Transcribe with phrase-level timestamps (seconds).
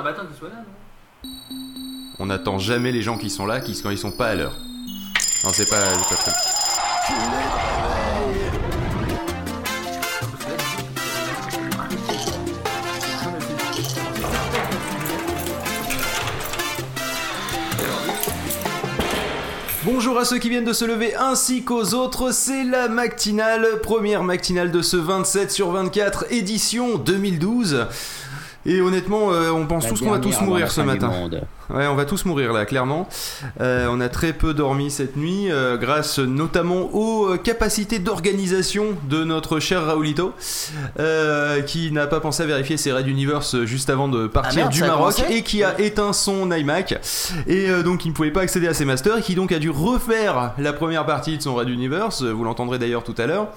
[0.00, 1.28] Ah bah attends qu'ils soient là, non?
[2.18, 4.54] On n'attend jamais les gens qui sont là qui, quand ils sont pas à l'heure.
[5.44, 6.32] Non, c'est pas, c'est pas très.
[19.84, 24.22] Bonjour à ceux qui viennent de se lever ainsi qu'aux autres, c'est la matinale, première
[24.24, 27.86] matinale de ce 27 sur 24 édition 2012.
[28.66, 31.10] Et honnêtement, euh, on pense La tous qu'on va tous mourir ce matin.
[31.72, 33.08] Ouais, on va tous mourir là, clairement.
[33.60, 38.86] Euh, on a très peu dormi cette nuit, euh, grâce notamment aux euh, capacités d'organisation
[39.08, 40.32] de notre cher Raoulito,
[40.98, 44.56] euh, qui n'a pas pensé à vérifier ses Red Universe juste avant de partir Ah
[44.62, 46.92] merde, du Maroc et qui a éteint son iMac
[47.46, 49.58] et euh, donc il ne pouvait pas accéder à ses masters et qui donc a
[49.58, 52.22] dû refaire la première partie de son Red Universe.
[52.22, 53.48] Vous l'entendrez d'ailleurs tout à l'heure.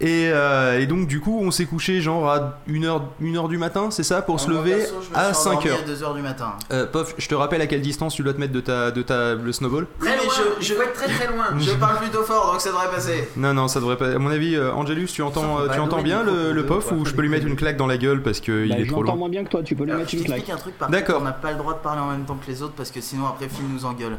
[0.00, 3.88] Et, euh, et donc du coup, on s'est couché genre à 1h, 1h du matin,
[3.90, 6.14] c'est ça, pour se lever perso, je me à suis 5 endormi h à 2h
[6.16, 6.52] du matin.
[6.72, 9.02] euh, Pof, je te rappelle à quelle distance tu dois te mettre de ta, de
[9.02, 11.44] ta le snowball Très mais loin, je- je être très très loin.
[11.58, 13.28] Je parle plutôt fort donc ça devrait passer.
[13.36, 14.12] Non, non, ça devrait pas.
[14.14, 16.92] À mon avis, euh, Angelus, tu entends, Ça, faut tu entends bien le le, pof
[16.92, 18.90] ou je peux lui mettre une claque dans la gueule parce qu'il Bah, est je
[18.90, 20.48] trop l'entends loin moins bien que toi, tu peux lui mettre une claque.
[20.50, 21.16] un truc par D'accord.
[21.16, 22.90] contre, on n'a pas le droit de parler en même temps que les autres parce
[22.90, 24.16] que sinon après Phil nous engueule.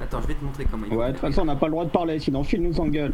[0.00, 1.72] Attends, je vais te montrer comment il Ouais, de toute façon, on n'a pas le
[1.72, 3.12] droit de parler, sinon Phil nous engueule.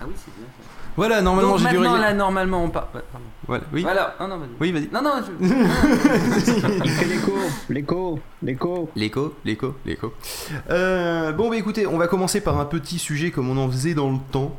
[0.00, 0.64] Ah oui, c'est bien ça.
[0.96, 2.06] Voilà, normalement Donc j'ai dû maintenant, régler.
[2.08, 3.26] là, normalement, on ouais, pardon.
[3.46, 3.82] Voilà, oui.
[3.82, 4.48] Voilà, non, non, vas-y.
[4.60, 4.88] Oui, vas-y.
[4.92, 5.46] Non, non, je...
[6.84, 7.32] Il fait l'écho,
[7.68, 8.90] l'écho, l'écho.
[8.96, 10.12] L'écho, l'écho, l'écho.
[10.70, 13.94] Euh, bon, bah écoutez, on va commencer par un petit sujet comme on en faisait
[13.94, 14.56] dans le temps,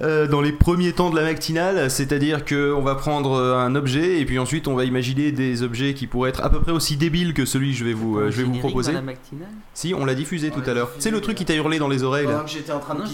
[0.00, 3.74] euh, dans les premiers temps de la matinale, c'est-à-dire que on va prendre euh, un
[3.74, 6.72] objet et puis ensuite on va imaginer des objets qui pourraient être à peu près
[6.72, 8.92] aussi débiles que celui que je vais vous, euh, je vais vous proposer.
[8.92, 9.48] la matinale?
[9.74, 10.90] Si, on l'a diffusé On tout à l'heure.
[10.98, 12.44] C'est le truc qui t'a hurlé dans les oreilles là.
[12.46, 13.06] J'étais en train de Non,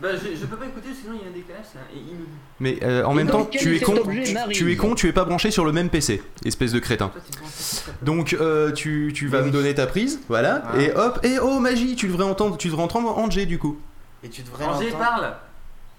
[0.00, 2.16] Bah, je, je peux pas écouter, sinon il y a un décalage, et il.
[2.60, 3.94] Mais euh, en Et même temps, tu es con,
[4.52, 7.08] tu, es con, tu es pas branché sur le même PC, espèce de crétin.
[7.08, 7.22] Toi,
[8.02, 9.46] Donc euh, tu, tu vas Oui.
[9.48, 10.80] me donner ta prise, voilà, Ah.
[10.80, 13.76] et hop, et oh magie, tu devrais entendre, tu devrais entendre Angé du coup.
[14.22, 15.04] Et tu devrais Angers l'entendre.
[15.04, 15.34] parle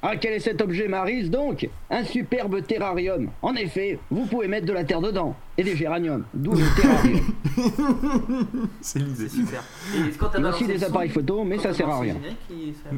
[0.02, 3.30] Ah, quel est cet objet, Marise Donc, un superbe terrarium.
[3.42, 7.20] En effet, vous pouvez mettre de la terre dedans et des géraniums, d'où le terrarium.
[8.82, 9.28] C'est C'est l'idée.
[9.30, 9.62] super.
[9.94, 11.90] Et quand t'as Il y a balancé aussi des son, appareils photo, mais ça sert
[11.90, 12.14] à rien.
[12.14, 12.90] ça.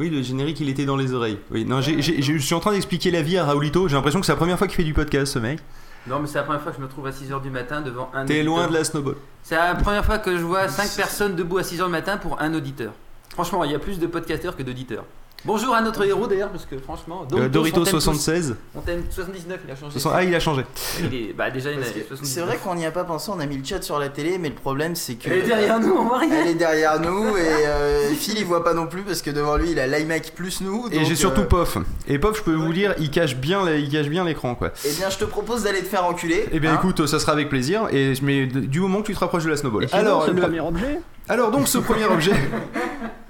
[0.00, 1.38] Oui, le générique il était dans les oreilles.
[1.50, 3.88] Oui, non, j'ai- j'ai- je suis en train d'expliquer la vie à Raoulito.
[3.88, 5.58] J'ai l'impression que c'est la première fois qu'il fait du podcast, ce mec.
[6.06, 8.10] Non, mais c'est la première fois que je me trouve à 6h du matin devant
[8.14, 8.44] un T'es auditeur.
[8.56, 9.16] loin de la snowball.
[9.42, 12.40] C'est la première fois que je vois 5 personnes debout à 6h du matin pour
[12.40, 12.92] un auditeur.
[13.30, 15.04] Franchement, il y a plus de podcasteurs que d'auditeurs.
[15.44, 18.00] Bonjour à notre héros d'ailleurs, parce que franchement, Euh, Doritos, Dorito on t'aime tous.
[18.00, 18.56] 76.
[18.74, 20.00] On t'aime 79, il a changé.
[20.12, 20.64] Ah, il a changé.
[21.00, 22.26] Il est, bah déjà, il a Parce que 79.
[22.34, 24.36] C'est vrai qu'on n'y a pas pensé, on a mis le chat sur la télé,
[24.38, 25.30] mais le problème c'est que.
[25.30, 26.40] Elle est derrière nous, on voit rien.
[26.42, 29.56] Elle est derrière nous et euh, Phil il voit pas non plus parce que devant
[29.56, 30.86] lui il a l'iMac plus nous.
[30.90, 31.78] Et j'ai surtout euh, Pof.
[32.08, 34.72] Et Pof, je peux vous dire, il cache bien, la- il cache bien l'écran, quoi.
[34.84, 36.46] Eh bien je te propose d'aller te faire enculer.
[36.50, 36.78] Eh bien, hein.
[36.82, 37.86] écoute, ça sera avec plaisir.
[37.92, 39.84] Et mais du moment que tu te rapproches de la snowball.
[39.84, 42.32] Et sinon, Alors, ce le- premier objet Alors donc ce premier objet,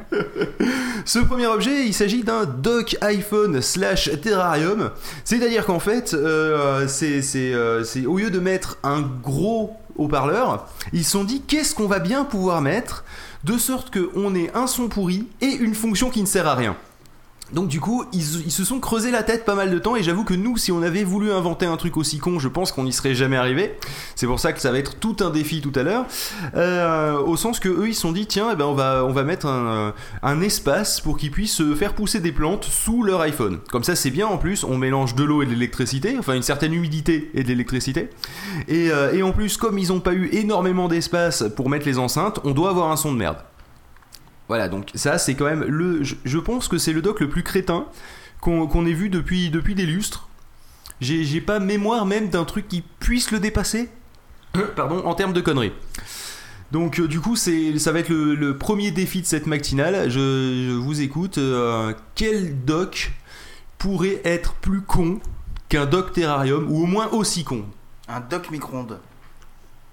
[1.04, 4.91] ce premier objet, il s'agit d'un dock iPhone slash terrarium.
[5.24, 11.10] C'est-à-dire qu'en fait, euh, euh, c'est- au lieu de mettre un gros haut-parleur, ils se
[11.12, 13.04] sont dit qu'est-ce qu'on va bien pouvoir mettre
[13.44, 16.76] de sorte qu'on ait un son pourri et une fonction qui ne sert à rien.
[17.53, 20.25] Donc du coup, ils, se sont creusé la tête pas mal de temps et j'avoue
[20.25, 22.92] que nous, si on avait voulu inventer un truc aussi con, je pense qu'on n'y
[22.92, 23.76] serait jamais arrivé.
[24.16, 26.06] C'est pour ça que ça va être tout un défi tout à l'heure.
[26.54, 29.12] Euh, au sens que eux, ils se sont dit, tiens, eh ben, on, va, on
[29.12, 33.58] va mettre un, un espace pour qu'ils puissent faire pousser des plantes sous leur iPhone.
[33.70, 36.42] Comme ça, c'est bien en plus, on mélange de l'eau et de l'électricité, enfin une
[36.42, 38.10] certaine humidité et de l'électricité.
[38.69, 41.98] Et, euh, et en plus, comme ils n'ont pas eu énormément d'espace pour mettre les
[41.98, 43.38] enceintes, on doit avoir un son de merde.
[44.48, 46.03] Voilà, donc ça c'est quand même le.
[46.03, 47.86] Je, je pense que c'est le doc le plus crétin
[48.41, 50.28] qu'on ait vu depuis, depuis des lustres.
[51.00, 53.88] J'ai pas mémoire même d'un truc qui puisse le dépasser.
[54.75, 55.72] Pardon, en termes de conneries.
[56.72, 60.10] Donc euh, du coup, ça va être le, le premier défi de cette matinale.
[60.10, 61.38] Je, je vous écoute.
[61.38, 63.12] Euh, quel doc
[63.78, 65.20] pourrait être plus con
[65.69, 67.64] qu'un doc terrarium ou au moins aussi con?
[68.08, 68.98] Un dock micro-ondes.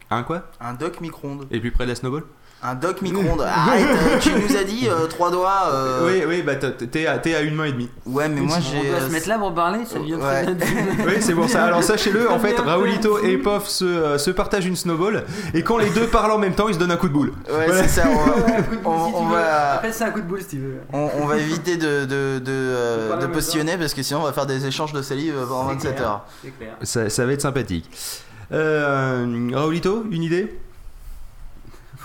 [0.09, 0.49] Hein quoi?
[0.59, 1.47] Un dock micro-ondes.
[1.51, 2.23] Et plus près de la snowball?
[2.63, 3.41] Un dock micro-ondes.
[3.41, 5.69] Arrête, euh, tu nous as dit euh, trois doigts.
[5.71, 7.89] euh, Oui, oui, bah t'es- t'es à, t'es à une main et demie.
[8.07, 8.77] Ouais, mais moi j'ai.
[8.79, 10.43] On doit euh, se mettre là pour parler, ça Ouais.
[10.43, 10.67] très bien.
[11.05, 11.65] Oui, c'est pour ça.
[11.65, 15.61] Alors sachez-le, en fait, Bien, Raoulito et Pof se, euh, se partagent une snowball et
[15.61, 17.33] quand les deux parlent en même temps, ils se donnent un coup de boule.
[17.47, 17.83] Ouais, Ouais.
[17.83, 18.03] c'est ça.
[18.09, 20.27] On va, Ouais, un coup de boule, on- on va- Après, c'est un coup de
[20.27, 20.77] boule si tu veux.
[20.91, 24.01] on, on va éviter de, de, de, euh, Parler de en même postillonner parce que
[24.01, 26.25] sinon on va faire des échanges de salive pendant C'est 27 clair, heures.
[26.43, 26.75] C'est clair.
[26.81, 27.91] Ça, ça va être sympathique.
[28.51, 30.57] Euh, Raoulito, une idée?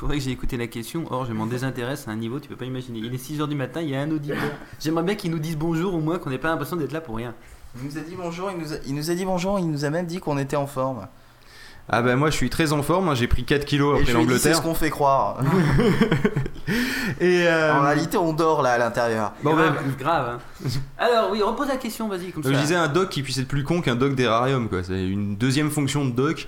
[0.01, 1.05] Faudrait que j'ai écouté la question.
[1.11, 3.01] Or, je m'en désintéresse à un niveau, tu peux pas imaginer.
[3.01, 4.39] Il est 6h du matin, il y a un auditeur.
[4.81, 7.17] J'aimerais bien qu'ils nous disent bonjour au moins, qu'on n'ait pas l'impression d'être là pour
[7.17, 7.35] rien.
[7.77, 9.85] Il nous a dit bonjour, il nous a, il nous a dit bonjour, il nous
[9.85, 11.07] a même dit qu'on était en forme.
[11.93, 14.07] Ah bah moi je suis très en forme, hein, j'ai pris 4 kilos après je
[14.07, 14.57] dit, c'est l'Angleterre.
[14.57, 15.43] ce qu'on fait croire.
[17.21, 19.33] Et euh, En réalité, on dort là à l'intérieur.
[19.43, 20.39] bon, grave, bah, grave.
[20.65, 20.69] hein.
[20.99, 22.61] Alors oui, repose la question, vas-y comme je ça.
[22.61, 24.83] disais un doc qui puisse être plus con qu'un doc d'Erarium quoi.
[24.83, 26.47] C'est une deuxième fonction de doc.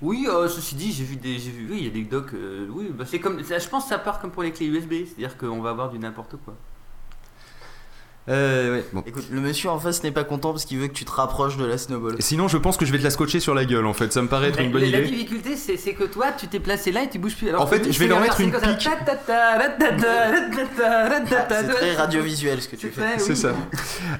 [0.00, 2.32] Oui, euh, ceci dit, j'ai vu des, j'ai vu, oui, il y a des docs.
[2.34, 4.66] euh, oui, bah, c'est comme, ça- je pense que ça part comme pour les clés
[4.66, 6.58] USB, c'est-à-dire qu'on va avoir du n'importe quoi.
[8.30, 9.02] Euh, ouais.
[9.06, 11.56] Écoute, le monsieur en face n'est pas content parce qu'il veut que tu te rapproches
[11.56, 12.16] de la snowball.
[12.20, 14.12] Sinon, je pense que je vais te la scotcher sur la gueule en fait.
[14.12, 15.00] Ça me paraît être une bonne la, idée.
[15.00, 17.48] La difficulté, c'est, que toi, tu t'es placé là et tu bouges plus.
[17.48, 18.88] Alors en fait, je vais leur mettre une pique.
[21.28, 23.18] C'est très radiovisuel ce que tu, fais.
[23.18, 23.52] C'est ça.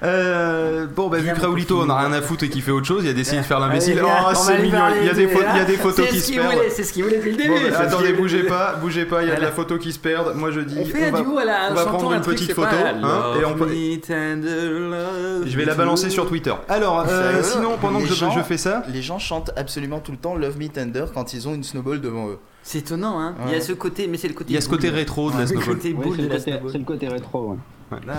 [0.03, 2.87] Euh, bon, bah, vu que Raoulito on a rien à foutre et qu'il fait autre
[2.87, 4.03] chose, il a décidé de faire l'imbécile.
[4.03, 4.79] Oh, c'est mignon.
[5.01, 6.59] Il y a des, photos qui se perdent.
[6.71, 7.71] C'est ce qu'il voulait depuis le début.
[7.71, 9.23] Bah, attendez, bougez pas, bougez pas.
[9.23, 10.35] Il y a de la photo qui se perd.
[10.35, 10.79] Moi, je dis.
[10.81, 13.69] On va prendre une petite photo hein, et on peut.
[14.09, 16.55] Je vais la balancer sur Twitter.
[16.69, 20.01] Alors, euh, sinon, pendant Les que je, gens- je fais ça, Les gens chantent absolument
[20.01, 22.39] tout le temps Love Me Tender quand ils ont une snowball devant eux.
[22.63, 23.35] C'est étonnant, hein.
[23.47, 24.51] Il y a ce côté, mais c'est le côté.
[24.53, 24.99] il y a ce côté boule.
[24.99, 25.65] rétro de la snowball.
[25.81, 26.71] c'est le, côté- snowball.
[26.73, 27.51] c'est le côté rétro.
[27.53, 27.99] ouais.
[28.07, 28.17] Là, là.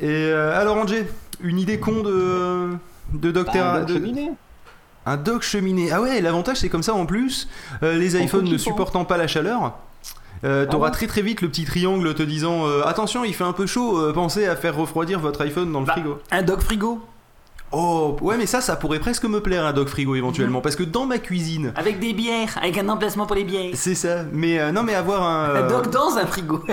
[0.00, 1.06] Et euh, alors, Angé,
[1.40, 2.70] une idée con de.
[3.14, 3.88] de Bah, Docteur.
[3.88, 4.32] cheminée.
[5.06, 5.90] un dock cheminée.
[5.92, 7.48] Ah ouais, l'avantage c'est comme ça en plus,
[7.82, 8.70] euh, les iPhones ne faux-kiffant.
[8.70, 9.78] supportant pas la chaleur.
[10.44, 13.34] Euh, Ah T'auras bon très très vite le petit triangle te disant euh, attention il
[13.34, 15.92] fait un peu chaud euh, pensez à faire refroidir votre iPhone dans le Bah.
[15.94, 17.00] frigo Un dog frigo
[17.72, 20.82] oh ouais mais ça ça pourrait presque me plaire un dock frigo éventuellement parce que
[20.82, 23.70] dans ma cuisine avec des bières, avec un emplacement pour les bières.
[23.74, 26.64] c'est ça mais euh, non mais avoir un Un euh, dog dans un frigo.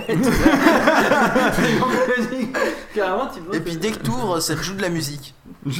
[2.95, 5.35] Carrément, tu Et puis dès que t'ouvres, ça joue de la musique.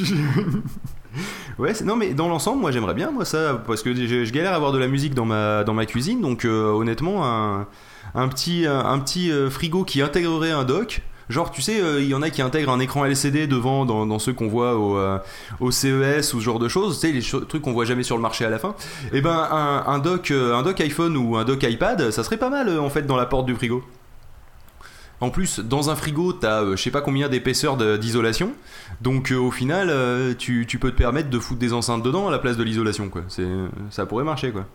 [1.58, 4.56] Ouais, non mais dans l'ensemble, moi j'aimerais bien moi ça parce que je, galère à
[4.56, 7.68] avoir de la musique dans ma dans ma cuisine, donc euh, honnêtement un,
[8.16, 11.02] un petit un, un petit euh, frigo qui intégrerait un dock.
[11.30, 14.20] Genre, tu sais, euh, il y en a qui intègrent un écran LCD devant dans,
[14.20, 15.18] ceux qu'on voit au, euh,
[15.60, 18.16] au CES ou ce genre de choses, tu sais, les trucs qu'on voit jamais sur
[18.16, 18.76] le marché à la fin.
[19.12, 22.38] Et ben, un, un dock, euh, un dock iPhone ou un dock iPad, ça serait
[22.38, 23.84] pas mal euh, en fait dans la porte du frigo.
[25.20, 28.54] En plus, dans un frigo, t'as euh, je sais pas combien d'épaisseur d'isolation.
[29.02, 32.32] Donc euh, au final, euh, tu, peux te permettre de foutre des enceintes dedans à
[32.32, 33.10] la place de l'isolation.
[33.10, 33.24] quoi.
[33.90, 34.66] Ça pourrait marcher quoi.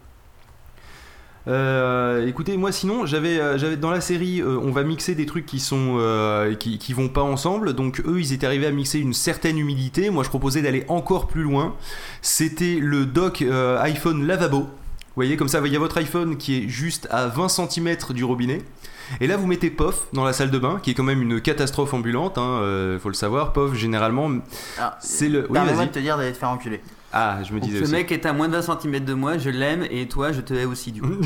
[2.27, 3.39] Écoutez, moi sinon, j'avais,
[3.77, 5.99] dans la série, on va mixer des trucs qui sont,
[6.59, 7.73] qui, vont pas ensemble.
[7.73, 10.11] Donc eux, ils étaient arrivés à mixer une certaine humidité.
[10.11, 11.75] Moi, je proposais d'aller encore plus loin.
[12.21, 13.45] C'était le dock
[13.81, 14.61] iPhone lavabo.
[14.61, 17.97] Vous voyez, comme ça, il y a votre iPhone qui est juste à 20 cm
[18.11, 18.63] du robinet.
[19.21, 21.41] Et là, vous mettez POF dans la salle de bain, qui est quand même une
[21.41, 22.39] catastrophe ambulante.
[22.39, 23.53] Hein, euh, faut le savoir.
[23.53, 24.31] POF, généralement,
[24.79, 25.47] Ah, c'est le.
[25.51, 25.87] Oui, vas-y.
[25.87, 26.81] de te dire d'aller te faire enculer.
[27.13, 27.93] Ah, je me disais Ce aussi.
[27.93, 30.55] mec est à moins de 20 cm de moi, je l'aime et toi, je te
[30.55, 31.09] hais aussi du coup.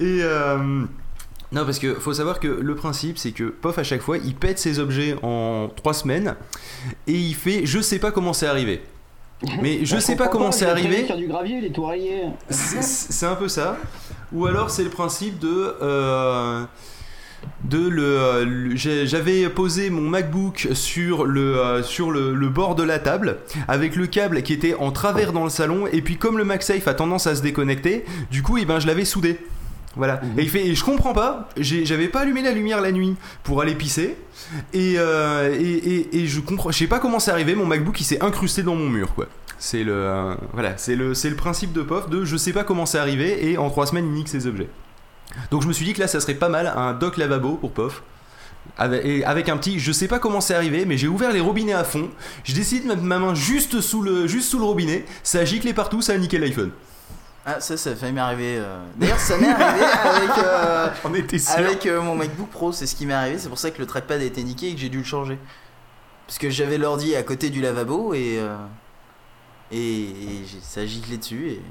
[0.00, 0.56] Et euh,
[1.52, 4.34] non, parce que faut savoir que le principe, c'est que POF à chaque fois, il
[4.34, 6.34] pète ses objets en 3 semaines
[7.06, 8.80] et il fait je sais pas comment c'est arrivé.
[9.62, 11.04] Mais je Bah, sais pas comment il c'est arrivé.
[11.06, 12.22] Sur du gravier, il est tout rayé.
[12.50, 13.76] C'est c'est un peu ça.
[14.32, 15.74] Ou alors c'est le principe de.
[15.82, 16.64] euh,
[17.64, 22.98] de le, j'avais posé mon MacBook sur le euh, sur le, le bord de la
[22.98, 26.44] table avec le câble qui était en travers dans le salon et puis comme le
[26.44, 29.38] MagSafe a tendance à se déconnecter du coup et ben je l'avais soudé.
[29.96, 30.20] Voilà.
[30.36, 33.62] Et il fait et je comprends pas j'avais pas allumé la lumière la nuit pour
[33.62, 34.16] aller pisser
[34.74, 37.98] et euh, et, et, et je comprends je sais pas comment c'est arrivé mon MacBook
[38.00, 39.28] il s'est incrusté dans mon mur quoi
[39.60, 42.64] c'est le euh, voilà c'est le c'est le principe de POF de je sais pas
[42.64, 44.68] comment c'est arrivé et en trois semaines il nique ses objets
[45.52, 47.70] donc je me suis dit que là ça serait pas mal un dock lavabo pour
[47.72, 48.02] POF
[48.78, 51.40] avec, et avec un petit je sais pas comment c'est arrivé mais j'ai ouvert les
[51.40, 52.08] robinets à fond
[52.42, 55.44] j'ai décidé de mettre ma main juste sous le juste sous le robinet ça a
[55.44, 56.72] giclé partout ça a niqué l'iPhone
[57.46, 58.58] Ah, ça, ça a failli m'arriver.
[58.58, 58.78] euh.
[58.96, 62.70] D'ailleurs, ça m'est arrivé avec, euh, on était sûr avec euh, mon MacBook Pro.
[62.70, 63.38] C'est ce qui m'est arrivé.
[63.38, 65.38] C'est pour ça que le trackpad a été niqué et que j'ai dû le changer.
[66.26, 68.36] Parce que j'avais l'ordi à côté du lavabo et.
[68.38, 68.56] euh,
[69.72, 69.76] et,
[70.10, 71.62] et j'ai- ça a giclé dessus et,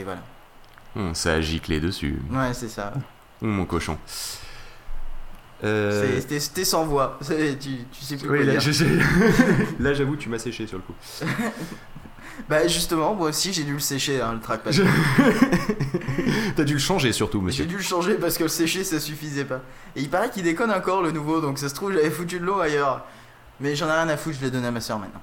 [0.00, 0.22] et voilà.
[0.96, 2.92] Hum, ça a giclé dessus Ouais, c'est ça.
[3.42, 3.96] Hum, mon cochon
[5.62, 7.18] Euh, C'était sans voix.
[7.28, 7.56] Tu,
[7.92, 8.60] tu sais plus oui, quoi là, dire.
[8.60, 8.84] je- je-
[9.82, 10.94] là, j'avoue tu m'as séché sur le coup
[12.48, 14.72] Bah, justement, moi aussi, j'ai dû le sécher, hein, le trackpad.
[14.72, 14.82] Je-
[16.56, 18.98] t'as dû le changer surtout J'ai monsieur dû le changer parce que le sécher ça
[18.98, 19.60] suffisait pas.
[19.94, 22.44] Et il paraît qu'il déconne encore le nouveau, donc ça se trouve j'avais foutu de
[22.46, 23.04] l'eau ailleurs.
[23.60, 25.20] Mais j'en ai rien à foutre, je l'ai donné à ma soeur maintenant.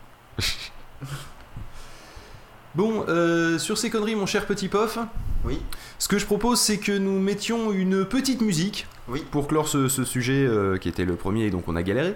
[2.78, 5.00] Bon, euh, sur ces conneries, mon cher petit pof,
[5.44, 5.60] Oui.
[5.98, 9.26] ce que je propose, c'est que nous mettions une petite musique Oui.
[9.32, 12.14] pour clore ce, ce sujet euh, qui était le premier et donc on a galéré.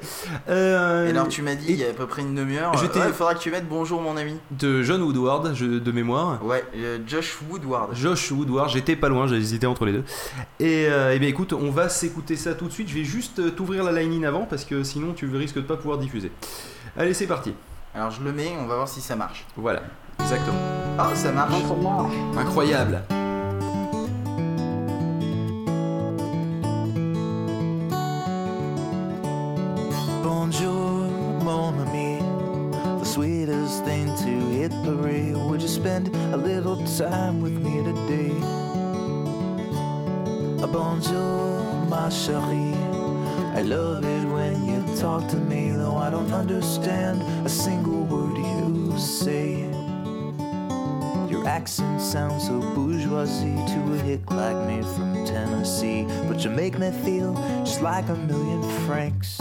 [0.50, 2.76] Euh, Et alors tu m'as dit et- il y a à peu près une demi-heure,
[2.76, 4.36] ouais, il faudra que tu mettes bonjour mon ami.
[4.52, 6.46] de John Woodward, je- de mémoire.
[6.46, 7.96] Ouais, euh, Josh Woodward.
[7.96, 10.04] Josh Woodward, j'étais pas loin, j'ai hésité entre les deux.
[10.60, 12.88] Et, euh, eh bien écoute, on va s'écouter ça tout de suite.
[12.88, 15.98] Je vais juste t'ouvrir la line-in avant parce que sinon tu risques de pas pouvoir
[15.98, 16.32] diffuser.
[16.96, 17.52] Allez, c'est parti.
[17.94, 19.46] Alors je le mets, on va voir si ça marche.
[19.58, 19.82] Voilà,
[20.22, 20.58] exactement.
[21.00, 21.54] Oh, ça marche.
[21.68, 22.14] Ça marche.
[22.38, 23.02] Incroyable.
[30.24, 31.08] Bonjour,
[31.44, 32.20] mon ami.
[33.00, 35.36] The sweetest thing to hit parade.
[35.50, 38.32] Would you spend a little time with me today?
[40.62, 42.76] Ah, Bonjour, ma chérie.
[43.56, 48.38] I love it when you talk to me, though I don't understand a single word
[48.38, 49.66] you say.
[51.42, 56.06] Your accent sounds so bourgeoisie to a hick like me from Tennessee.
[56.28, 57.34] But you make me feel
[57.66, 59.40] just like a million francs.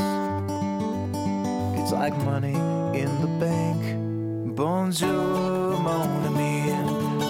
[1.78, 2.54] It's like money
[2.98, 4.56] in the bank.
[4.56, 6.72] Bonjour, mon ami.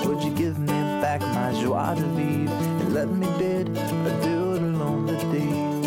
[0.07, 4.67] Would you give me back my joie de vivre and let me bid adieu to
[4.79, 5.87] lonely days?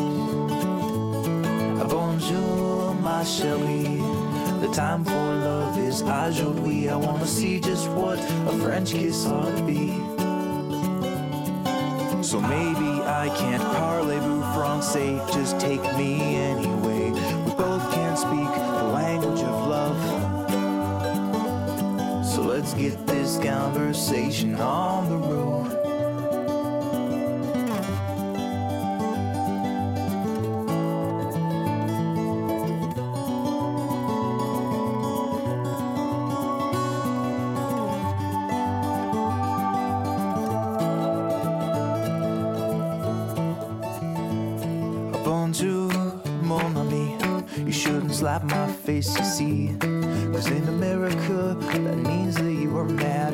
[1.90, 3.93] Bonjour, my chérie.
[4.64, 6.88] The time for love is aujourd'hui.
[6.88, 9.90] I wanna see just what a French kiss ought to be.
[12.24, 17.12] So maybe I can't parlez-vous français, just take me anyway.
[17.12, 20.00] We both can't speak the language of love.
[22.26, 25.63] So let's get this conversation on the road.
[45.54, 45.92] Bonjour,
[46.42, 47.16] mon ami.
[47.64, 49.76] You shouldn't slap my face, you see.
[50.34, 53.34] Cause in America, that means that you are mad.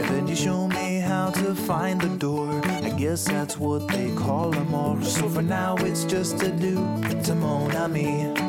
[0.00, 2.60] then you show me how to find the door.
[2.64, 5.00] I guess that's what they call them all.
[5.00, 6.74] So for now, it's just a do
[7.26, 7.34] to
[7.76, 8.34] ami.
[8.34, 8.43] So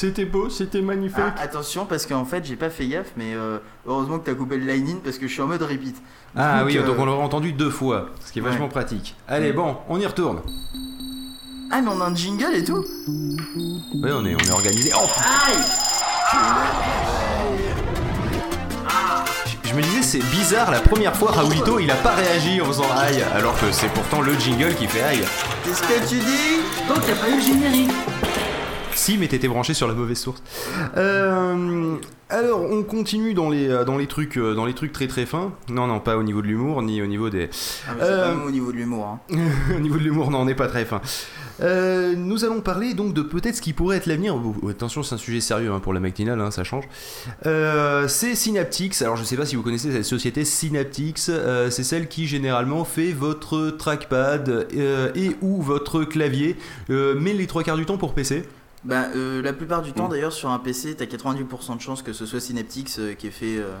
[0.00, 1.18] C'était beau, c'était magnifique.
[1.18, 4.56] Ah, attention parce qu'en fait j'ai pas fait gaffe mais euh, heureusement que t'as coupé
[4.56, 5.94] le line-in parce que je suis en mode repeat.
[6.34, 8.48] Ah oui, euh, donc on l'aurait entendu deux fois, ce qui est Ouais.
[8.48, 9.14] vachement pratique.
[9.28, 10.40] Allez, bon, on y retourne.
[11.70, 14.90] Ah mais on a un jingle et tout Ouais, on est, on est organisé.
[14.96, 15.06] Oh
[19.64, 22.90] Je me disais, c'est bizarre, la première fois, Raoulito, il a pas réagi en faisant
[22.96, 25.20] aïe, alors que c'est pourtant le jingle qui fait aïe.
[25.62, 26.88] Qu'est-ce que tu dis?
[26.88, 27.90] Donc t'as pas eu le générique
[29.00, 30.42] Si, mais t'étais branché sur la mauvaise source.
[30.98, 31.96] Euh,
[32.28, 35.24] alors, on continue dans les, euh, dans les trucs, euh, dans les trucs très très
[35.24, 35.52] fins.
[35.70, 37.48] Non, non, pas au niveau de l'humour, ni au niveau des,
[37.88, 39.06] ah, mais Euh, pas au niveau de l'humour.
[39.06, 39.20] Hein.
[39.74, 41.00] au niveau de l'humour, non, on n'est pas très fin.
[41.62, 44.36] Euh, nous allons parler donc de peut-être ce qui pourrait être l'avenir.
[44.36, 46.84] Oh, attention, c'est un sujet sérieux hein, pour la matinale, hein, ça change.
[47.46, 49.00] Euh, c'est Synaptics.
[49.00, 51.20] Alors, je sais pas si vous connaissez cette société Synaptics.
[51.30, 54.68] euh, c'est celle qui généralement fait votre trackpad
[55.14, 56.56] et ou votre clavier,
[56.90, 58.44] mais les trois quarts du temps pour PC.
[58.84, 60.10] Bah euh, la plupart du temps Mm.
[60.10, 63.30] d'ailleurs sur un PC t'as 90% de chances que ce soit Synaptics euh, qui ait
[63.30, 63.74] fait euh,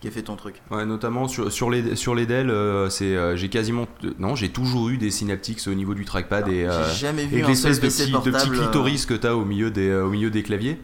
[0.00, 0.62] qui ait fait ton truc.
[0.70, 2.52] Ouais, notamment sur, sur les sur les Dell,
[2.90, 3.86] c'est j'ai quasiment
[4.18, 8.06] non, j'ai toujours eu des Synaptics au niveau du trackpad et, et l'espèce de petit,
[8.06, 8.36] de portable.
[8.38, 10.80] petit clitoris que t'as au milieu des au milieu des claviers.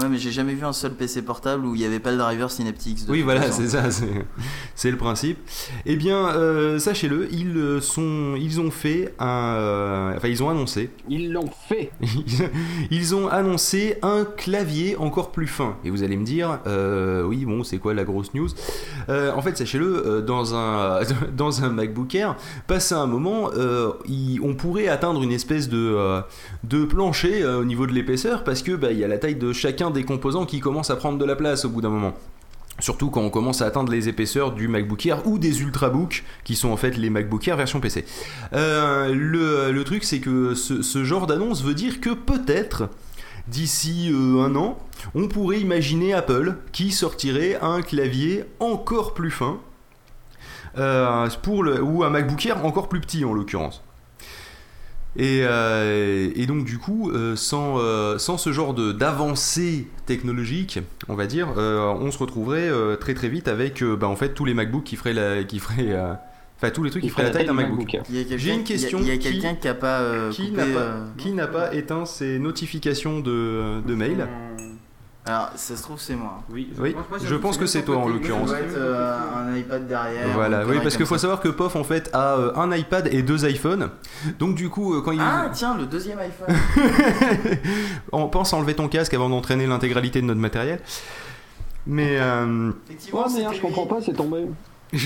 [0.00, 2.16] Ouais mais j'ai jamais vu un seul PC portable où il y avait pas le
[2.16, 3.04] driver Synaptics.
[3.06, 5.38] de Oui, voilà, c'est ça, c'est- le principe.
[5.84, 10.48] Eh bien, euh, sachez-le, ils euh, sont, ils ont fait un, euh, enfin, ils ont
[10.48, 11.90] annoncé, Ils l'ont fait.
[12.90, 15.76] ils ont annoncé un clavier encore plus fin.
[15.84, 18.48] Et vous allez me dire, euh, oui, bon, c'est quoi la grosse news?
[19.10, 21.00] Euh, En fait, sachez-le, dans un,
[21.36, 26.22] dans un MacBook Air, passé un moment, euh, il- on pourrait atteindre une espèce de,
[26.64, 29.36] de plancher euh, au niveau de l'épaisseur parce que bah, il y a la taille
[29.36, 32.14] de chacun des composants qui commence à prendre de la place au bout d'un moment.
[32.80, 36.56] Surtout quand on commence à atteindre les épaisseurs du MacBook Air ou des Ultrabooks, qui
[36.56, 38.04] sont en fait les MacBook Air version PC.
[38.54, 42.88] Euh, le, truc, c'est que ce, genre d'annonce veut dire que peut-être,
[43.46, 44.78] d'ici euh, un an,
[45.14, 49.60] on pourrait imaginer Apple qui sortirait un clavier encore plus fin,
[50.78, 51.28] euh,
[51.82, 53.82] ou un MacBook Air encore plus petit en l'occurrence.
[55.16, 60.78] Et, euh, et donc du coup, euh, sans, euh, sans ce genre de- d'avancée technologique,
[61.08, 64.16] on va dire, euh, on se retrouverait euh, très très vite avec euh, bah, en
[64.16, 66.14] fait tous les MacBooks qui feraient la, qui feraient, euh,
[66.56, 67.94] enfin tous les trucs qui feraient la taille d'un du MacBook.
[67.94, 70.30] A quelqu'un- J'ai une a- question Il y a, qui- quelqu'un qui a pas euh,
[70.30, 74.26] Qui coupé, n'a pas, euh, qui n'a pas éteint ses notifications de, de mail
[75.24, 76.42] Alors ça se trouve c'est moi.
[76.50, 78.50] Oui, Oui, je pense que c'est toi, en l'occurrence.
[78.50, 80.28] Ça doit être euh, un iPad derrière.
[80.34, 81.22] Voilà, oui, parce qu'il faut ça.
[81.22, 83.90] savoir que POF en fait a euh, un iPad et deux iPhones.
[84.40, 86.48] Donc du coup, euh, quand il Ah tiens le deuxième iPhone.
[88.12, 90.80] on pense à enlever ton casque avant d'entraîner l'intégralité de notre matériel.
[91.86, 94.46] Mais euh, Effectivement, Oh merde, c'était je comprends pas, c'est tombé.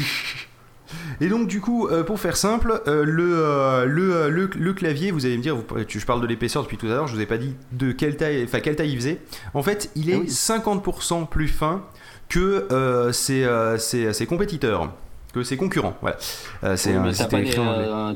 [1.20, 5.10] et donc du coup, euh, pour faire simple, euh, le, euh, le, le, le clavier,
[5.10, 7.14] vous allez me dire, vous, tu- je parle de l'épaisseur depuis tout à l'heure, je
[7.14, 9.18] vous ai pas dit de quelle taille, enfin quelle taille il faisait.
[9.54, 10.26] En fait, il est Ah oui.
[10.28, 11.82] 50% plus fin
[12.28, 12.66] que
[13.12, 13.46] ses,
[13.78, 14.92] ses- ses compétiteurs,
[15.32, 15.96] que ses concurrents.
[16.00, 16.16] Voilà.
[16.76, 17.14] C'est Oui,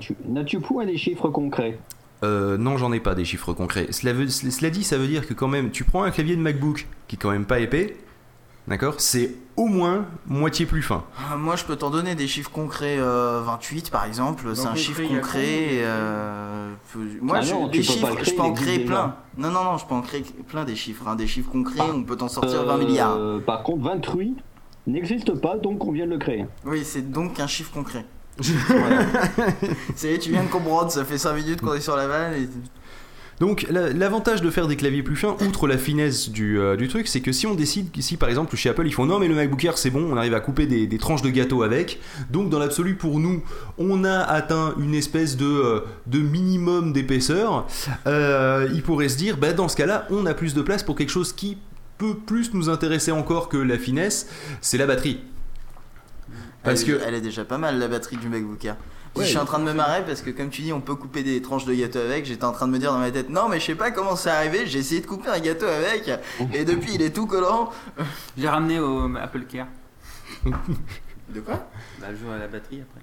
[0.01, 1.79] tu- N'as-tu point des chiffres concrets
[2.23, 3.87] Euh, non, j'en ai pas des chiffres concrets.
[3.93, 6.43] Cela, veut- cela dit, ça veut dire que quand même, tu prends un clavier de
[6.43, 7.97] MacBook qui est quand même pas épais,
[8.71, 11.05] d'accord C'est au moins moitié plus fin.
[11.31, 12.97] Ah, Moi, je peux t'en donner des chiffres concrets.
[12.99, 15.81] euh, 28, par exemple, c'est un chiffre concret.
[15.83, 16.73] euh,
[17.21, 19.17] moi, Ah je, non, des chiffres, je peux en créer plein.
[19.37, 21.07] Non, non, non, je peux en créer plein des chiffres.
[21.07, 21.93] hein, Des chiffres concrets, Ah.
[21.95, 23.19] on peut t'en sortir Euh, 20 milliards.
[23.45, 24.37] Par contre, 28
[24.87, 26.47] n'existe pas, donc on vient de le créer.
[26.65, 28.07] Oui, c'est donc un chiffre concret.
[29.95, 32.33] C'est tu viens de comprendre, ça fait 5 minutes qu'on est sur la vanne.
[32.35, 32.49] Et...
[33.41, 36.89] Donc la- l'avantage de faire des claviers plus fins, outre la finesse du, euh, du
[36.89, 39.29] truc, c'est que si on décide qu'ici par exemple chez Apple ils font non mais
[39.29, 42.01] le MacBook Air c'est bon, on arrive à couper des, des tranches de gâteau avec,
[42.31, 43.43] donc dans l'absolu pour nous
[43.79, 47.67] on a atteint une espèce de, euh, de minimum d'épaisseur,
[48.07, 50.83] euh, il pourrait se dire bah, dans ce cas là on a plus de place
[50.83, 51.57] pour quelque chose qui
[51.97, 54.29] peut plus nous intéresser encore que la finesse,
[54.61, 55.21] c'est la batterie.
[56.63, 58.77] Parce elle, que- elle est déjà pas mal la batterie du MacBook Air.
[59.17, 59.25] Ouais.
[59.25, 61.23] je suis en train de me marrer parce que comme tu dis on peut couper
[61.23, 63.49] des tranches de gâteau avec, j'étais en train de me dire dans ma tête non
[63.49, 66.11] mais je sais pas comment c'est arrivé, j'ai essayé de couper un gâteau avec
[66.53, 67.71] et depuis il est tout collant.
[68.39, 69.67] J'ai ramené au Apple Care.
[71.35, 71.69] De quoi?
[72.01, 73.01] Bah, je joue à la batterie après.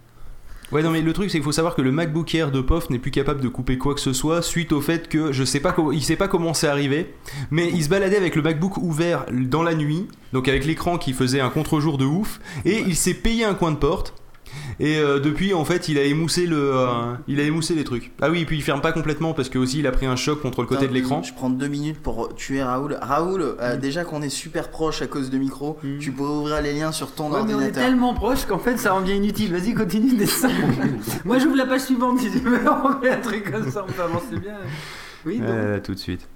[0.74, 2.90] Ouais, non, mais le truc, c'est qu'il faut savoir que le MacBook Air de POF
[2.90, 5.62] n'est plus capable de couper quoi que ce soit suite au fait que je sais
[5.62, 7.16] pas comment, il sait pas comment c'est arrivé,
[7.52, 11.14] mais il se baladait avec le MacBook ouvert dans la nuit, donc avec l'écran qui
[11.14, 14.14] faisait un contre-jour de ouf, et il s'est payé un coin de porte.
[14.80, 18.12] Et euh, depuis, en fait, il a émoussé le, euh, il a émoussé les trucs.
[18.22, 20.16] Ah oui, et puis il ferme pas complètement parce que aussi il a pris un
[20.16, 21.24] choc contre le côté Attends, de l'écran.
[21.24, 22.98] Je prends deux minutes pour tuer Raoul.
[23.02, 25.98] Raoul, euh, déjà qu'on est super proche à cause de micro, Mm.
[26.00, 27.84] tu pourrais ouvrir les liens sur ton Ouais, mais on est ordinateur.
[27.84, 29.52] tellement proche qu'en fait ça revient inutile.
[29.52, 30.50] Vas-y, continue le dessin.
[31.26, 32.60] Moi j'ouvre la page suivante si tu veux.
[32.86, 34.58] On fait un truc comme ça, on peut avancer bien.
[35.26, 35.48] Oui, donc.
[35.50, 36.28] Euh, tout de suite.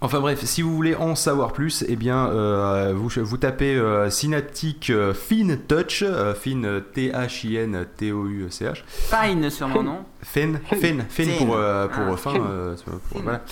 [0.00, 4.08] Enfin bref, si vous voulez en savoir plus, eh bien euh, vous, vous tapez euh,
[4.08, 10.76] Synaptic euh, Fin Touch, euh, Fin euh, T-H-I-N-T-O-U-C-H, Fine sûrement, non Fin, Fin,
[11.08, 11.44] Fin Fin.
[11.44, 12.76] pour, euh, pour Ah, fin, euh,
[13.10, 13.42] pour- voilà.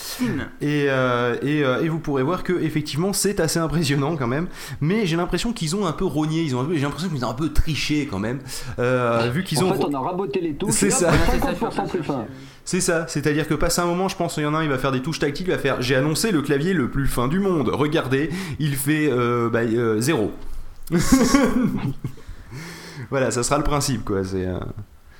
[0.60, 4.46] Et, euh, et, euh, et vous pourrez voir que effectivement c'est assez impressionnant quand même,
[4.80, 7.34] mais j'ai l'impression qu'ils ont un peu rogné, ils ont j'ai l'impression qu'ils ont un
[7.34, 8.40] peu triché quand même,
[8.78, 9.74] euh, vu qu'ils en ont...
[9.74, 10.72] fait, on a raboté les touches.
[10.74, 11.10] C'est ça.
[11.10, 12.26] Voilà, c'est ça, je suis en 50% train de plus fin.
[12.68, 14.68] C'est ça, c'est-à-dire que passé un moment, je pense qu'il y en a un, il
[14.68, 17.26] va faire des touches tactiles, il va faire j'ai annoncé le clavier le plus fin
[17.26, 17.70] du monde.
[17.72, 18.28] Regardez,
[18.58, 20.32] il fait euh, bah, euh, zéro.
[23.08, 24.22] voilà, ça sera le principe quoi.
[24.22, 24.58] C'est, euh,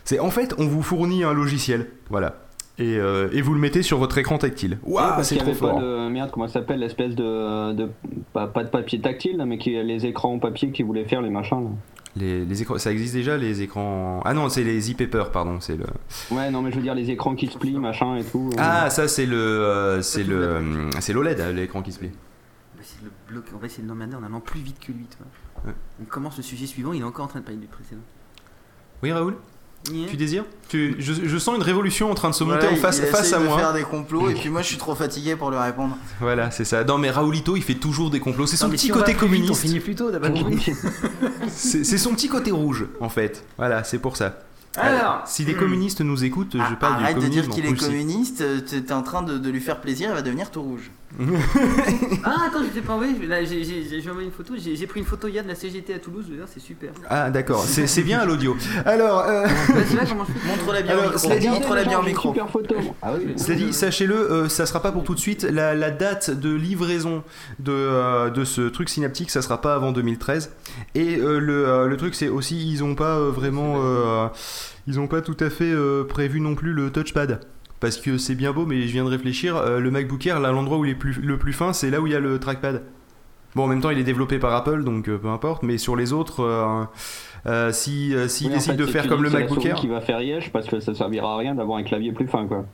[0.04, 2.36] c'est en fait, on vous fournit un logiciel, voilà,
[2.78, 4.76] et, euh, et vous le mettez sur votre écran tactile.
[4.82, 5.76] Waouh, c'est trop fort.
[5.76, 7.88] pas de merde, comment ça s'appelle l'espèce de, de
[8.34, 11.30] pas, pas de papier tactile mais qui les écrans en papier qui voulaient faire les
[11.30, 11.64] machins.
[11.64, 11.70] Là.
[12.16, 14.22] Les, les écrans, ça existe déjà les écrans.
[14.24, 15.84] Ah non, c'est les e-paper, pardon, c'est le.
[16.30, 18.50] Ouais, non mais je veux dire les écrans qui se plient, machin et tout.
[18.54, 18.56] euh.
[18.58, 22.10] Ah, ça c'est le, euh, c'est le, euh, c'est l'OLED, euh, l'écran qui se plie.
[22.74, 24.78] On va essayer de le bloquer, on va essayer de l'emmerder en allant plus vite
[24.80, 25.26] que lui, toi.
[25.66, 25.74] Ouais.
[26.02, 28.02] On commence le sujet suivant, il est encore en train de parler du précédent.
[29.02, 29.36] Oui, Raoul?
[29.84, 32.76] Tu désires tu, je, je sens une révolution en train de se monter Voilà, en
[32.76, 33.58] face, il face essaye à de moi.
[33.58, 35.96] faire des complots et puis moi je suis trop fatigué pour lui répondre.
[36.20, 36.84] Voilà, c'est ça.
[36.84, 38.46] Non, mais Raoulito, il fait toujours des complots.
[38.46, 39.50] C'est son Non, petit si on va côté communiste.
[39.50, 40.10] on finit plus tôt,
[41.48, 43.44] C'est son petit côté rouge, en fait.
[43.56, 44.40] Voilà, c'est pour ça.
[44.76, 47.66] Alors, Si des communistes nous écoutent, je Ah, parle Arrête du de dire communisme qu'il
[47.66, 50.50] est communiste, euh, t'es t'es en train de, de lui faire plaisir, il va devenir
[50.50, 50.90] tout rouge.
[52.24, 54.76] ah attends, je t'ai pas envoyé, là, j'ai j'ai- j'ai- j'ai envoyé une photo, j'ai
[54.76, 56.90] j'ai pris une photo hier de la CGT à Toulouse, c'est super.
[57.08, 57.64] Ah, d'accord.
[57.66, 58.56] C'est c'est bien à l'audio.
[58.84, 59.46] Alors, euh,
[60.46, 61.48] Montre-la bien Alors, au micro.
[61.50, 62.28] Montre-la bien au micro.
[62.32, 62.74] Super photo.
[63.02, 63.32] Ah oui.
[63.36, 65.44] Cela dit, sachez-le, euh, ça sera pas pour tout de suite.
[65.44, 67.22] La, la date de livraison
[67.58, 70.52] de, euh, de ce truc synaptique, ça sera pas avant 2013.
[70.94, 73.76] Et euh, le, euh, le truc, c'est aussi, ils ont pas euh, vraiment.
[73.78, 74.26] euh,
[74.86, 77.40] ils ont pas tout à fait euh, prévu non plus le touchpad.
[77.80, 80.50] Parce que c'est bien beau, mais je viens de réfléchir, euh, le MacBook Air, là,
[80.50, 82.38] l'endroit où il est plus, le plus fin, c'est là où il y a le
[82.38, 82.82] trackpad.
[83.54, 85.96] Bon, en même temps, il est développé par Apple, donc euh, peu importe, mais sur
[85.96, 86.84] les autres, euh,
[87.46, 89.76] euh, si, s'ils Oui, en décident fait, de faire comme le MacBook Air.
[89.76, 92.46] qui va faire yesh parce que ça servira à rien d'avoir un clavier plus fin
[92.46, 92.66] quoi.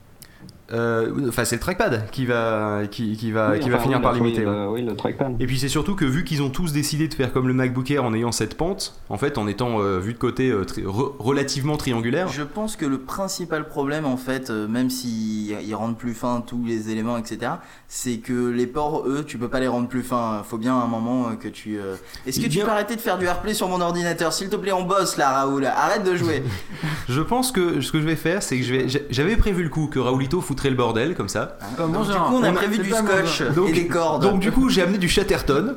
[0.71, 4.03] Euh, Enfin, c'est le trackpad qui va, qui, qui va, Oui, qui va finir oui,
[4.03, 4.45] par limiter.
[4.45, 4.51] ouais.
[4.51, 5.35] le- Oui, le trackpad.
[5.39, 7.89] Et puis c'est surtout que vu qu'ils ont tous décidé de faire comme le MacBook
[7.91, 10.81] Air en ayant cette pente, en fait, en étant euh, vu de côté euh, tri-
[10.83, 15.75] re- relativement triangulaire, Je pense que le principal problème, en fait, euh, même s'ils ils
[15.75, 17.51] rendent plus fin tous les éléments, etc.,
[17.87, 20.41] c'est que les ports, eux, tu peux pas les rendre plus fins.
[20.43, 21.77] Faut bien un moment euh, que tu.
[21.79, 24.33] euh, Est-ce que tu peux arrêter de faire du AirPlay sur mon ordinateur?
[24.33, 25.65] S'il te plaît, on bosse là, Raoul.
[25.65, 26.43] Arrête de jouer.
[27.09, 29.87] je pense que ce que je vais faire, c'est que vais, j'avais prévu le coup
[29.87, 31.57] que Raoulito foutrait le bordel comme ça.
[31.77, 34.23] Pas mon Donc, du coup, on a prévu du scotch Donc- et des cordes.
[34.23, 35.75] Donc du coup, j'ai amené du Chatterton.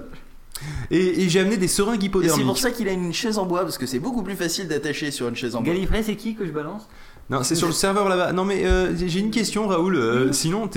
[0.90, 2.46] Et, et j'ai amené des seringues Et c'est hypodermiques.
[2.46, 5.10] pour ça qu'il a une chaise en bois, parce que c'est beaucoup plus facile d'attacher
[5.12, 5.72] sur une chaise en bois.
[5.72, 6.88] Gallifrey, c'est qui que je balance?
[7.30, 8.32] Non, c'est sur le serveur là-bas.
[8.32, 9.94] Non, mais euh, j'ai une question, Raoul.
[9.96, 10.68] Euh, Sinon,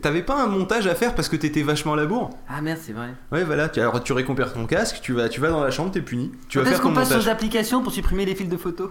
[0.00, 2.30] t'avais pas un montage à faire parce que t'étais vachement à la bourre?
[2.48, 3.08] Ah merde, c'est vrai.
[3.32, 3.68] Ouais, voilà.
[3.76, 6.30] Alors, tu récupères ton casque, tu vas, tu vas dans la chambre, t'es puni.
[6.48, 8.90] Tu vas faire qu'on passe aux applications pour supprimer les fils de photos?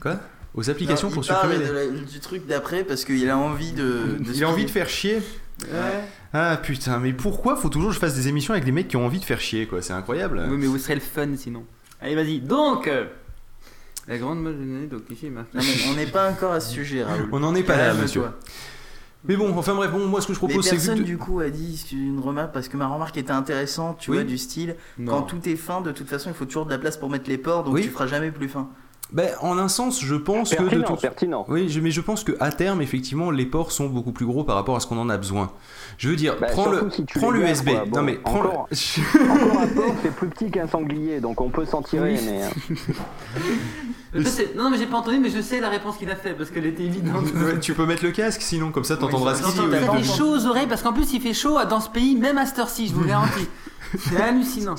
[0.00, 0.16] Quoi?
[0.54, 1.56] Aux applications Non, pour supprimer.
[1.58, 4.18] les- la- du truc d'après parce qu'il a envie de.
[4.20, 5.16] de Il a envie de faire chier.
[5.62, 6.04] Ouais.
[6.34, 8.96] Ah putain, mais pourquoi faut toujours que je fasse des émissions avec des mecs qui
[8.96, 9.80] ont envie de faire chier, quoi?
[9.82, 10.42] C'est incroyable.
[10.50, 11.64] Oui, mais où serait le fun sinon
[12.00, 12.40] Allez, vas-y.
[12.40, 13.04] Donc, euh,
[14.08, 15.58] la grande majorité, donc ici, marqué.
[15.90, 17.28] On n'est pas encore à ce sujet, Raoul.
[17.32, 18.22] On n'en est pas là, monsieur.
[19.24, 20.82] Mais bon, enfin bref, bon, moi ce que je propose, c'est que.
[20.84, 24.16] personne du coup a dit une remarque parce que ma remarque était intéressante, tu Oui.
[24.16, 25.12] vois, du style Non.
[25.12, 27.30] quand tout est fin, de toute façon il faut toujours de la place pour mettre
[27.30, 27.82] les ports donc Oui.
[27.82, 28.68] tu feras jamais plus fin.
[29.12, 31.44] Ben, en un sens, je pense que de Pertinent.
[31.48, 34.42] Oui, je- mais je pense que à terme, effectivement, les ports sont beaucoup plus gros
[34.42, 35.50] par rapport à ce qu'on en a besoin.
[35.98, 37.66] Je veux dire, Bah, prends le, si prends l'USB.
[37.90, 38.68] Bon, non mais prends encore.
[38.70, 39.30] le.
[39.30, 42.20] Encore un porc, c'est plus petit qu'un sanglier, donc on peut s'en tirer, Oui.
[42.24, 42.42] mais...
[42.42, 42.78] euh,
[44.14, 46.32] Je sais- Non, mais j'ai pas entendu, mais je sais la réponse qu'il a fait
[46.34, 47.24] parce qu'elle était évidente.
[47.34, 49.70] Ouais, tu peux mettre le casque, sinon comme ça t'entendras ce qu'il dit.
[49.84, 52.38] Ça fait chaud aux oreilles parce qu'en plus il fait chaud dans ce pays, même
[52.38, 53.46] à cette heure-ci, je vous garantis.
[53.98, 54.74] C'est hallucinant.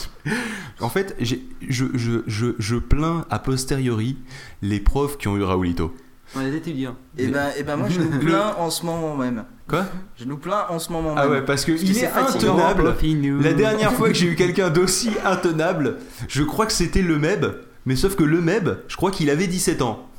[0.80, 4.18] En fait, j'ai- je, je, je, je plains a posteriori
[4.62, 5.94] les profs qui ont eu Raoulito.
[6.36, 6.96] On les étudiants.
[7.18, 9.46] Et ben, et ben moi je nous plains en ce moment même.
[9.68, 9.86] Quoi?
[10.18, 11.32] Je nous plains en ce moment Ah même.
[11.32, 12.96] ouais, parce que Parce il est intenable.
[13.42, 15.98] La dernière fois que j'ai eu quelqu'un d'aussi intenable,
[16.28, 17.46] je crois que c'était le Meb,
[17.86, 20.10] mais sauf que le Meb, je crois qu'il avait 17 ans.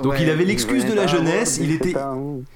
[0.00, 0.22] Donc Ouais.
[0.22, 1.94] il avait l'excuse de la jeunesse, il était,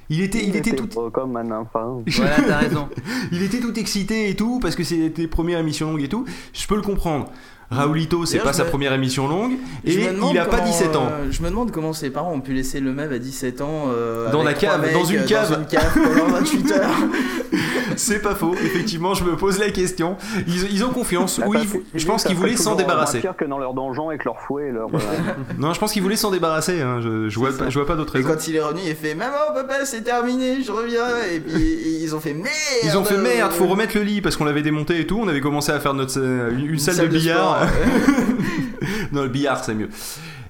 [0.08, 2.02] il était, il était tout, beau comme un enfant.
[2.16, 2.88] Voilà, t'as raison.
[3.32, 6.24] il était tout excité et tout parce que c'était première émission longue et tout.
[6.54, 7.30] Je peux le comprendre.
[7.70, 9.94] Raoulito, c'est pas sa me- première émission longue et
[10.30, 11.08] il a pas comment, 17 ans.
[11.10, 13.86] euh, je me demande comment ses parents ont pu laisser le même à 17 ans
[13.88, 15.50] euh, Dans la cave, mecs, dans une cave.
[15.50, 16.90] dans une cave pendant 28 heures.
[17.96, 18.54] C'est pas faux.
[18.54, 20.16] Effectivement, je me pose la question.
[20.46, 21.38] Ils, ils ont confiance.
[21.40, 21.58] Bah, Oui,
[21.94, 23.20] je pense qu'ils voulaient s'en débarrasser.
[23.20, 24.88] pire que dans leur donjon avec leur fouet et leur...
[24.94, 24.98] euh,
[25.58, 26.82] Non, je pense qu'ils voulaient s'en débarrasser.
[26.82, 27.00] hein.
[27.02, 28.30] Je, je vois, pas, je vois pas d'autre Et raison.
[28.34, 31.06] quand il est revenu, il a fait Maman, papa, c'est terminé, je reviens.
[31.34, 32.48] Et puis ils ont fait Merde
[32.84, 35.18] Ils ont fait merde, faut remettre le lit parce qu'on l'avait démonté et tout.
[35.22, 37.55] On avait commencé à faire notre une, une salle, de billard.
[39.12, 39.88] non, le billard c'est mieux.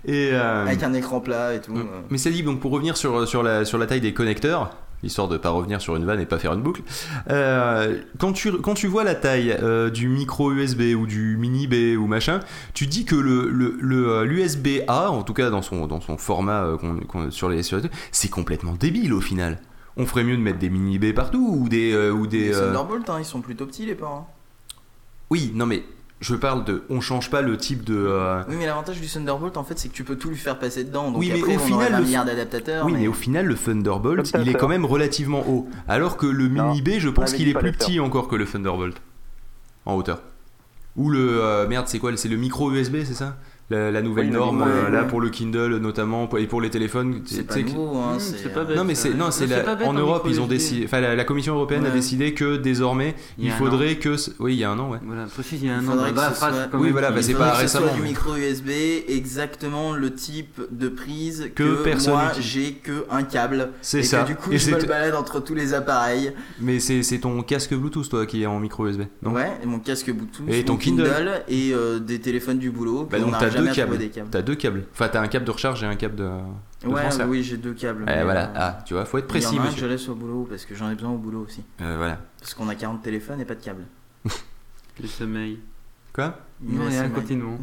[0.08, 1.72] Et euh, avec un écran plat et tout.
[1.72, 1.78] Mm.
[1.80, 2.00] euh.
[2.10, 4.70] Mais c'est dit, donc pour revenir sur, sur, la, sur la taille des connecteurs,
[5.02, 6.82] histoire de pas revenir sur une vanne et pas faire une boucle,
[7.30, 11.66] euh, quand, tu, quand tu vois la taille euh, du micro USB ou du mini
[11.66, 12.38] B ou machin,
[12.72, 16.16] tu dis que le, le, le, l'USB A, en tout cas dans son, dans son
[16.16, 19.58] format euh, qu'on, qu'on- sur les, sur les- c'est complètement débile au final.
[19.96, 21.96] On ferait mieux de mettre des mini B partout ou des.
[22.10, 24.32] ou des euh, Thunderbolt, hein, ils sont plutôt petits les parents.
[25.30, 25.82] Oui, non mais
[26.20, 26.82] je parle de.
[26.88, 27.94] On change pas le type de.
[27.96, 30.58] euh, Oui, mais l'avantage du Thunderbolt en fait, c'est que tu peux tout lui faire
[30.58, 31.10] passer dedans.
[31.10, 32.86] Donc Oui, mais après, au on final, un le- milliard d'adaptateurs.
[32.86, 33.00] Oui, mais...
[33.00, 35.68] mais au final, le Thunderbolt, il est quand même relativement haut.
[35.88, 38.96] Alors que le Mini B, je pense qu'il est plus petit encore que le Thunderbolt.
[39.84, 40.20] En hauteur.
[40.96, 41.40] Ou le.
[41.42, 43.36] euh, merde, c'est quoi C'est le micro USB, c'est ça?
[43.70, 47.22] La, la nouvelle Oui, norme, euh, là pour le Kindle notamment, et pour les téléphones.
[47.24, 47.98] c'est pas nouveau.
[47.98, 48.76] Hein, c'est pas euh, bête.
[48.76, 49.46] Non mais c'est non c'est
[49.84, 53.50] en Europe ils ont décidé enfin la, la Commission européenne a décidé que désormais Il
[53.50, 54.98] faudrait que oui il y a un an ouais.
[55.04, 55.92] Voilà, précise, il y a un Il an.
[55.92, 57.56] Faudrait dans que la ce soit- comme Oui, il voilà, bah, Il c'est faudrait pas
[57.56, 58.68] récemment, du micro USB
[59.08, 63.70] exactement le type de prise Que que, personne moi j'ai que un câble.
[63.82, 64.22] C'est ça.
[64.24, 66.32] du coup et je me balade entre tous les appareils.
[66.60, 69.32] Mais c'est c'est ton casque Bluetooth toi qui est en micro USB non?
[69.32, 71.42] Ouais et mon casque Bluetooth Et ton Kindle.
[71.48, 73.98] et euh, des téléphones du boulot Bah donc deux câbles.
[74.10, 74.84] câbles T'as deux câbles.
[74.92, 76.28] Enfin t'as un câble de recharge et un câble de.
[76.82, 77.28] de ouais transfert.
[77.28, 79.46] oui j'ai deux câbles Eh, mais, voilà, euh, ah, tu vois, faut être il y
[79.46, 81.18] en précis, a un que je laisse au boulot parce que j'en ai besoin au
[81.18, 82.18] boulot aussi Euh, voilà.
[82.40, 83.84] parce qu'on a 40 téléphones et pas de câble
[85.00, 85.58] Le sommeil.
[86.14, 86.38] Quoi?
[86.62, 87.20] Non, Ouais, rien, c'est vrai.
[87.20, 87.58] continuons.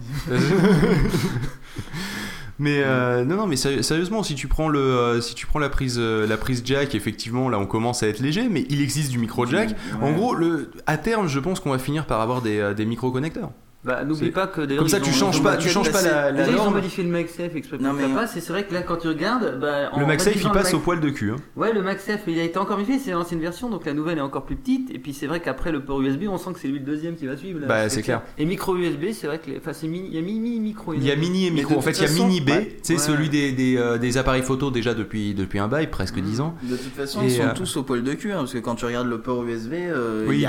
[2.59, 5.69] Mais euh, non, non, mais sérieusement, si tu prends le, euh, si tu prends la
[5.69, 9.09] prise, euh, la prise jack, effectivement, là, on commence à être léger, mais il existe
[9.11, 9.75] du micro jack.
[10.01, 13.11] En gros, le, à terme, je pense qu'on va finir par avoir des, des micro
[13.11, 13.51] connecteurs.
[13.83, 14.79] Bah, n'oublie pas que d'ailleurs.
[14.83, 17.55] Comme ça, tu changes pas, tu changes pas la, la ils ont modifié le MagSafe
[17.55, 18.37] exprès pour Non, que ça mais- passe.
[18.37, 20.79] Et c'est vrai que là, quand tu regardes, bah, en Le MagSafe, il passe au
[20.79, 21.31] poil de cul.
[21.31, 21.35] hein.
[21.57, 24.21] Ouais, le MagSafe, il a été encore modifié, c'est l'ancienne version, donc la nouvelle est
[24.21, 24.89] encore plus petite.
[24.91, 27.15] Et puis c'est vrai qu'après le port USB, on sent que c'est lui le deuxième
[27.15, 27.59] qui va suivre.
[27.59, 28.21] là, Bah, c'est clair.
[28.37, 29.57] Et micro USB, c'est vrai que les...
[29.57, 30.93] enfin, c'est mini, il y a mini, micro.
[30.93, 31.77] Il y a mini et micro.
[31.77, 32.51] En fait, il y a mini B,
[32.83, 36.39] c'est celui des, des, euh, des appareils photo déjà depuis, depuis un bail, presque 10
[36.39, 36.55] ans.
[36.63, 38.75] De toute façon, ils sont euh, tous au poil de cul, hein, parce que quand
[38.75, 40.45] tu regardes le port USB, euh, il, y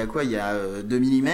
[0.00, 0.24] a, quoi?
[0.24, 1.28] Il y a euh, 2 mm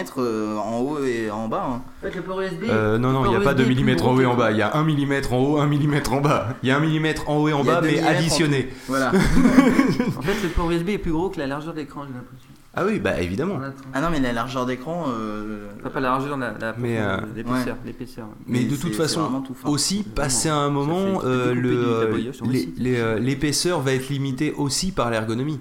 [0.58, 1.66] en haut et en bas.
[1.68, 1.82] hein.
[2.02, 2.64] En fait, le port USB.
[2.68, 4.20] Euh, non, non, il n'y a pas port 2 USB est plus mm en haut
[4.20, 4.50] et en bas.
[4.50, 6.48] Il y a 1 mm en haut, 1 mm en bas.
[6.62, 8.68] Il y a 1 mm en haut et en bas, mais millimètres en additionné.
[8.88, 9.12] Voilà.
[10.18, 12.48] En fait, le port USB est plus gros que la largeur de l'écran, j'ai l'impression.
[12.78, 13.58] Ah oui, bah évidemment.
[13.94, 15.06] Ah non, mais la largeur d'écran.
[15.08, 17.76] euh, Enfin, pas la largeur, la, la Mais, euh, l'épaisseur.
[17.86, 18.26] l'épaisseur.
[18.46, 24.08] Mais Mais de toute façon, tout aussi, passer à un moment, de l'épaisseur va être
[24.10, 25.60] limitée aussi par l'ergonomie.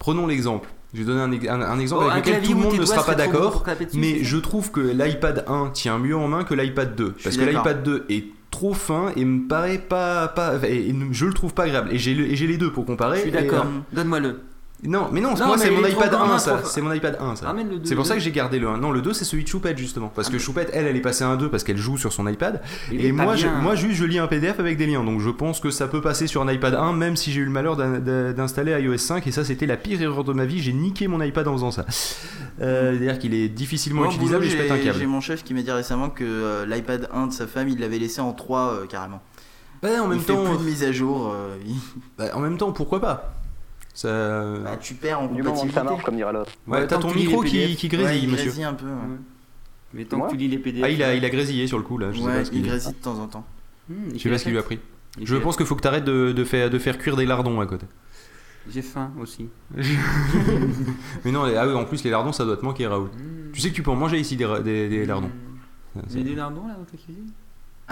[0.00, 0.68] Prenons l'exemple.
[0.94, 2.78] Je vais donner un, ex- un- un exemple Oh, un avec lequel tout le monde
[2.78, 3.64] ne sera pas d'accord.
[3.94, 7.14] Mais je trouve que l'iPad 1 tient mieux en main que l'iPad 2.
[7.16, 10.28] Je Parce que l'iPad 2 est trop fin et me paraît pas.
[10.28, 11.88] pas et, je le trouve pas agréable.
[11.92, 13.16] Et j'ai le- les deux pour comparer.
[13.16, 13.64] Je suis d'accord.
[13.64, 14.40] euh, Donne-moi-le.
[14.84, 16.56] Non, mais non, Non, moi c'est mon iPad grand, 1 hein, ça.
[16.56, 17.54] trop- C'est mon iPad 1 ça.
[17.84, 18.78] C'est pour ça que j'ai gardé le 1.
[18.78, 20.10] Non, le 2 c'est celui de Choupette justement.
[20.14, 20.40] Parce que Ah.
[20.40, 22.60] Choupette, elle, elle est passée à un 2 parce qu'elle joue sur son iPad.
[22.90, 25.04] Il Et moi, je, moi, juste, je lis un PDF avec des liens.
[25.04, 27.44] Donc je pense que ça peut passer sur un iPad 1, même si j'ai eu
[27.44, 29.26] le malheur d'in- d'in- d'installer iOS 5.
[29.28, 30.60] Et ça, c'était la pire erreur de ma vie.
[30.60, 31.86] J'ai niqué mon iPad en faisant ça.
[32.60, 34.98] Euh, C'est-à-dire qu'il est difficilement Moi, utilisable et je pète un j'ai câble.
[34.98, 37.78] j'ai mon chef qui m'a dit récemment que euh, l'iPad 1 de sa femme, il
[37.78, 39.22] l'avait laissé en 3 euh, carrément.
[39.82, 41.32] Ouais, en même il fait temps, plus de mise à jour.
[41.32, 41.74] euh, il-
[42.18, 43.32] bah, en même temps, pourquoi pas?
[43.94, 44.54] Ça.
[44.64, 45.90] bah, tu perds en Du moment que ça compatibilité.
[45.90, 46.52] marche, comme dirait l'autre.
[46.66, 48.46] Ouais, Ouais, t'as ton micro qui, qui Ouais, grésille, il monsieur.
[48.46, 48.86] grésille un peu.
[48.86, 48.92] ouais.
[49.94, 50.82] Mais tant Moi que tu lis les PDF.
[50.84, 52.10] Ah, il a, il a grésillé sur le coup là.
[52.12, 53.44] Je sais Ouais, pas ce il grésille de temps en temps.
[53.90, 54.78] Hmm, il Je sais pas ce qu'il lui a pris.
[55.18, 57.60] Il Je pense qu'il faut que t'arrêtes de, de, faire, de faire cuire des lardons
[57.60, 57.84] à côté.
[58.70, 59.48] J'ai faim aussi.
[61.24, 63.08] Mais non, les- ah oui, en plus, les lardons, ça doit te manquer, Raoul.
[63.08, 63.50] Hmm.
[63.52, 64.46] Tu sais que tu peux en manger ici des,
[64.88, 65.28] des lardons.
[65.28, 66.00] Hmm.
[66.06, 67.30] Vous avez des lardons là dans ta cuisine?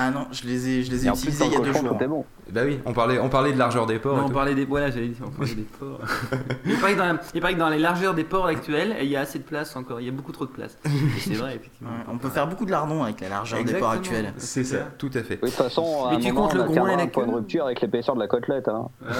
[0.03, 1.95] Ah non, je les ai, je les ai utilisés il y a deux jours.
[2.09, 2.25] bon.
[2.51, 4.01] Bah oui, on parlait, on parlait de largeur des.
[4.03, 4.33] Non, et on tout.
[4.33, 6.01] parlait des voilà, j'allais dire, on parlait des ports.
[6.65, 9.09] il, paraît que dans la- il paraît que dans les largeurs des ports actuels, il
[9.09, 10.79] y a assez de place encore, il y a beaucoup trop de place.
[11.19, 11.91] C'est vrai, effectivement.
[11.91, 14.33] Ouais, on peut faire beaucoup de lardons avec la largeur des ports actuels.
[14.39, 15.39] C'est ça, tout à fait.
[15.43, 17.07] Oui, de toute façon, à Mais un tu moment, comptes on le atteindra et la
[17.07, 18.69] point de rupture avec l'épaisseur de la côtelette.
[18.69, 18.89] Hein.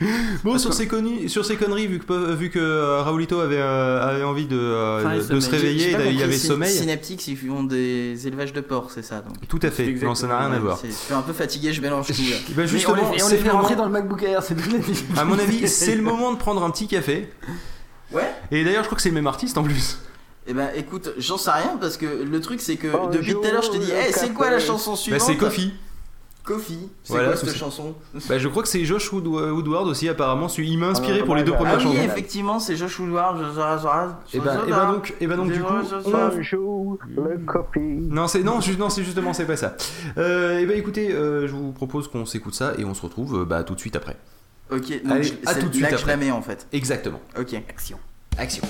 [0.44, 4.00] Bon, sur ces, conneries, sur ces conneries, vu que, vu que euh, Raoulito avait, euh,
[4.02, 6.72] avait envie de, euh, Enfin, de se réveiller, il compris, avait sommeil.
[6.72, 9.20] Synaptics, ils font des élevages de porcs, c'est ça.
[9.20, 9.34] Donc.
[9.48, 10.78] Tout à fait, non, ça n'a rien à voir.
[10.82, 12.14] Je suis un peu fatigué, je mélange tout.
[12.18, 12.22] Eh
[12.54, 14.22] ben, Mais justement, on les, et on c'est les fait rentrer moment- dans le MacBook
[14.22, 14.56] Air, c'est.
[15.18, 17.28] À mon avis, c'est le moment de prendre un petit café.
[18.12, 18.30] Ouais.
[18.50, 19.98] Et d'ailleurs, je crois que c'est le même artiste en plus.
[20.46, 23.44] Eh ben écoute, j'en sais rien parce que le truc c'est que Bonjour, depuis tout
[23.44, 25.74] à l'heure je te dis, hey, c'est quoi la chanson Bah, suivante c'est Kofi.
[26.44, 26.78] Kofi.
[27.02, 27.94] C'est Voilà, quoi cette chanson
[28.28, 30.48] Bah, je crois que c'est Josh Wood- Woodward aussi, apparemment.
[30.58, 32.02] Il m'a inspiré Ah, pour les deux ouais, premières Ah oui, chansons.
[32.04, 33.38] effectivement, c'est Josh Woodward.
[33.38, 33.50] je- je-
[34.32, 35.84] je- Et ben, je- et ben donc, et ben donc du coup, on- le
[38.10, 39.74] non c'est non, ju- non c'est justement c'est pas ça.
[40.18, 43.42] Euh, et ben écoutez, euh, je vous propose qu'on s'écoute ça et on se retrouve
[43.42, 44.16] euh, bah tout de suite après.
[44.70, 46.12] Ok, donc Allez, je- à c'est tout de suite là que je après.
[46.12, 46.66] la mets en fait.
[46.72, 47.20] Exactement.
[47.38, 47.54] Ok.
[47.68, 47.98] Action.
[48.38, 48.62] Action.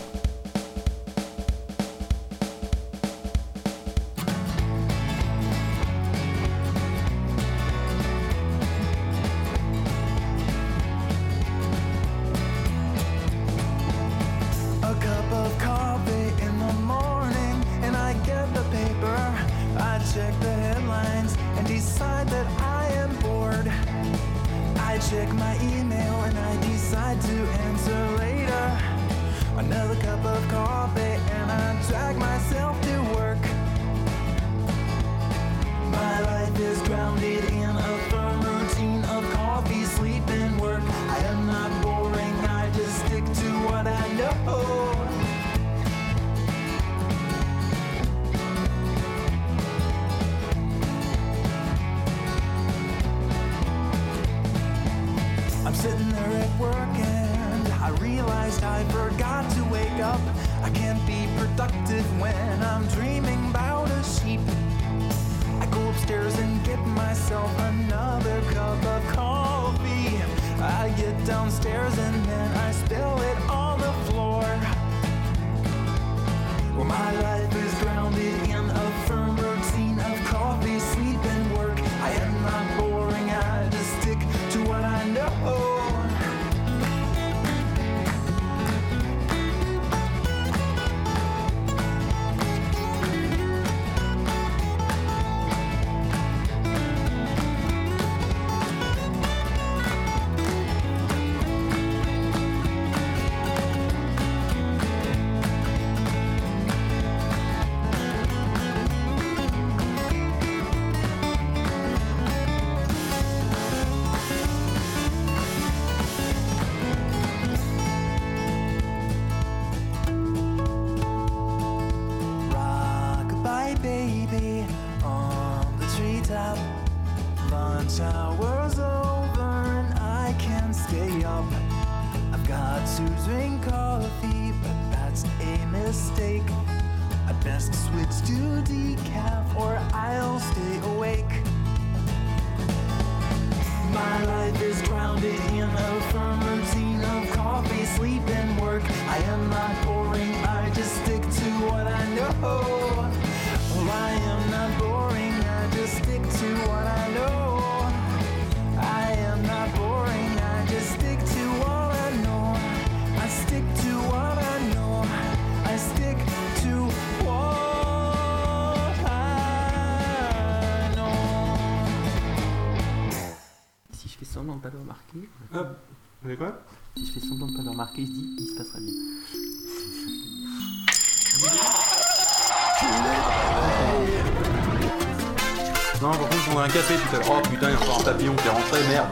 [186.72, 187.28] Café tout à l'heure.
[187.30, 189.06] Oh putain, il y a encore un papillon qui est rentré, merde.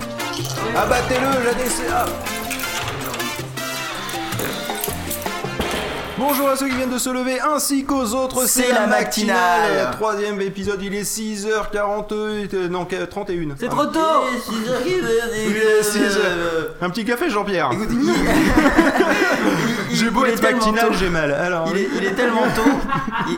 [0.76, 2.06] Abattez-le, la DCA
[6.20, 9.90] Bonjour à ceux qui viennent de se lever ainsi qu'aux autres, C'est la matinale.
[9.92, 13.54] Troisième épisode, il est 6h40, euh, non, 31.
[13.58, 14.00] C'est Un- trop tôt
[14.50, 16.74] Il est 6 heures.
[16.82, 17.98] Un petit café, Jean-Pierre Écoute, il,
[19.98, 20.94] J'ai beau il est être tellement matinal, tôt.
[20.98, 21.32] j'ai mal.
[21.32, 22.70] Alors, il est, il est tellement tôt.
[23.28, 23.36] Il,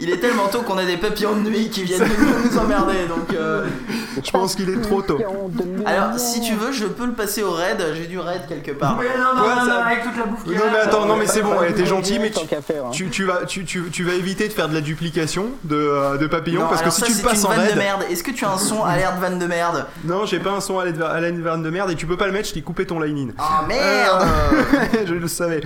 [0.00, 3.06] il est tellement tôt qu'on a des papillons de nuit qui viennent nous, nous emmerder.
[3.08, 3.66] Donc, euh,
[4.24, 5.18] je pense qu'il est trop tôt.
[5.86, 7.82] alors, si tu veux, je peux le passer au raid.
[7.94, 8.98] J'ai du raid quelque part.
[8.98, 10.72] Ouais, non, non, Ouais, non, ça- non, avec toute la bouffe Non a.
[10.72, 12.90] mais attends, non mais c'est bon, ouais, t'es gentil, mais tu, faire, hein.
[12.92, 16.16] tu, tu vas, tu, tu, tu vas éviter de faire de la duplication de, euh,
[16.16, 18.02] de papillons Non, parce que si ça, tu le passes une en raid, de merde.
[18.10, 19.86] Est-ce que tu as un son alerte vanne de merde?
[20.04, 22.48] Non, j'ai pas un son la vanne de merde et tu peux pas le mettre,
[22.48, 23.32] je t'ai coupé ton line-in.
[23.38, 24.62] Oh merde Euh,
[25.06, 25.60] je le savais.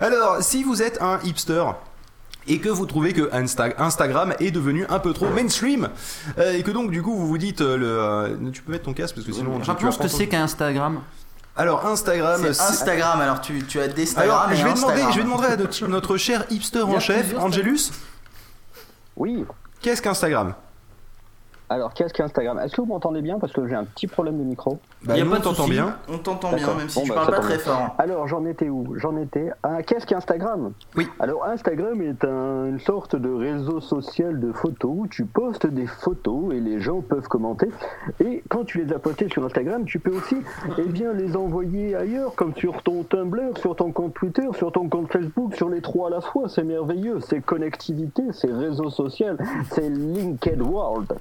[0.00, 1.64] Alors, si vous êtes un hipster
[2.46, 5.88] et que vous trouvez que Insta- Instagram est devenu un peu trop mainstream
[6.38, 7.86] euh, et que donc du coup vous vous dites euh, le
[8.46, 11.00] euh, tu peux mettre ton casque parce que sinon Rappelons ce que c'est qu'un Instagram.
[11.56, 13.20] alors Instagram C'est Instagram.
[13.20, 14.30] Alors, tu, tu as d'Instagram.
[14.40, 15.12] alors et je vais demander Instagram.
[15.12, 17.90] je vais demander à notre, notre cher hipster en chef Angelus
[19.16, 19.44] Oui.
[19.80, 20.54] qu'est-ce qu'Instagram?
[21.74, 23.40] Alors, qu'est-ce qu'Instagram Est-ce que vous m'entendez bien?
[23.40, 24.78] Parce que j'ai un petit problème de micro.
[25.04, 25.70] bah Y a nous pas de souci.
[25.70, 27.64] bien On t'entend bien, même si Bon, tu bah, parles pas très bien.
[27.64, 27.94] fort.
[27.98, 28.94] Alors, j'en étais où?
[28.96, 29.50] J'en étais.
[29.64, 31.08] Ah, qu'est-ce qu'Instagram Oui.
[31.18, 35.86] Alors, Instagram est un- une sorte de réseau social de photos où tu postes des
[35.88, 37.68] photos et les gens peuvent commenter.
[38.20, 40.36] Et quand tu les as postées sur Instagram, tu peux aussi
[40.78, 44.88] eh bien, les envoyer ailleurs, comme sur ton Tumblr, sur ton compte Twitter, sur ton
[44.88, 46.48] compte Facebook, sur les trois à la fois.
[46.48, 47.18] C'est merveilleux.
[47.20, 49.36] C'est connectivité, c'est réseau social,
[49.72, 51.14] c'est Linked World.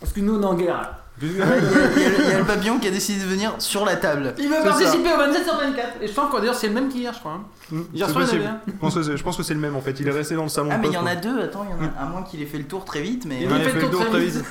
[0.00, 0.96] Parce que nous, on est en guerre.
[1.22, 3.84] Il y, a, il y a le- y papillon qui a décidé de venir sur
[3.84, 4.34] la table.
[4.38, 5.88] Il veut participer au 27 sur 24.
[6.00, 7.32] Et je pense que d'ailleurs, c'est le même qu'hier, je crois.
[7.32, 7.44] hein.
[7.70, 8.42] Hmm, Hier c'est soir, il possible.
[8.44, 8.60] avait un.
[8.66, 10.34] Je pense que c'est- je pense que c'est le même en fait il est resté
[10.34, 11.42] dans le salon Ah, mais il y en a deux.
[11.42, 13.42] Attends, il y en a à moins qu'il ait fait le tour très vite, mais.
[13.42, 14.44] Il a fait fait le tour tour très très vite.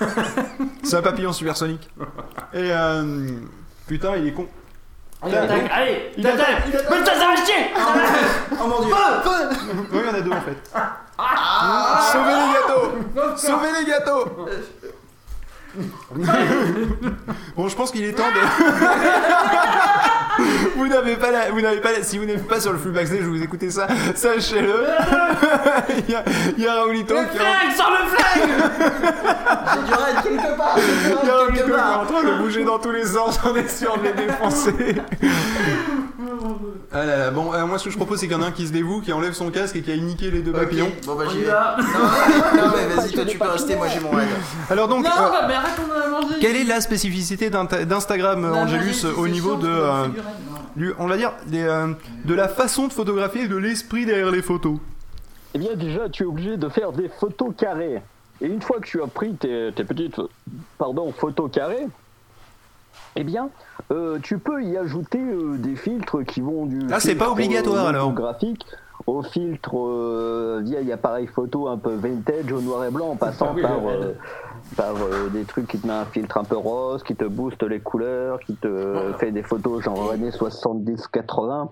[0.83, 1.89] c'est un papillon supersonique
[2.53, 3.31] et euh,
[3.87, 4.47] putain il est con
[5.21, 6.89] Allez, attaque, allez, Il attaque, il attaque.
[6.91, 7.71] Mais ça, ça chier.
[8.61, 8.93] Oh mon dieu.
[9.91, 10.57] Oui il y en a deux en fait.
[12.11, 12.91] Sauvez les gâteaux.
[13.35, 14.25] Sauvez les gâteaux.
[17.55, 18.39] Bon je pense qu'il est temps de
[20.75, 22.91] vous n'avez pas la, vous n'avez pas la- si vous n'êtes pas sur le flux
[22.91, 24.73] backstage vous écoutez ça sachez-le
[26.07, 26.23] il y a,
[26.57, 28.49] il y a Raoulito Le qui sors le flingue
[29.73, 32.63] J'ai du raid quelque part Il y a Raoulito qui est en train de bouger
[32.63, 34.95] dans tous les sens, on est sûr de les défoncer.
[36.91, 38.47] Ah là là, bon, euh, moi ce que je propose c'est qu'il y en a
[38.47, 40.91] un qui se dévoue, qui enlève son casque et qui a niqué les deux papillons.
[41.05, 41.45] Bon bah j'y vais.
[41.45, 41.75] va.
[41.77, 44.27] Non, non, mais vas-y, toi tu peux rester, moi j'ai mon raid.
[44.71, 46.35] Alors donc, Non, euh, bah, mais arrête, on a mangé.
[46.41, 49.67] quelle est la spécificité d'Instagram, Angelus, au niveau de,
[50.75, 51.93] du on va dire, des, euh,
[52.25, 54.77] de la façon de photographier et de l'esprit derrière les photos
[55.53, 58.01] Eh bien déjà, tu es obligé de faire des photos carrées.
[58.41, 60.19] Et une fois que tu as pris tes, tes petites
[60.77, 61.87] pardon, photos carrées,
[63.15, 63.49] eh bien,
[63.91, 67.31] euh, tu peux y ajouter euh, des filtres qui vont du Ah, c'est filtre, pas
[67.31, 68.13] obligatoire, euh, alors.
[68.13, 68.65] graphique
[69.07, 73.53] au filtre euh, vieil appareil photo un peu vintage au noir et blanc en passant
[73.55, 73.71] Oui, par.
[74.71, 77.25] Euh, par euh, des trucs qui te met un filtre un peu rose, qui te
[77.25, 81.69] booste les couleurs, qui te fait des photos genre années 70-80.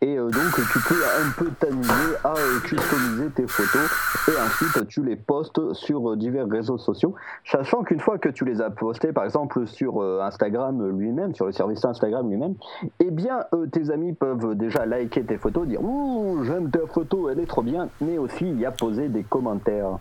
[0.00, 3.90] Et euh, donc tu peux un peu t'amuser à euh, customiser tes photos
[4.28, 8.44] et ensuite tu les postes sur euh, divers réseaux sociaux, sachant qu'une fois que tu
[8.44, 12.54] les as postées par exemple sur euh, Instagram lui-même, sur le service Instagram lui-même,
[12.98, 17.28] eh bien euh, tes amis peuvent déjà liker tes photos, dire ouh j'aime ta photo,
[17.28, 19.98] elle est trop bien, mais aussi y a poser des commentaires.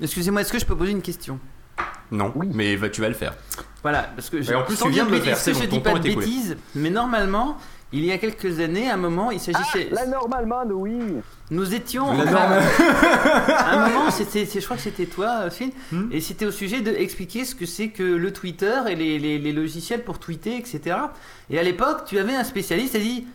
[0.00, 1.38] Excusez-moi, est-ce que je peux poser une question?
[2.10, 2.48] Non, Oui.
[2.52, 3.34] mais va- tu vas le faire.
[3.82, 5.68] Voilà, parce que je, en plus, sans tu viens de le faire, c'est je dis
[5.68, 7.56] ton pas de bêtises, mais normalement,
[7.92, 9.88] il y a quelques années, à un moment, il s'agissait.
[9.92, 10.98] La normalement, oui.
[11.50, 12.12] Nous étions.
[12.12, 12.22] La
[13.58, 16.08] à un moment, c'était, je crois que c'était toi, Phil, Hmm.
[16.12, 19.38] et c'était au sujet de expliquer ce que c'est que le Twitter et les, les-
[19.38, 20.96] les logiciels pour tweeter, etc.
[21.50, 23.26] Et à l'époque, tu avais un spécialiste qui a dit.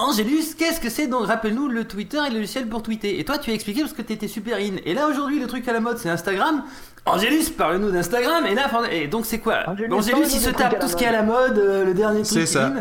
[0.00, 3.18] Angélus, qu'est-ce que c'est donc Rappelle-nous le Twitter et le logiciel pour tweeter?
[3.18, 4.76] Et toi, tu as expliqué parce que tu étais super in.
[4.84, 6.62] Et là, aujourd'hui, le truc à la mode, c'est Instagram.
[7.06, 8.44] Angélus, parle-nous d'Instagram.
[8.46, 11.04] Et là, et donc, c'est quoi Angélus, Angélus, parle-nous il se tape tout ce qui
[11.04, 12.38] est à la mode, euh, le dernier truc.
[12.38, 12.72] C'est ça.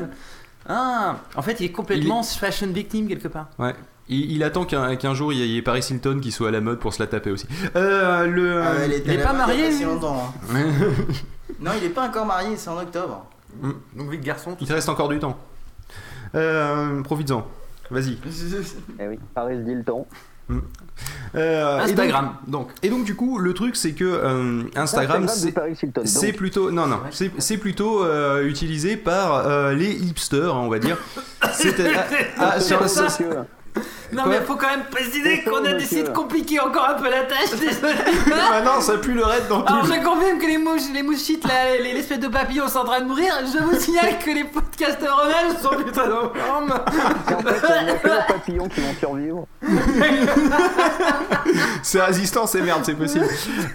[0.68, 3.48] Ah, en fait, il est complètement fashion victime quelque part.
[3.58, 3.74] Ouais.
[4.10, 6.52] Il, il attend qu'un qu'un jour il y, ait- il Paris Hilton qui soit à
[6.52, 7.46] la mode pour se la taper aussi.
[7.76, 8.62] Euh, le.
[8.62, 10.34] Ah, elle il est pas il marié, longtemps.
[10.54, 10.58] hein.
[11.60, 13.26] Non, il est pas encore marié, c'est en octobre.
[13.96, 14.56] Donc, vite garçon.
[14.62, 15.38] il te reste encore du temps.
[16.36, 17.48] Euh, Profites-en.
[17.90, 18.18] Vas-y.
[19.00, 20.06] Eh oui, Paris Hilton.
[20.50, 22.70] Euh, et donc- Instagram, donc.
[22.82, 25.52] Et donc, du coup, le truc, c'est que euh, Instagram, c'est.
[26.34, 30.98] Plutôt non non c'est c'est plutôt euh, utilisé par euh, les hipsters on va dire
[33.78, 33.82] ah.
[34.14, 36.14] Non, Quoi mais faut quand même préciser qu'on a décidé de monsieur.
[36.14, 37.94] compliquer encore un peu la tâche, désolé.
[38.50, 41.46] maintenant ça pue le raid dans Alors tout je confirme que les mouches, les mouchites,
[41.46, 43.34] là, les- l'espèce de papillons sont en train de mourir.
[43.54, 46.72] Je vous signale que les podcasteurs eux-mêmes sont putain en forme.
[46.72, 49.46] En fait, il n'y a papillons qui vont survivre.
[51.84, 53.26] c'est résistant c'est merde c'est possible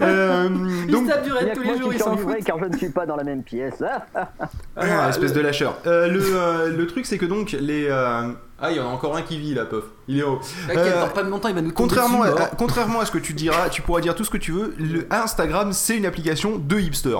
[0.01, 0.49] Euh,
[0.87, 2.43] Ils donc tapent du raid tous les jours, ils s'en foutent.
[2.43, 3.83] car je ne suis pas dans la même pièce.
[4.15, 4.29] Ah,
[4.77, 8.29] ah, espèce de lâcheur Euh, le, euh, le truc c'est que donc les euh,
[8.59, 10.77] ah il y en a encore un qui vit là pof il est haut T'inquiète,
[10.95, 13.17] Euh, dans pas de longtemps, il va nous Contrairement dessus, à, contrairement à ce que
[13.17, 16.57] tu diras, tu pourras dire tout ce que tu veux, le Instagram c'est une application
[16.57, 17.17] de hipster.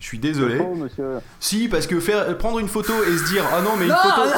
[0.00, 0.58] Je suis désolé.
[0.76, 1.04] monsieur.
[1.40, 3.96] Si, parce que faire prendre une photo et se dire ah non mais une Non,
[3.96, 4.20] photo.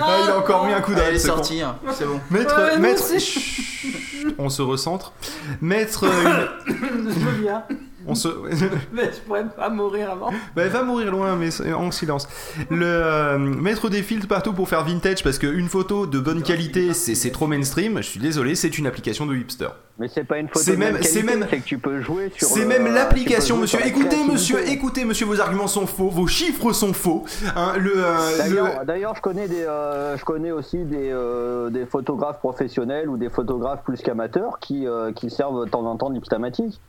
[0.00, 1.14] ah, il a encore mis un coup Elle d'arrêt.
[1.14, 1.34] est c'est con.
[1.36, 2.20] sortie, hein, c'est bon.
[2.30, 3.02] Mettre, Ouais, nous mettre.
[3.04, 3.20] aussi.
[3.20, 5.12] Chut, on se recentre.
[5.60, 6.04] Mettre
[6.66, 7.10] une.
[8.06, 8.28] On se.
[8.92, 10.30] mais je pourrais pas mourir avant.
[10.56, 12.28] bah, va mourir loin, mais en silence.
[12.70, 16.94] Le euh, mettre des filtres partout pour faire vintage, parce qu'une photo de bonne qualité,
[16.94, 17.98] c'est c'est trop mainstream.
[17.98, 19.68] Je suis désolé, c'est une application de hipster.
[19.98, 22.32] Mais c'est pas une photo C'est de même- qualité, même- c'est que tu peux jouer
[22.34, 22.48] sur.
[22.48, 23.78] C'est même l'application, monsieur.
[23.80, 27.24] la Écoutez, monsieur, écoutez, monsieur, vos arguments sont faux, vos chiffres sont faux.
[27.56, 31.68] Hein, le, euh, le- D'ailleurs, d'ailleurs, je connais des, euh, je connais aussi des, euh,
[31.70, 35.96] des photographes professionnels ou des photographes plus qu'amateurs qui, euh, qui servent de temps en
[35.96, 36.80] temps d'hipstamatique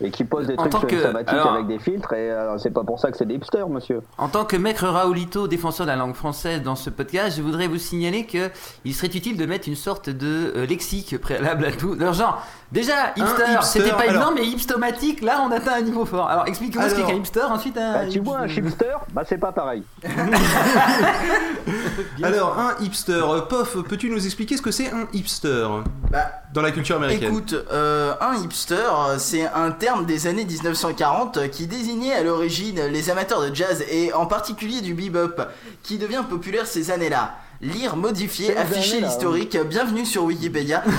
[0.00, 2.84] et qui posent des En trucs que- alors- avec des filtres et euh, c'est pas
[2.84, 4.02] pour ça que c'est des hipsters, monsieur.
[4.18, 7.66] En tant que maître Raoulito, défenseur de la langue française dans ce podcast, je voudrais
[7.66, 8.50] vous signaler que
[8.84, 11.96] il serait utile de mettre une sorte de euh, lexique préalable à tout.
[11.98, 12.42] Alors, genre,
[12.72, 16.28] déjà, hipster, hipster, c'était pas alors- évident, mais hipstomatique, là, on atteint un niveau fort.
[16.28, 17.92] Alors, expliquez-moi ce qu'est qu'un hipster, ensuite un.
[17.92, 19.82] Bah, tu vois un hipster, bah c'est pas pareil.
[22.22, 25.66] Alors, un hipster, euh, Pof, peux-tu nous expliquer ce que c'est un hipster?
[26.10, 30.44] Bah, dans la culture américaine Écoute, euh, un hipster, euh, c'est un terme des années
[30.44, 35.42] 1940 euh, qui désignait à l'origine les amateurs de jazz et en particulier du bebop,
[35.82, 37.34] qui devient populaire ces années-là.
[37.62, 40.82] Lire, modifier, afficher l'historique, bienvenue sur Wikipédia.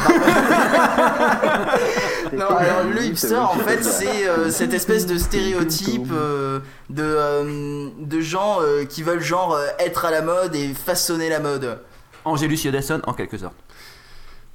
[2.33, 7.01] Non, alors pareil, le hipster, en fait, c'est euh, cette espèce de stéréotype euh, de,
[7.03, 11.79] euh, de gens euh, qui veulent genre être à la mode et façonner la mode.
[12.25, 13.55] Angelus Yodasson, en quelque sorte.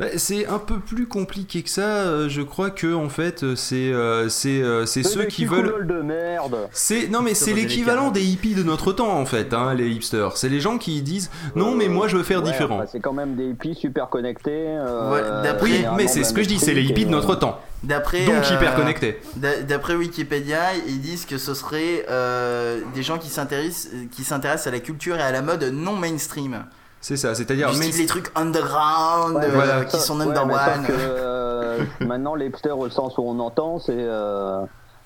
[0.03, 1.83] Bah, C'est un peu plus compliqué que ça.
[1.83, 5.45] euh, Je crois que en fait, euh, c'est euh, c'est euh, c'est ceux des qui
[5.45, 5.87] veulent.
[5.87, 6.57] de merde.
[6.73, 10.37] C'est non mais c'est l'équivalent des hippies de notre temps en fait, hein, les hipsters.
[10.37, 12.83] C'est les gens qui disent non mais moi je veux faire Ouais, différent.
[12.91, 14.51] c'est quand même des hippies super connectés.
[14.67, 17.35] euh, Ouais, d'après- Oui, mais c'est ce que je dis, c'est les hippies de notre
[17.37, 17.61] temps.
[17.85, 19.19] D'après Donc euh, hyper connectés.
[19.37, 24.69] d'a- D'après Wikipédia, ils disent que ce serait euh, des gens qui s'intéressent qui s'intéressent
[24.69, 26.65] à la culture et à la mode non mainstream.
[27.03, 29.85] C'est ça, c'est-à-dire mais les trucs underground Ouais, euh, voilà.
[29.85, 30.87] qui sont ouais, number one.
[30.87, 34.63] que, euh, maintenant, les hipsters, au sens où on entend, c'est euh,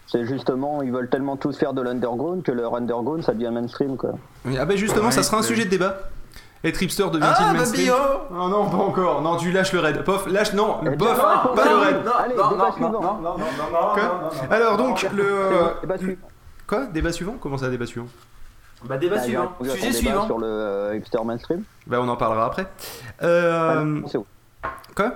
[0.06, 3.96] c'est justement, ils veulent tellement tous faire de l'underground que leur underground, ça devient mainstream,
[3.96, 4.10] quoi.
[4.58, 5.96] ah ben justement Ouais, ça sera un sujet de débat.
[6.64, 7.88] Être hipster devient-il Ah, mainstream?
[7.88, 9.22] Babio Oh non, pas encore.
[9.22, 10.04] Non, tu lâches le raid.
[10.04, 11.96] Pof, lâche non, Eh le non, pas non, le raid.
[12.04, 13.18] non, Allez, débat suivant.
[13.94, 14.20] Quoi
[14.50, 15.24] Alors donc le
[15.80, 16.26] Débat suivant.
[16.66, 16.86] quoi?
[16.86, 17.34] Débat suivant?
[17.40, 18.06] Comment ça débat suivant?
[18.88, 19.52] Bah, débat Bah, suivant.
[19.60, 20.26] un sujet suivant.
[20.26, 21.62] Sur le euh, hipster mainstream.
[21.86, 22.66] Bah on en parlera après.
[23.22, 24.18] Euh, Ah, c'est-
[24.94, 25.12] quoi?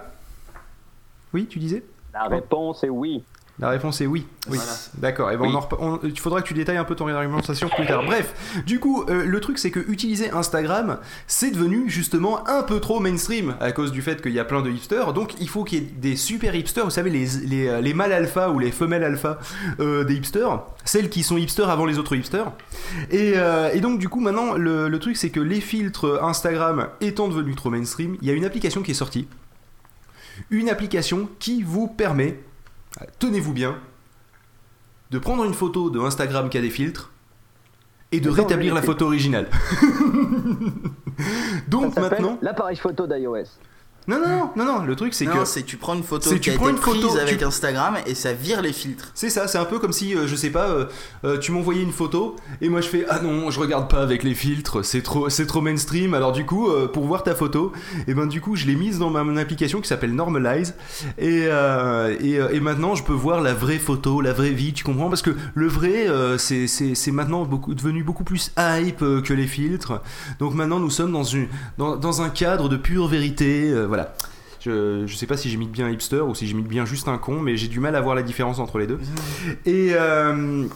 [1.32, 1.84] Oui, tu disais?
[2.12, 3.22] La réponse est oui.
[3.60, 4.26] La réponse est oui.
[4.48, 4.56] Oui.
[4.56, 4.72] Voilà.
[4.94, 5.30] D'accord.
[5.30, 5.50] Et ben Oui.
[5.52, 8.02] on en repa- on- il faudra que tu détailles un peu ton argumentation plus tard.
[8.04, 8.34] Bref,
[8.66, 13.00] du coup, euh, le truc c'est que utiliser Instagram, c'est devenu justement un peu trop
[13.00, 15.12] mainstream à cause du fait qu'il y a plein de hipsters.
[15.12, 16.84] Donc il faut qu'il y ait des super hipsters.
[16.84, 19.38] Vous savez les les, euh, les mâles alpha ou les femelles alpha
[19.78, 22.50] euh, des hipsters, celles qui sont hipsters avant les autres hipsters.
[23.10, 26.88] Et, euh, et donc du coup maintenant le, le truc c'est que les filtres Instagram
[27.02, 29.28] étant devenus trop mainstream, il y a une application qui est sortie.
[30.50, 32.40] Une application qui vous permet,
[33.18, 33.78] tenez-vous bien,
[35.10, 37.10] de prendre une photo de Instagram qui a des filtres
[38.12, 39.48] et de rétablir la photo originale.
[41.68, 43.58] Donc maintenant, l'appareil photo d'iOS.
[44.18, 46.02] Non non non non non, le truc c'est Non, que c'est que tu prends une
[46.02, 48.60] photo qui tu a prends été une photo, prise avec tu- Instagram et ça vire
[48.62, 49.10] les filtres.
[49.14, 50.84] C'est ça, c'est un peu comme si, euh, je sais pas, euh,
[51.24, 54.22] euh, tu m'envoyais une photo et moi je fais ah non, je regarde pas avec
[54.22, 56.14] les filtres, c'est trop, c'est trop mainstream.
[56.14, 57.72] Alors du coup, euh, pour voir ta photo,
[58.08, 60.74] et ben du coup je l'ai mise dans ma mon application qui s'appelle Normalize
[61.18, 64.72] et, euh, et euh, et maintenant je peux voir la vraie photo, la vraie vie.
[64.72, 65.08] Tu comprends?
[65.08, 69.20] Parce que le vrai, euh, c'est c'est c'est maintenant beaucoup devenu beaucoup plus hype euh,
[69.20, 70.00] que les filtres.
[70.38, 71.46] Donc maintenant nous sommes dans une
[71.78, 73.99] dans, dans un cadre de pure vérité, euh, voilà.
[74.60, 77.16] Je, je sais pas si j'imite bien un hipster ou si j'imite bien juste un
[77.18, 78.98] con, mais j'ai du mal à voir la différence entre les deux.
[79.66, 79.90] Et.
[79.94, 80.66] euh,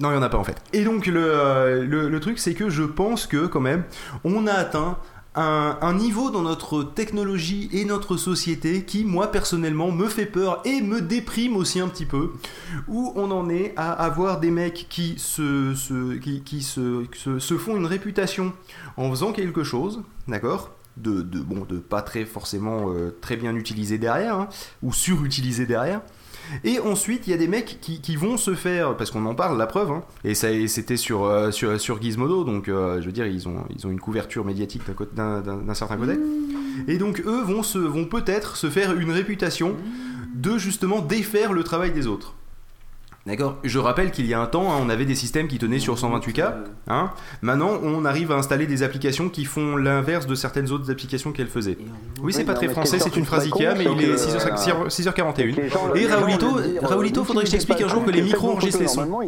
[0.00, 0.56] Non, il n'y en a pas en fait.
[0.72, 3.84] Et donc, le, euh, le, le truc, c'est que je pense que, quand même,
[4.24, 4.96] on a atteint
[5.34, 10.60] un, un niveau dans notre technologie et notre société qui, moi personnellement, me fait peur
[10.64, 12.32] et me déprime aussi un petit peu.
[12.88, 17.38] Où on en est à avoir des mecs qui se, se- qui, qui se, se,
[17.38, 18.52] se font une réputation
[18.96, 20.70] en faisant quelque chose, d'accord?
[21.02, 24.48] De, de, bon, de pas très forcément euh, très bien utilisé derrière, hein,
[24.82, 26.00] ou surutilisé derrière.
[26.64, 29.34] Et ensuite, il y a des mecs qui, qui vont se faire, parce qu'on en
[29.34, 33.06] parle, la preuve, hein, et ça c'était sur, euh, sur, sur Gizmodo, donc euh, je
[33.06, 35.96] veux dire, ils ont, ils ont une couverture médiatique d'un côté- d'un d'un- d'un certain
[35.98, 36.18] côté.
[36.86, 39.74] Et donc, eux vont, se, vont peut-être se faire une réputation
[40.34, 42.34] de justement défaire le travail des autres.
[43.28, 45.78] D'accord Je rappelle qu'il y a un temps, hein, on avait des systèmes qui tenaient
[45.78, 46.54] sur 128K.
[46.88, 47.10] Hein
[47.42, 51.46] Maintenant, on arrive à installer des applications qui font l'inverse de certaines autres applications qu'elles
[51.48, 51.76] faisaient.
[52.22, 54.88] Oui, c'est pas très français, c'est une phrase Ikea, mais il est que, 6h, euh,
[54.88, 55.54] 6h41.
[55.56, 58.80] Les gens- Et Raoulito, euh, faudrait que je t'explique un jour que les micros enregistrent
[58.80, 59.22] les sons.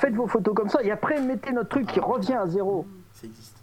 [0.00, 2.86] Faites, vos photos comme ça et après mettez notre truc qui revient à zéro.
[3.12, 3.54] Ça existe.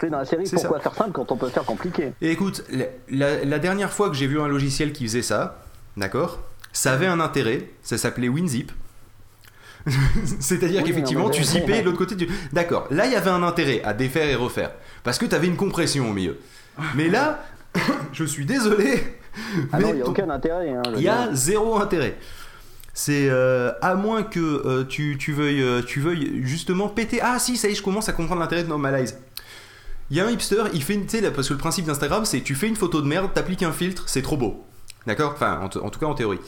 [0.00, 2.12] C'est dans la série C'est Pourquoi faire simple quand on peut faire compliqué?
[2.20, 5.62] Et écoute, la, la- la dernière fois que j'ai vu un logiciel qui faisait ça,
[5.96, 6.40] d'accord
[6.72, 8.70] Ça avait un intérêt, ça s'appelait WinZip.
[10.40, 12.28] C'est-à-dire Oui, qu'effectivement, tu zippais l'autre côté du.
[12.52, 14.70] D'accord, là il y avait un intérêt à défaire et refaire.
[15.02, 16.38] Parce que tu avais une compression au milieu.
[16.94, 17.44] Mais là,
[18.12, 19.18] je suis désolé.
[19.72, 20.70] Ah mais non, il n'y a ton- aucun intérêt.
[20.70, 21.36] Hein, il y a dire.
[21.36, 22.16] zéro intérêt.
[22.96, 27.18] C'est euh, à moins que euh, tu, tu, veuilles, euh, tu veuilles justement péter.
[27.20, 29.18] Ah si, ça y est, je commence à comprendre l'intérêt de Normalize.
[30.10, 31.04] Il y a un hipster, il fait une.
[31.06, 33.30] Tu sais, là, parce que le principe d'Instagram, c'est tu fais une photo de merde,
[33.34, 34.64] t'appliques un filtre, c'est trop beau.
[35.06, 35.32] D'accord?
[35.34, 36.38] Enfin, en, tout cas en théorie.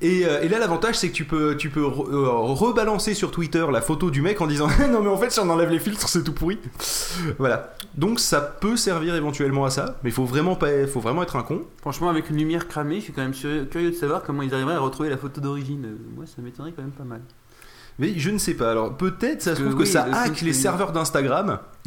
[0.00, 3.66] Et, euh, et là, l'avantage, c'est que tu peux, tu peux euh, rebalancer sur Twitter
[3.72, 6.08] la photo du mec en disant Non, mais en fait, si on enlève les filtres,
[6.08, 6.58] c'est tout pourri.
[7.38, 7.74] voilà.
[7.96, 11.36] Donc, ça peut servir éventuellement à ça, mais il faut vraiment, pas, faut vraiment être
[11.36, 11.62] un con.
[11.80, 14.74] Franchement, avec une lumière cramée, je suis quand même curieux de savoir comment ils arriveraient
[14.74, 15.84] à retrouver la photo d'origine.
[15.86, 17.22] Euh, Moi, ça m'étonnerait quand même pas mal.
[17.98, 18.70] Mais je ne sais pas.
[18.70, 21.58] Alors peut-être ça se Que trouve oui, que ça le hack les serveurs d'Instagram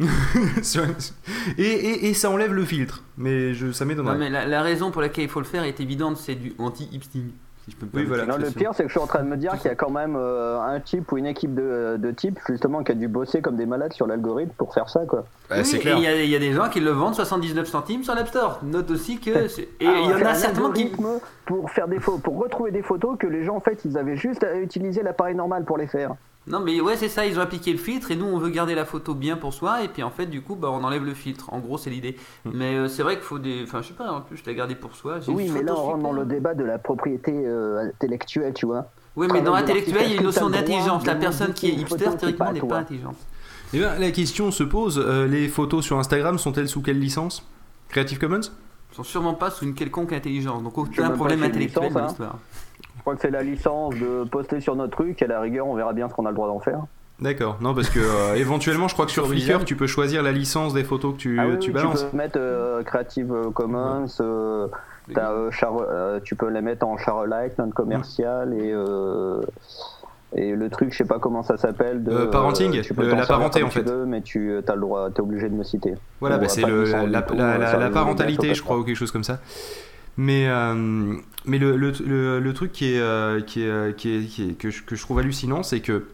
[1.58, 3.02] et, et, et ça enlève le filtre.
[3.16, 4.18] Mais je, ça Non, m'étonnerait.
[4.18, 7.30] mais la, la raison pour laquelle il faut le faire est évidente, c'est du anti-hipsting.
[7.70, 8.38] Si je peux me Oui, permettre voilà.
[8.38, 9.74] Non, le pire, c'est que je suis en train de me dire qu'il y a
[9.76, 13.06] quand même euh, un type ou une équipe de, de types justement qui a dû
[13.06, 15.24] bosser comme des malades sur l'algorithme pour faire ça, quoi.
[15.48, 15.96] Bah, Oui, c'est et clair.
[15.98, 18.28] il y, a- il y a des gens qui le vendent 79 centimes sur l'App
[18.28, 18.60] Store.
[18.64, 19.46] Note aussi que.
[19.48, 20.90] c'est- Et Ah, il y en a certainement qui.
[21.46, 24.16] pour faire des photos, pour retrouver des photos que les gens en fait ils avaient
[24.16, 26.14] juste à utiliser l'appareil normal pour les faire.
[26.46, 28.74] Non, mais ouais, c'est ça, ils ont appliqué le filtre et nous on veut garder
[28.74, 31.14] la photo bien pour soi et puis en fait, du coup, bah, on enlève le
[31.14, 31.52] filtre.
[31.52, 32.16] En gros, c'est l'idée.
[32.44, 32.50] Hmm.
[32.54, 33.62] Mais euh, c'est vrai qu'il faut des.
[33.62, 35.18] Enfin, je sais pas, en plus, je l'ai gardé pour soi.
[35.28, 38.66] Oui, mais là photo on rentre dans le débat de la propriété euh, intellectuelle, tu
[38.66, 38.86] vois.
[39.16, 41.04] Oui, mais dans l'intellectuel, il y a une notion d'intelligence.
[41.06, 43.16] La personne qui est hipster, théoriquement, n'est pas intelligente.
[43.72, 47.46] Eh ben, la question se pose euh, les photos sur Instagram sont-elles sous quelle licence?
[47.88, 48.40] Creative Commons?
[48.92, 50.62] Ils sont sûrement pas sous une quelconque intelligence.
[50.62, 52.38] Donc aucun problème intellectuel licence, dans hein.
[52.96, 55.66] Je crois que c'est la licence de poster sur notre truc, et à la rigueur
[55.66, 56.80] on verra bien ce qu'on a le droit d'en faire.
[57.20, 57.58] D'accord.
[57.60, 60.72] Non, parce que euh, éventuellement, je crois que sur Flickr, tu peux choisir la licence
[60.74, 62.04] des photos que tu, Ah oui, tu oui, balances.
[62.04, 64.68] peux mettre euh, Creative Commons, euh,
[65.16, 69.40] euh, char- euh, tu peux les mettre en Charlike, non commercial et euh,
[70.36, 72.04] et le truc, je sais pas comment ça s'appelle.
[72.04, 73.90] De, Euh, parenting, tu peux le- la parenté, en tu fait.
[73.90, 75.94] veux, mais tu as le droit, t'es obligé de me citer.
[76.20, 76.68] Voilà, bah, c'est la,
[77.06, 79.40] la- la- parentalité, je crois, ou quelque chose comme ça.
[80.22, 81.14] Mais, euh,
[81.46, 84.50] mais le, le, le- le truc qui est, euh, qui est, euh, qui est- qui
[84.50, 86.04] est- que, je, que je trouve hallucinant, c'est que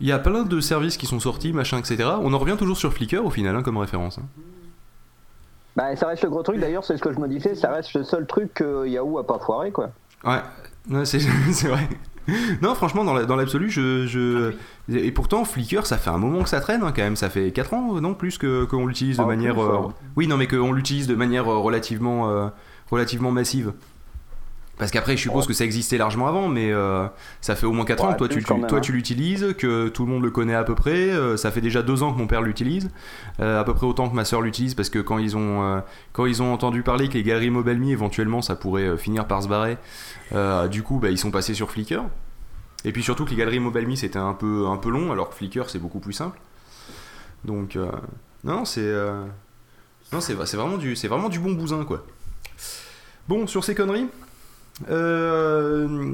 [0.00, 2.10] il y a plein de services qui sont sortis, machin, etc.
[2.20, 4.18] On en revient toujours sur Flickr au final, hein, comme référence.
[4.18, 4.26] hein.
[5.74, 7.94] Bah, ça reste le gros truc, d'ailleurs, c'est ce que je me disais, ça reste
[7.94, 9.90] le seul truc que Yahoo a pas foiré, quoi.
[10.24, 11.20] Ouais, c'est
[11.52, 11.88] c'est vrai.
[12.60, 14.52] Non, franchement, dans la- dans l'absolu, je, je.
[14.94, 17.14] Et pourtant, Flickr, ça fait un moment que ça traîne, hein, quand même.
[17.16, 19.54] Ça fait 4 ans, non plus, que qu'on l'utilise de Ah, manière.
[19.54, 19.78] plus, euh.
[20.16, 22.48] Oui, non, mais qu'on l'utilise de manière relativement, euh,
[22.90, 23.72] relativement massive.
[24.78, 27.06] Parce qu'après, je suppose que ça existait largement avant, mais euh,
[27.40, 28.80] ça fait au moins 4 ans que toi, tu, même, hein.
[28.82, 31.08] tu l'utilises, que tout le monde le connaît à peu près.
[31.12, 32.90] euh, ça fait déjà 2 ans que mon père l'utilise,
[33.40, 35.82] euh, à peu près autant que ma soeur l'utilise, parce que quand ils ont,
[36.12, 39.48] quand ils ont entendu parler que les galeries MobileMe, éventuellement, ça pourrait finir par se
[39.48, 39.78] barrer,
[40.68, 42.02] du coup, bah, ils sont passés sur Flickr.
[42.84, 45.36] Et puis surtout que les galeries MobileMe, c'était un peu, un peu long, alors que
[45.36, 46.38] Flickr, c'est beaucoup plus simple.
[47.46, 47.78] Donc,
[48.44, 48.92] non, c'est.
[50.12, 52.04] non, c'est vraiment, du- vraiment du bon bousin, quoi.
[53.28, 54.08] Bon, sur ces conneries,
[54.90, 56.12] euh,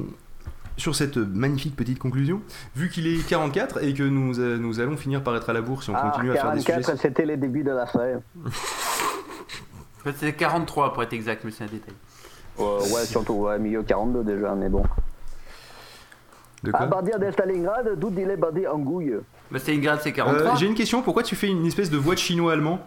[0.76, 2.40] sur cette magnifique petite conclusion,
[2.74, 5.60] vu qu'il est 44 et que nous, euh, nous allons finir par être à la
[5.60, 6.96] bourre si on Ah, continue à faire des 44, sujets.
[7.08, 7.72] c'était les débuts de.
[7.72, 7.86] En
[10.04, 11.94] fait, c'était 43 pour être exact, mais c'est un détail.
[12.60, 14.82] Euh, ouais, surtout, ouais, milieu 42 déjà, mais bon.
[16.64, 19.14] De À quoi partir de Stalingrad, d'où il est bandé en gouille?
[19.50, 20.56] Bah, c'est grade, c'est Euh, 43.
[20.56, 22.80] J'ai une question, pourquoi tu fais une espèce de voix de chinois-allemand?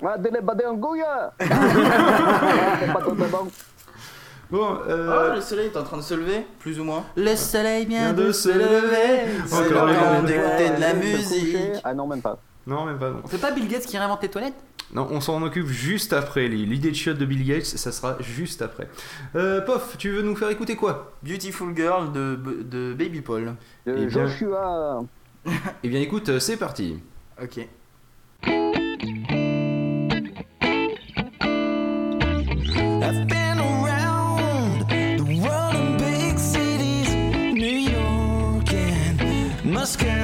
[1.40, 3.48] Ah, tout de bon.
[4.50, 7.04] Bon, Oh, euh, le soleil est en train de se lever, plus ou moins.
[7.16, 9.30] Le soleil vient de de se lever.
[9.46, 11.56] C'est Encore le une temps d'écouter de la musique.
[11.84, 12.38] Ah non, même pas.
[12.66, 13.10] non, même pas.
[13.10, 13.20] non.
[13.24, 14.54] On fait pas Bill Gates qui réinvente les toilettes?
[14.94, 16.48] Non, on s'en occupe juste après.
[16.48, 18.88] L'idée de shot de Bill Gates, ça sera juste après.
[19.36, 21.12] Euh, Pof, tu veux nous faire écouter quoi?
[21.22, 23.48] Beautiful Girl de, de Baby Paul.
[23.86, 25.00] Euh, Eh bien- Joshua.
[25.84, 26.98] Eh bien écoute, euh, c'est parti.
[27.42, 27.68] Ok.
[39.96, 40.17] And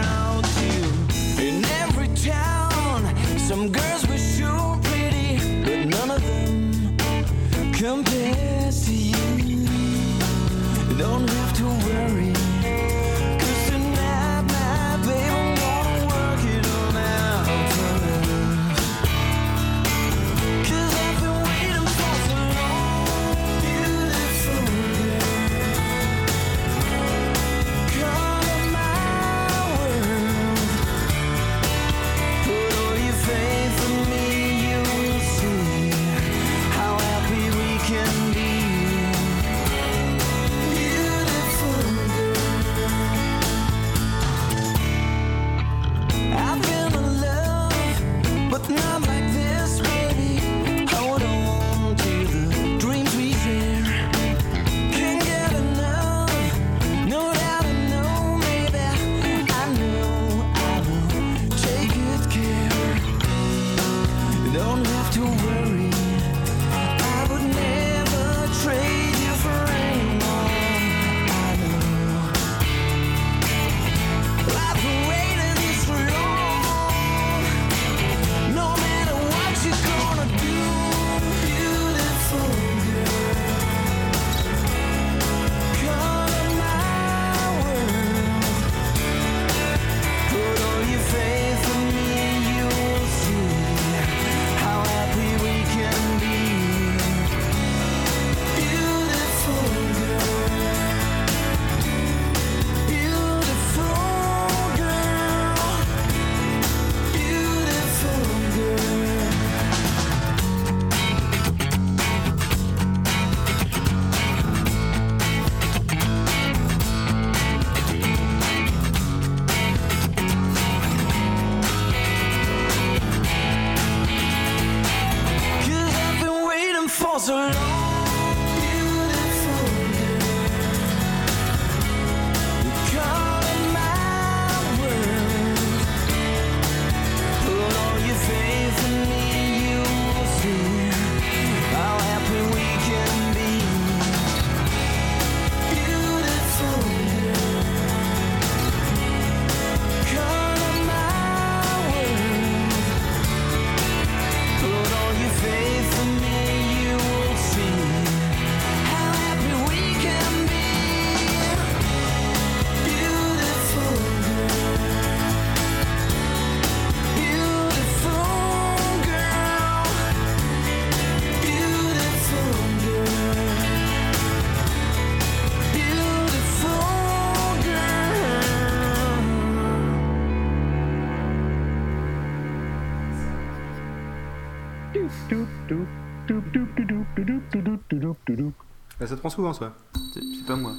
[189.35, 189.73] souvent, ça.
[190.13, 190.73] C'est pas moi.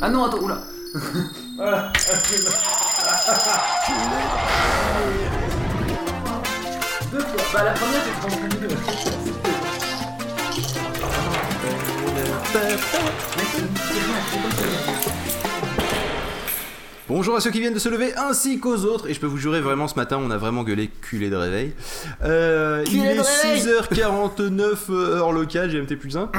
[0.00, 0.62] Ah non, attends, oula
[7.10, 7.42] Deux fois.
[7.52, 8.00] Bah la première
[17.08, 19.08] Bonjour à ceux qui viennent de se lever ainsi qu'aux autres.
[19.08, 21.74] Et je peux vous jurer, vraiment, ce matin, on a vraiment gueulé culé de réveil.
[22.24, 26.30] Euh, il est de réveil 6h49 euh, heure locale, GMT plus 1.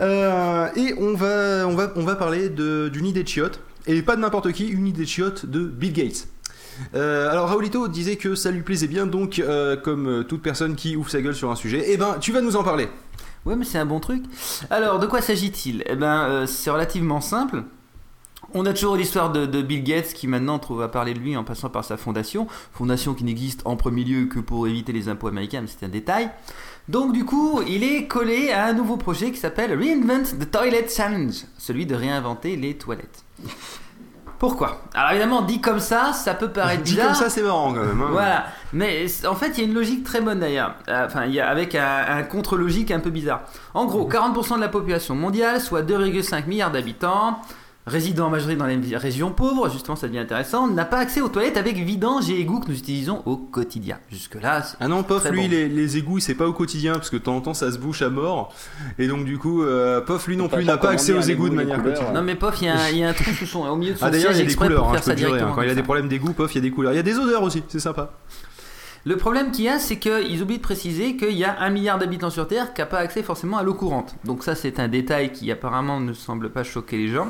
[0.00, 3.60] Euh, et on va, on va, on va parler d'une idée de chiotte.
[3.86, 6.28] Et pas de n'importe qui, une idée de chiotte de Bill Gates.
[6.94, 9.42] Euh, alors Raoulito disait que ça lui plaisait bien, donc
[9.82, 12.56] comme toute personne qui ouvre sa gueule sur un sujet, eh ben tu vas nous
[12.56, 12.88] en parler.
[13.46, 14.24] Ouais, mais c'est un bon truc.
[14.68, 15.82] Alors, de quoi s'agit-il?
[15.86, 17.62] Eh ben, c'est relativement simple.
[18.54, 21.36] On a toujours l'histoire de, de Bill Gates qui maintenant trouve à parler de lui
[21.36, 22.46] en passant par sa fondation.
[22.72, 25.90] Fondation qui n'existe en premier lieu que pour éviter les impôts américains, mais c'est un
[25.90, 26.30] détail.
[26.88, 30.86] Donc du coup, il est collé à un nouveau projet qui s'appelle Reinvent the Toilet
[30.88, 33.22] Challenge, celui de réinventer les toilettes.
[34.38, 34.82] Pourquoi?
[34.94, 37.06] Alors évidemment, dit comme ça, ça peut paraître Dit bizarre.
[37.08, 38.00] comme ça, c'est marrant quand même.
[38.00, 38.08] hein.
[38.12, 40.74] Voilà, mais en fait, il y a une logique très bonne d'ailleurs.
[40.88, 43.42] Euh, Enfin, il y a avec un, un contre-logique un peu bizarre.
[43.74, 47.40] En gros, 40% de la population mondiale, soit 2,5 milliards d'habitants,
[47.88, 51.28] résidant en majorité dans les régions pauvres, justement ça devient intéressant, n'a pas accès aux
[51.28, 53.98] toilettes avec vidange et égouts que nous utilisons au quotidien.
[54.10, 55.50] Jusque-là, c'est- Ah non, Pof, Très lui, bon.
[55.50, 57.78] les, les égouts, c'est pas au quotidien, parce que de temps en temps, ça se
[57.78, 58.54] bouche à mort.
[58.98, 61.54] Et donc, du coup, euh, Pof, lui non plus, n'a pas accès aux égouts de
[61.54, 62.14] manière quotidienne.
[62.14, 63.76] Non mais pof, il y, a un- il y a un trou sous son, au
[63.76, 65.10] milieu de son Ah d'ailleurs, il y a des couleurs, pour hein, faire je ça
[65.12, 65.30] peux te jurer.
[65.32, 65.34] hein.
[65.36, 66.92] directement Quand il y a des problèmes d'égout, Pof, il y a des couleurs.
[66.92, 68.12] Il y a des odeurs aussi, c'est sympa.
[69.04, 71.98] Le problème qu'il y a, c'est qu'ils oublient de préciser qu'il y a un milliard
[71.98, 74.14] d'habitants sur Terre qui n'a pas accès forcément à l'eau courante.
[74.24, 77.28] Donc ça, c'est un détail qui apparemment ne semble pas choquer les gens.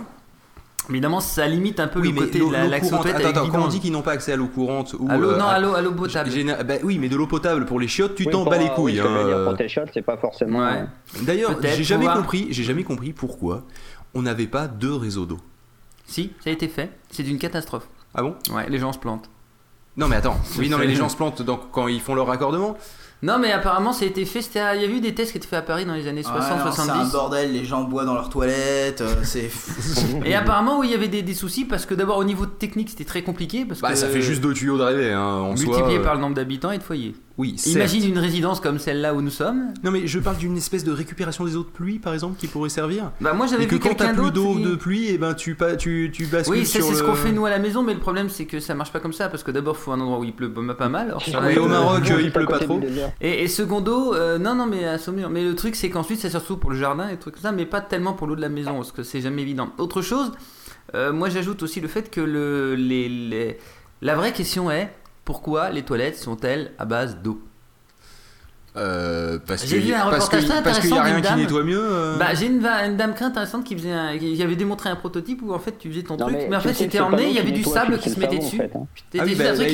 [0.90, 3.02] Évidemment, ça limite un peu Oui, le côté l'eau de la l'eau l'accès aux courante.
[3.04, 5.06] toilettes Attends, avec attends, quand on dit qu'ils n'ont pas accès à l'eau courante ou.
[5.10, 6.30] À l'eau, euh, non, à- l'eau, à l'eau potable.
[6.30, 8.64] Géné- bah oui, mais de l'eau potable pour les chiottes, tu Oui, t'en bats les
[8.64, 9.00] oui, couilles.
[9.00, 10.60] hein, dire pour tes shots, c'est pas forcément.
[10.60, 10.84] Ouais.
[11.22, 13.64] D'ailleurs, j'ai jamais compris, j'ai jamais compris pourquoi
[14.14, 15.38] on n'avait pas deux réseaux d'eau.
[16.06, 16.90] Si, ça a été fait.
[17.10, 17.86] C'est une catastrophe.
[18.14, 18.34] Ah bon?
[18.54, 19.28] Ouais, les gens se plantent.
[19.98, 22.28] Non mais attends, oui non mais les gens se plantent donc, quand ils font leur
[22.28, 22.76] raccordement.
[23.20, 24.42] Non, mais apparemment, ça a été fait.
[24.42, 26.24] c'était- Il y a eu des tests qui étaient faits à Paris dans les années
[26.24, 27.10] Ouais, non, C'est un 60-70.
[27.12, 29.50] bordel, les gens boivent dans leurs toilettes, euh, c'est.
[30.24, 32.90] et apparemment, oui, il y avait des, des soucis parce que d'abord, au niveau technique,
[32.90, 33.64] c'était très compliqué.
[33.64, 35.66] Parce Bah que ça fait juste deux tuyaux de rêver hein, en soi.
[35.66, 37.14] multiplié euh, par le nombre d'habitants et de foyers.
[37.38, 37.54] Oui.
[37.66, 39.72] Imagine une résidence comme celle-là où nous sommes.
[39.84, 42.48] Non mais je parle d'une espèce de récupération des eaux de pluie par exemple qui
[42.48, 43.12] pourrait servir.
[43.20, 45.34] Bah, moi, j'avais Et que vu quand t'as plus d'eau qui- de pluie, et ben
[45.34, 47.60] tu pas tu tu bascules Oui, ça sur c'est ce qu'on fait nous à la
[47.60, 49.82] maison, mais le problème c'est que ça marche pas comme ça parce que d'abord il
[49.82, 51.12] faut un endroit où il pleut pas mal.
[51.14, 51.22] Or,
[51.58, 52.80] au Maroc, il à pleut pas trop.
[53.20, 55.30] Et, et secondo, euh, non, non, mais à Saumur.
[55.30, 57.66] Mais le truc, c'est qu'ensuite, c'est surtout pour le jardin et trucs comme ça, mais
[57.66, 59.68] pas tellement pour l'eau de la maison, parce que c'est jamais évident.
[59.78, 60.32] Autre chose,
[60.96, 63.58] euh, moi j'ajoute aussi le fait que le, les, les-
[64.02, 64.92] la vraie question est
[65.28, 67.42] pourquoi les toilettes sont-elles à base d'eau?
[68.78, 71.20] Euh, parce J'ai que vu un parce reportage que très parce qu'il y a intéressant
[71.20, 71.80] rien qui nettoie mieux.
[71.82, 72.16] euh.
[72.18, 75.52] Bah, j'ai une, dame très intéressante qui, faisait un- qui avait démontré un prototype où
[75.52, 77.38] en fait tu faisais ton Non, truc, mais, en fait que c'était emmené, il y
[77.38, 78.60] avait du sable qui se mettait dessus.
[78.62, 78.86] hein.
[79.14, 79.68] Une et ça faisait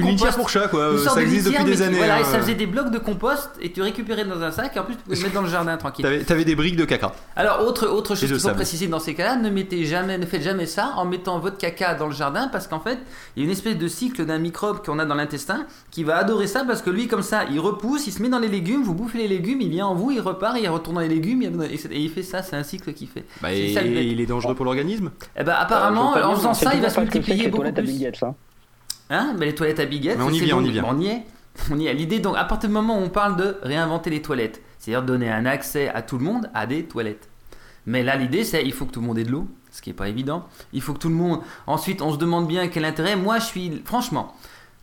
[0.00, 0.80] litière- pour chat quoi.
[0.80, 1.96] Euh, Ça de existe depuis des années.
[1.98, 2.26] Voilà, et hein.
[2.30, 4.96] ça faisait des blocs de compost et tu récupérais dans un sac et en plus
[4.96, 6.24] tu pouvais le mettre dans le jardin tranquille.
[6.26, 7.12] T'avais des briques de caca.
[7.36, 10.42] Alors autre autre chose qu'il faut préciser dans ces cas-là, ne mettez jamais, ne faites
[10.42, 12.98] jamais ça en mettant votre caca dans le jardin parce qu'en fait
[13.36, 16.16] il y a une espèce de cycle d'un microbe qu'on a dans l'intestin qui va
[16.18, 18.82] adorer ça parce que lui comme ça il repousse, il se met dans les légumes,
[18.82, 21.42] vous bouffez les légumes, il vient en vous, il repart, il retourne dans les légumes
[21.42, 23.24] il- et et il fait ça, c'est un cycle qu'il fait.
[23.40, 25.10] Bah, et, ça, il est dangereux pour l'organisme?
[25.38, 27.78] Eh ben apparemment Euh, pas en faisant ça il va se multiplier les beaucoup toilettes
[27.78, 28.24] à plus.
[28.24, 28.34] Hein.
[29.10, 29.34] Hein?
[29.38, 30.84] Mais les toilettes à Big Ed, Mais on y vient, on y vient.
[30.86, 31.22] On y est.
[31.70, 31.94] On y est.
[31.94, 35.30] L'idée, donc, à partir du moment où on parle de réinventer les toilettes, c'est-à-dire donner
[35.30, 37.28] un accès à tout le monde à des toilettes.
[37.86, 39.90] Mais là, l'idée, c'est il faut que tout le monde ait de l'eau, ce qui
[39.90, 40.46] est pas évident.
[40.72, 41.40] Il faut que tout le monde.
[41.68, 43.14] Ensuite, on se demande bien quel intérêt.
[43.14, 43.82] Moi, je suis.
[43.84, 44.34] Franchement,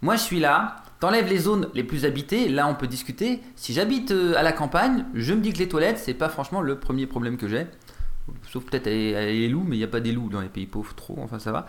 [0.01, 0.77] moi, je suis là.
[1.01, 3.41] T'enlèves les zones les plus habitées, là on peut discuter.
[3.57, 6.61] Si j'habite euh, à la campagne, je me dis que les toilettes, c'est pas franchement
[6.61, 7.67] le premier problème que j'ai.
[8.53, 10.67] Sauf peut-être les, les loups, mais il n'y a pas des loups dans les pays
[10.67, 11.65] pauvres trop, enfin ça va.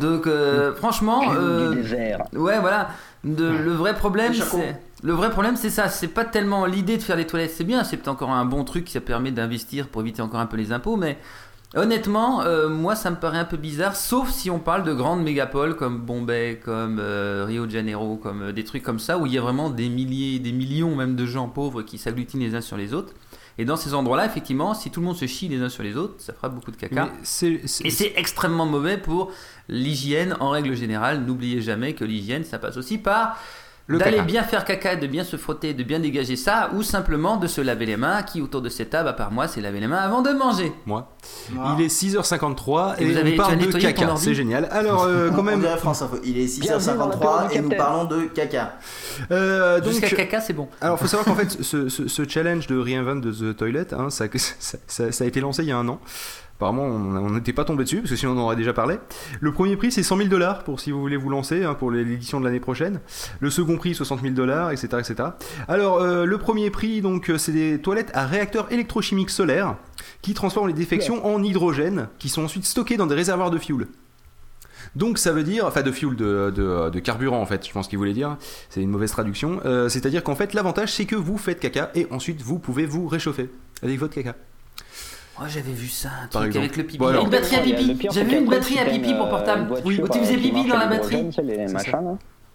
[0.00, 1.76] Donc euh, franchement, euh,
[2.34, 2.90] ouais voilà,
[3.24, 7.02] De- le vrai problème c'est le vrai problème c'est ça, c'est pas tellement l'idée de
[7.02, 9.86] faire des toilettes, c'est bien, c'est peut-être encore un bon truc qui ça permet d'investir
[9.88, 11.18] pour éviter encore un peu les impôts, mais
[11.74, 15.22] honnêtement, euh, moi ça me paraît un peu bizarre, sauf si on parle de grandes
[15.22, 19.26] mégapoles comme Bombay, comme euh, Rio de Janeiro, comme euh, des trucs comme ça où
[19.26, 22.54] il y a vraiment des milliers, des millions même de gens pauvres qui s'agglutinent les
[22.54, 23.14] uns sur les autres.
[23.58, 25.96] Et dans ces endroits-là, effectivement, si tout le monde se chie les uns sur les
[25.96, 27.10] autres, ça fera beaucoup de caca.
[27.84, 29.30] Et c'est extrêmement mauvais pour
[29.68, 31.20] l'hygiène en règle générale.
[31.20, 33.36] N'oubliez jamais que l'hygiène, ça passe aussi par
[33.98, 37.46] d'aller bien faire caca, de bien se frotter, de bien dégager ça, ou simplement de
[37.46, 39.86] se laver les mains, qui autour de cette table, à part moi, c'est laver les
[39.88, 40.72] mains avant de manger.
[40.86, 41.16] moi.
[41.58, 41.76] Ah.
[41.78, 44.14] Il est 6h53 Et et, vous avez- on tu parle as de caca.
[44.16, 44.68] C'est génial.
[44.70, 45.62] Alors euh, quand même.
[45.78, 46.16] France Info.
[46.24, 48.74] Il est Bienvenue dans la période 6h53 du et nous parlons de caca.
[49.30, 50.68] euh, Jusqu'à caca, c'est bon.
[50.80, 54.10] alors faut savoir qu'en fait ce, ce- ce challenge de Reinvent de The Toilet, hein,
[54.10, 56.00] ça, ça- ça- ça a été lancé il y a un an.
[56.56, 58.98] Apparemment, on n'était pas tombé dessus parce que sinon on en aurait déjà parlé.
[59.40, 61.90] Le premier prix c'est 100 000 dollars pour si vous voulez vous lancer hein, pour
[61.90, 63.00] l'édition de l'année prochaine.
[63.40, 65.30] Le second prix 60 000 dollars, etc., etc.
[65.66, 69.76] Alors euh, le premier prix donc euh, c'est des toilettes à réacteur électrochimique solaire
[70.20, 73.88] qui transforment les défections en hydrogène qui sont ensuite stockés dans des réservoirs de fuel.
[74.94, 77.88] Donc ça veut dire, enfin de fuel, de, de, de carburant en fait, je pense
[77.88, 78.36] qu'il voulait dire,
[78.68, 79.60] c'est une mauvaise traduction.
[79.64, 83.08] Euh, C'est-à-dire qu'en fait l'avantage c'est que vous faites caca et ensuite vous pouvez vous
[83.08, 83.50] réchauffer
[83.82, 84.36] avec votre caca.
[85.40, 86.64] Oh, j'avais vu ça, un Par truc exemple.
[86.66, 86.98] avec le pipi.
[86.98, 87.24] Bon, alors.
[87.24, 88.08] une batterie à pipi.
[88.12, 89.74] J'avais vu une batterie à pipi une, pour euh, portable.
[89.84, 91.24] Oui, où tu faisais euh, pipi dans la batterie.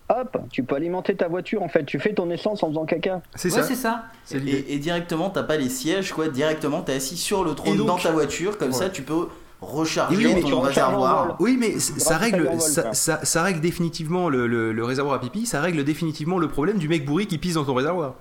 [0.09, 1.83] Hop, tu peux alimenter ta voiture en fait.
[1.83, 3.21] Tu fais ton essence en faisant caca.
[3.35, 3.63] C'est Ouais, ça.
[3.67, 4.05] c'est ça.
[4.33, 6.29] Et, et directement, t'as pas les sièges, quoi.
[6.29, 8.57] Directement, t'es assis sur le trône donc- dans ta voiture.
[8.57, 8.73] Comme Ouais.
[8.73, 9.27] ça, tu peux
[9.59, 11.35] recharger oui, mais ton réservoir.
[11.41, 12.93] Oui, mais ça à règle, ça, quoi.
[12.93, 16.77] ça- ça règle définitivement le, le- le réservoir à pipi, ça règle définitivement le problème
[16.77, 18.13] du mec bourré qui pisse dans ton réservoir.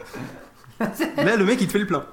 [0.80, 2.04] Là, le mec il te fait le plein.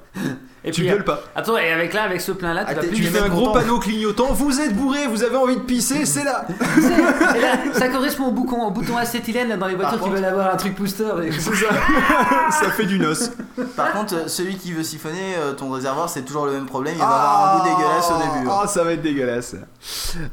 [0.66, 1.22] Et tu puis, gueules pas.
[1.36, 3.30] Attends, et avec là, avec ce plein là, tu Ah, vas plus Tu fais un
[3.30, 4.34] gros panneau clignotant.
[4.34, 6.46] Vous êtes bourré, vous avez envie de pisser, c'est là.
[7.36, 10.54] Et là, ça correspond au bouton, au bouton acétylène dans les voitures qui veulent avoir
[10.54, 11.04] un truc booster.
[11.24, 11.68] et- C'est ça.
[12.52, 13.32] ça fait du noce.
[13.76, 16.96] Par contre, celui qui veut siphonner euh, ton réservoir, c'est toujours le même problème.
[16.96, 18.48] Il va avoir un goût dégueulasse au début.
[18.50, 19.56] Ah, ça va être dégueulasse.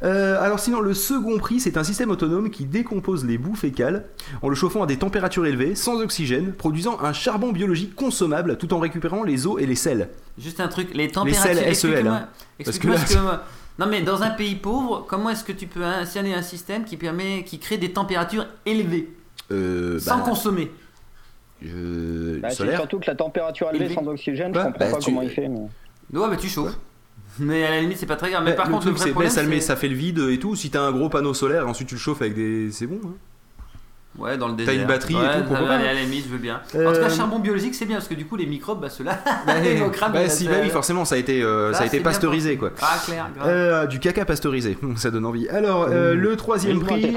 [0.03, 4.05] Euh, alors sinon, le second prix, c'est un système autonome qui décompose les boues fécales
[4.41, 8.73] en le chauffant à des températures élevées, sans oxygène, produisant un charbon biologique consommable tout
[8.75, 10.09] en récupérant les eaux et les sels.
[10.39, 11.43] Juste un truc, les températures.
[11.43, 12.29] sels SEL, explique-moi- hein.
[12.65, 15.53] Parce que explique-moi là, ce que- Non mais dans un pays pauvre, comment est-ce que
[15.53, 19.09] tu peux installer un système qui permet, qui crée des températures élevées
[19.51, 20.71] Euh, sans bah, consommer?
[21.63, 22.79] je- Bah, solaire.
[22.79, 23.95] surtout que la température élevée Élevé.
[23.95, 25.49] sans oxygène, Bah, je comprends bah, pas tu- comment il fait.
[25.49, 26.19] Mais...
[26.19, 26.77] Ouais, bah tu chauffes.
[27.39, 28.45] Mais à la limite, c'est pas très grave.
[28.45, 29.77] Mais par le contre, truc, le vrai c'est bah, problème, ça, le met- c'est- ça
[29.77, 30.55] fait le vide et tout.
[30.55, 32.71] Si t'as un gros panneau solaire, ensuite tu le chauffes avec des.
[32.73, 33.01] C'est bon.
[33.05, 33.15] hein.
[34.19, 34.75] Ouais, dans le T'as désert.
[34.75, 35.75] une batterie et Ouais, tout, ça pourquoi pas.
[35.77, 36.61] À la limite, je veux bien.
[36.75, 38.91] En Euh, tout cas, charbon biologique, c'est bien parce que du coup, les microbes, bah
[38.91, 40.25] ceux-là, Bah, ils vont cramer.
[40.25, 42.73] bah, si, bah oui, forcément, ça a été, euh, Ça, ça a été pasteurisé quoi.
[42.83, 43.27] Ah, clair.
[43.47, 45.49] Euh, du caca pasteurisé, ça donne envie.
[45.49, 47.17] Alors, euh, le troisième prix,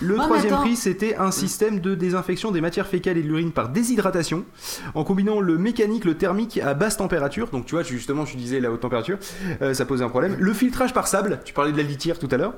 [0.00, 3.50] le Ah, troisième prix, c'était un système de désinfection des matières fécales et de l'urine
[3.50, 4.44] par déshydratation,
[4.94, 7.48] en combinant le mécanique, le thermique à basse température.
[7.48, 9.18] Donc, tu vois, justement, tu disais la haute température,
[9.62, 10.36] euh, ça posait un problème.
[10.38, 12.54] Le filtrage par sable, tu parlais de la litière tout à l'heure,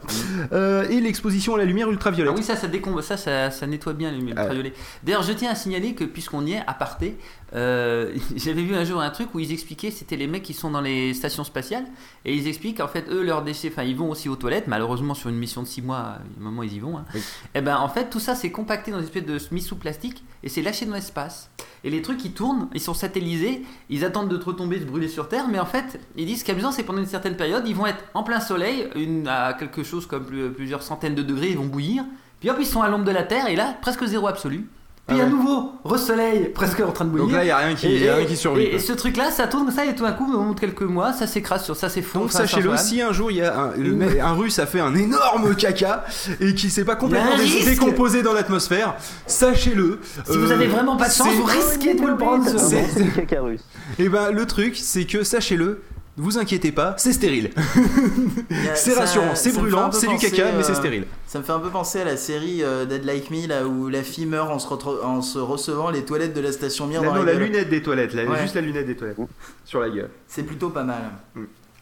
[0.52, 2.34] euh, et l'exposition à la lumière Ah ultraviolette.
[2.36, 4.72] oui, ça, ça décombe, ça, ça, ça nettoie bien les ultraviolets.
[5.04, 7.16] D'ailleurs, je tiens à signaler que puisqu'on y est, à parté,
[7.54, 10.70] euh, j'avais vu un jour un truc où ils expliquaient, c'était les mecs qui sont
[10.70, 11.84] dans les stations spatiales,
[12.24, 15.14] et ils expliquent en fait, eux, leurs déchets, enfin, ils vont aussi aux toilettes, malheureusement,
[15.14, 16.98] sur une mission de 6 mois, il y a un moment, ils y vont.
[16.98, 17.04] hein.
[17.14, 17.20] Oui.
[17.54, 20.48] Et ben, en fait, tout ça, c'est compacté dans une espèce de sous plastique, et
[20.48, 21.50] c'est lâché dans l'espace.
[21.84, 24.88] Et les trucs, ils tournent, ils sont satellisés, ils attendent de te retomber, de se
[24.88, 27.06] brûler sur Terre, mais en fait, ils disent ce qui est amusant, c'est pendant une
[27.06, 30.82] certaine période, ils vont être en plein soleil, une, à quelque chose comme plus- plusieurs
[30.82, 32.04] centaines de degrés, ils vont bouillir,
[32.42, 34.66] puis hop, ils sont à l'ombre de la Terre, et là, presque zéro absolu.
[35.08, 35.30] Puis Ah à ouais.
[35.32, 37.26] nouveau, re-soleil, presque en train de bouillir.
[37.26, 38.62] Donc là, il n'y a rien qui, et, y a rien et- qui survit.
[38.62, 40.82] et- ce truc-là, ça tourne comme ça, et tout d'un coup, au bout de quelques
[40.82, 42.20] mois, ça s'écrase sur ça, c'est faux.
[42.20, 44.78] Donc sachez-le, si un jour il y a un, le mec- un russe a fait
[44.78, 46.04] un énorme caca
[46.40, 47.32] et qui s'est pas complètement
[47.64, 48.94] décomposé dans l'atmosphère,
[49.26, 49.98] sachez-le.
[50.24, 52.48] Si vous euh, avez vraiment pas de chance, vous risquez de vous le prendre.
[52.48, 53.64] sur- C'est- caca russe.
[53.98, 55.82] Et ben le truc, c'est que sachez-le,
[56.16, 57.50] vous inquiétez pas, c'est stérile.
[58.74, 61.06] C'est rassurant, c'est un brûlant, c'est du caca, mais c'est euh, stérile.
[61.26, 63.88] Ça me fait un peu penser à la série euh, Dead Like Me, là où
[63.88, 67.00] la fille meurt en se, retro- en se recevant les toilettes de la station Mir
[67.02, 68.40] Là, dans non, la lunette des toilettes, là, Ouais.
[68.42, 69.16] juste la lunette des toilettes
[69.64, 70.10] sur la gueule.
[70.26, 71.02] C'est plutôt pas mal.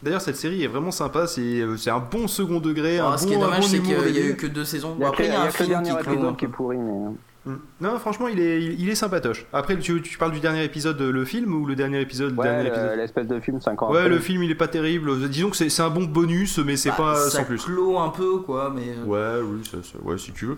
[0.03, 1.27] D'ailleurs, cette série est vraiment sympa.
[1.27, 3.61] C'est euh, c'est un bon second degré, un Alors, ce qui est bon, un dommage,
[3.61, 4.95] bon c'est humour qu'il au y a eu que deux saisons.
[4.95, 7.11] Bon, après, il y a un le film dernier qui un est pourri, mais.
[7.45, 7.53] Mm.
[7.81, 9.45] Non, franchement, il est, il, il est sympatoche.
[9.51, 13.27] Après, tu, tu parles du dernier épisode, le film, ou le dernier épisode, Ouais, l'espèce
[13.27, 14.09] de film 5 ans Ouais, après.
[14.09, 15.27] le film, il est pas terrible.
[15.29, 17.63] Disons que c'est c'est un bon bonus, mais c'est Bah, pas ça sans plus.
[17.65, 18.93] clôt un peu, quoi, mais.
[18.95, 20.57] euh, Ouais, oui, ça, ça- ouais, si tu veux.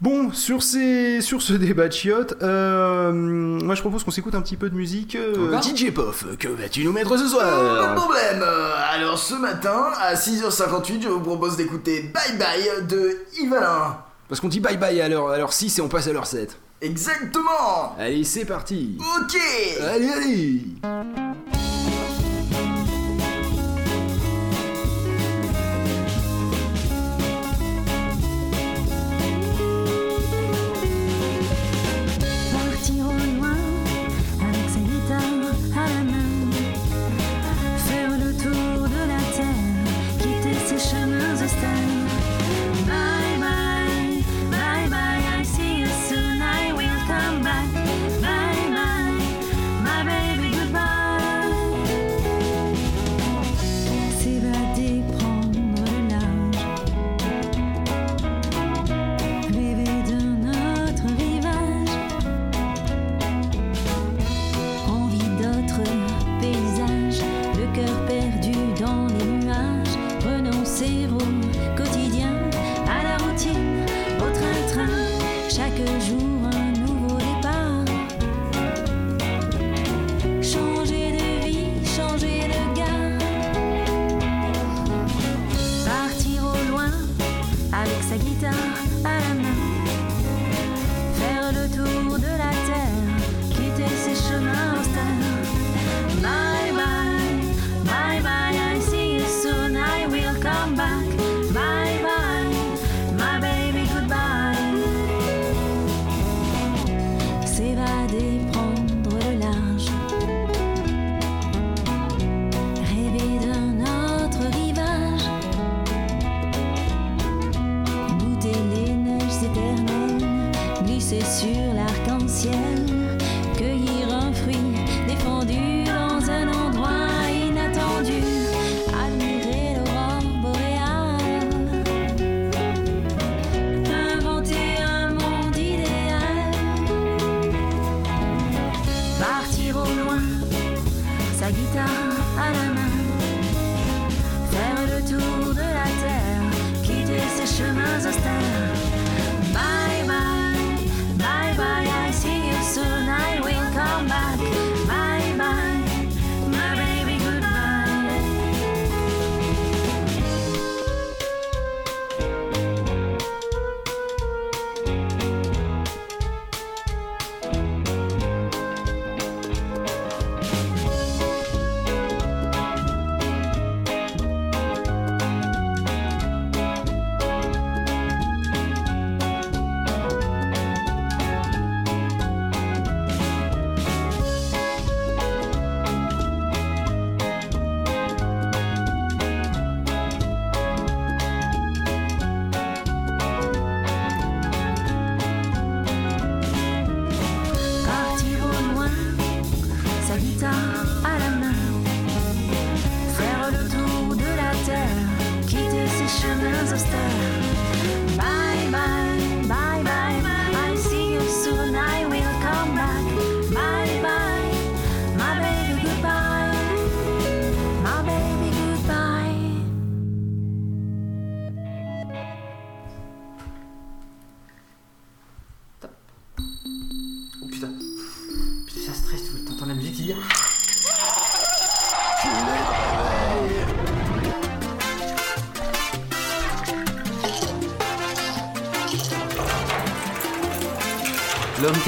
[0.00, 4.42] Bon, sur, ces, sur ce débat de chiottes, euh, moi je propose qu'on s'écoute un
[4.42, 5.16] petit peu de musique.
[5.16, 7.94] Euh, DJ Poff, que vas-tu nous mettre ce Pas de soir?
[7.96, 8.44] problème.
[8.92, 13.96] Alors ce matin, à 6h58, je vous propose d'écouter Bye Bye de Yvalin.
[14.28, 16.26] Parce qu'on dit bye bye à l'heure à l'heure 6 et on passe à l'heure
[16.26, 16.56] 7.
[16.80, 17.96] Exactement.
[17.98, 19.36] Allez, c'est parti Ok.
[19.80, 21.67] Allez, allez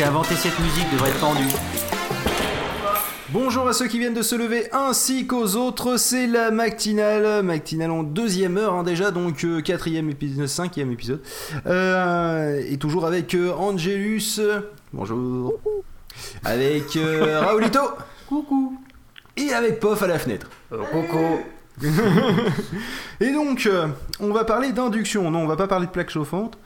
[0.00, 1.44] qui a inventé cette musique devrait être pendu.
[3.28, 7.90] Bonjour à ceux qui viennent de se lever ainsi qu'aux autres, c'est la matinale, matinale
[7.90, 11.20] en deuxième heure hein, déjà, donc euh, quatrième épisode, cinquième épisode,
[11.66, 14.40] Euh, et toujours avec euh, Angelus,
[14.94, 15.60] bonjour,
[16.44, 17.80] avec euh, Raoulito,
[18.26, 18.80] coucou,
[19.36, 20.48] et avec Pof à la fenêtre.
[20.70, 21.40] Coco.
[23.20, 23.29] Et
[23.64, 23.86] donc, euh,
[24.20, 25.30] on va parler d'induction.
[25.30, 26.58] Non, on va pas parler de plaque chauffante.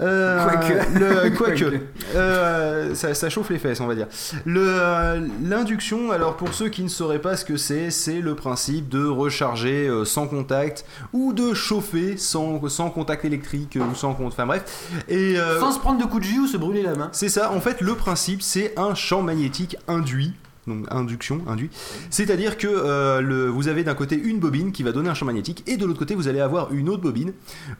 [0.00, 0.72] Euh, Quoique.
[0.98, 1.58] le- quoique.
[1.64, 1.80] Quoique.
[2.14, 4.06] Euh, ça, ça chauffe les fesses, on va dire.
[4.46, 8.88] Euh, L'induction, alors pour ceux qui ne sauraient pas ce que c'est, c'est le principe
[8.88, 14.32] de recharger euh, sans contact ou de chauffer sans, sans contact électrique ou sans contact.
[14.34, 14.90] Enfin bref.
[15.08, 17.08] Et, euh, Sans se prendre de coups de jus ou se brûler la main.
[17.12, 20.34] c'est ça, en fait, le principe, c'est un champ magnétique induit.
[20.68, 21.70] Donc induction, induit.
[22.10, 25.26] C'est-à-dire que euh, le, vous avez d'un côté une bobine qui va donner un champ
[25.26, 27.32] magnétique et de l'autre côté vous allez avoir une autre bobine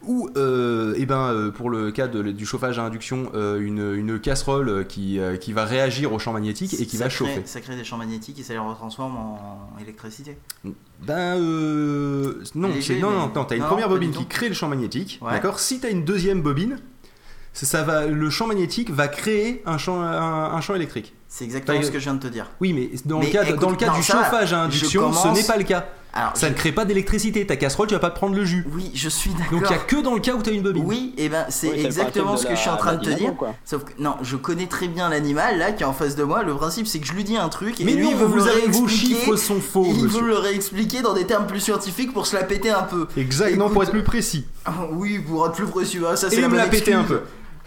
[0.02, 3.94] ou, euh, eh ben, euh, pour le cas de- du chauffage à induction, euh, une,
[3.94, 7.42] une casserole qui, qui va réagir au champ magnétique et qui ça va crée- chauffer.
[7.44, 10.38] Ça crée des champs magnétiques et ça les retransforme en électricité.
[11.06, 11.38] Ben
[12.54, 14.68] non, Léger, non, mais- non, non, t'as une non, première bobine qui crée le champ
[14.68, 15.32] magnétique, Ouais.
[15.32, 15.58] d'accord?
[15.60, 16.78] Si t'as une deuxième bobine,
[17.52, 21.14] ça, ça va, le champ magnétique va créer un champ, un- un champ électrique.
[21.28, 22.46] C'est exactement ce que je viens de te dire.
[22.60, 24.62] Oui, mais dans Mais le cas, écoute, dans le cas non, du ça chauffage à
[24.62, 25.86] induction, ce n'est pas le cas.
[26.14, 27.46] Alors, Ça je- ne crée pas d'électricité.
[27.46, 28.66] Ta casserole, tu vas pas te prendre le jus.
[28.74, 29.86] oui, je suis Donc il y a d'accord.
[29.86, 30.82] que dans le cas où tu as une bobine.
[30.86, 33.36] Oui, et ben c'est Oui, exactement ce que je suis en train de te dire.
[33.36, 33.54] quoi.
[33.66, 36.42] Sauf que non, je connais très bien l'animal là qui est en face de moi.
[36.44, 38.26] Le principe c'est que je lui dis un truc et Mais lui non, il veut
[38.26, 40.22] me vous le vos chiffres sont faux, il monsieur.
[40.22, 43.06] veut le réexpliquer dans des termes plus scientifiques pour se la péter un peu.
[43.18, 44.46] Exactement, pour Écoute, être plus précis.
[44.64, 46.94] Ah, oui, pour être plus précis, voilà, ça c'est Et la me bonne la péter
[46.94, 47.20] un peu.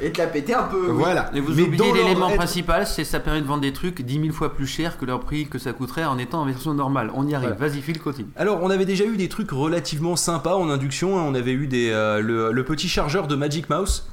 [0.03, 0.87] Et te la péter un peu.
[0.89, 0.97] oui.
[0.97, 1.29] Voilà.
[1.35, 4.19] Et vous Mais oubliez dans l'élément principal, c'est ça permet de vendre des trucs 10
[4.21, 7.11] 000 fois plus cher que leur prix que ça coûterait en étant en version normale.
[7.13, 7.55] On y arrive.
[7.57, 7.67] Voilà.
[7.73, 8.29] Vas-y, Phil, continue.
[8.35, 11.19] Alors, on avait déjà eu des trucs relativement sympas en induction.
[11.19, 11.23] hein.
[11.27, 14.07] On avait eu des, euh, le, le petit chargeur de Magic Mouse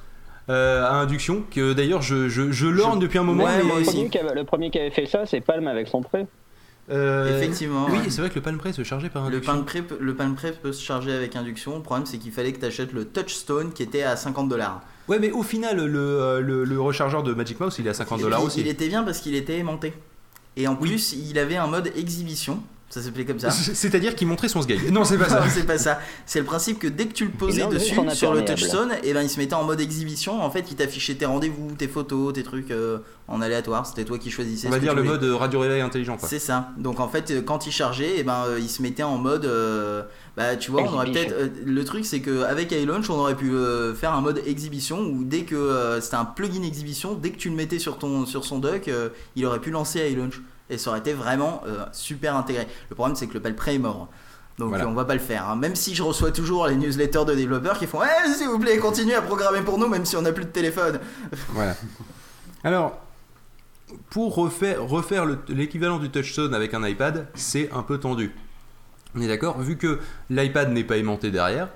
[0.50, 3.44] euh, à induction, que d'ailleurs je, je, je lorne depuis un moment.
[3.44, 3.90] Ouais, mais- moi Le aussi.
[3.96, 6.26] premier, qui avait, le premier qui avait fait ça, c'est Palm avec son prêt.
[6.90, 8.04] Euh, Effectivement, Oui, ouais.
[8.08, 9.52] c'est vrai que le Palm Pre se chargeait par Le induction.
[9.52, 11.76] pain, de prêt, peut- le pain de prêt peut se charger avec induction.
[11.76, 14.80] Le problème, c'est qu'il fallait que tu achètes le Touchstone qui était à 50 dollars.
[15.08, 17.94] Ouais, mais au final, le, euh, le, le rechargeur de Magic Mouse, il est à
[17.94, 18.60] 50 dollars aussi.
[18.60, 19.92] Il était bien parce qu'il était aimanté.
[20.56, 22.60] Et en plus, il avait un mode exhibition.
[22.90, 23.50] Ça s'appelait comme ça.
[23.50, 24.90] C'est-à-dire qu'il montrait son sgeg.
[24.92, 25.44] Non, c'est pas ça.
[25.54, 26.00] C'est pas ça.
[26.24, 29.22] C'est le principe que dès que tu le posais dessus sur le touchstone, et ben
[29.22, 30.42] il se mettait en mode exhibition.
[30.42, 33.84] En fait, il t'affichait tes rendez-vous, tes photos, tes trucs euh, en aléatoire.
[33.86, 34.68] C'était toi qui choisissais.
[34.68, 35.18] On va dire le voulais.
[35.18, 36.16] mode radio relais intelligent.
[36.18, 36.70] C'est ça.
[36.78, 39.44] Donc en fait, quand il chargeait, et ben euh, il se mettait en mode.
[39.44, 40.02] euh,
[40.38, 41.32] bah tu vois, on aurait peut-être.
[41.32, 45.24] euh, le truc, c'est qu'avec iLaunch, on aurait pu euh, faire un mode exhibition où
[45.24, 48.46] dès que euh, c'était un plugin exhibition, dès que tu le mettais sur ton sur
[48.46, 50.40] son dock, euh, il aurait pu lancer iLaunch
[50.70, 52.66] et ça aurait été vraiment euh, super intégré.
[52.90, 54.08] Le problème, c'est que le palpré est mort.
[54.58, 54.88] Donc Voilà.
[54.88, 55.48] on va pas le faire.
[55.48, 55.56] hein.
[55.56, 58.76] Même si je reçois toujours les newsletters de développeurs qui font Eh, s'il vous plaît,
[58.78, 60.98] continuez à programmer pour nous, même si on n'a plus de téléphone.
[61.50, 61.74] Voilà.
[62.64, 62.98] Alors,
[64.10, 68.34] pour refaire, refaire le- l'équivalent du touchstone avec un iPad, c'est un peu tendu.
[69.14, 69.58] On est d'accord?
[69.60, 71.68] Vu que l'iPad n'est pas aimanté derrière,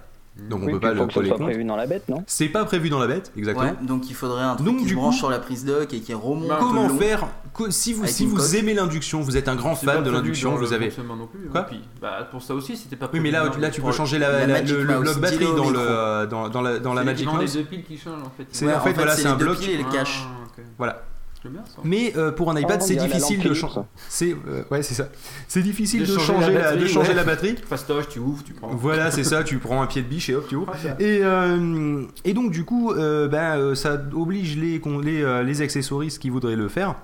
[0.49, 1.51] Donc on Oui, peut puis pas il faut le que ce coller soit contre.
[1.51, 3.66] prévu dans la bête, non C'est pas prévu dans la bête, exactement.
[3.68, 5.64] Ouais, donc il faudrait un truc Donc, qui du se coup- branche sur la prise
[5.66, 6.49] dock et qui remonte.
[6.49, 6.97] Bah, le Comment long.
[6.99, 7.26] faire
[7.68, 8.55] si vous si vous coque.
[8.55, 11.41] aimez l'induction, vous êtes un grand C'est fan de l'induction, vous le avez non plus.
[11.47, 11.51] hein.
[11.53, 13.89] Quoi Puis, bah, pour ça aussi, c'était pas Oui, prévu mais là, là tu peux
[13.89, 16.62] pour- changer la, la la- Magic le, le Mouse, bloc batterie dans, le, dans, dans
[16.62, 17.55] la, dans la C'est Magic dans les Mouse.
[17.55, 18.47] deux piles qui changent en fait.
[18.53, 19.59] C'est- en fait, voilà, c'est les un deux bloc.
[19.59, 20.24] piles et les caches.
[20.26, 20.61] Ah.
[20.78, 21.03] Voilà.
[21.43, 21.80] C'est bien ça.
[21.82, 23.80] Mais euh, pour un iPad, Ah, c'est difficile de changer.
[24.09, 25.09] C'est euh, ouais, c'est ça.
[25.49, 27.14] C'est difficile de, De changer la la, de batterie, changer ouais.
[27.16, 27.57] la batterie.
[27.68, 28.68] Fastoche, tu ouvres, tu prends.
[28.68, 29.43] Voilà, c'est ça.
[29.43, 30.72] Tu prends un pied de biche et hop, tu ouvres.
[30.72, 30.95] Ah.
[31.01, 36.30] Et, euh, et donc du coup, euh, ben, ça oblige les, les, les accessoristes qui
[36.30, 36.95] voudraient le faire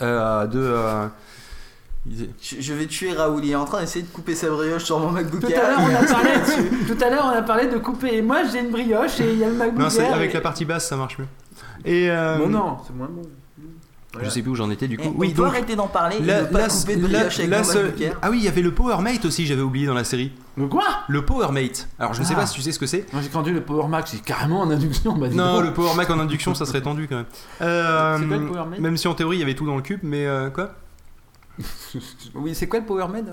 [0.00, 0.58] euh, de...
[0.60, 1.06] euh,
[2.40, 5.10] Je, vais tuer Raoul, il est en train d'essayer de couper sa brioche sur mon
[5.10, 5.68] MacBook Tout à Air.
[5.68, 6.30] l'heure, on a parlé
[6.86, 8.16] Tout à l'heure, on a parlé de couper.
[8.16, 10.30] Et moi, j'ai une brioche et il y a le MacBook Non, c'est Air avec
[10.30, 11.26] et- la partie basse, ça marche mieux.
[11.84, 13.22] Et euh, Bon, non, c'est moins bon.
[14.24, 15.12] Je sais plus où j'en étais du coup.
[15.16, 17.38] on Oui, donc arrêter d'en parler et la- ne pas la- couper de la- brioche
[17.38, 18.18] avec la mon seule- MacBook Air.
[18.22, 20.32] Ah oui, il y avait le Powermate aussi, j'avais oublié dans la série.
[20.56, 20.84] Le quoi?
[21.08, 21.88] Le Powermate.
[21.98, 22.40] Alors je ne sais Ah.
[22.40, 23.06] pas si tu sais ce que c'est.
[23.12, 25.16] Moi, j'ai conduit le Power Max, c'est carrément en induction.
[25.16, 27.26] Bah, Non, le Power Mac en induction, ça serait tendu quand même.
[27.62, 29.76] Euh, C'est quoi le Power Mac Même si en théorie il y avait tout dans
[29.76, 30.70] le cube, mais euh, quoi?
[32.34, 33.24] Oui, c'est quoi le Power vas-y.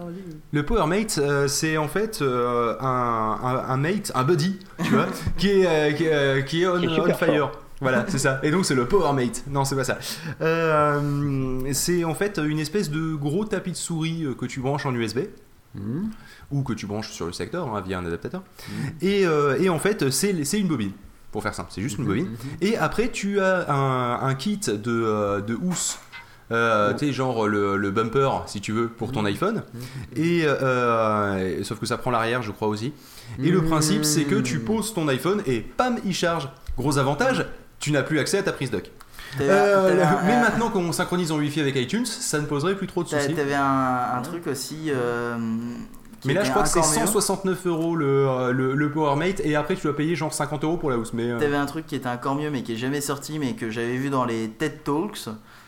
[0.51, 4.91] Le Power Mate, euh, c'est en fait euh, un, un, un mate, un buddy, tu
[4.93, 5.05] vois,
[5.37, 7.51] qui est, euh, qui, est, euh, qui est on, Qui est on super fire.
[7.81, 8.39] Voilà, c'est ça.
[8.43, 9.43] Et donc c'est le Power Mate.
[9.49, 9.97] Non, c'est pas ça.
[10.41, 14.85] Euh, c'est en fait une espèce de gros tapis de souris euh, que tu branches
[14.85, 15.19] en USB
[15.77, 16.09] Mhm.
[16.51, 18.43] ou que tu branches sur le secteur hein, via un adaptateur.
[19.01, 20.91] Et, euh, et en fait, c'est une bobine.
[21.33, 22.29] Pour faire simple, c'est juste une bobine.
[22.61, 25.99] Et après, tu as un, un kit de, euh, de housse.
[26.51, 29.63] Euh, tu sais, genre le, le bumper, si tu veux, pour ton iPhone.
[30.15, 32.93] Et euh, sauf que ça prend l'arrière, je crois aussi.
[33.43, 36.47] Et le principe, c'est que tu poses ton iPhone et pam, il charge.
[36.77, 37.45] Gros avantage,
[37.79, 38.71] tu n'as plus accès à ta prise.
[38.71, 38.83] T'avais-
[39.49, 42.87] Euh, un- mais un- maintenant qu'on synchronise en Wi-Fi avec iTunes, ça ne poserait plus
[42.87, 43.33] trop de soucis.
[43.33, 44.85] t'avais un, un truc aussi.
[44.87, 45.37] euh,
[46.25, 47.05] Mais là, je crois que c'est encore mieux.
[47.05, 50.77] 169 euros le, euh, le, le PowerMate et après, tu dois payer genre 50 euros
[50.77, 51.13] pour la housse.
[51.13, 53.53] Mais euh, T'avais un truc qui était encore mieux mais qui est jamais sorti mais
[53.53, 55.27] que j'avais vu dans les TED Talks.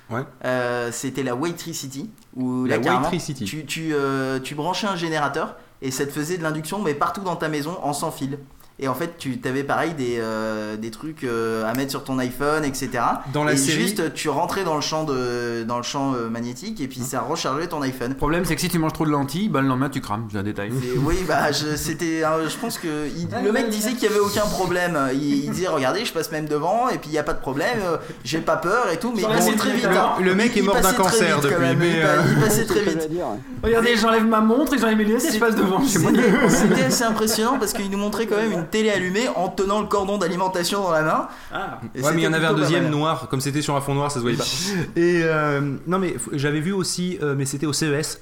[0.09, 0.21] Ouais.
[0.45, 3.43] Euh, C'était la Waitricity où La Waitricity.
[3.45, 7.21] Tu, tu, euh, tu branchais un générateur et ça te faisait de l'induction mais partout
[7.21, 8.39] dans ta maison en sans fil.
[8.79, 12.19] Et en fait, tu avais pareil des, euh, des trucs euh, à mettre sur ton
[12.19, 12.89] iPhone, etc.
[13.33, 16.29] dans la et série, juste, tu rentrais dans le champ, de, dans le champ euh,
[16.29, 18.09] magnétique et puis ça rechargeait ton iPhone.
[18.09, 20.27] Le problème, c'est que si tu manges trop de lentilles, bah, le lendemain, tu crames.
[20.31, 20.69] C'est un détail.
[20.69, 24.11] Et oui, bah, je, c'était, euh, je pense que il- le mec disait qu'il y
[24.11, 24.95] avait aucun problème.
[25.11, 27.39] Il, il disait, regardez, je passe même devant et puis il y a pas de
[27.41, 29.85] problème, euh, j'ai pas peur et tout, mais ligne très vite.
[29.85, 30.11] hein.
[30.21, 32.81] Le mec Il- est mort d'un cancer depuis, mais, il, pa- euh, il passait très
[32.81, 33.09] vite.
[33.63, 35.81] Regardez, j'enlève ma montre et j'enlève mes lunettes et je passe devant.
[35.83, 39.87] C'était assez impressionnant parce qu'il nous montrait quand même une télé allumée en tenant le
[39.87, 41.27] cordon d'alimentation dans la main.
[41.51, 41.81] Ah.
[41.95, 43.95] Et Ouais, mais il y en avait un deuxième noir, comme c'était sur un fond
[43.95, 44.45] noir, ça se voyait pas.
[44.95, 48.21] Et euh, non, mais j'avais vu aussi, euh, mais c'était au CES,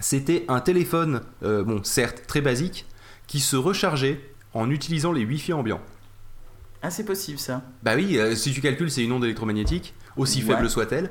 [0.00, 2.86] c'était un téléphone, euh, bon, certes très basique,
[3.26, 4.20] qui se rechargeait
[4.54, 5.80] en utilisant les Wi-Fi ambiants.
[6.82, 7.62] Ah, c'est possible ça.
[7.82, 10.54] Bah oui, euh, si tu calcules, c'est une onde électromagnétique, aussi Ouais.
[10.54, 11.10] faible soit-elle.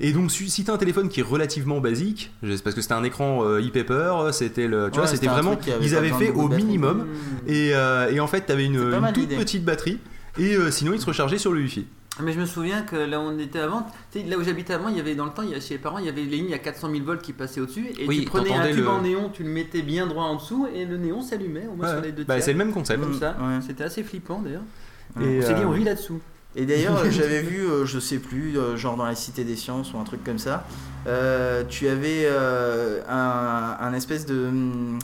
[0.00, 2.32] Et donc, si t'as un téléphone qui est relativement basique,
[2.62, 5.94] parce que c'était un écran euh, e-paper, c'était le, tu vois, Ouais, c'était vraiment, ils
[5.96, 7.06] avaient fait au minimum.
[7.46, 9.98] Et, euh, et en fait, t'avais une, une toute petite batterie.
[10.38, 11.86] Et euh, sinon, il se rechargeait sur le Wi-Fi.
[12.22, 14.96] Mais je me souviens que là où on était avant, là où j'habitais avant, il
[14.96, 16.36] y avait dans le temps, il y a, chez les parents, il y avait les
[16.36, 17.86] lignes à 400 000 volts qui passaient au-dessus.
[17.98, 20.36] Et Oui, tu prenais un tube le- en néon, tu le mettais bien droit en
[20.36, 21.92] dessous et le néon s'allumait au moins Ouais.
[21.94, 22.44] sur les deux Bah, tiers.
[22.44, 23.00] c'est le même concept.
[23.02, 23.36] Comme ça.
[23.40, 23.60] Ouais.
[23.66, 24.62] C'était assez flippant d'ailleurs.
[25.20, 26.20] Et, on s'est dit, euh, on vit là-dessous.
[26.56, 29.56] Et d'ailleurs, euh, j'avais vu, euh, je sais plus, euh, genre dans la Cité des
[29.56, 30.66] Sciences ou un truc comme ça,
[31.06, 32.28] euh, tu avais
[33.08, 34.46] un, un espèce de.
[34.46, 34.98] hum,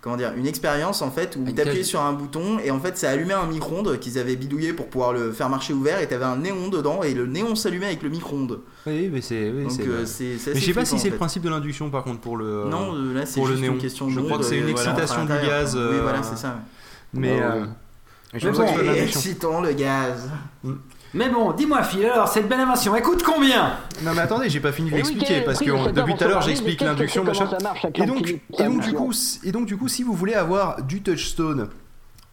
[0.00, 2.96] Comment dire Une expérience en fait où tu appuyais sur un bouton et en fait
[2.96, 6.24] ça allumait un micro-ondes qu'ils avaient bidouillé pour pouvoir le faire marcher ouvert et t'avais
[6.24, 8.60] un néon dedans et le néon s'allumait avec le micro-ondes.
[8.86, 9.50] Oui, mais c'est.
[9.50, 12.66] oui, je sais pas si c'est le principe de l'induction par contre pour le.
[12.70, 13.72] Non, là c'est le néon.
[13.72, 16.38] une question de Je crois que c'est une voilà, excitation du gaz, Oui, voilà, c'est
[16.38, 16.60] ça.
[17.12, 17.40] Mais.
[18.34, 20.28] Je Mais pense que bon, c'est Et excitant le gaz.
[21.14, 23.72] Mais bon, dis-moi, Phil, alors cette belle invention, elle coûte combien?
[24.02, 25.66] Non mais attendez, j'ai pas fini de Et oui, l'expliquer quel est le parce prix
[25.66, 27.46] que on- depuis tout à l'heure j'explique Qu'est-ce que l'induction machin.
[27.46, 29.88] comment ça marche avec Et donc, et donc du coup, s- et donc du coup,
[29.88, 31.68] si vous voulez avoir du touchstone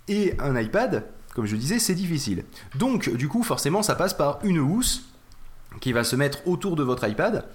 [0.09, 2.43] et un iPad, comme je disais, c'est difficile.
[2.75, 5.05] Donc du coup, forcément, ça passe par une housse
[5.79, 7.45] qui va se mettre autour de votre iPad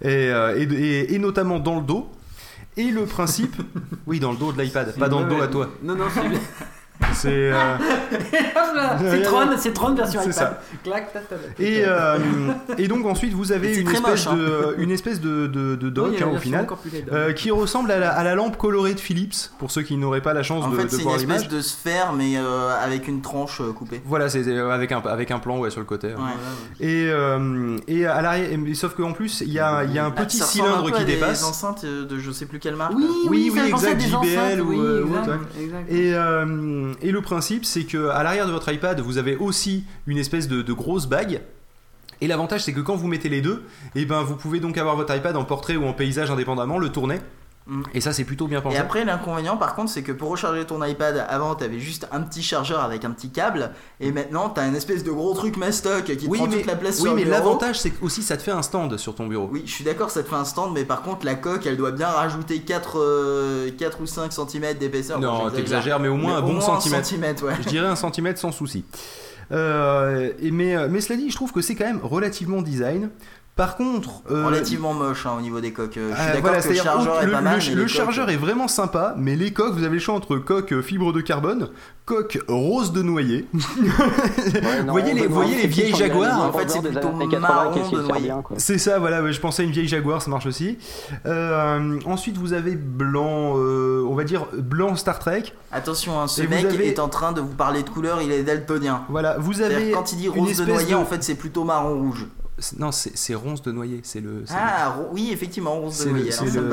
[0.00, 2.10] et, euh, et, et- et notamment dans le dos.
[2.78, 3.56] Et le principe,
[4.06, 5.68] oui, dans le dos de l'iPad, pas dans le dos à toi.
[5.82, 6.38] Non, non, c'est bien.
[7.14, 7.76] C'est euh,
[9.74, 10.32] Tron, version iPad.
[10.32, 10.60] ça.
[10.84, 11.12] Clac,
[11.58, 12.18] et, euh,
[12.78, 14.36] et donc ensuite vous avez une espèce, moche, hein.
[14.36, 16.66] de, une espèce de, de, de dock hein, au final.
[17.12, 20.20] Euh, qui ressemble à la, à la lampe colorée de Philips, pour ceux qui n'auraient
[20.20, 21.48] pas la chance En de, fait, de c'est une voir espèce l'image.
[21.48, 24.00] de sphère mais euh, avec une tranche coupée.
[24.04, 26.12] Voilà, c'est avec un, avec un plan ouais, sur le côté.
[26.12, 26.16] hein.
[26.80, 26.86] Ouais.
[26.86, 30.12] Et, euh, et à l'arrière, sauf qu'en plus, il y a, il y a un
[30.16, 31.42] Ah, petit ça cylindre un peu qui à des dépasse.
[31.44, 32.92] enceintes euh, de je sais plus quelle marque.
[32.94, 34.72] Oui, Oui, oui, exact, des JBL enceintes, ou,
[35.14, 35.38] autre.
[35.90, 36.12] Et,
[37.02, 40.48] et le principe, c'est que à l'arrière de votre iPad, vous avez aussi une espèce
[40.48, 41.42] de, grosse bague.
[42.20, 43.64] Et l'avantage, c'est que quand vous mettez les deux,
[43.94, 46.90] et ben, vous pouvez donc avoir votre iPad en portrait ou en paysage indépendamment, le
[46.90, 47.18] tourner.
[47.94, 48.76] Et ça, c'est plutôt bien pensé.
[48.76, 52.20] Et après, l'inconvénient par contre, c'est que pour recharger ton iPad, avant t'avais juste un
[52.22, 53.70] petit chargeur avec un petit câble,
[54.00, 56.66] et maintenant t'as une espèce de gros truc mastoc qui te oui, prend mais, toute
[56.66, 57.38] la place oui, sur mais le bureau.
[57.38, 59.48] l'avantage, c'est que aussi ça te fait un stand sur ton bureau.
[59.52, 61.76] Oui, je suis d'accord, ça te fait un stand, mais par contre, la coque, elle
[61.76, 65.20] doit bien rajouter 4, 4 ou 5 cm d'épaisseur.
[65.20, 67.06] Non, t'exagères, mais au moins Mais un bon centimètre.
[67.06, 67.54] centimètre, ouais.
[67.62, 68.84] Je dirais un centimètre sans souci.
[69.50, 73.10] Euh, mais, mais cela dit, je trouve que c'est quand même relativement design.
[73.54, 75.98] Par contre, euh, Relativement moche hein, au niveau des coques.
[75.98, 77.58] Euh, Je suis euh, d'accord voilà, que le chargeur le, est pas le- mal.
[77.58, 80.00] le- mais le les coques, chargeur est vraiment sympa, mais les coques, vous avez le
[80.00, 81.68] choix entre coque fibre de carbone,
[82.06, 83.46] coque rose de noyer.
[83.52, 87.90] Ouais, non, voyez les- voyez les vieilles Jaguars, en fait, c'est plutôt années 80 marron
[87.90, 88.32] de noyer.
[88.56, 90.78] C'est ça, voilà, ouais, je pensais à une vieille Jaguar, ça marche aussi.
[91.26, 95.44] Euh, ensuite, vous avez blanc, euh, on va dire blanc Star Trek.
[95.72, 98.32] Attention, hein, ce Et mec avez- est en train de vous parler de couleur, il
[98.32, 99.02] est daltonien.
[99.10, 101.64] Voilà, vous avez quand il dit une rose de noyer, de- en fait, c'est plutôt
[101.64, 102.26] marron rouge.
[102.62, 104.44] C'est- Non, c'est c'est ronce de noyer, c'est le.
[104.46, 106.30] c'est Ah, oui, effectivement, rose le- de noyer.
[106.32, 106.70] c'est le-.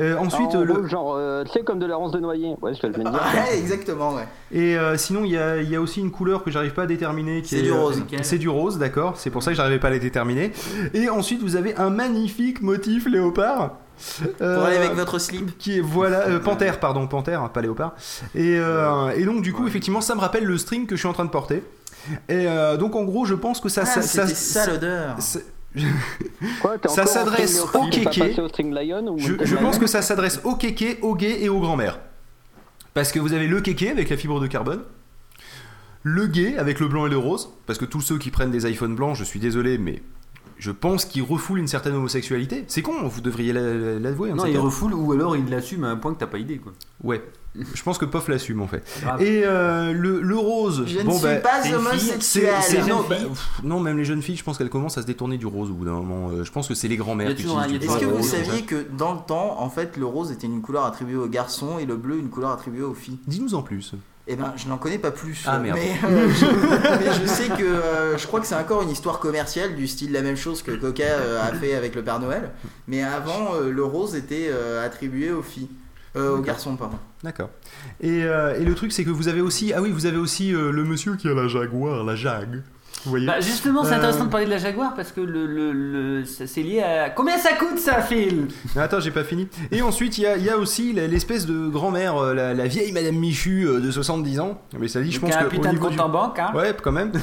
[0.00, 2.20] Euh, ensuite, Ah, en le, gros, genre, euh, tu sais, comme de la ronce de
[2.20, 2.54] noyer.
[2.62, 3.12] Ouais, je viens de dire.
[3.12, 4.26] Ouais, exactement, ouais.
[4.52, 6.82] Et euh, sinon, il y a, il y a aussi une couleur que j'arrive pas
[6.84, 7.42] à déterminer.
[7.44, 8.02] C'est est, du euh, rose.
[8.22, 9.14] C'est du rose, d'accord.
[9.16, 10.52] C'est pour ça que j'arrivais pas à la déterminer.
[10.94, 13.72] Et ensuite, vous avez un magnifique motif léopard.
[14.40, 15.56] Euh, Pour aller avec votre slip.
[15.56, 17.94] Qui est, voilà, euh, panthère, pardon, panthère, pas léopard.
[18.34, 21.08] Et, euh, et donc, du coup, effectivement, ça me rappelle le string que je suis
[21.08, 21.62] en train de porter.
[22.28, 23.82] Et euh, donc, en gros, je pense que ça.
[23.82, 25.16] Ah, ça, ça- ça l'odeur.
[26.60, 28.40] Quoi, Ça s'adresse au kéké.
[28.40, 31.58] au string lion ou Je, pense que ça s'adresse aux kékés, aux gays et aux
[31.60, 31.98] grands-mères.
[32.92, 34.82] Parce que vous avez le kéké avec la fibre de carbone,
[36.04, 38.70] le gay avec le blanc et le rose, parce que tous ceux qui prennent des
[38.70, 40.00] iPhones blancs, je suis désolé, mais
[40.58, 42.64] je pense qu'ils refoulent une certaine homosexualité.
[42.68, 44.30] C'est con, vous devriez la- la- l'avouer.
[44.30, 44.64] un de Non, ces il quatre.
[44.66, 46.72] refoule ou alors il l'assume à un point que t'as pas idée quoi.
[47.02, 47.20] Ouais.
[47.74, 48.82] Je pense que Pof l'assume en fait.
[49.00, 49.22] Grave.
[49.22, 52.54] Et euh, le, le rose, Je ne bon suis bah, pas fille, c'est, homosexuel.
[52.62, 53.16] c'est- non, jeune bah,
[53.62, 55.74] non, même les jeunes filles, je pense qu'elles commencent à se détourner du rose au
[55.74, 56.30] bout d'un moment.
[56.30, 58.62] Euh, je pense que c'est les grands-mères qui toujours un- utilisent Est-ce que vous saviez
[58.62, 61.86] que dans le temps, en fait, le rose était une couleur attribuée aux garçons et
[61.86, 63.92] le bleu une couleur attribuée aux filles Dis-nous en plus.
[64.26, 65.44] Eh ben, je n'en connais pas plus.
[65.46, 65.78] Ah, merde.
[65.80, 69.18] Mais, euh, je, mais je sais que euh, je crois que c'est encore une histoire
[69.20, 72.50] commerciale du style la même chose que Coca euh, a fait avec le Père Noël.
[72.88, 75.68] Mais avant, euh, le rose était euh, attribué aux filles,
[76.16, 76.96] Euh, aux garçons, pardon.
[77.22, 77.50] D'accord.
[78.00, 80.54] Et, euh, et le truc, c'est que vous avez aussi, ah oui, vous avez aussi
[80.54, 82.62] euh, le monsieur qui a la Jaguar, la Jag.
[83.04, 85.44] Vous voyez Bah, justement, c'est Euh, intéressant de parler de la Jaguar parce que le,
[85.46, 87.10] le, le- c'est lié à.
[87.10, 88.46] Combien ça coûte ça, Phil?
[88.76, 89.48] Attends, j'ai pas fini.
[89.72, 92.92] Et ensuite, il y a, il y a aussi l'espèce de grand-mère, la, la vieille
[92.92, 94.62] Madame Michu de 70 ans.
[94.78, 96.52] Mais ça dit, je pense a un que putain de compte du- en banque, hein
[96.54, 97.10] Ouais, quand même.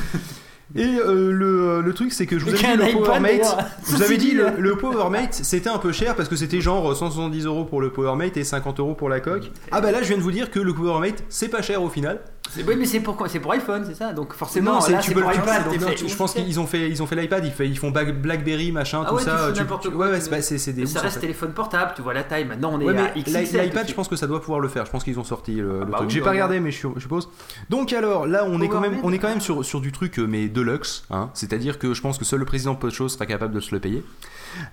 [0.76, 3.58] Et euh, le, le truc, c'est que je vous avais dit le PowerMate.
[3.86, 7.66] vous avais dit le, PowerMate, c'était un peu cher parce que c'était genre 170 euros
[7.66, 9.52] pour le PowerMate et 50 euros pour la coque.
[9.72, 11.90] Ah bah là, je viens de vous dire que le PowerMate, c'est pas cher au
[11.90, 12.20] final.
[12.54, 14.12] C'est- Oui, mais c'est pour C'est pour iPhone, c'est ça?
[14.12, 15.66] Donc forcément, Non, là, tu peux pour le- tu- iPad.
[15.66, 17.78] non, t'es non, fait- tu- je pense qu'ils ont fait, ils ont fait l'iPad, ils,
[17.78, 19.52] font Bla- BlackBerry, machin, Ah tout ouais, ça.
[19.54, 20.86] tu- tu- ouais, ouais, c'est bah, c'est- des.
[20.86, 21.22] Ça reste en fait.
[21.22, 22.46] téléphone portable, tu vois la taille.
[22.46, 24.86] Maintenant, on est à l'iPad, je pense que ça doit pouvoir le faire.
[24.86, 26.10] Je pense qu'ils ont sorti le, le bah truc.
[26.10, 27.30] oui, J'ai pas regardé, mais je, suppose.
[27.70, 30.20] Donc alors, là, on est quand même, on est quand même sur, sur du truc,
[30.20, 31.06] euh, mais deluxe.
[31.10, 31.30] Hein.
[31.34, 34.04] C'est-à-dire que je pense que seul le président Pochos sera capable de se le payer.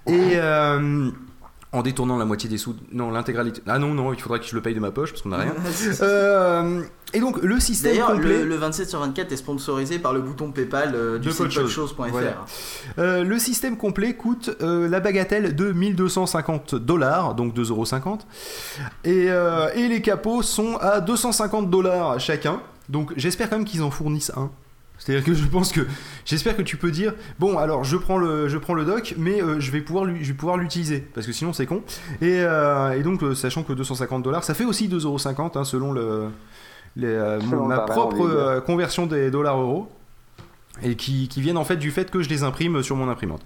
[0.07, 1.11] Et euh,
[1.73, 3.61] en détournant la moitié des sous, non, l'intégralité.
[3.66, 5.39] Ah non, non, il faudra que je le paye de ma poche parce qu'on a
[5.39, 5.55] rien.
[6.01, 6.82] Euh,
[7.15, 8.39] et donc le système D'ailleurs, complet.
[8.40, 11.59] le, le 27 sur 24 est sponsorisé par le bouton PayPal euh, du De site.
[12.11, 12.45] Voilà.
[12.99, 18.20] Euh, le système complet coûte euh, la bagatelle de 1250 dollars, donc 2,50€.
[19.05, 22.61] Et, et les capots sont à 250 dollars chacun.
[22.89, 24.51] Donc j'espère quand même qu'ils en fournissent un.
[24.99, 25.81] C'est-à-dire que je pense que
[26.25, 29.41] j'espère que tu peux dire bon alors je prends le je prends le dock mais
[29.43, 31.83] euh, je vais pouvoir lui- je vais pouvoir l'utiliser parce que sinon c'est con
[32.20, 35.93] et, euh, et donc euh, sachant que 250 dollars ça fait aussi 2,50€ hein, selon
[35.93, 36.25] le
[36.97, 37.16] les,
[37.49, 39.89] Selon ma propre conversion des dollars euros
[40.83, 43.43] et qui, qui viennent en fait du fait que je les imprime sur mon imprimante.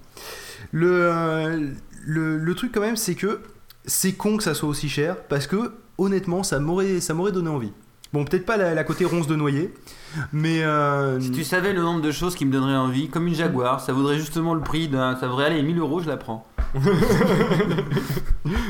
[0.70, 1.72] Le,
[2.04, 3.40] le, le truc quand même, c'est que
[3.84, 7.48] c'est con que ça soit aussi cher parce que honnêtement, ça m'aurait ça m'aurait donné
[7.50, 7.72] envie.
[8.12, 9.72] Bon, peut-être pas la, la côté ronce de noyer,
[10.32, 13.34] mais euh, Si tu savais le nombre de choses qui me donneraient envie, comme une
[13.34, 15.16] Jaguar, ça vaudrait justement le prix d'un.
[15.16, 16.46] Ça vaudrait aller 1000 euros, je la prends.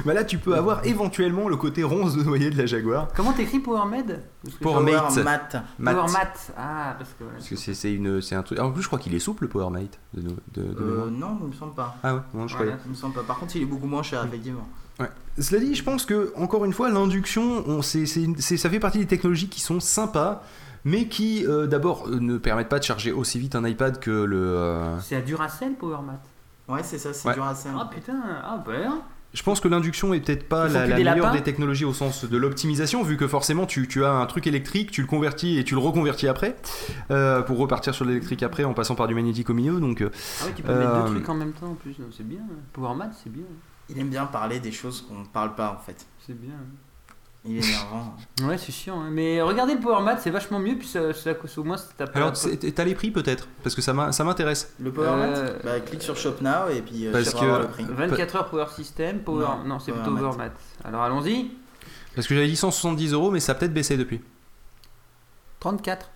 [0.05, 3.09] bah là tu peux avoir éventuellement le côté ronce de noyer de la Jaguar.
[3.14, 4.20] Comment t'écris PowerMed
[4.60, 4.94] PowerMate.
[5.09, 5.56] Power Mat.
[5.78, 5.93] Mat.
[5.94, 6.32] PowerMat.
[6.56, 7.23] Ah, parce que.
[7.24, 7.39] voilà.
[7.39, 8.59] Parce que c'est c'est une c'est un truc.
[8.59, 11.39] En plus, je crois qu'il est souple le PowerMate de, no- de, de Euh, non,
[11.43, 11.97] il me semble pas.
[12.02, 12.74] Ah ouais, non, je croyais.
[12.86, 13.23] Il me semble pas.
[13.23, 14.66] Par contre, il est beaucoup moins cher, effectivement.
[15.01, 15.09] Ouais.
[15.39, 19.06] Cela dit, je pense que encore une fois, l'induction, on- c'est- ça fait partie des
[19.06, 20.43] technologies qui sont sympas,
[20.85, 24.11] mais qui euh, d'abord euh, ne permettent pas de charger aussi vite un iPad que
[24.11, 24.37] le.
[24.39, 26.21] euh, C'est à Duracell PowerMat.
[26.69, 27.35] Ouais, c'est ça, c'est Ouais.
[27.35, 27.73] dur à faire.
[27.79, 29.01] Ah putain, ah ben.
[29.35, 31.87] Je pense que l'induction est peut-être pas la, plus la des meilleure lapins des technologies
[31.87, 35.07] au sens de l'optimisation, vu que forcément tu, tu as un truc électrique, tu le
[35.07, 36.55] convertis et tu le reconvertis après,
[37.11, 39.81] euh, pour repartir sur l'électrique après en passant par du magnétique au milieu.
[39.81, 41.97] Donc, euh, Ah oui, tu peux mettre deux trucs en même temps en plus.
[42.15, 42.41] C'est bien.
[42.75, 43.45] Power Mat, c'est bien.
[43.89, 46.07] Il aime bien parler des choses qu'on ne parle pas en fait.
[46.27, 46.53] C'est bien.
[47.44, 48.14] Il est énervant.
[48.43, 49.01] Ouais, c'est chiant.
[49.01, 49.09] hein.
[49.10, 50.77] Mais regardez le Power Mat, c'est vachement mieux.
[50.77, 52.19] Puis ça, ça, au moins, t'as pas.
[52.20, 53.48] alors t'as les prix peut-être?
[53.64, 54.73] Parce que ça m'intéresse.
[54.78, 57.40] Le Power Euh, Mat Bah clique sur Shop Now et puis euh, Parce tu vas
[57.40, 57.85] que- voir le prix.
[57.89, 59.40] 24 heures Power System, Power.
[59.44, 60.14] Non, Non, c'est plutôt.
[60.16, 60.52] Power Mat.
[60.85, 61.51] Alors allons-y.
[62.14, 64.20] Parce que j'avais dit 170 euros, mais ça a peut-être baissé depuis.
[65.60, 66.10] 34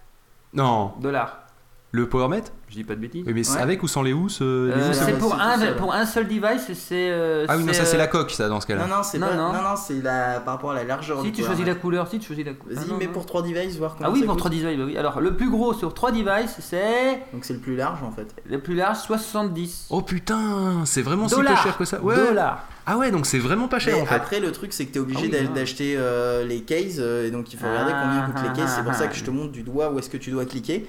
[0.53, 1.46] Non, dollars.
[1.93, 3.25] Le PowerMet Je dis pas de bêtises.
[3.27, 3.63] Oui, mais c'est Ouais.
[3.63, 5.77] avec ou sans les housses euh, les Euh, housses, c'est va, pour c'est un, seul.
[5.77, 7.09] pour un seul device, c'est.
[7.11, 8.87] euh, Ah oui, non, ça c'est, c'est euh, la coque, ça, dans ce cas-là.
[8.87, 9.35] Non, non, c'est Non, pas...
[9.37, 9.53] non.
[9.53, 10.41] non, non, c'est la...
[10.41, 11.73] par rapport à la largeur Si du tu Power choisis Mat.
[11.73, 12.77] la couleur, si tu choisis la couleur.
[12.79, 13.13] Vas-y, Ah, mets non.
[13.13, 14.41] pour 3 devices, voir comment Ah oui, ça pour coûte.
[14.41, 14.99] 3 devices, bah oui.
[14.99, 17.23] Alors le plus gros sur 3 devices, c'est.
[17.33, 18.27] Donc c'est le plus large en fait.
[18.51, 19.87] Le plus large, 70.
[19.91, 21.55] Oh putain, c'est vraiment si dollars.
[21.55, 22.01] peu cher que ça.
[22.03, 22.17] Ouais.
[22.17, 22.65] Dollars.
[22.85, 24.15] Ah ouais, donc c'est vraiment pas cher Mais en fait.
[24.15, 25.55] après, le truc, c'est que t'es obligé Ah oui, d'a- non.
[25.55, 28.75] d'acheter euh, les cases, euh, et donc il faut regarder Ah, combien coûtent les cases.
[28.77, 30.45] C'est pour ah, ça que je te montre du doigt où est-ce que tu dois
[30.45, 30.87] cliquer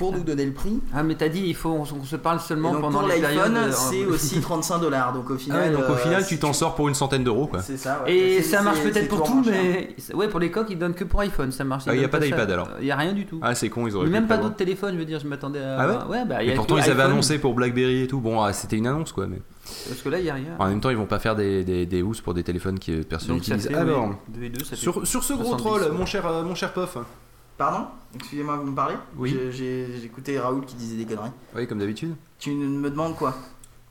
[0.00, 0.80] pour nous donner le prix.
[0.94, 3.20] Ah, mais t'as dit, il faut on, on se parle seulement donc pendant pour les
[3.20, 5.12] l'iPhone, périodes, euh, c'est aussi 35 dollars.
[5.12, 7.22] Donc au Ah final, ouais, donc au euh, final, tu t'en sors pour une centaine
[7.22, 7.60] d'euros quoi.
[7.62, 8.02] C'est ça.
[8.04, 8.12] ouais.
[8.16, 10.78] Et C'est- ça marche c'est- peut-être c'est pour tout, mais ouais, pour les coques, ils
[10.78, 11.84] donnent que pour iPhone, ça marche.
[11.86, 12.24] Ah, y a pas ça.
[12.26, 13.38] d'iPad, alors Il y a rien du tout.
[13.42, 15.78] Ah, c'est con, ils auraient même pas d'autres téléphones, je veux dire, je m'attendais à.
[15.80, 18.20] Ah ouais bah, il y Et a pourtant, ils avaient annoncé pour Blackberry et tout.
[18.20, 19.40] Bon, ah, c'était une annonce quoi, mais
[19.88, 20.56] Parce que là, il y a rien.
[20.58, 23.02] en même temps, ils vont pas faire des, des, des housses pour des téléphones que
[23.02, 23.76] personne Donc ça n'utilise.
[23.76, 25.90] Alors, oui, deux et deux, ça fait sur, sur ce gros 70, troll, ouais.
[25.98, 26.96] mon cher, euh, mon cher Pof.
[27.60, 29.38] Pardon Excusez-moi, vous me parlez Oui.
[29.50, 31.30] J'ai écouté Raoul qui disait des conneries.
[31.54, 32.14] Oui, comme d'habitude.
[32.38, 33.34] Tu me demandes quoi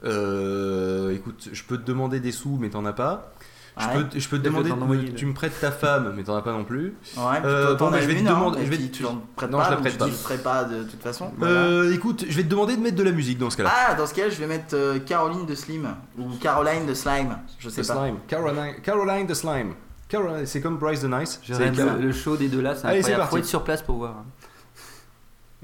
[0.04, 3.32] Euh, écoute, je peux te demander des sous, mais t'en as pas.
[3.80, 3.94] Je Ouais.
[3.94, 4.72] peux, te- je peux te demander,
[5.14, 6.96] tu me prêtes ta femme, mais t'en as pas non plus.
[7.16, 9.66] Ouais, Euh, bon, as je vais te demander- je vais tu l'en prêtes Non, pas,
[9.66, 10.06] je la prête tu pas.
[10.08, 11.32] le ferais pas de toute façon.
[11.38, 11.54] Voilà.
[11.54, 13.72] Euh, écoute, je vais te demander de mettre de la musique dans ce cas-là.
[13.72, 15.88] Ah, dans ce cas, je vais mettre euh, Caroline de Slim
[16.18, 17.94] ou Caroline de Slime, je sais The pas.
[18.04, 18.16] Slime.
[18.28, 19.74] Caroline, Caroline the Slime.
[20.10, 21.40] Caroline, c'est comme Bryce the Nice.
[21.48, 23.20] Le, le show des deux là, c'est Allez, c'est incroyable.
[23.22, 23.32] parti.
[23.32, 24.26] Faut être sur place pour voir.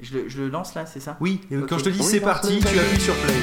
[0.00, 1.16] Je le, je le lance là, c'est ça?
[1.20, 3.34] Oui, et quand je te dis Oui, c'est parti, tu appuies sur play.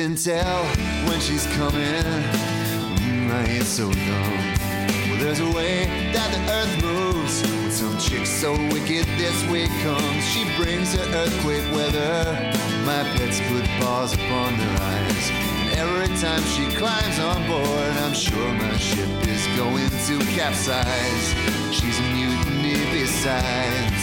[0.00, 0.64] Can tell
[1.06, 2.04] when she's coming.
[3.04, 4.38] Mm, I ain't so dumb.
[5.10, 7.42] Well, there's a way that the earth moves.
[7.42, 10.24] With some chick so wicked, this way comes.
[10.24, 12.24] She brings her earthquake weather.
[12.86, 15.24] My pets put paws upon their eyes.
[15.60, 21.26] And every time she climbs on board, I'm sure my ship is going to capsize.
[21.76, 24.00] She's a mutiny besides.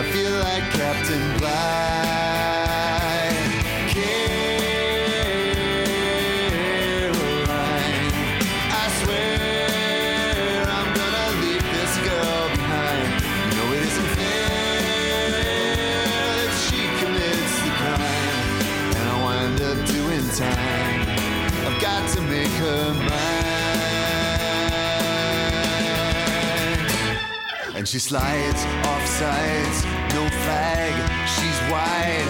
[0.00, 2.23] I feel like Captain Bligh.
[27.94, 29.84] She slides off sides,
[30.14, 30.92] no flag,
[31.28, 32.26] she's wide.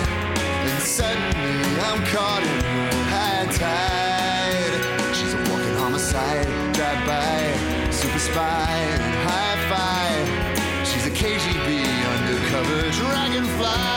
[0.69, 5.17] And suddenly I'm caught in her high tide.
[5.17, 8.77] She's a walking homicide, drive by, super spy,
[9.25, 10.87] high five.
[10.87, 11.81] She's a KGB
[12.13, 13.94] undercover dragonfly.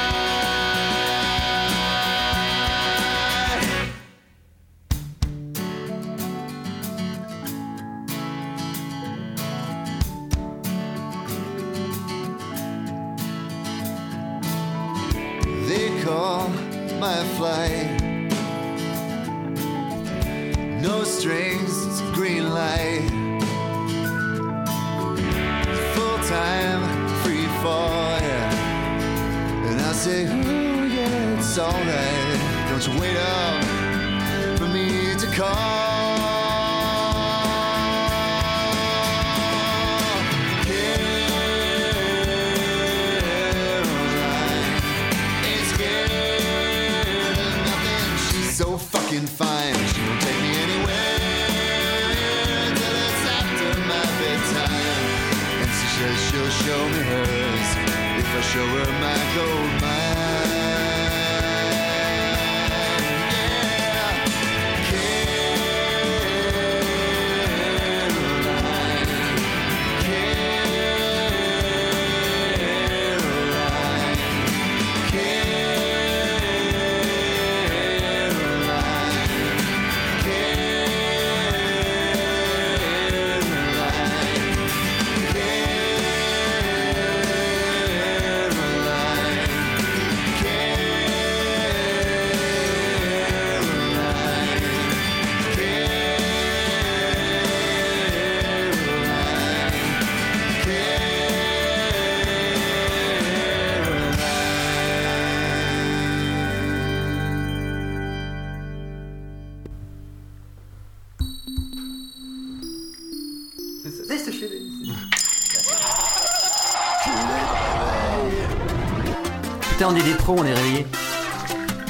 [119.69, 120.87] Putain, on est des pros, on est réveillés.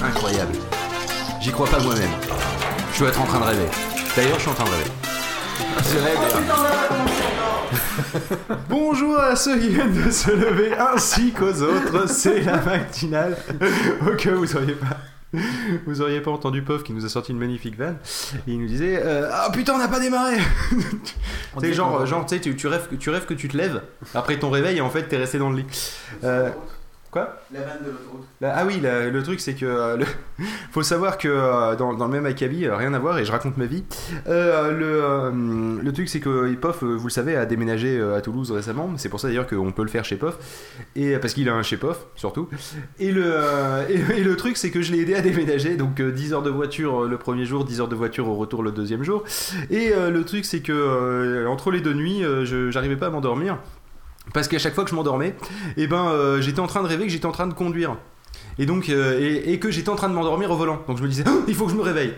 [0.02, 0.54] Incroyable.
[1.42, 2.10] J'y crois pas moi-même.
[2.94, 3.68] Je dois être en train de rêver.
[4.16, 4.92] D'ailleurs, je suis en train de rêver.
[8.70, 13.38] Bonjour à ceux qui viennent de se lever ainsi qu'aux autres, c'est la matinale.
[14.06, 14.98] Au cas où vous auriez pas.
[15.86, 17.98] Vous auriez pas entendu Pof qui nous a sorti une magnifique vanne
[18.48, 20.38] et il nous disait euh, ah putain on n'a pas démarré.
[21.74, 23.82] Genre genre tu sais tu, tu rêves que tu rêves que tu te lèves
[24.14, 25.66] après ton réveil et en fait t'es resté dans le lit.
[26.24, 26.50] Euh,
[27.12, 28.26] quoi La vanne de l'autoroute.
[28.42, 30.06] Là- ah oui, la- le truc c'est que euh, le-
[30.72, 33.32] faut savoir que euh, dans, dans le même acabit, euh, rien à voir et je
[33.32, 33.84] raconte ma vie.
[34.28, 38.52] euh, le, le truc c'est que Pof, euh, vous le savez, a déménagé à Toulouse
[38.52, 38.92] récemment.
[38.98, 40.38] C'est pour ça d'ailleurs qu'on peut le faire chez Pof
[40.96, 42.50] et parce qu'il a un chez Pof surtout.
[43.00, 43.34] Et le
[43.90, 46.44] et, et le truc c'est que je l'ai aidé à déménager, donc euh, 10 heures
[46.44, 49.24] de voiture le premier jour, 10 heures de voiture au retour le deuxième jour.
[49.70, 53.58] Et le truc c'est que entre les deux nuits, je j'arrivais pas à m'endormir.
[54.34, 55.36] Parce qu'à chaque fois que je m'endormais,
[55.78, 57.98] eh ben, euh, j'étais en train de rêver que j'étais en train de conduire.
[58.60, 60.82] Et donc, euh, et, et que j'étais en train de m'endormir au volant.
[60.88, 62.14] Donc je me disais, il faut que je me réveille.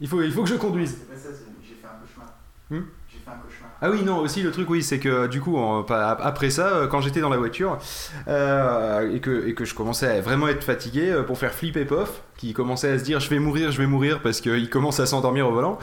[0.00, 0.96] Il faut, il faut que je conduise.
[1.10, 2.34] J'ai fait un cauchemar.
[2.70, 3.66] Hmm J'ai fait un cauchemar.
[3.80, 5.56] Ah oui, non, aussi le truc, oui, c'est que du coup,
[5.88, 7.78] après ça, euh, quand j'étais dans la voiture
[8.26, 12.52] euh, et, que, je commençais à vraiment être fatigué euh, pour faire flipper Pof, qui
[12.52, 15.48] commençait à se dire je vais mourir, je vais mourir parce qu'il commence à s'endormir
[15.48, 15.78] au volant,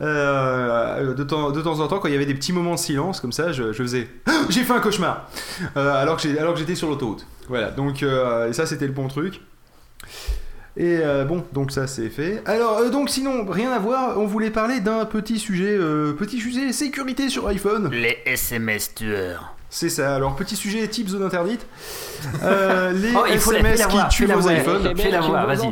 [0.00, 3.50] de, temps, en temps, quand il y avait des petits moments de silence comme ça,
[3.50, 5.28] je, faisais Ah, j'ai fait un cauchemar
[5.74, 7.26] alors que j'étais sur l'autoroute.
[7.48, 8.04] Voilà, donc
[8.52, 9.40] ça c'était le bon truc.
[10.80, 12.42] Et euh, bon, donc ça c'est fait.
[12.46, 16.40] Alors, euh, donc sinon, rien à voir, on voulait parler d'un petit sujet, euh, petit
[16.40, 17.90] sujet sécurité sur iPhone.
[17.92, 19.54] Les SMS tueurs.
[19.68, 21.66] C'est ça, alors petit sujet type zone interdite.
[22.42, 24.96] Euh, les Oh, il faut SMS la qui tuent vos iPhones.
[24.96, 25.70] Fais la voix, vas-y.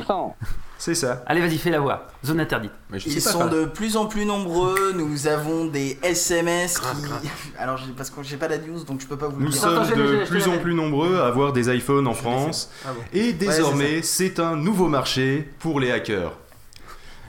[0.81, 1.23] C'est ça.
[1.27, 2.07] Allez, vas-y, fais la voix.
[2.25, 2.71] Zone interdite.
[2.89, 4.93] Mais je Ils sont de plus en plus nombreux.
[4.97, 6.87] Nous avons des SMS qui.
[7.59, 9.51] Alors, j'ai- parce que j'ai pas la news, donc je peux pas vous le Nous
[9.51, 9.61] dire.
[9.61, 12.71] sommes Attends, de plus en plus nombreux à avoir des iPhones en France.
[12.87, 13.01] Ah bon.
[13.13, 16.33] Et désormais, c'est un nouveau marché pour les hackers.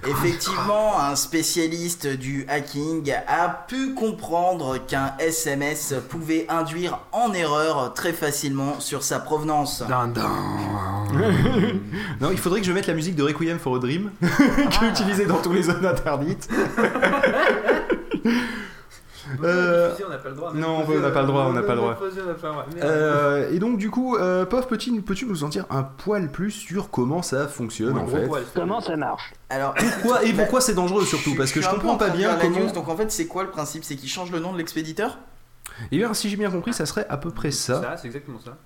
[0.07, 8.13] Effectivement, un spécialiste du hacking a pu comprendre qu'un SMS pouvait induire en erreur très
[8.13, 9.83] facilement sur sa provenance.
[12.21, 14.27] Non, il faudrait que je mette la musique de Requiem for a Dream, qui
[14.81, 14.85] Ah.
[14.85, 16.47] est utilisée dans tous les zones interdites.
[19.43, 20.53] Euh, on n'a pas le droit.
[20.53, 21.97] non, on n'a pas le droit, on n'a pas le droit.
[22.81, 26.51] Euh, et donc du coup, euh, Pof, peux-tu peux-tu nous en dire un poil plus
[26.51, 31.05] sur comment ça fonctionne en fait Comment ça marche Alors, Pourquoi et pourquoi c'est dangereux
[31.05, 32.59] surtout Parce que je comprends en pas bien comment.
[32.59, 33.83] news, donc en fait, c'est quoi le principe?
[33.83, 35.19] C'est qu'ils changent le nom de l'expéditeur?
[35.91, 37.81] Et bien, si j'ai bien compris, ça serait à peu près ça.
[37.81, 38.57] Ça, c'est exactement ça.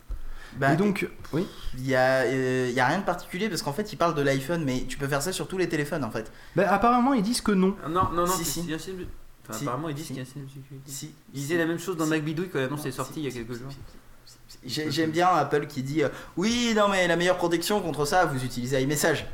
[0.57, 1.47] Bah, Et donc, oui.
[1.77, 4.21] il y, a, euh, y a rien de particulier parce qu'en fait, ils parlent de
[4.21, 6.31] l'iPhone, mais tu peux faire ça sur tous les téléphones en fait.
[6.55, 7.75] Bah, apparemment, ils disent que non.
[7.89, 9.07] Non, non, non, Si, c'est- si.
[9.49, 10.13] Enfin, Si, apparemment, ils disent si.
[10.13, 10.81] qu'il y a un signe de sécurité.
[10.91, 11.11] Si.
[11.33, 12.09] Ils disaient la même chose dans Si.
[12.11, 13.71] MacBidouille quand l'annonce Non, est sortie il y a quelques si, jours.
[13.71, 13.77] si,
[14.25, 14.57] si, si.
[14.65, 18.25] J'ai- J'aime bien Apple qui dit euh, Oui, non, mais la meilleure protection contre ça,
[18.25, 19.25] vous utilisez iMessage.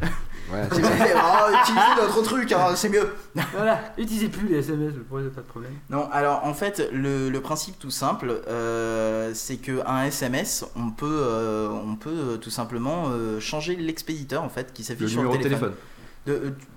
[0.52, 3.07] Ouais, J'ai oh, utilisez notre truc, hein, c'est mieux.
[3.53, 5.73] Voilà, utilisez plus les SMS, le problème, pas de problème.
[5.91, 10.90] Non, alors en fait, le, le principe tout simple, euh, c'est que un SMS, on
[10.90, 15.11] peut, euh, on peut euh, tout simplement euh, changer l'expéditeur en fait qui le s'affiche
[15.11, 15.73] sur le téléphone.
[16.30, 16.34] De-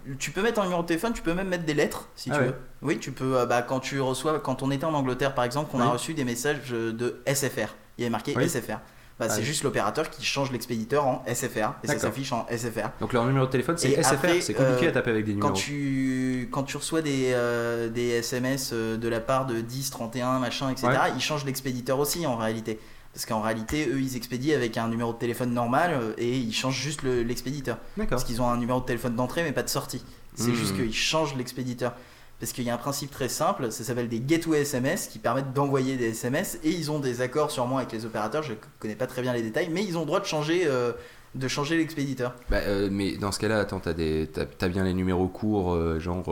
[0.09, 2.31] euh, tu- peux mettre un numéro de téléphone, tu peux même mettre des lettres si
[2.31, 2.47] Ah tu ouais.
[2.49, 2.55] veux.
[2.83, 3.39] Oui, tu peux.
[3.39, 6.15] euh, bah, quand tu reçois, quand on était en Angleterre par exemple, on a reçu
[6.15, 7.75] des messages euh, de SFR.
[7.99, 8.49] Il y avait marqué Oui.
[8.49, 8.79] SFR.
[9.21, 9.45] Bah, Ah c'est oui.
[9.45, 12.89] juste l'opérateur qui change l'expéditeur en SFR et ça s'affiche en SFR.
[13.01, 15.49] Donc leur numéro de téléphone c'est SFR, c'est compliqué euh, à taper avec des Quand
[15.51, 15.55] numéros.
[15.55, 20.71] tu, quand tu reçois des, euh, des SMS de la part de 10, 31, machin,
[20.71, 21.13] etc., Ouais.
[21.15, 22.81] ils changent l'expéditeur aussi en réalité.
[23.15, 26.55] Parce qu'en réalité, eux, ils expédient avec un numéro de téléphone normal euh, et ils
[26.55, 27.77] changent juste le- l'expéditeur.
[27.97, 28.11] D'accord.
[28.11, 30.03] Parce qu'ils ont un numéro de téléphone d'entrée mais pas de sortie.
[30.35, 30.55] C'est Mhm.
[30.55, 31.95] juste qu'ils changent l'expéditeur.
[32.41, 35.53] Parce qu'il y a un principe très simple, ça s'appelle des gateway SMS qui permettent
[35.53, 39.07] d'envoyer des SMS et ils ont des accords sûrement avec les opérateurs, je connais pas
[39.07, 40.93] très bien les détails, mais ils ont le droit de changer, euh,
[41.37, 42.35] de changer l'expéditeur.
[42.51, 45.73] Bah, euh, mais dans ce cas-là, attends, t'as des, t'as, t'as bien les numéros courts,
[45.75, 46.25] euh, genre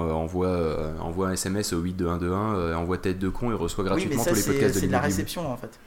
[0.00, 4.22] envoie, euh, envoie un SMS au 82121, euh, envoie tête de con et reçoit gratuitement
[4.22, 5.78] ça tous les podcasts de c'est de la réception en fait.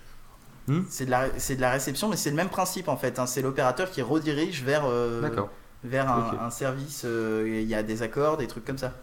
[0.68, 0.82] Hmm?
[0.90, 3.20] C'est de, la, c'est de la réception, mais c'est le même principe en fait.
[3.20, 3.26] hein.
[3.26, 5.22] C'est l'opérateur qui redirige vers, euh,
[5.84, 6.10] vers
[6.42, 7.04] un, service.
[7.06, 8.94] euh, Il y a des accords, des trucs comme ça.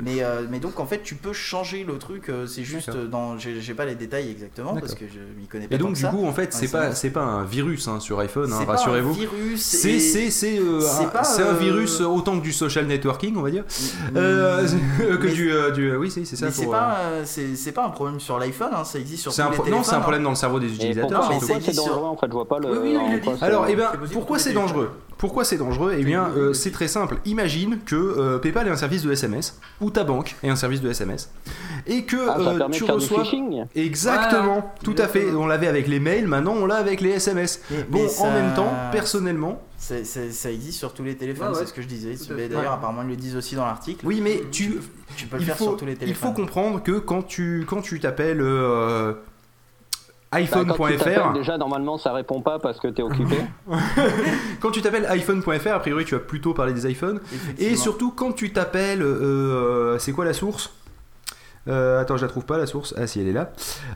[0.00, 2.28] Mais, euh, mais donc en fait, tu peux changer le truc.
[2.28, 3.36] euh, c'est juste dans.
[3.38, 5.74] J'ai pas les détails exactement parce que je m'y connais pas.
[5.74, 6.08] Et donc du ça.
[6.10, 8.74] coup, en fait, c'est pas, c'est pas un virus hein, sur iPhone, hein, C'est pas
[8.74, 9.12] un rassurez-vous.
[9.12, 9.60] virus.
[9.60, 12.86] C'est, et- c'est, c'est, euh, c'est un, pas, c'est un virus autant que du social
[12.86, 13.64] networking, on va dire,
[14.12, 14.66] Mm, Euh,
[15.20, 16.46] que mais- du, euh, du, oui, c'est, c'est ça.
[16.46, 19.32] mais c'est pas, euh, c'est c'est pas un problème sur l'iPhone, hein, ça existe sur
[19.34, 19.80] tous un les pro- téléphones.
[19.82, 21.28] non, c'est un problème dans le cerveau des utilisateurs.
[21.28, 22.68] pourquoi, c'est dangereux en fait Je vois pas le.
[23.42, 24.92] Alors, eh ben, pourquoi pour c'est dangereux?
[25.18, 27.18] Pourquoi c'est dangereux Eh bien, euh, c'est très simple.
[27.24, 30.80] Imagine que euh, PayPal est un service de SMS, ou ta banque est un service
[30.80, 31.28] de SMS,
[31.88, 33.24] et que Ah, ça euh, tu de reçois.
[33.24, 35.26] phishing Exactement, tout à fait.
[35.32, 37.60] On l'avait avec les mails, maintenant on l'a avec les SMS.
[37.70, 41.60] Mais- Bon, mais en même temps, personnellement, ça existe sur tous les téléphones, Ouais, ouais.
[41.60, 42.14] c'est ce que je disais.
[42.34, 42.66] D'ailleurs, Ouais.
[42.68, 44.06] apparemment, ils le disent aussi dans l'article.
[44.06, 44.78] oui, mais tu,
[45.16, 46.28] Tu peux le il faire faut, sur tous les il téléphones.
[46.30, 49.14] faut comprendre que quand tu, quand tu t'appelles euh,
[50.32, 53.36] iPhone.fr, t'appelles, déjà normalement ça répond pas parce que t'es occupé.
[54.60, 57.20] quand tu t'appelles iPhone.fr, a priori tu vas plutôt parler des iPhones.
[57.58, 60.70] Et surtout quand tu t'appelles, euh, c'est quoi la source?
[61.68, 62.94] Euh, Attends, je la trouve pas la source.
[62.96, 63.52] Ah si, elle est là.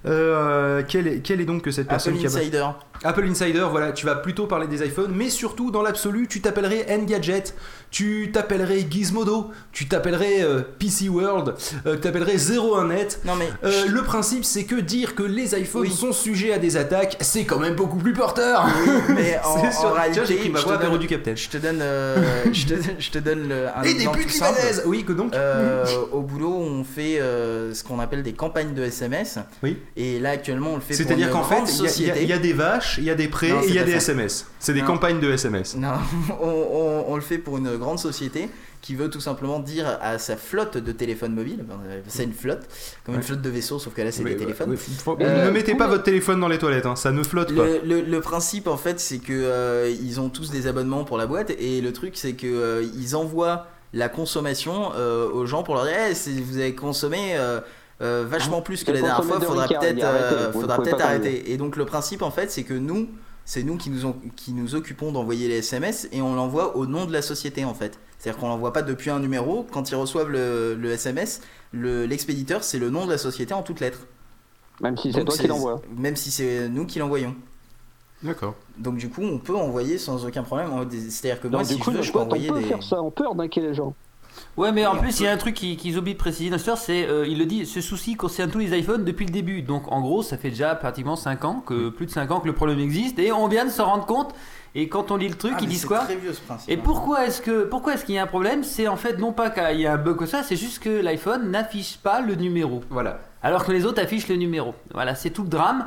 [0.06, 2.66] Euh, quelle, est, quelle est donc que cette personne Apple qui a Insider.
[3.04, 6.86] Apple Insider, voilà, tu vas plutôt parler des iPhones, mais surtout dans l'absolu, tu t'appellerais
[6.90, 7.44] Engadget,
[7.93, 11.55] tu t'appellerais Gizmodo, tu t'appellerais euh, PC World,
[11.86, 13.19] euh, tu t'appellerais 01net.
[13.27, 15.90] Non mais Euh, le principe, c'est que dire que les iPhones Oui.
[15.93, 18.66] sont sujets à des attaques, c'est quand même beaucoup plus porteur.
[19.14, 21.36] mais en, C'est en réalité, Tiens, ma je, voix donne, du Capitaine.
[21.36, 21.82] je te donne,
[22.52, 25.35] je te, je te donne le, un Et des putes libanaises Oui, que donc
[26.12, 29.39] au boulot, on fait ce qu'on appelle des campagnes de SMS.
[29.62, 29.77] Oui.
[29.97, 31.62] Et là, actuellement, on le fait pour C'est-à-dire qu'en fait,
[31.98, 33.93] il y a- y, des vaches, il y a des prés il y a des
[33.93, 33.97] ça.
[33.98, 34.47] SMS.
[34.59, 34.86] C'est des Non.
[34.86, 35.77] campagnes de SMS.
[35.77, 35.89] Non,
[36.40, 38.48] on, on- on le fait pour une grande société
[38.80, 42.62] qui veut tout simplement dire à sa flotte de téléphones mobiles, euh, c'est une flotte,
[43.04, 44.70] comme une flotte de vaisseaux, sauf que là c'est des téléphones.
[44.70, 45.90] ouais, faut- Euh, ne mettez pas oui.
[45.90, 47.64] votre téléphone dans les toilettes, hein, ça ne flotte pas.
[47.64, 51.18] Le, le- le principe en fait c'est que euh, ils ont tous des abonnements pour
[51.18, 55.62] la boîte et le truc c'est que euh, ils envoient la consommation euh, aux gens
[55.62, 57.60] pour leur dire hey, c'est- vous avez consommé euh,
[58.00, 59.66] euh, vachement plus que la dernière fois faudra
[60.78, 63.09] peut-être euh, arrêter et donc le principe en fait c'est que nous
[63.44, 66.86] c'est nous qui nous, ont- qui nous occupons d'envoyer les SMS et on l'envoie au
[66.86, 69.97] nom de la société en fait c'est-à-dire qu'on l'envoie pas depuis un numéro quand ils
[69.97, 71.40] reçoivent le, le SMS
[71.73, 74.06] le- l'expéditeur c'est le nom de la société en toutes lettres
[74.81, 75.81] Même si c'est toi qui l'envoies.
[75.97, 77.35] même si c'est nous qui l'envoyons
[78.23, 78.55] D'accord.
[78.78, 80.70] donc du coup, on peut envoyer sans aucun problème.
[80.93, 82.48] C'est-à-dire que moi, Donc si du coup, je veux, le je peux squat, on envoyer
[82.51, 82.66] peut des.
[82.66, 83.94] faire ça, on peut arnaquer les gens.
[84.56, 86.56] Ouais, mais en plus, il y a un truc qui- qu'ils oublient de préciser dans
[86.56, 89.62] l'histoire, c'est, euh, il le dit, ce souci concerne tous les iPhones depuis le début.
[89.62, 92.46] Donc, en gros, ça fait déjà pratiquement 5 ans, que plus de 5 ans que
[92.46, 94.34] le problème existe, et on vient de s'en rendre compte.
[94.74, 96.70] Et quand on lit le truc, Ah, ils disent c'est quoi très vieux ce principe.
[96.70, 96.80] Et hein.
[96.82, 98.64] pourquoi est-ce que pourquoi est-ce qu'il y a un problème?
[98.64, 100.88] C'est en fait non pas qu'il y a un bug comme ça, c'est juste que
[100.88, 103.20] l'iPhone n'affiche pas le numéro, Voilà.
[103.42, 104.74] alors que les autres affichent le numéro.
[104.94, 105.84] Voilà, c'est tout le drame.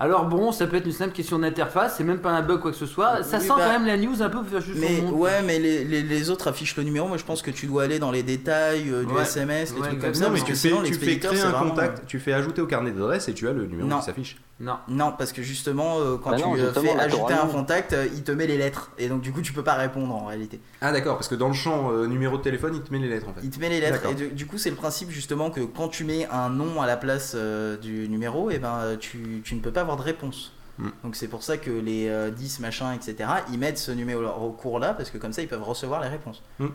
[0.00, 2.70] Alors bon, ça peut être une simple question d'interface, c'est même pas un bug quoi
[2.70, 3.24] que ce soit.
[3.24, 5.12] Ça Oui, sent bah, quand même la news un peu faire juste Mais monde.
[5.14, 7.08] ouais, mais les, les, les autres affichent le numéro.
[7.08, 9.22] Moi, je pense que tu dois aller dans les détails euh, du Ouais.
[9.22, 10.24] SMS, les Ouais, trucs comme ça.
[10.26, 12.62] Non, mais tu fais, sinon, tu fais l'expéditeur, créer un vraiment- contact, tu fais ajouter
[12.62, 13.98] au carnet d'adresse et tu as le numéro Non.
[13.98, 14.36] qui s'affiche.
[14.60, 14.78] Non.
[14.88, 17.92] Non, parce que justement, euh, quand Bah tu non, euh, justement, fais ajouter un contact,
[17.92, 18.90] euh, il te met les lettres.
[18.98, 20.60] Et donc, du coup, tu peux pas répondre en réalité.
[20.80, 23.08] Ah d'accord, parce que dans le champ euh, numéro de téléphone, il te met les
[23.08, 23.40] lettres en fait.
[23.44, 24.04] Il te met les lettres.
[24.06, 26.86] Et du, du coup, c'est le principe justement que quand tu mets un nom à
[26.86, 30.02] la place euh, du numéro, et ben, euh, tu, tu ne peux pas avoir de
[30.02, 30.52] réponse.
[30.78, 30.90] Hmm.
[31.02, 34.50] Donc c'est pour ça que les euh, 10 machins, etc., ils mettent ce numéro au
[34.50, 36.42] cours là, parce que comme ça, ils peuvent recevoir les réponses.
[36.58, 36.68] Hmm.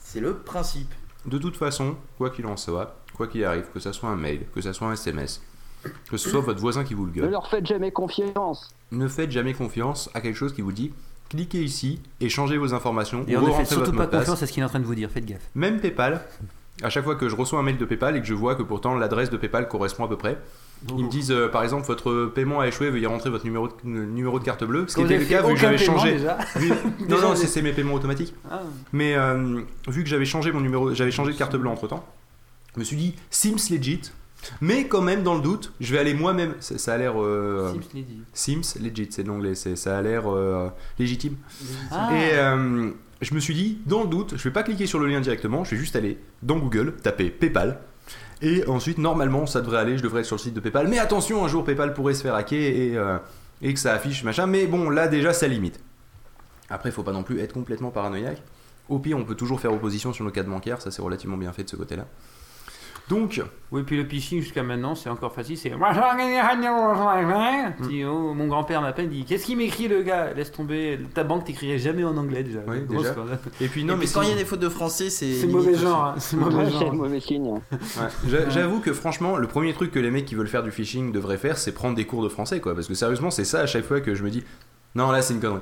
[0.00, 0.92] C'est le principe.
[1.26, 4.46] De toute façon, quoi qu'il en soit, quoi qu'il arrive, que ça soit un mail,
[4.54, 5.42] que ça soit un SMS,
[6.10, 8.70] que ce soit votre voisin qui vous le Ne gueule, leur faites jamais confiance.
[8.92, 10.92] ne faites jamais confiance à quelque chose qui vous dit
[11.28, 13.24] cliquez ici et changez vos informations.
[13.28, 14.20] Et ou on ne fait surtout votre pas mot de passe.
[14.20, 15.42] confiance à ce qu'il est en train de vous dire, faites gaffe.
[15.54, 16.22] Même PayPal,
[16.82, 18.62] à chaque fois que je reçois un mail de PayPal et que je vois que
[18.62, 20.38] pourtant l'adresse de PayPal correspond à peu près,
[20.96, 23.74] ils me disent euh, par exemple votre paiement a échoué, veuillez rentrer votre numéro de,
[23.84, 24.86] numéro de carte bleue.
[24.88, 26.12] Ce qui était le cas vu que j'avais changé.
[26.12, 26.72] déjà vu-
[27.08, 28.32] Non, non, c'est mes paiements automatiques.
[28.50, 28.62] Ah.
[28.92, 32.06] Mais euh, vu que j'avais changé mon numéro, j'avais changé de carte bleue entre temps,
[32.74, 34.00] je me suis dit Sims legit.
[34.60, 36.54] Mais quand même, dans le doute, je vais aller moi-même.
[36.60, 37.20] Ça, ça a l'air.
[37.20, 38.22] euh, Sims l'a dit.
[38.32, 41.36] Sims legit, c'est l'anglais, ça a l'air euh, légitime.
[41.90, 42.10] Ah.
[42.14, 42.90] Et euh,
[43.20, 45.64] je me suis dit, dans le doute, je vais pas cliquer sur le lien directement,
[45.64, 47.80] je vais juste aller dans Google, taper PayPal.
[48.40, 50.86] Et ensuite, normalement, ça devrait aller, je devrais être sur le site de PayPal.
[50.86, 53.18] Mais attention, un jour, PayPal pourrait se faire hacker et, euh,
[53.60, 54.46] et que ça affiche machin.
[54.46, 55.80] Mais bon, là, déjà, ça limite.
[56.70, 58.40] Après, il faut pas non plus être complètement paranoïaque.
[58.88, 61.52] Au pire, on peut toujours faire opposition sur nos cartes bancaires, ça c'est relativement bien
[61.52, 62.06] fait de ce côté-là.
[63.08, 63.40] Donc,
[63.70, 65.56] Oui, puis le phishing jusqu'à maintenant, c'est encore facile.
[65.56, 65.70] C'est.
[67.88, 70.32] Dis, oh, mon grand-père m'appelle, dit Qu'est-ce qu'il m'écrit le gars?
[70.34, 72.60] Laisse tomber, ta banque t'écrirait jamais en anglais déjà.
[72.60, 73.06] Grosse
[73.60, 75.32] et puis Non, mais mais quand il y a des fautes de français, c'est.
[75.32, 76.92] C'est mauvais genre, hein, c'est mauvais Ouais, genre.
[76.94, 77.48] mauvais signe.
[77.50, 78.40] Ouais.
[78.50, 81.38] J'avoue que franchement, le premier truc que les mecs qui veulent faire du phishing devraient
[81.38, 82.74] faire, c'est prendre des cours de français, quoi.
[82.74, 84.44] Parce que sérieusement, c'est ça à chaque fois que je me dis,
[84.94, 85.60] non, là, c'est une connerie.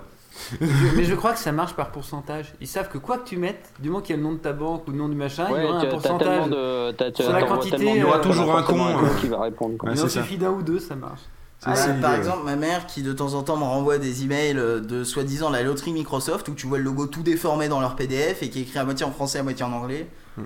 [0.97, 2.53] Mais je crois que ça marche par pourcentage.
[2.61, 4.39] Ils savent que quoi que tu mettes, du moment qu'il y a le nom de
[4.39, 6.49] ta banque ou le nom du machin, il y aura un pourcentage.
[6.51, 6.93] de.
[6.93, 9.01] t'as- Sur la quantité, de- il y aura toujours un con, hein.
[9.21, 9.77] qui va répondre.
[9.79, 9.91] quoi.
[9.91, 11.21] Ouais, Il suffit d'un ou deux, ça marche.
[11.59, 14.23] C'est Ah, par l'idée, exemple, ma mère qui de temps en temps me renvoie des
[14.25, 17.81] emails euh, de soi-disant la loterie Microsoft où tu vois le logo tout déformé dans
[17.81, 20.07] leur PDF et qui est écrit à moitié en français, à moitié en anglais.
[20.37, 20.43] Hmm.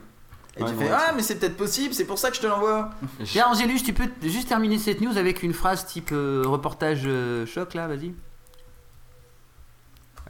[0.57, 2.41] Et Ouais, tu fais ouais, Ah, mais c'est peut-être possible, c'est pour ça que je
[2.43, 2.91] te l'envoie.
[3.25, 7.03] Tiens, Angélus, tu peux t- juste terminer cette news avec une phrase type euh, reportage
[7.07, 8.12] euh, choc là, vas-y.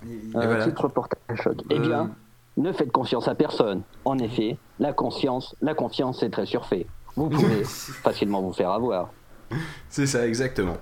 [0.04, 0.64] Et Euh, voilà.
[0.64, 1.56] Titre reportage choc.
[1.70, 2.10] Eh Euh, bien,
[2.56, 3.82] ne faites confiance à personne.
[4.04, 6.86] En effet, la conscience, la confiance est très surfait.
[7.16, 7.64] Vous pouvez
[8.02, 9.10] facilement vous faire avoir.
[9.90, 10.76] C'est ça, exactement.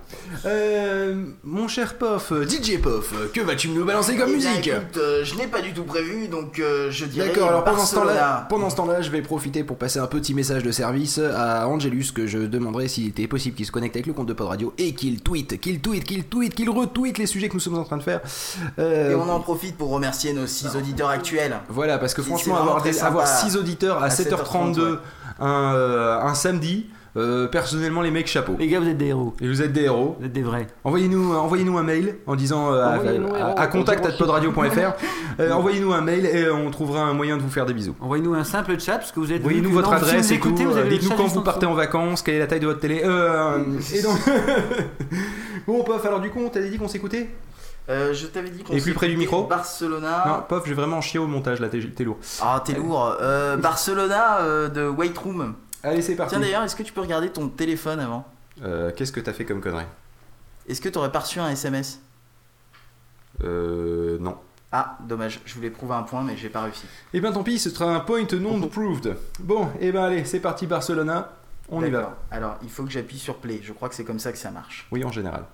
[0.45, 4.51] Euh, mon cher Pof, euh, DJ Pof, euh, que vas-tu nous balancer comme Eh bien,
[4.51, 7.29] musique écoute, euh, je n'ai pas du tout prévu, donc euh, je dirais.
[7.29, 10.35] D'accord, alors pendant ce temps-là, pendant ce temps-là, je vais profiter pour passer un petit
[10.35, 14.05] message de service à Angelus que je demanderai s'il était possible qu'il se connecte avec
[14.05, 17.25] le compte de Pod Radio et qu'il tweet, qu'il tweet, qu'il tweet, qu'il retweet les
[17.25, 18.21] sujets que nous sommes en train de faire.
[18.77, 21.59] Et on en profite pour remercier nos six auditeurs actuels.
[21.69, 24.97] Voilà, parce que franchement, avoir, des, avoir 6 auditeurs à, À 7h32 7h30, ouais.
[25.39, 26.87] un, euh, un samedi,
[27.17, 28.55] euh, personnellement, les mecs, chapeau.
[28.59, 29.33] Les gars, vous êtes des héros.
[29.41, 30.15] Et vous êtes des héros.
[30.19, 30.67] Vous êtes des vrais.
[30.83, 34.93] Envoyez-nous, envoyez-nous un mail en disant euh, à, Envoyez-nous à- contact@podradio.fr.
[35.39, 37.95] Euh, envoyez-nous un mail et on trouvera un moyen de vous faire des bisous.
[38.01, 39.39] Envoyez-nous un simple chat parce que vous êtes.
[39.39, 40.49] Envoyez-nous votre non, si adresse vous et tout.
[40.89, 43.03] Dites-nous quand vous partez en vacances, quelle est la taille de votre télé.
[43.05, 43.59] Euh,
[43.93, 44.17] et donc...
[45.67, 47.29] bon, Pof, alors du coup, on t'avait dit qu'on s'écoutait
[47.89, 50.23] Euh, je t'avais dit qu'on Et plus près du s'écoutait micro Barcelona.
[50.27, 52.17] Non, Pof, je vais vraiment chier au montage là, t'es t'es lourd.
[52.41, 53.15] Ah, t'es lourd.
[53.21, 55.55] Euh, Barcelona euh, de White Room.
[55.83, 56.31] Allez, c'est parti.
[56.31, 58.25] Tiens, d'ailleurs, est-ce que tu peux regarder ton téléphone avant?
[58.63, 59.85] Euh, Qu'est-ce que t'as fait comme connerie?
[60.67, 61.99] Est-ce que t'aurais pas reçu un SMS
[63.43, 64.17] Euh.
[64.19, 64.37] Non.
[64.71, 66.85] Ah, dommage, je voulais prouver un point, mais j'ai pas réussi.
[67.13, 69.15] Eh ben tant pis, ce sera un point non proved.
[69.39, 71.31] Bon, eh ben allez, c'est parti Barcelona.
[71.69, 72.17] On y va.
[72.29, 73.61] Alors, il faut que j'appuie sur play.
[73.63, 74.87] Je crois que c'est comme ça que ça marche.
[74.91, 75.45] Oui, en général.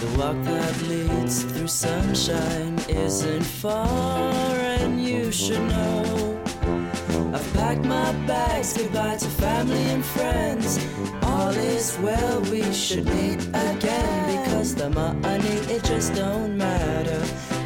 [0.00, 4.32] The walk that leads through sunshine isn't far,
[4.80, 6.39] and you should know.
[7.32, 10.78] I've packed my bags, goodbye to family and friends.
[11.22, 17.22] All is well, we should meet again because the money it just don't matter.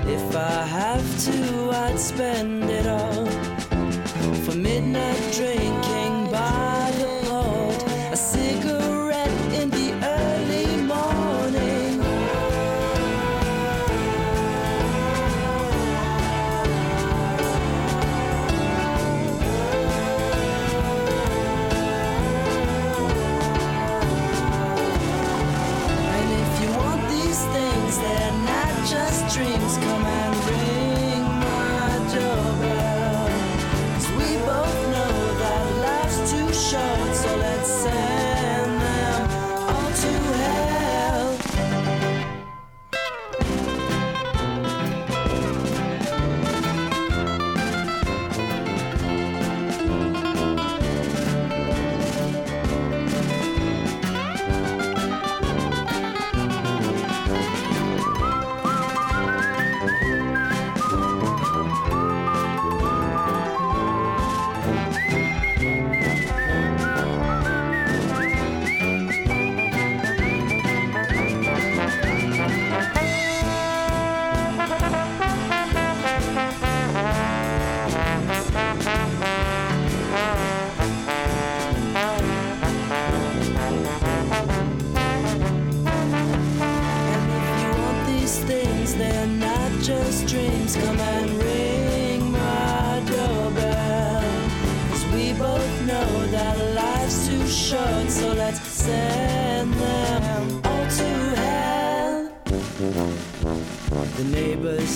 [0.06, 3.26] If I have to, I'd spend it all
[4.44, 5.73] for midnight drinking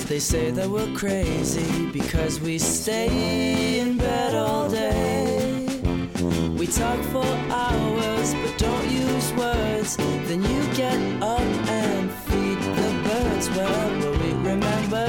[0.09, 5.67] they say that we're crazy because we stay in bed all day.
[6.57, 9.97] We talk for hours but don't use words.
[9.99, 13.51] Then you get up and feed the birds.
[13.51, 15.07] Well, will we remember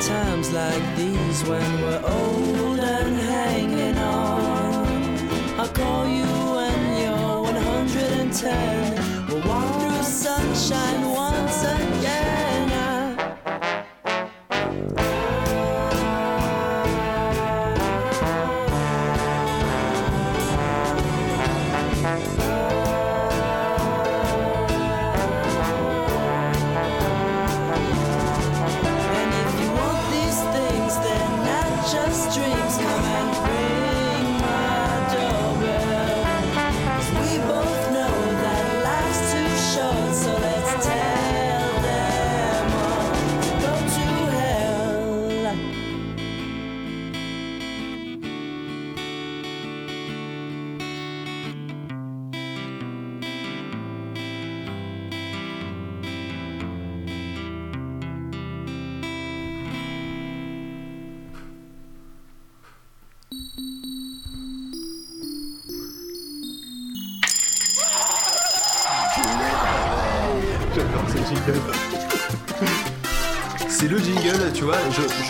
[0.00, 5.60] times like these when we're old and hanging on?
[5.60, 6.24] I'll call you
[6.56, 9.26] when you're 110.
[9.28, 11.01] We'll walk through sunshine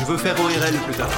[0.02, 1.10] je, veux faire ORL plus tard.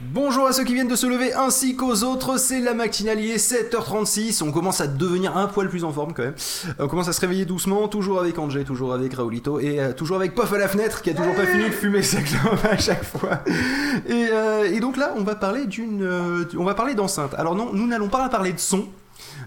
[0.00, 3.30] Bonjour à ceux qui viennent de se lever ainsi qu'aux autres, c'est la matinale, il
[3.30, 6.34] est 7h36, on commence à devenir un poil plus en forme quand même.
[6.80, 10.16] On commence à se réveiller doucement, toujours avec Angé, toujours avec Raoulito et euh, toujours
[10.16, 12.76] avec Pof à la fenêtre qui a toujours pas fini de fumer sa clope à
[12.76, 13.44] chaque fois.
[14.08, 17.34] Et, euh, donc là, on va parler d'une, euh, on va parler d'enceinte.
[17.38, 18.88] Alors non, nous n'allons pas parler de son.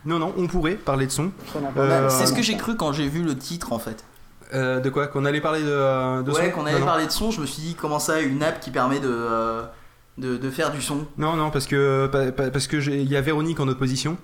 [0.06, 1.32] Non, non, on pourrait parler de son.
[1.78, 4.04] Euh, C'est ce que j'ai cru quand j'ai vu le titre en fait.
[4.54, 5.08] euh, de quoi?
[5.08, 7.42] Qu'on allait parler de, euh, de ouais, son qu'on allait Non, parler de son, je
[7.42, 9.64] me suis dit comment ça, une app qui permet de, euh,
[10.18, 11.06] de, de faire du son?
[11.18, 14.18] Non, non, parce que pa- pa- parce que il y a Véronique en opposition,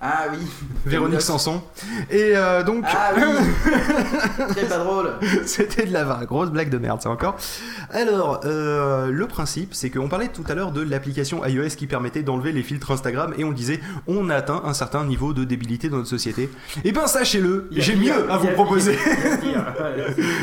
[0.00, 0.38] Ah oui.
[0.86, 1.60] Véronique Sanson,
[2.08, 3.22] et euh, donc Ah oui.
[4.50, 5.10] Très pas drôle.
[5.44, 7.36] c'était de la grosse blague de merde, ça encore.
[7.90, 12.22] Alors, euh, le principe, c'est qu'on parlait tout à l'heure de l'application iOS qui permettait
[12.22, 15.88] d'enlever les filtres Instagram, et on disait on a atteint un certain niveau de débilité
[15.88, 16.48] dans notre société.
[16.84, 18.96] Et ben sachez-le, j'ai mieux à vous proposer.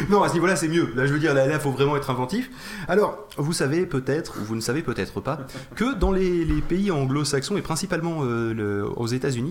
[0.10, 0.90] Non, à ce niveau-là, c'est mieux.
[0.96, 2.50] Là, je veux dire, là, il faut vraiment être inventif.
[2.88, 5.40] Alors, vous savez peut-être, ou vous ne savez peut-être pas,
[5.76, 9.45] que dans les, les pays anglo-saxons et principalement euh, le- aux États-Unis,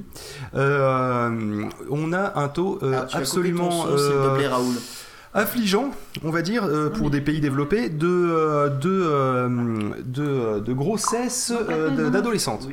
[0.55, 4.75] euh, on a un taux euh, Alors, vas absolument son, euh, plaît, Raoul.
[5.35, 5.91] affligeant,
[6.23, 12.69] on va dire, euh, pour des pays développés, de, de, de, de grossesse euh, d'adolescentes.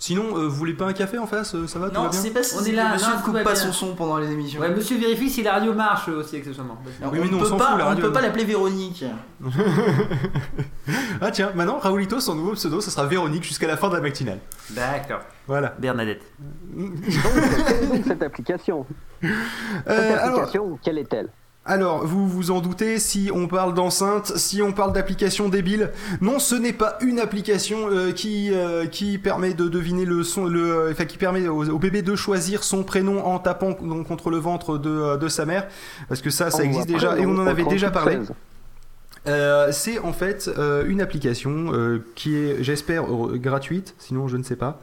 [0.00, 2.08] Sinon, euh, vous voulez pas un café en face euh, Ça va tout va Non,
[2.10, 3.60] bien c'est pas On si est là, monsieur non, ne tout coupe va pas bien.
[3.60, 4.60] son son pendant les émissions.
[4.60, 6.78] Ouais, monsieur vérifie si la radio marche aussi accessoirement.
[7.02, 8.20] Non, Oui, on mais non, on peut s'en pas, fout, la on radio, peut pas
[8.20, 8.26] non.
[8.28, 9.04] l'appeler Véronique.
[11.20, 14.00] Ah tiens, maintenant, Raoulito, son nouveau pseudo, ça sera Véronique jusqu'à la fin de la
[14.00, 14.38] matinale.
[14.70, 15.20] D'accord.
[15.46, 15.74] Voilà.
[15.78, 16.22] Bernadette.
[16.74, 16.92] Donc
[18.06, 18.86] cette application,
[19.20, 19.30] cette
[19.88, 21.28] Euh, alors, application, quelle est-elle?
[21.68, 25.90] Alors, vous vous en doutez, si on parle d'enceinte, si on parle d'application débile,
[26.22, 30.46] non, ce n'est pas une application euh, qui euh, qui permet de deviner le son,
[30.46, 34.08] le, euh, enfin qui permet au, au bébé de choisir son prénom en tapant donc,
[34.08, 35.68] contre le ventre de, de sa mère,
[36.08, 38.26] parce que ça, ça On existe déjà et on en avait déjà 38, parlé.
[38.26, 38.34] 16.
[39.26, 43.04] Euh, c'est en fait euh, une application euh, qui est, j'espère,
[43.34, 44.80] gratuite, sinon je ne sais pas,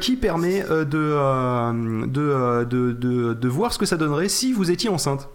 [0.00, 4.90] qui permet de, de, de, de, de voir ce que ça donnerait si vous étiez
[4.90, 5.28] enceinte.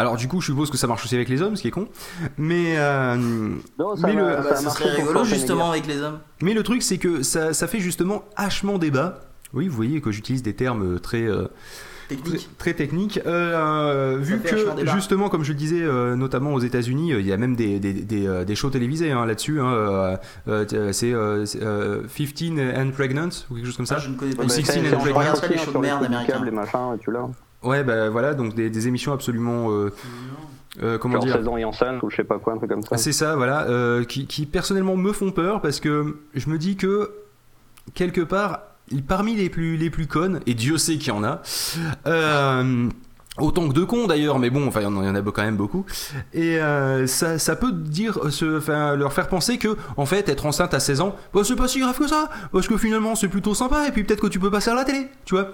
[0.00, 1.72] Alors du coup, je suppose que ça marche aussi avec les hommes, ce qui est
[1.72, 1.86] con.
[2.38, 3.16] Mais, euh,
[3.78, 6.20] Non, ça Mais va- le- ça bah, serait rigolo justement avec les hommes.
[6.42, 9.20] mais le truc, c'est que ça, ça fait justement hachement débat.
[9.52, 11.48] Oui, vous voyez que j'utilise des termes très, euh,
[12.08, 12.48] très, Technique.
[12.56, 13.20] très techniques.
[13.26, 14.56] Euh, vu que,
[14.94, 17.78] justement, comme je le disais, euh, notamment aux États-Unis, euh, il y a même des,
[17.78, 19.60] des, des, euh, des shows télévisés hein, là-dessus.
[19.60, 20.16] hein, euh,
[20.48, 23.96] euh, c'est euh, c'est, euh, 15 and Pregnant, ou quelque chose comme ça.
[23.98, 24.44] Ah, je ne connais pas.
[24.44, 25.18] Ou Bah, 16 c'est- and je Pregnant.
[25.18, 26.42] regarde pas les shows de merde américains.
[26.44, 27.28] les machins, tu l'as.
[27.62, 29.70] Ouais, bah voilà, donc des, des émissions absolument.
[29.70, 29.92] euh,
[30.82, 32.70] euh, comment Genre dire 16 ans et enceinte, ou je sais pas quoi, un truc
[32.70, 32.88] comme ça.
[32.92, 36.58] Ah, C'est ça, voilà, euh, qui, qui personnellement me font peur parce que je me
[36.58, 37.10] dis que
[37.94, 38.60] quelque part,
[39.08, 41.42] parmi les plus, les plus connes, et Dieu sait qu'il y en a,
[42.06, 42.88] euh,
[43.38, 45.86] Autant que de cons d'ailleurs, mais bon, enfin il y en a- quand même beaucoup.
[46.34, 50.46] Et euh, ça, ça peut dire, se, enfin, leur faire penser que, en fait, être
[50.46, 53.28] enceinte à 16 ans, bah, c'est pas si grave que ça, parce que finalement c'est
[53.28, 55.52] plutôt sympa, et puis peut-être que tu peux passer à la télé, tu vois.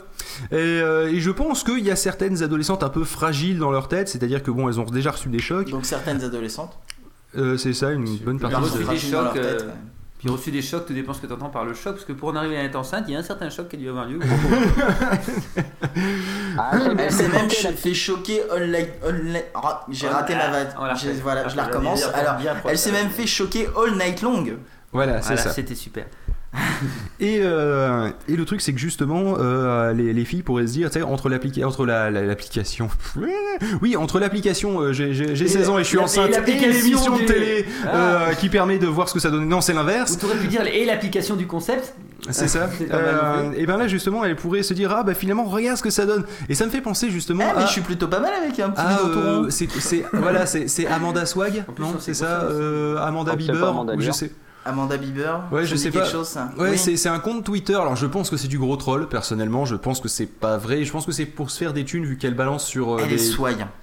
[0.51, 3.89] Et, euh, et je pense qu'il y a certaines adolescentes un peu fragiles dans leur
[3.89, 5.71] tête, c'est-à-dire que bon, elles ont déjà reçu des chocs.
[5.71, 6.79] Donc certaines adolescentes.
[7.37, 8.57] Euh, c'est ça, une bonne partie.
[8.79, 9.37] de- chocs.
[10.19, 12.13] Puis reçu des chocs, tout dépend ce que tu entends par le choc, parce que
[12.15, 13.89] pour en arriver à être enceinte, il y a un certain choc qui a dû
[13.89, 14.19] avoir lieu.
[16.59, 18.87] Ah, Elle s'est même fait choquer online.
[19.05, 20.69] online- Ah, J'ai raté ma vanne.
[21.23, 22.03] Voilà, je la recommence.
[22.15, 22.37] Alors,
[22.67, 24.45] elle s'est même fait choquer all night long.
[24.93, 25.51] Voilà, c'est Voilà, ça.
[25.51, 26.07] c'était super.
[27.21, 30.91] Et, euh, et le truc, c'est que justement, euh, les, les filles pourraient se dire,
[30.91, 32.89] tu sais, entre l'application, entre la- la- l'application,
[33.83, 37.17] oui, entre l'application, euh, j'ai- j'ai j'ai 16 ans et je suis enceinte, et l'émission
[37.17, 37.97] de télé Ah.
[37.97, 39.49] euh, qui permet de voir ce que ça donne.
[39.49, 40.17] Non, c'est l'inverse.
[40.17, 41.95] Pu dire et l'application du concept
[42.31, 42.69] C'est ça.
[42.79, 42.85] C'est
[43.57, 46.05] et ben là, justement, elle pourrait se dire, ah bah finalement, regarde ce que ça
[46.05, 46.25] donne.
[46.51, 47.67] Et ça me fait penser justement Eh, mais à.
[47.67, 49.47] je suis plutôt pas mal avec un petit euh, rond.
[49.49, 53.37] c'est c'est- voilà c'est c'est Amanda Swag plus, non on c'est ça euh, Amanda Oh,
[53.37, 54.31] pas Bieber Amanda ou je sais
[54.67, 55.43] Amanda Bieber.
[55.53, 56.05] Ouais, je sais pas.
[56.05, 56.51] chose, ça.
[56.59, 56.79] Ouais, Oui.
[56.79, 57.75] c'est c'est un compte Twitter.
[57.75, 59.65] Alors, je pense que c'est du gros troll, personnellement.
[59.65, 60.85] Je pense que c'est pas vrai.
[60.85, 63.09] Je pense que c'est pour se faire des thunes, vu qu'elle balance sur euh, Elle
[63.09, 63.15] des.
[63.15, 63.67] est soigne.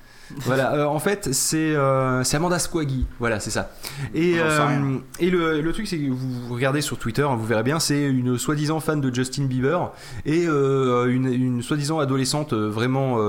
[0.45, 3.05] Voilà, euh, en fait, c'est euh, c'est Amanda Squaggy.
[3.19, 3.71] Voilà, c'est ça.
[4.15, 7.61] Et, euh, et le, le truc, c'est que vous regardez sur Twitter, hein, vous verrez
[7.61, 9.91] bien, c'est une soi-disant fan de Justin Bieber
[10.25, 13.19] et une, une soi-disant adolescente vraiment,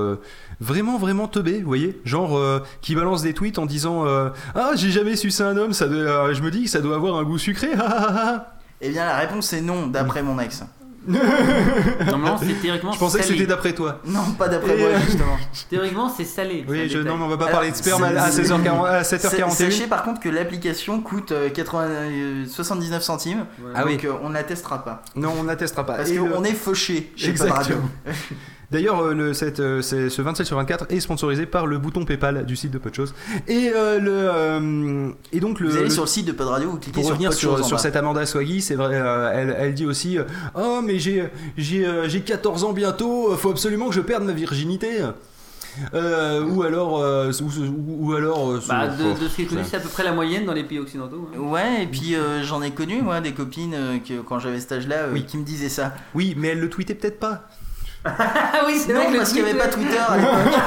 [0.59, 4.71] vraiment, vraiment teubée, vous voyez Genre, euh, qui balance des tweets en disant euh, Ah,
[4.75, 7.15] j'ai jamais sucé un homme, ça doit- euh, je me dis que ça doit avoir
[7.17, 7.69] un goût sucré.
[7.77, 8.51] ah, ah, ah, ah.
[8.81, 10.63] Eh bien, la réponse est non, d'après mon ex.
[11.07, 13.99] Normalement, c'est théoriquement Je pensais que c'était d'après toi.
[14.05, 15.37] Non, pas d'après moi, justement.
[15.69, 16.65] Théoriquement, c'est salé.
[16.67, 18.85] Oui, je, non, mais on va pas Alors, parler de sperme à, c'est- à 16h40,
[18.87, 19.49] à Sa- 7h41.
[19.51, 23.45] Sachez par contre que l'application coûte euh, 80, euh, 79 centimes.
[23.61, 23.79] Voilà.
[23.79, 23.99] Ah oui.
[24.03, 25.03] euh, on n'attestera pas.
[25.15, 25.93] Non, on n'attestera pas.
[25.93, 27.75] Parce Et le- qu'on est fauché chez Pod Radio.
[28.71, 32.05] D'ailleurs, euh, le, cette, euh, c'est- ce 27 sur 24 est sponsorisé par le bouton
[32.05, 33.13] PayPal du site de Podchose.
[33.47, 36.47] Et euh, le euh, et donc le, Vous allez le- sur le site de Pod
[36.47, 37.81] Radio, vous cliquez pour sur revenir sur, sur bas.
[37.81, 40.23] cette Amanda Swaggy, c'est vrai, euh, elle, elle dit aussi euh,
[40.55, 44.33] Oh, mais j'ai j'ai euh, j'ai 14 ans bientôt, faut absolument que je perde ma
[44.33, 44.99] virginité.
[45.93, 47.33] Euh, ou alors, euh,
[47.99, 50.03] ou, alors, euh, Bah, c'est- de, de ce qui est connu, c'est à peu près
[50.05, 51.29] la moyenne dans les pays occidentaux.
[51.35, 51.39] hein.
[51.39, 54.71] Ouais, et puis euh, j'en ai connu, moi, des copines euh, que, quand j'avais cet
[54.71, 55.25] âge-là euh, Oui.
[55.25, 55.93] qui me disaient ça.
[56.13, 57.49] oui, mais elle le tweetait peut-être pas.
[58.05, 60.17] Ah oui, c'est vrai Non, que le parce qu'il n'y avait tweet- pas Twitter à
[60.17, 60.59] l'époque.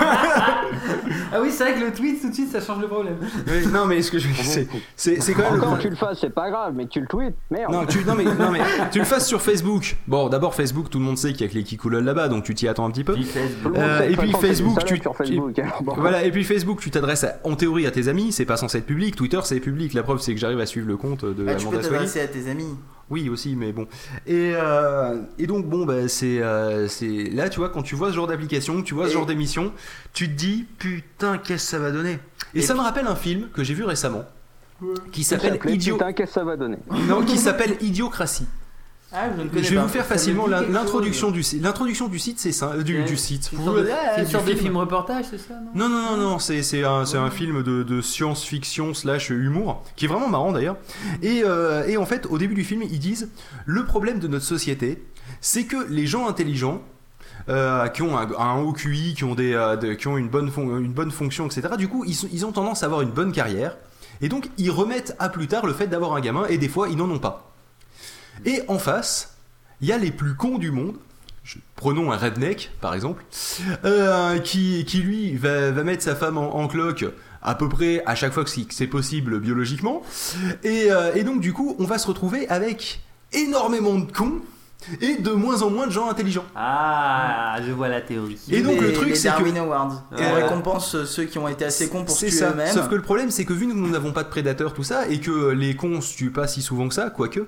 [1.32, 3.16] Ah oui, c'est vrai que le tweet, tout de suite, ça change le problème.
[3.46, 4.66] Oui, non, mais ce que je veux dire, c'est
[4.96, 5.78] c'est c'est quand même problème.
[5.80, 7.72] tu le fasses, c'est pas grave, mais tu le tweets, merde.
[7.72, 8.60] Non, tu, non, mais, non, mais
[8.90, 9.96] tu le fasses sur Facebook.
[10.06, 12.44] Bon, d'abord, Facebook, tout le monde sait qu'il y a que les kikoulol là-bas, donc
[12.44, 13.14] tu t'y attends un petit peu.
[13.76, 15.58] Euh, et puis Facebook, salope tu- sur Facebook.
[15.58, 15.94] alors bon.
[15.98, 18.86] Voilà, et puis Facebook, tu t'adresses en théorie à tes amis, c'est pas censé être
[18.86, 19.14] public.
[19.16, 19.94] Twitter, c'est public.
[19.94, 22.26] La preuve, c'est que j'arrive à suivre le compte de Ah, tu peux t'adresser à
[22.28, 22.74] tes amis.
[23.10, 23.86] Oui, aussi, mais bon.
[24.26, 27.30] Et, euh, et donc, bon, bah, c'est, euh, c'est.
[27.30, 29.72] Là, tu vois, quand tu vois ce genre d'application, tu vois ce Et- genre d'émission,
[30.12, 32.18] tu te dis, putain, qu'est-ce que ça va donner?
[32.54, 34.24] Et, Et ça puis- me rappelle un film que j'ai vu récemment,
[35.10, 35.96] qui s'appelle Idiot.
[35.96, 36.76] Putain, qu'est-ce que ça va donner?
[37.08, 38.46] Non, qui s'appelle Idiocratie.
[39.10, 39.82] Ah, je ne connais Je vais pas.
[39.82, 41.62] vous faire facilement l'introduction du site.
[41.62, 42.72] L'introduction du site, c'est ça.
[42.74, 43.44] euh, Du, site.
[43.50, 43.88] C'est une sorte de, Ouais,
[45.30, 50.04] c'est ça non Non, non, non, c'est un, film de, de science-fiction slash humour, qui
[50.04, 50.76] est vraiment marrant d'ailleurs.
[51.22, 53.30] Et, euh, et en fait, au début du film, ils disent
[53.64, 55.02] le problème de notre société,
[55.40, 56.82] c'est que les gens intelligents,
[57.48, 60.28] euh, qui ont un, un haut QI, qui ont, des, euh, de- qui ont une,
[60.28, 63.00] bonne fon- une bonne fonction, etc., du coup, ils, sont- ils ont tendance à avoir
[63.00, 63.78] une bonne carrière.
[64.20, 66.88] Et donc, ils remettent à plus tard le fait d'avoir un gamin, et des fois,
[66.90, 67.47] ils n'en ont pas.
[68.44, 69.36] Et en face,
[69.80, 70.96] il y a les plus cons du monde.
[71.76, 73.24] Prenons un redneck, par exemple,
[73.84, 77.06] euh, qui, qui lui va, va mettre sa femme en, cloque
[77.42, 80.02] à peu près à chaque fois que c'est possible biologiquement.
[80.62, 83.00] Et, euh, et donc, du coup, on va se retrouver avec
[83.32, 84.42] énormément de cons
[85.00, 86.44] et de moins en moins de gens intelligents.
[86.56, 88.38] Ah, je vois la théorie.
[88.50, 90.04] Et donc, Les- le truc, c'est que- Darwin Awards.
[90.12, 92.72] On récompense euh, ceux qui ont été assez cons pour se tuer eux-mêmes.
[92.72, 95.08] Sauf que le problème, c'est que vu que nous n'avons pas de prédateurs, tout ça,
[95.08, 97.40] et que les cons se tuent pas si souvent que ça, quoique,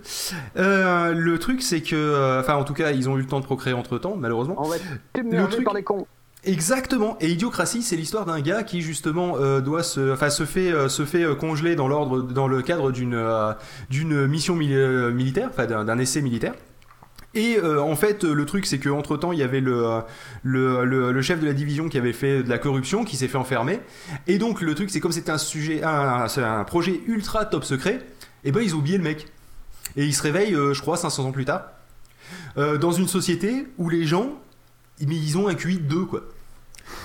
[0.56, 3.40] euh, le truc, c'est que, euh, enfin, en tout cas, ils ont eu le temps
[3.40, 4.56] de procréer entre temps, malheureusement.
[4.58, 4.84] On va être
[5.16, 6.06] Le émergé truc- par les cons.
[6.44, 7.18] Exactement.
[7.20, 10.88] Et Idiocratie, c'est l'histoire d'un gars qui justement euh, doit se, enfin se fait, euh,
[10.88, 13.52] se fait euh, congeler dans l'ordre, dans le cadre d'une euh,
[13.90, 16.54] d'une mission mili- euh, militaire, enfin d'un essai militaire.
[17.34, 21.22] Et euh, en fait, le truc, c'est qu'entre temps, il y avait le, euh, le,
[21.22, 23.80] chef de la division qui avait fait de la corruption, qui s'est fait enfermer.
[24.26, 28.00] Et donc, le truc, c'est comme c'était un sujet, un, projet ultra top secret,
[28.42, 29.28] et ben ils ont oublié le mec.
[29.96, 31.66] Et il se réveille, euh, je crois, 500 ans plus tard,
[32.56, 34.40] dans une société où les gens,
[35.00, 36.22] mais ils ont un QI de 2, quoi.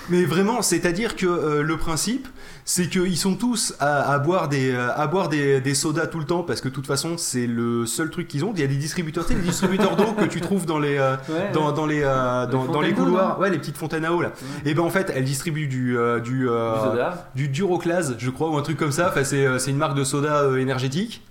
[0.08, 2.28] Mais vraiment, c'est-à-dire que euh, le principe,
[2.64, 6.18] c'est qu'ils sont tous à, à boire, des, euh, à boire des, des sodas tout
[6.20, 8.52] le temps parce que de toute façon, c'est le seul truc qu'ils ont.
[8.54, 10.96] Il y a des distributeurs, tu sais, les distributeurs d'eau que tu trouves dans les,
[10.96, 14.12] euh, Ouais, dans, dans les, euh, dans, Les dans couloirs, ouais, les petites fontaines à
[14.12, 14.32] eau là.
[14.64, 17.30] Et ben en fait, elles distribuent du, du, Du soda.
[17.34, 19.08] du Duroclase, je crois, ou un truc comme ça.
[19.08, 21.22] Enfin, c'est, c'est une marque de soda énergétique.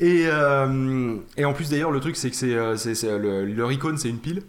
[0.00, 4.08] Et, euh, et en plus d'ailleurs le truc c'est que c'est, le- leur icône c'est
[4.08, 4.42] une pile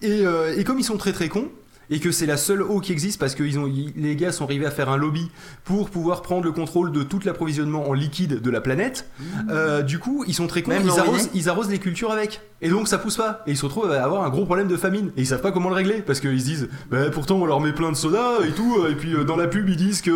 [0.00, 1.48] et, euh, et comme ils sont très très cons
[1.90, 4.32] et que c'est la seule eau qui existe parce que ils ont, ils- les gars
[4.32, 5.30] sont arrivés à faire un lobby
[5.64, 9.08] pour pouvoir prendre le contrôle de tout l'approvisionnement en liquide de la planète.
[9.50, 12.40] Euh, du coup, ils sont très cons, ils arrosent, robinet ils arrosent les cultures avec.
[12.62, 13.42] Et donc ça pousse pas.
[13.46, 15.12] Et ils se retrouvent à avoir un gros problème de famine.
[15.16, 17.60] Et ils savent pas comment le régler parce qu'ils se disent, bah, pourtant on leur
[17.60, 18.86] met plein de soda et tout.
[18.90, 20.10] Et puis euh, dans la pub ils disent que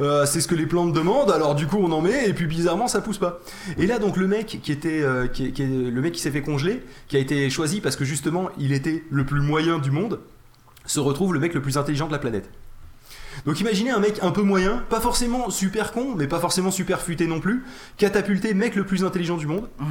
[0.00, 1.30] euh, c'est ce que les plantes demandent.
[1.30, 3.40] Alors du coup on en met et puis bizarrement ça pousse pas.
[3.78, 6.82] Et là donc le mec qui était, euh, qui, le mec qui s'est fait congeler,
[7.08, 10.20] qui a été choisi parce que justement il était le plus moyen du monde,
[10.88, 12.50] se retrouve le mec le plus intelligent de la planète.
[13.46, 17.00] Donc imaginez un mec un peu moyen, pas forcément super con, mais pas forcément super
[17.00, 17.64] futé non plus,
[17.96, 19.68] catapulté mec le plus intelligent du monde,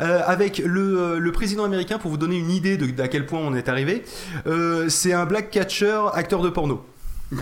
[0.00, 3.26] Euh, avec le, euh, le président américain, pour vous donner une idée de d'à quel
[3.26, 4.04] point on est arrivé,
[4.46, 6.84] euh, c'est un black catcher, acteur de porno.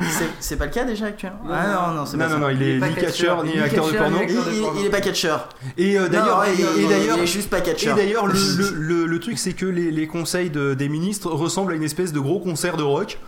[0.00, 2.34] C'est- C'est pas le cas déjà actuellement Non, Ah non, non, c'est Non, pas non,
[2.34, 2.40] ça.
[2.40, 4.18] non, il est pas ni catcher ni ni acteur de catcheur, porno.
[4.18, 4.80] ni Il, acteur de il- porno.
[4.80, 5.36] il est pas catcher.
[5.78, 7.90] Et euh, d'ailleurs, Non, et- il- et d'ailleurs, il est juste pas catcher.
[7.90, 11.30] Et d'ailleurs, le, le- le- le truc, c'est que les, les conseils de- des ministres
[11.30, 13.18] ressemblent à une espèce de gros concert de rock.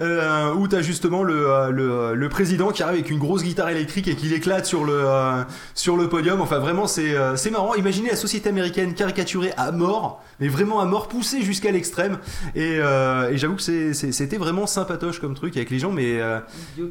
[0.00, 3.68] Euh, où t'as justement le, euh, le, le président qui arrive avec une grosse guitare
[3.70, 5.42] électrique et qui l'éclate sur le, euh,
[5.74, 6.40] sur le podium.
[6.40, 7.74] Enfin, vraiment, c'est euh, c'est marrant.
[7.74, 12.18] Imaginez la société américaine caricaturée à mort, mais vraiment à mort, poussée jusqu'à l'extrême.
[12.54, 16.20] Et, euh, et j'avoue que c'est- c'était vraiment sympatoche comme truc avec les gens, mais
[16.20, 16.40] euh,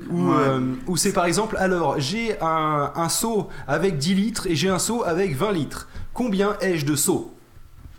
[0.10, 0.36] où, Ouais.
[0.48, 4.70] euh, où c'est par exemple, alors j'ai un, un seau avec 10 litres et j'ai
[4.70, 5.88] un seau avec 20 litres.
[6.14, 7.34] Combien ai-je de seaux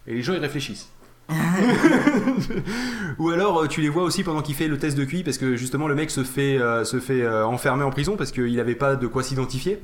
[0.07, 0.89] Et les gens ils réfléchissent.
[3.19, 5.37] Ou alors euh, tu les vois aussi pendant qu'il fait le test de QI parce
[5.39, 8.97] que justement le mec se fait, euh, euh, enfermer en prison parce qu'il n'avait pas
[8.97, 9.83] de quoi s'identifier.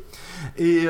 [0.58, 0.86] Et,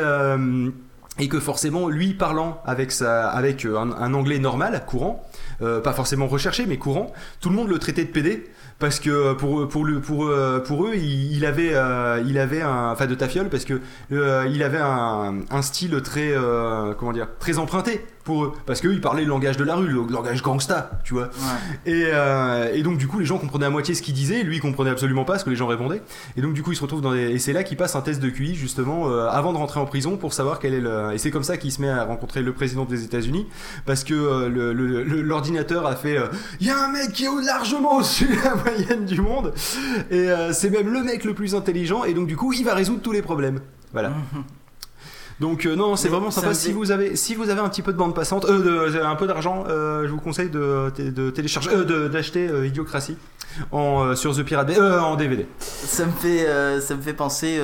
[1.30, 5.24] que forcément lui parlant avec, sa, un, anglais normal, courant,
[5.60, 8.44] pas forcément recherché mais courant, tout le monde le traitait de PD
[8.78, 12.24] parce que pour eux, il, avait un
[15.50, 16.34] un, style très
[16.98, 18.52] comment dire très emprunté pour eux.
[18.66, 21.30] Parce qu'eux ils parlaient le langage de la rue le langage gangsta tu vois.
[21.86, 24.56] Et, euh, et donc du coup les gens comprenaient à moitié ce qu'il disait lui
[24.56, 26.02] il comprenait absolument pas ce que les gens répondaient.
[26.36, 27.30] Et donc du coup il se retrouve dans des...
[27.30, 29.86] et c'est là qu'il passe un test de QI justement euh, avant de rentrer en
[29.86, 32.42] prison pour savoir quel est le et c'est comme ça qu'il se met à rencontrer
[32.42, 33.46] le président des États-Unis
[33.84, 34.48] parce que euh,
[35.22, 36.18] l'ordinateur a fait
[36.60, 39.52] il y a un mec qui est largement au-dessus de la moyenne du monde.
[40.10, 43.02] Et c'est même le mec le plus intelligent et donc du coup il va résoudre
[43.02, 43.60] tous les problèmes.
[43.92, 44.12] Voilà
[45.40, 46.48] donc euh, non, c'est vraiment sympa.
[46.54, 49.16] Si vous avez, si vous avez un petit peu de bande passante, euh, de- un
[49.16, 51.70] peu d'argent, euh, je vous conseille de, de télécharger,
[52.08, 53.16] d'acheter Idiocratie
[53.72, 55.46] en sur The Pirate Bay, en DVD.
[55.58, 56.46] Ça me fait,
[56.80, 57.60] ça me fait penser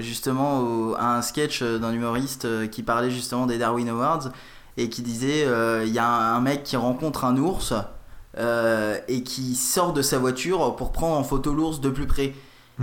[0.00, 4.28] justement au- à un sketch d'un humoriste qui parlait justement des Darwin Awards
[4.76, 5.46] et qui disait
[5.84, 7.72] il y a un, un mec qui rencontre un ours
[8.38, 12.34] euh, et qui sort de sa voiture pour prendre en photo l'ours de plus près.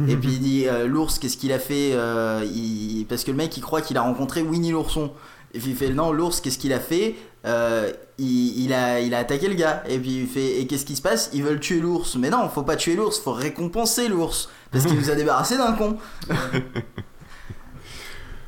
[0.08, 3.38] Et puis il dit euh, l'ours qu'est-ce qu'il a fait euh, il- parce que le
[3.38, 5.12] mec il croit qu'il a rencontré Winnie l'ourson.
[5.54, 7.16] Et puis il fait non l'ours qu'est-ce qu'il a fait
[7.46, 9.84] Euh, il, il a, il a attaqué le gars.
[9.88, 12.16] Et puis il fait et qu'est-ce qui se passe Ils veulent tuer l'ours.
[12.16, 15.74] Mais non faut pas tuer l'ours, faut récompenser l'ours parce qu'il nous a débarrassé d'un
[15.74, 15.98] con.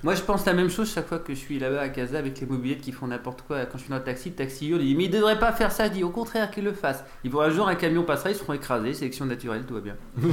[0.05, 2.39] Moi, je pense la même chose chaque fois que je suis là-bas à Casa avec
[2.39, 3.65] les mobilettes qui font n'importe quoi.
[3.65, 5.71] Quand je suis dans le taxi, le taxi il dit Mais il devrait pas faire
[5.71, 5.87] ça.
[5.87, 7.03] Je dis Au contraire, qu'il le fasse.
[7.23, 8.93] Il voit un jour un camion passera, ils seront écrasés.
[8.93, 9.95] Sélection naturelle, tout va bien.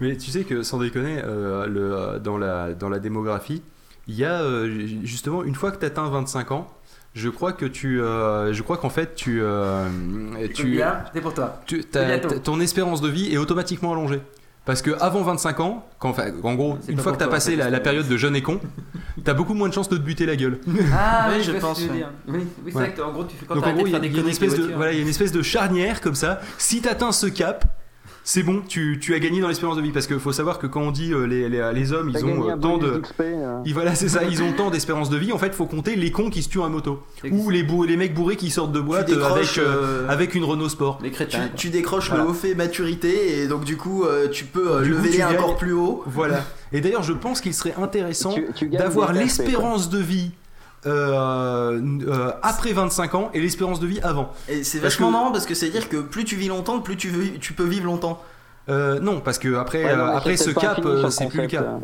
[0.00, 3.62] Mais tu sais que sans déconner, euh, le, euh, dans la dans la démographie,
[4.08, 6.66] il y a euh, justement une fois que tu atteins 25 ans,
[7.14, 9.86] je crois que tu, euh, je crois qu'en fait tu, euh,
[10.54, 10.80] tu,
[11.14, 11.62] c'est pour toi.
[11.66, 11.82] tu-
[12.42, 14.20] ton espérance de vie est automatiquement allongée.
[14.66, 17.54] Parce que avant 25 ans, quand, enfin, en gros, C'est une fois que t'as passé
[17.56, 18.60] la, période de jeune et con,
[19.24, 20.58] t'as beaucoup moins de chances de te buter la gueule.
[20.92, 21.80] Ah, Oui, je je pense.
[21.80, 21.88] Oui,
[22.28, 22.82] oui c'est Ouais.
[22.86, 24.00] vrai que en gros, tu fais quand Donc en gros, de il y, a- faire
[24.00, 26.00] des il y a une espèce de, voilà, il y a une espèce de charnière
[26.00, 26.40] comme ça.
[26.58, 27.64] Si t'atteins ce cap,
[28.28, 29.92] c'est bon, tu, tu as gagné dans l'espérance de vie.
[29.92, 32.24] Parce qu'il faut savoir que quand on dit euh, les, les, les hommes, T'as ils
[32.24, 33.00] ont euh, tant de.
[33.20, 33.60] euh.
[33.64, 35.32] ils- voilà, c'est ça, ils ont tant d'espérance de vie.
[35.32, 37.00] En fait, faut compter les cons qui se tuent à moto.
[37.30, 40.42] Ou les, bou- les mecs bourrés qui sortent de boîte euh, avec, euh, euh, une
[40.44, 40.98] Renault Sport.
[41.04, 41.48] Les Tu, crétins.
[41.54, 42.24] tu décroches Voilà.
[42.24, 45.46] le haut fait maturité et donc du coup euh, tu peux euh, lever tu encore
[45.50, 45.56] gagnes.
[45.58, 46.02] plus haut.
[46.06, 46.44] Voilà.
[46.72, 48.34] Et d'ailleurs, je pense qu'il serait intéressant
[48.72, 50.32] d'avoir l'espérance de vie
[50.84, 54.32] euh, euh, après 25 ans et l'espérance de vie avant.
[54.48, 56.48] Et c'est Parce vachement que- marrant parce que c'est à dire que plus tu vis
[56.48, 57.08] longtemps, plus tu,
[57.56, 58.22] peux vivre longtemps.
[58.68, 60.80] Euh, non, parce que après, Ouais, non, mais après ce cap,
[61.10, 61.78] c'est plus le cas.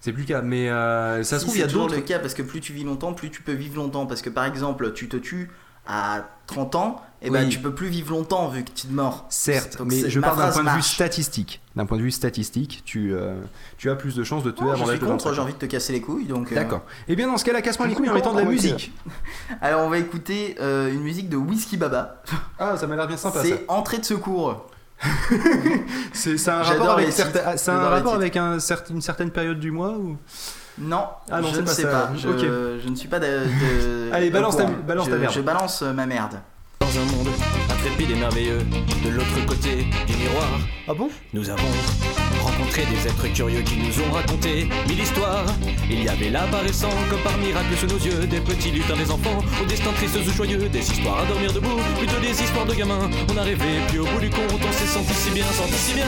[0.00, 0.42] C'est plus le cas.
[0.42, 1.96] Mais euh, ça se trouve, il y a c'est toujours d'autres.
[2.00, 4.06] le cas parce que plus tu vis longtemps, plus tu peux vivre longtemps.
[4.06, 5.50] Parce que par exemple, tu te tues
[5.88, 7.48] à 30 ans, et ben Oui.
[7.48, 9.24] tu peux plus vivre longtemps vu que tu te mords.
[9.28, 11.60] Certes, Donc mais je parle d'un point de vue statistique.
[11.74, 13.34] D'un point de vue statistique, tu, euh,
[13.76, 15.34] tu as plus de chances de tuer Oh, avant je l'âge suis de contre, 25
[15.34, 16.52] j'ai envie de te casser les couilles donc.
[16.52, 16.82] euh, D'accord.
[17.08, 18.92] Eh bien, dans ce cas-là, casse-moi les couilles en mettant de la musique.
[19.60, 22.22] Alors on va écouter euh, une musique de Whisky Baba.
[22.60, 23.40] Ah, ça m'a l'air bien sympa.
[23.42, 24.66] C'est Entrée de secours.
[26.12, 28.58] C'est un rapport, avec, certain- un rapport avec un
[28.90, 30.16] une certaine période du mois ou?
[30.80, 31.88] Non, Ah non, je ne pas sais ça.
[31.88, 32.10] pas.
[32.16, 32.38] Je, Ok.
[32.84, 33.26] je ne suis pas de.
[33.26, 35.32] de- Allez, balance ta- balance je, ta merde.
[35.34, 36.40] Je balance euh, ma merde.
[36.80, 37.28] Dans un monde
[37.70, 38.58] intrépide et merveilleux,
[39.04, 40.48] de l'autre côté du miroir,
[40.88, 41.10] Ah bon?
[41.34, 41.68] nous avons
[42.40, 45.44] rencontré des êtres curieux qui nous ont raconté mille histoires.
[45.90, 49.10] Il y avait là apparaissant comme par miracle sous nos yeux des petits lutins, des
[49.10, 52.74] enfants, au destin triste ou joyeux, des histoires à dormir debout, plutôt des histoires de
[52.74, 53.10] gamins.
[53.34, 55.94] On a rêvé, puis au bout du compte, on s'est senti si bien, senti si
[55.94, 56.06] bien.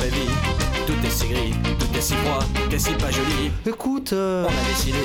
[0.00, 0.30] Vraie vie,
[0.86, 3.50] tout est si gris, tout est si froid, tout est si pas joli?
[3.66, 4.98] Écoute, On a décidé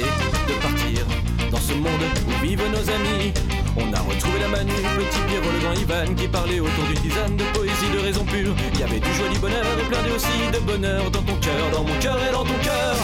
[0.48, 1.06] de partir
[1.52, 3.34] dans ce monde où vivent nos amis.
[3.78, 7.36] On a retrouvé la Manu, petit Pierrot, le grand Ivan qui parlait autour d'une tisane
[7.36, 8.56] de poésie, de raison pure.
[8.74, 11.36] Il y avait du joie, du bonheur et plein de aussi de bonheur dans ton
[11.36, 12.96] cœur, dans mon cœur et dans ton cœur.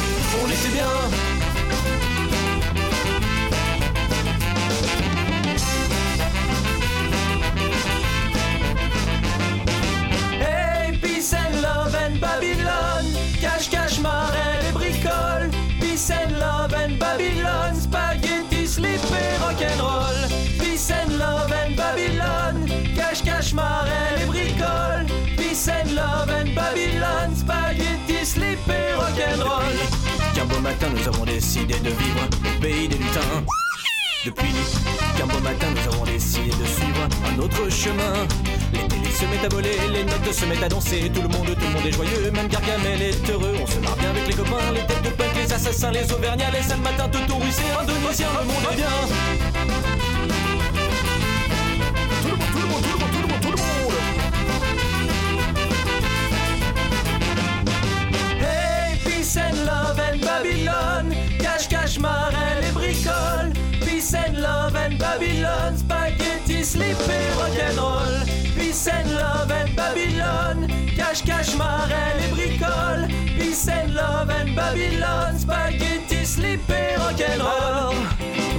[0.43, 1.40] On était bien.
[28.69, 30.35] Et.
[30.35, 33.43] Qu'un beau matin, nous avons décidé de vivre au pays des lutins.
[34.25, 34.53] Depuis
[35.17, 38.13] qu'un beau matin nous avons décidé de suivre un autre chemin.
[38.71, 41.11] Les télés se mettent à voler, les notes se mettent à danser.
[41.13, 43.55] Tout le monde, tout le monde est joyeux, même Gargamel est heureux.
[43.61, 46.51] On se marre bien avec les copains, les têtes de punk, les assassins, les auvergnats
[46.51, 50.30] Les sales matins, tout de nous le monde est bien
[59.65, 61.11] love and Babylon.
[61.39, 63.53] Cache, cache, marelle et bricole.
[63.85, 65.77] Peace and love and Babylon.
[65.77, 68.25] Spaghetti, slip et rock'n'roll
[68.55, 70.67] Peace and love and Babylon.
[70.95, 73.07] Cache, cache, marelle et bricole.
[73.37, 75.37] Peace and love and Babylon.
[75.37, 76.61] Spaghetti, slip
[76.97, 77.95] rock'n'roll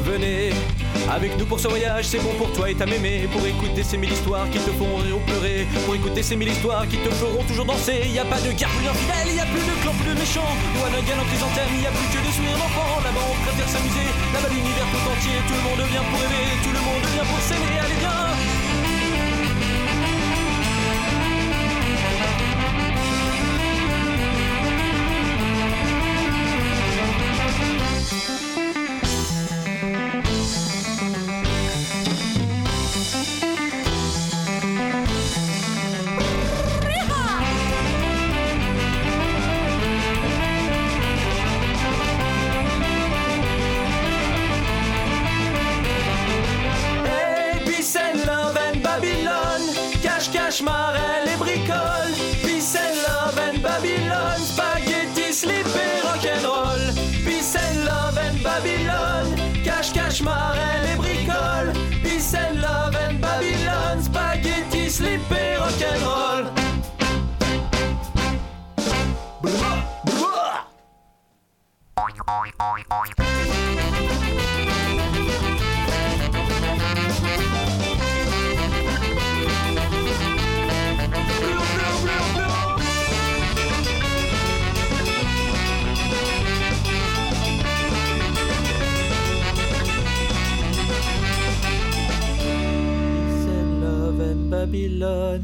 [0.04, 3.28] Venez avec nous pour ce voyage, c'est bon pour toi et ta mémé.
[3.32, 5.66] Pour écouter ces mille histoires qui te font rire ou pleurer.
[5.84, 8.08] Pour écouter ces mille histoires qui te feront toujours danser.
[8.12, 10.52] Y a pas de guerre plus infidèle, y a plus de clans plus de méchants.
[10.76, 13.00] Ou un gun en chrysanthème, y a plus que des sourires d'enfants.
[13.04, 16.74] Là-bas on préfère s'amuser, là-bas l'univers tout entier Tout le monde vient pour rêver, tout
[16.74, 17.78] le monde vient pour s'aimer.
[17.78, 18.31] Allez viens
[58.52, 59.34] Babylon
[59.64, 61.72] Cache, cache, marelle et bricole.
[62.02, 66.52] Peace and love and Babylon Spaghetti, slip et rock'n'roll.
[71.96, 73.31] Peace
[94.52, 95.40] Babylon.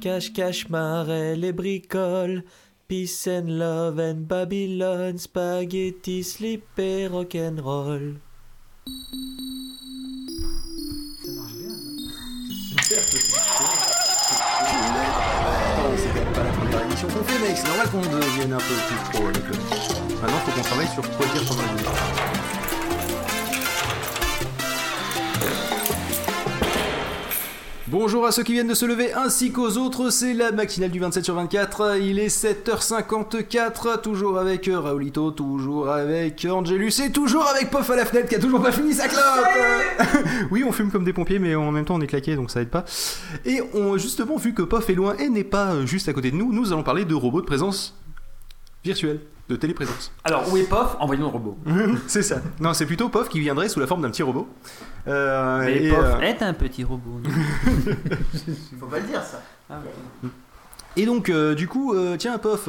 [0.00, 2.42] Cache, cache, marelle et bricole.
[2.88, 5.16] Peace and love and Babylon.
[5.16, 8.16] Spaghetti, slip et rock'n'roll.
[15.96, 17.56] c'est quand même pas la première émission qu'on fait, mec.
[17.56, 19.54] C'est normal qu'on devienne un peu plus pro avec le.
[20.20, 22.37] Maintenant, faut qu'on travaille sur quoi dire pendant les
[27.90, 31.00] Bonjour à ceux qui viennent de se lever ainsi qu'aux autres, c'est la matinale du
[31.00, 37.46] 27 sur 24, il est 7h54, toujours avec euh, Raoulito, toujours avec Angelus et toujours
[37.46, 39.22] avec Pof à la fenêtre qui a toujours pas fini sa clope.
[40.50, 42.60] Oui, on fume comme des pompiers mais en même temps on est claqué donc ça
[42.60, 42.84] aide pas.
[43.46, 46.36] Et on, justement, vu que Pof est loin et n'est pas juste à côté de
[46.36, 47.96] nous, nous allons parler de robots de présence
[48.84, 50.12] virtuelle, de téléprésence.
[50.24, 50.96] Alors, où est Pof?
[51.00, 51.58] Envoyons le robot.
[52.06, 52.40] c'est ça.
[52.60, 54.48] Non, c'est plutôt Pof qui viendrait sous la forme d'un petit robot.
[55.06, 57.20] Euh, Mais et, Pof euh, est un petit robot.
[58.80, 59.40] Faut pas le dire ça.
[60.98, 62.68] Et donc, euh, du coup, euh, tiens, Pof,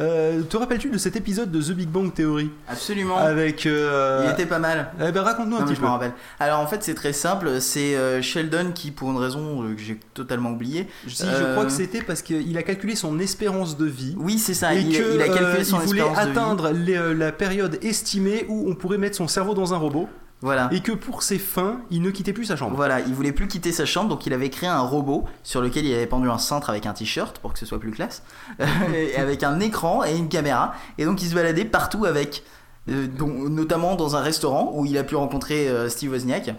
[0.00, 3.16] euh, te rappelles-tu de cet épisode de The Big Bang Theory Absolument.
[3.18, 3.66] Avec.
[3.66, 4.90] euh, Il était pas mal.
[4.98, 5.86] Eh ben, raconte-nous un Non, petit je peu.
[5.86, 6.12] me rappelle.
[6.40, 10.50] Alors en fait c'est très simple, c'est Sheldon qui pour une raison que j'ai totalement
[10.52, 10.88] oubliée.
[11.06, 14.14] Si, je crois que c'était parce qu'il a calculé son espérance de vie.
[14.18, 17.30] Oui c'est ça, et il, que, il a calculé son il voulait atteindre les, la
[17.32, 20.08] période estimée où on pourrait mettre son cerveau dans un robot.
[20.42, 20.68] Voilà.
[20.70, 22.76] Et que pour ses fins, il ne quittait plus sa chambre.
[22.76, 25.86] Voilà, il voulait plus quitter sa chambre, donc il avait créé un robot sur lequel
[25.86, 28.22] il avait pendu un cintre avec un t-shirt pour que ce soit plus classe,
[28.94, 32.44] et avec un écran et une caméra, et donc il se baladait partout avec,
[32.90, 36.54] euh, dont- notamment dans un restaurant où il a pu rencontrer euh, Steve Wozniak.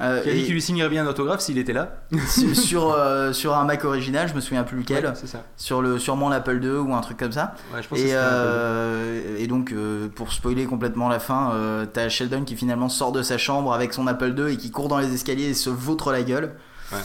[0.00, 2.02] Euh, Qui a dit qu'il lui signerait bien un autographe s'il était là.
[2.28, 5.42] sur, sur, euh, sur un Mac original, je me souviens plus lequel, Ouais, c'est ça.
[5.56, 7.54] sur le sûrement l'Apple II ou un truc comme ça.
[7.74, 11.52] Ouais, je pense que Et, peu- euh, et donc, euh, pour spoiler complètement la fin,
[11.54, 14.70] euh, t'as Sheldon qui finalement sort de sa chambre avec son Apple II et qui
[14.70, 16.52] court dans les escaliers et se vautre la gueule.
[16.92, 16.98] Ouais.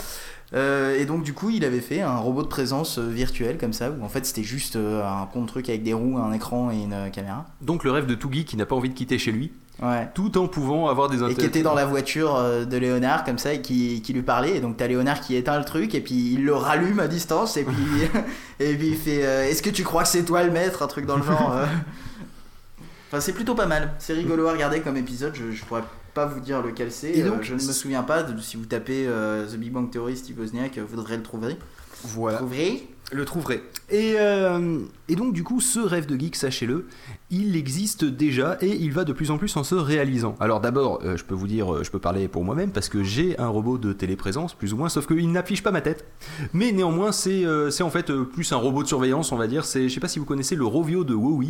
[0.98, 4.04] Et donc, du coup, il avait fait un robot de présence virtuel comme ça, où
[4.04, 7.10] en fait c'était juste un con de truc avec des roues, un écran et une
[7.10, 7.46] caméra.
[7.62, 9.50] Donc, le rêve de tout geek qui n'a pas envie de quitter chez lui,
[9.80, 10.08] Ouais.
[10.14, 11.46] tout en pouvant avoir des Et qui intérêts.
[11.48, 14.56] était dans la voiture euh, de Léonard comme ça et qui, qui lui parlait.
[14.56, 17.56] Et donc t'as Léonard qui éteint le truc et puis il le rallume à distance
[17.56, 17.74] et puis,
[18.60, 20.86] et puis il fait euh, Est-ce que tu crois que c'est toi le maître Un
[20.86, 21.52] truc dans le genre.
[21.56, 21.66] euh.
[23.08, 23.92] Enfin, c'est plutôt pas mal.
[23.98, 25.34] C'est rigolo à regarder comme épisode.
[25.34, 25.82] Je, je pourrais
[26.14, 27.10] pas vous dire lequel c'est.
[27.10, 28.22] Et Euh, donc, je ne me souviens pas.
[28.22, 31.56] De, si vous tapez The Big Bang Theory Steve Wozniak, vous devrez le trouver.
[32.04, 32.38] Voilà.
[32.38, 32.88] Trouverez.
[33.12, 33.62] Le trouverai.
[33.90, 36.86] Et, euh, et donc du coup, ce rêve de geek, sachez-le,
[37.30, 40.34] il existe déjà et il va de plus en plus en se réalisant.
[40.40, 43.02] Alors d'abord, euh, je peux vous dire, euh, je peux parler pour moi-même parce que
[43.02, 46.04] j'ai un robot de téléprésence, plus ou moins, sauf qu'il n'affiche pas ma tête.
[46.52, 49.64] Mais néanmoins, c'est euh, en fait euh, plus un robot de surveillance, on va dire.
[49.64, 51.42] C'est, je sais pas si vous connaissez le Rovio de WoW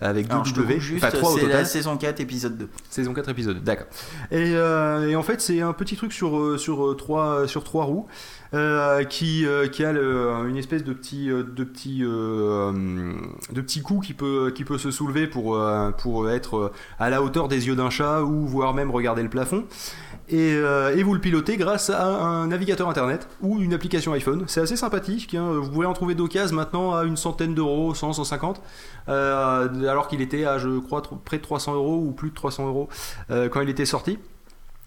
[0.00, 1.56] avec deux W, enfin 3 au c'est total.
[1.58, 2.68] la saison 4, épisode 2.
[2.90, 3.86] Saison 4 épisode, d'accord.
[4.30, 8.06] Et, euh, et en fait, c'est un petit truc sur, sur, trois, sur trois roues
[8.52, 14.00] euh, qui, euh, qui a une espèce de petit, euh, de petit, de petit coup
[14.00, 15.58] qui peut, qui peut se soulever pour,
[15.98, 19.64] pour être à la hauteur des yeux d'un chat ou voire même regarder le plafond.
[20.28, 20.60] Et,
[21.02, 24.44] vous le pilotez grâce à un navigateur internet ou une application iPhone.
[24.46, 25.34] C'est assez sympathique.
[25.34, 25.52] hein.
[25.60, 28.60] Vous pouvez en trouver d'occasion maintenant à une centaine d'euros, 100, 150,
[29.08, 32.66] euh, alors qu'il était à, je crois, près de 300 euros ou plus de 300
[32.66, 32.88] euros
[33.28, 34.18] quand il était sorti.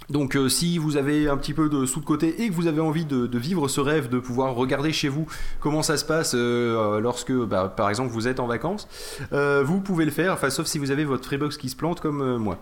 [0.09, 2.67] Donc euh, si vous avez un petit peu de sous de côté et que vous
[2.67, 5.25] avez envie de, vivre ce rêve, de pouvoir regarder chez vous
[5.59, 8.87] comment ça se passe euh, lorsque, bah, par exemple, vous êtes en vacances,
[9.31, 12.21] euh, vous pouvez le faire, sauf si vous avez votre Freebox qui se plante comme
[12.21, 12.59] euh, moi.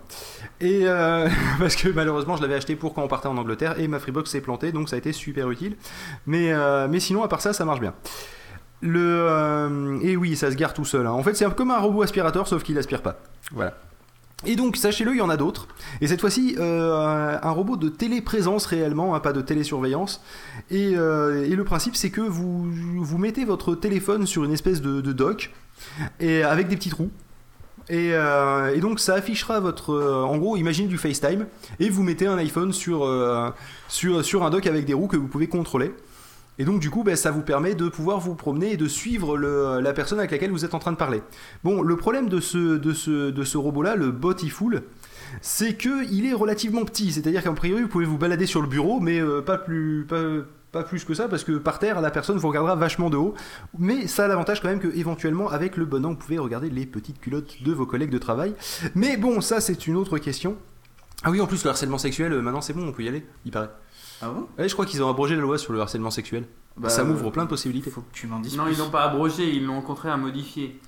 [0.60, 1.28] Et euh,
[1.58, 4.30] parce que malheureusement je l'avais acheté pour quand on partait en Angleterre et ma Freebox
[4.30, 5.76] s'est plantée, donc ça a été super utile.
[6.26, 7.94] Mais, euh, sinon à part ça, ça marche bien.
[8.80, 11.06] Le euh, et oui, ça se gare tout seul.
[11.06, 11.12] hein.
[11.12, 13.20] En fait, c'est un peu comme un robot aspirateur, sauf qu'il aspire pas.
[13.52, 13.74] Voilà.
[14.44, 15.68] Et donc, sachez-le, il y en a d'autres.
[16.00, 20.22] Et cette fois-ci, euh, un robot de téléprésence réellement, hein, pas de télésurveillance.
[20.70, 24.82] Et, euh, et le principe, c'est que vous, vous mettez votre téléphone sur une espèce
[24.82, 25.52] de, dock,
[26.20, 27.10] et avec des petits trous.
[27.88, 30.24] Et, euh, et donc ça affichera votre...
[30.24, 31.46] en gros, imaginez du FaceTime,
[31.80, 33.08] et vous mettez un iPhone sur,
[33.88, 35.92] sur, sur un dock avec des roues que vous pouvez contrôler.
[36.58, 39.38] Et donc du coup, ben, ça vous permet de pouvoir vous promener et de suivre
[39.38, 41.22] la personne avec laquelle vous êtes en train de parler.
[41.64, 44.82] Bon, le problème de ce, robot-là, le Botiful,
[45.40, 47.12] c'est que il est relativement petit.
[47.12, 50.06] C'est-à-dire qu'en priori, vous pouvez vous balader sur le bureau, mais euh, pas plus...
[50.08, 50.22] Pas,
[50.72, 53.34] pas plus que ça, parce que par terre, la personne vous regardera vachement de haut.
[53.78, 56.70] Mais ça a l'avantage quand même que, éventuellement, avec le bon angle, vous pouvez regarder
[56.70, 58.54] les petites culottes de vos collègues de travail.
[58.94, 60.56] Mais bon, ça, c'est une autre question.
[61.24, 63.26] Ah oui, en plus, le harcèlement sexuel, euh, maintenant c'est bon, on peut y aller,
[63.44, 63.68] il paraît.
[64.22, 66.44] Ah bon Ouais, je crois qu'ils ont abrogé la loi sur le harcèlement sexuel.
[66.76, 67.90] Bah, ça m'ouvre plein de possibilités.
[67.90, 68.72] Faut que tu m'en dises Non, plus.
[68.74, 70.80] ils l'ont pas abrogé, ils l'ont au contraire modifié.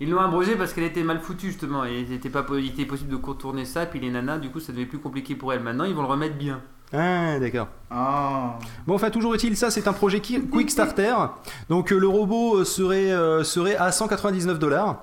[0.00, 2.68] Ils l'ont abrogé parce qu'elle était mal foutue justement et il était, pas, po- il
[2.68, 3.84] était possible de contourner ça.
[3.86, 5.62] Puis les nanas, du coup, ça devait plus compliqué pour elles.
[5.62, 6.60] Maintenant, ils vont le remettre bien.
[6.92, 7.68] Ah, d'accord.
[7.90, 8.58] Ah.
[8.86, 11.14] Bon, enfin, toujours utile, ça c'est un projet qui- Quick Starter.
[11.68, 15.02] Donc euh, le robot euh, serait, euh, serait à 199 dollars.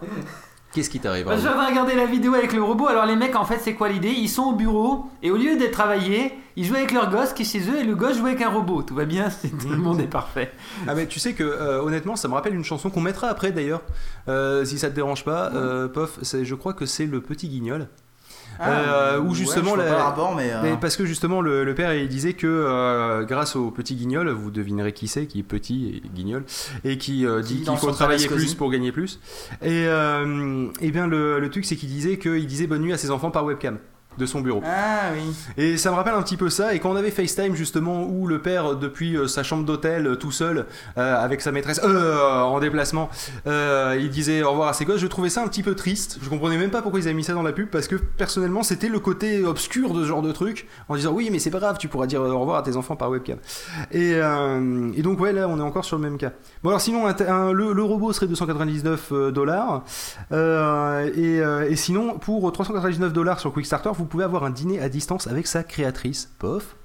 [0.73, 2.88] Qu'est-ce qui t'arrive Bah, de regarder la vidéo avec le robot.
[2.88, 4.10] Alors les mecs, en fait, c'est quoi l'idée?
[4.11, 7.44] Ils sont au bureau et au lieu d'être travaillés, ils jouent avec leur gosse qui
[7.44, 8.84] est chez eux et le gosse joue avec un robot.
[8.84, 10.52] Tout va bien, c'est- tout le monde est parfait.
[10.88, 13.52] Ah mais tu sais que euh, honnêtement ça me rappelle une chanson qu'on mettra après
[13.52, 13.81] d'ailleurs
[14.27, 17.48] Euh, si ça te dérange pas euh, Pof c'est- je crois que c'est le petit
[17.48, 17.88] guignol
[18.61, 21.75] Euh, où ouais, justement la- pas le rapport, mais, euh, parce que justement le, le
[21.75, 25.43] père il disait que euh, grâce au petit guignol, vous devinerez qui c'est, qui est
[25.43, 26.43] petit et guignol,
[26.84, 29.19] et qui euh, Qui dit qu'il faut travailler plus pour gagner plus.
[29.61, 32.97] Et, euh, et bien le, le truc c'est qu'il disait qu'il disait bonne nuit à
[32.97, 33.77] ses enfants par webcam
[34.18, 34.61] de son bureau.
[34.65, 35.34] Ah oui.
[35.57, 36.73] Et ça me rappelle un petit peu ça.
[36.73, 40.15] Et quand on avait FaceTime justement, où le père depuis euh, sa chambre d'hôtel euh,
[40.15, 40.65] tout seul
[40.98, 43.10] euh, avec sa maîtresse euh, en déplacement,
[43.48, 44.99] euh, il disait au revoir à ses gosses.
[44.99, 46.18] Je trouvais ça un petit peu triste.
[46.22, 48.64] Je comprenais même pas pourquoi ils avaient mis ça dans la pub parce que personnellement
[48.64, 51.60] c'était le côté obscur de ce genre de truc en disant oui mais c'est pas
[51.60, 53.38] grave, tu pourras dire au revoir à tes enfants par webcam.
[53.91, 56.31] Et, et donc ouais là on est encore sur le même cas.
[56.64, 59.84] Bon alors sinon un- un- le, le robot serait 299 euh, dollars
[61.15, 61.38] et,
[61.69, 65.47] et sinon pour 399 dollars sur Quickstarter vous pouvez avoir un dîner à distance avec
[65.47, 66.31] sa créatrice.
[66.39, 66.75] Pof.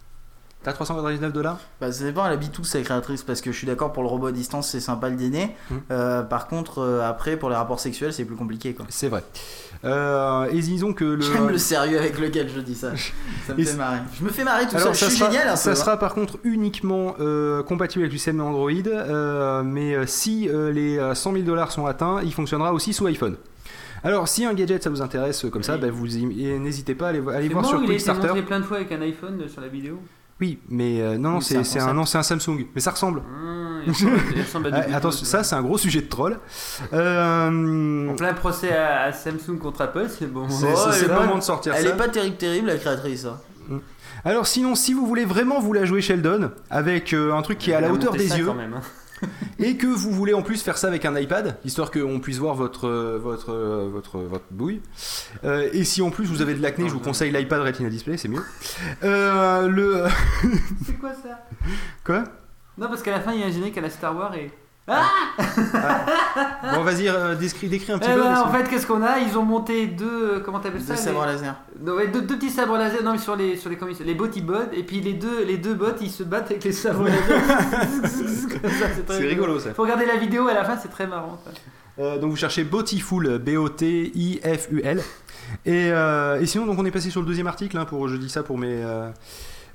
[0.63, 1.59] T'as 399 dollars?
[1.81, 3.25] Bah, ça dépend, elle habite où sa créatrice?
[3.25, 5.57] Parce que je suis d'accord pour le robot à distance, c'est sympa le dîner.
[5.69, 5.79] Hmm.
[5.91, 8.87] Euh, par contre, euh, après, pour les rapports sexuels, c'est plus compliqué quoi.
[8.89, 9.25] C'est vrai.
[9.85, 11.21] Euh, et disons que le.
[11.21, 12.93] J'aime le sérieux avec lequel je dis ça.
[13.47, 13.99] Ça me Et fait marrer.
[14.17, 15.09] Je me fais marrer tout Alors, seul.
[15.09, 15.81] Je suis sera, génial un ça peu, hein.
[15.81, 17.17] sera par contre uniquement
[17.67, 22.33] compatible avec le système Android, mais si les euh, 100 000 dollars sont atteints, il
[22.33, 23.37] fonctionnera aussi sous iPhone.
[24.05, 26.95] Alors, si un gadget ça vous intéresse euh, comme ça, bah, vous y- et n'hésitez
[26.95, 29.01] pas à aller, voir moi sur où il a été plein de fois avec un
[29.03, 30.01] iPhone euh, sur la vidéo.
[30.41, 31.63] Oui, mais euh, non, Oui, c'est un
[32.23, 33.21] Samsung, mais ça ressemble.
[33.21, 36.39] Mmh, il ressemble- il ressemble à ça c'est un gros sujet de troll.
[36.93, 40.49] Euh, En plein procès à, à Samsung contre Apple, c'est bon.
[40.49, 41.95] C'est- Oh, elle le moment de sortir Elle ça.
[41.95, 43.25] est pas terrible, terrible la créatrice.
[43.27, 43.39] hein.
[44.25, 47.71] Alors sinon, si vous voulez vraiment vous la jouer Sheldon, avec euh, un truc qui
[47.71, 48.81] est à la Il a hauteur des yeux, quand même, hein.
[49.59, 52.55] et que vous voulez en plus faire ça avec un iPad, histoire qu'on puisse voir
[52.55, 52.89] votre,
[53.19, 54.81] votre, votre, votre bouille.
[55.45, 58.17] Euh, et si en plus vous avez de l'acné, je vous conseille l'iPad Retina Display,
[58.17, 58.45] c'est mieux.
[59.05, 60.07] Euh, le...
[60.87, 61.47] C'est quoi ça?
[62.05, 62.25] Quoi?
[62.79, 64.51] Non, parce qu'à la fin, il y a un générique à la Star Wars et.
[66.75, 68.23] Bon, vas-y, euh, décris, décris un petit Eh peu.
[68.23, 69.19] ben, en fait, qu'est-ce qu'on a?
[69.21, 70.35] Ils ont monté deux.
[70.35, 70.95] euh, Comment t'appelles ça?
[70.95, 71.55] De les- sabre laser.
[71.81, 74.05] Non, ouais, deux, deux petits sabres laser, non mais sur les sur les comment ils-
[74.07, 76.65] les bots ils bottent et puis les deux les deux bots ils se battent avec
[76.65, 77.21] les sabres laser.
[79.09, 79.73] C'est rigolo ça.
[79.75, 81.39] Faut regarder la vidéo à la fin, c'est très marrant.
[81.45, 81.51] ça.
[81.99, 85.03] Euh, donc vous cherchez Botiful, B-O-T-I-F-U-L.
[85.67, 88.17] Et, euh, et sinon, donc on est passé sur le deuxième article, hein, pour, je
[88.17, 88.83] dis ça pour mes,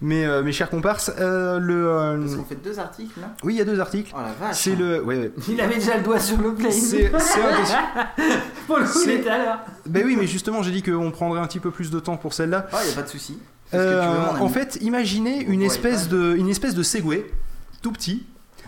[0.01, 1.11] mes, euh, mes chers comparses.
[1.19, 3.33] Euh, le, euh, Parce qu'on fait deux articles là.
[3.43, 4.11] oui, il y a deux articles.
[4.15, 4.57] Oh la vache.
[4.57, 5.01] C'est le.
[5.03, 5.31] Ouais, ouais.
[5.49, 6.71] Il avait déjà le doigt sur le plane.
[6.71, 8.33] C'est c'est un des-
[8.67, 9.59] Pour le coup, il c'est- était à l'heure.
[9.85, 12.33] Ben oui, mais justement, j'ai dit qu'on prendrait un petit peu plus de temps pour
[12.33, 12.67] celle-là.
[12.73, 13.39] Oh, y a pas de souci.
[13.73, 17.25] Euh, en fait, imaginez une espèce, de, une espèce de Segway,
[17.81, 18.25] tout petit,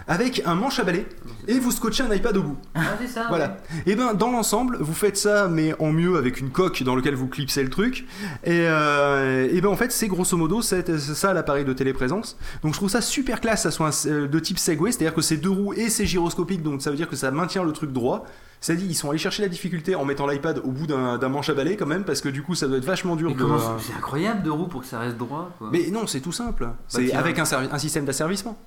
[0.10, 1.06] avec un manche à balai,
[1.48, 2.58] et vous scotchez un iPad au bout.
[2.76, 3.28] Ah, c'est ça.
[3.30, 3.58] Voilà.
[3.86, 7.16] Et ben dans l'ensemble, vous faites ça, mais en mieux avec une coque dans laquelle
[7.16, 8.06] vous clipsez le truc.
[8.44, 12.38] Et, euh, et ben en fait, c'est grosso modo c'est c'est ça l'appareil de téléprésence.
[12.64, 15.22] Donc je trouve ça super classe, ça soit un- euh, de type Segway, c'est-à-dire que
[15.22, 17.92] c'est deux roues et c'est gyroscopique, donc ça veut dire que ça maintient le truc
[17.94, 18.26] droit.
[18.62, 21.54] C'est-à-dire ils sont allés chercher la difficulté en mettant l'iPad au bout d'un manche à
[21.54, 23.40] balai quand même, parce que du coup ça doit être vachement dur de.
[23.80, 25.52] c'est c'est incroyable de roues pour que ça reste droit.
[25.60, 25.70] Quoi.
[25.72, 26.68] Mais non, c'est tout simple.
[26.88, 27.20] C'est tiens.
[27.20, 28.58] avec un système d'asservissement.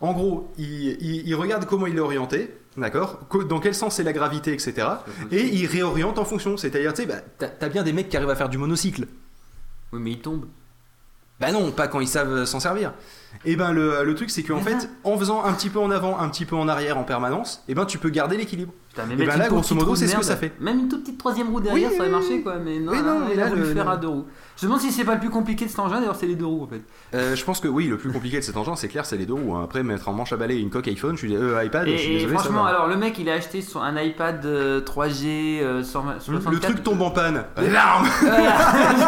[0.00, 3.96] En gros, il, il- il regarde comment il est orienté, d'accord Co- Dans quel sens
[3.96, 4.86] c'est la gravité, etc.
[5.30, 6.56] Et il réoriente en fonction.
[6.56, 9.06] C'est-à-dire, tu sais, bah, t'as bien des mecs qui arrivent à faire du monocycle.
[9.92, 10.46] Oui, mais il tombe.
[11.38, 12.92] Bah non, pas quand ils savent euh, s'en servir.
[13.46, 16.18] Et ben le, le truc, c'est qu'en fait, en faisant un petit peu en avant,
[16.18, 18.72] un petit peu en arrière en permanence, et ben tu peux garder l'équilibre.
[18.90, 20.52] Putain, mais Et ben là, grosso modo, c'est ce que ça fait.
[20.60, 22.56] Même une toute petite troisième roue derrière, Oui, ça aurait marché quoi.
[22.56, 24.24] Mais non, Oui, là, non, mais là, voulu le- faire à deux roues.
[24.56, 26.34] Je me demande si c'est pas le plus compliqué de cet engin, d'ailleurs, c'est les
[26.34, 26.82] deux roues en fait.
[27.14, 29.24] Euh, je pense que oui, le plus compliqué de cet engin, c'est clair, c'est les
[29.26, 29.54] deux roues.
[29.54, 29.62] hein.
[29.64, 32.10] Après, mettre en manche à balai une coque iPhone, je suis, euh, iPad, je suis
[32.10, 35.60] Et, désolé, ça franchement, alors le mec il a acheté son, un iPad euh, 3G
[35.62, 36.50] euh, 120 64.
[36.52, 37.44] le truc tombe en panne.
[37.56, 38.02] Voilà,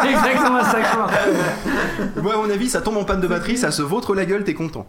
[0.01, 0.87] c'est exactement ça que
[2.15, 2.21] je.
[2.21, 4.43] Moi, à mon avis, ça tombe en panne de batterie, ça se vautre la gueule,
[4.45, 4.87] t'es content.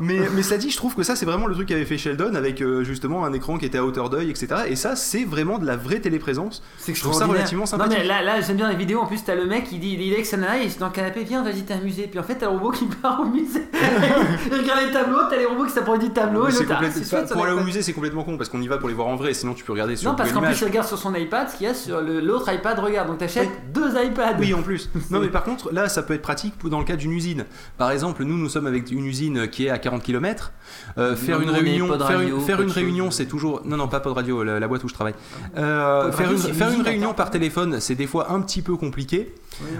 [0.00, 2.34] Mais, mais cela dit, je trouve que ça, c'est vraiment le truc qu'avait fait Sheldon
[2.34, 4.62] avec euh, justement un écran qui était à hauteur d'œil, etc.
[4.68, 6.62] Et ça, c'est vraiment de la vraie téléprésence.
[6.78, 7.98] C'est Je trouve ça relativement Non sympathique.
[7.98, 10.10] mais là, là j'aime bien les vidéos, en plus t'as le mec il dit il
[10.10, 12.06] est avec sa nana, il est dans le canapé, viens on va visiter un musée.
[12.10, 13.64] Puis en fait t'as le robot qui part au musée.
[14.46, 16.48] il regarde les tableaux, t'as les robots qui s'approchent du tableau.
[16.48, 18.78] et complète- c'est chouette, pour aller au musée, c'est complètement con parce qu'on y va
[18.78, 19.34] pour les voir en vrai.
[19.34, 21.56] Sinon, tu peux regarder sur Non parce qu'en plus il regarde sur son iPad ce
[21.56, 23.08] qu'il y a sur l'autre iPad regarde.
[23.08, 24.36] Donc t'achètes deux iPads.
[24.38, 24.90] Oui, en plus.
[25.10, 27.44] Non, mais par contre, là, ça peut être pratique dans le cas d'une usine.
[27.78, 30.52] Par exemple, nous, nous sommes avec une usine qui est à 40 km.
[30.96, 33.62] faire Non, une réunion, faire une, faire réunion, c'est toujours.
[33.64, 35.14] Non, non, pas radio, la, la boîte où je travaille.
[35.56, 37.16] Euh, faire radio, une, faire une réunion 40.
[37.16, 39.32] par téléphone, c'est des fois un petit peu compliqué.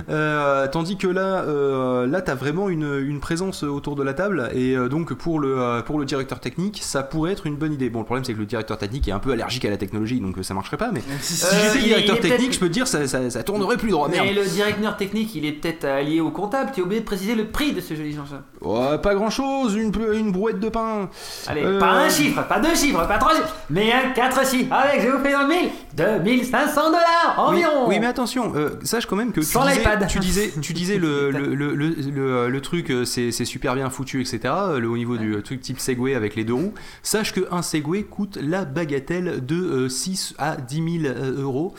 [0.09, 4.49] Euh, tandis que là, euh, là, t'as vraiment une, une présence autour de la table,
[4.55, 7.73] et euh, donc pour le euh, pour le directeur technique, ça pourrait être une bonne
[7.73, 7.91] idée.
[7.91, 10.21] Bon, le problème c'est que le directeur technique est un peu allergique à la technologie,
[10.21, 10.91] donc ça marcherait pas.
[10.93, 13.91] Mais si Euh, j'étais directeur technique, je peux te dire, ça, ça, ça tournerait plus
[13.91, 14.09] droit.
[14.09, 14.27] Merde.
[14.27, 16.71] Mais le directeur technique, il est peut-être allié au comptable.
[16.75, 18.43] Tu es obligé de préciser le prix de ce joli Jean-Charles.
[18.61, 21.09] Ouais, pas grand chose, une, une brouette de pain.
[21.47, 24.73] Allez, pas un chiffre, pas deux chiffres, pas trois chiffres, mais un quatre chiffres.
[24.73, 27.89] Avec, je vous fais dans le mille, 2500 dollars environ.
[27.89, 30.07] oui, mais attention, sache quand même que tu Sans l'iPad.
[30.09, 33.75] tu disais, tu disais le, le, le, le, le- le truc, euh, c'est c'est super
[33.75, 34.41] bien foutu, etc.
[34.69, 36.75] euh, Le, au niveau du truc type Segway avec les deux roues.
[37.03, 41.75] Sache qu'un Segway coûte la bagatelle de euh, 6 à 10 000 euh, euros.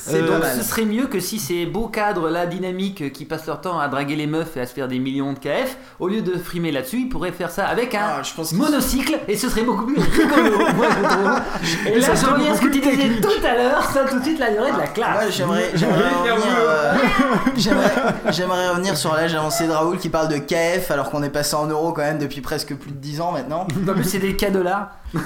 [0.00, 3.24] C'est Euh, donc, ce serait mieux que si ces beaux cadres là dynamiques euh, qui
[3.24, 5.76] passent leur temps à draguer les meufs et à se faire des millions de KF,
[6.00, 8.56] au lieu de frimer là-dessus, ils pourraient faire ça avec un Ah, je pense que-
[8.56, 10.58] monocycle et ce serait beaucoup plus rigolo.
[10.74, 11.40] moi, je trouve.
[11.94, 14.24] Et là, je reviens à ce que tu disais tout à l'heure, ça tout de
[14.24, 15.22] suite la durée de la classe.
[15.24, 15.70] Moi j'aimerais
[17.56, 21.54] j'aimerais revenir, sur l'âge avancé de Raoul qui parle de KF alors qu'on est passé
[21.56, 23.66] en euros quand même depuis presque plus de 10 ans maintenant.
[23.84, 24.92] Non, mais c'est des de là.
[25.14, 25.18] et,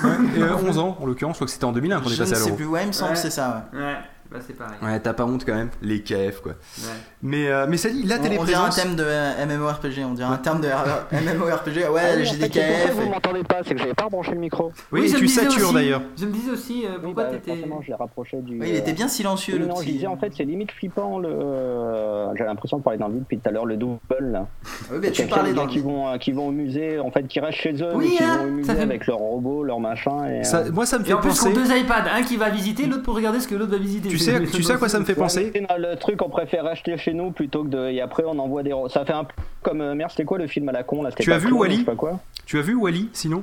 [0.42, 2.34] euh, 11 ans, en l'occurrence, je crois que c'était en 2001 qu'on est passé à
[2.36, 2.56] sais l'euro.
[2.56, 3.16] plus, ouais, il me semble Ouais.
[3.16, 3.68] c'est ça.
[3.72, 3.78] Ouais.
[3.80, 3.94] Ouais,
[4.30, 4.76] bah c'est pareil.
[4.82, 6.52] Ouais, t'as pas honte quand même, les KF quoi.
[6.52, 6.88] Ouais.
[7.22, 8.76] Mais, euh, mais ça dit, la On, on dirait un téléprésence.
[8.76, 10.68] thème de euh, MMORPG, on dirait un terme de
[11.12, 11.90] MMORPG.
[11.90, 12.88] Ouais, Ah oui, j'ai des fait, c'est pour ça KF.
[12.90, 14.72] que vous et- m'entendez pas, c'est que j'avais pas branché le micro.
[14.92, 16.02] Oui, je me tu satures d'ailleurs.
[16.18, 17.64] Je me disais aussi euh, pourquoi Oui, bah, t'étais.
[17.82, 18.58] je l'ai rapproché du.
[18.58, 21.18] Il était bien silencieux Oui, le non, je disais en fait, c'est limite flippant.
[21.18, 21.28] Le...
[21.30, 24.46] euh, J'ai l'impression de parler dans le vide depuis tout à l'heure, le double là.
[24.90, 27.26] Oui, mais tu Quelqu'un parlais le qui vont, euh, qui vont au musée, en fait,
[27.26, 30.24] qui restent chez eux, Oui, qui hein, vont au musée avec leurs robots, leurs machins.
[30.40, 31.48] Et, Ça- euh, moi, ça me Et fait en plus, penser.
[31.48, 34.08] qu'on deux iPads, un qui va visiter, l'autre pour regarder ce que l'autre va visiter.
[34.18, 35.52] Tu sais, tu sais à quoi ça me fait penser?
[35.78, 37.88] Le truc, on préfère acheter chez nous plutôt que de.
[37.88, 38.72] Et après, on envoie des.
[38.90, 39.80] Ça fait un peu comme.
[39.80, 42.20] euh, Merde, c'était quoi le film à la con là Tu as vu sais quoi
[42.46, 43.42] Tu as vu Wally sinon?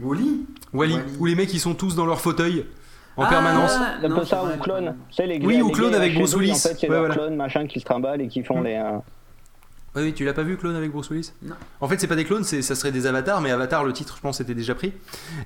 [0.00, 2.64] Wally Wally, où les mecs ils sont tous dans leur fauteuil
[3.16, 3.72] en Ah, permanence.
[4.00, 4.96] C'est un non, peu ça, ou clone.
[5.10, 6.52] C'est les Oui, gars- ou clone avec Bruce Willis.
[6.52, 7.14] En fait, c'est Ouais, leur voilà.
[7.14, 8.64] clone, machin, qui se trimballent et qui font Hmm.
[8.64, 8.74] les.
[8.76, 8.98] euh,
[9.96, 11.32] Oui, oui, tu l'as pas vu Clone avec Bruce Willis?
[11.42, 11.56] Non.
[11.80, 14.14] En fait, c'est pas des clones, c'est ça serait des avatars, mais Avatar, le titre,
[14.16, 14.92] je pense, était déjà pris.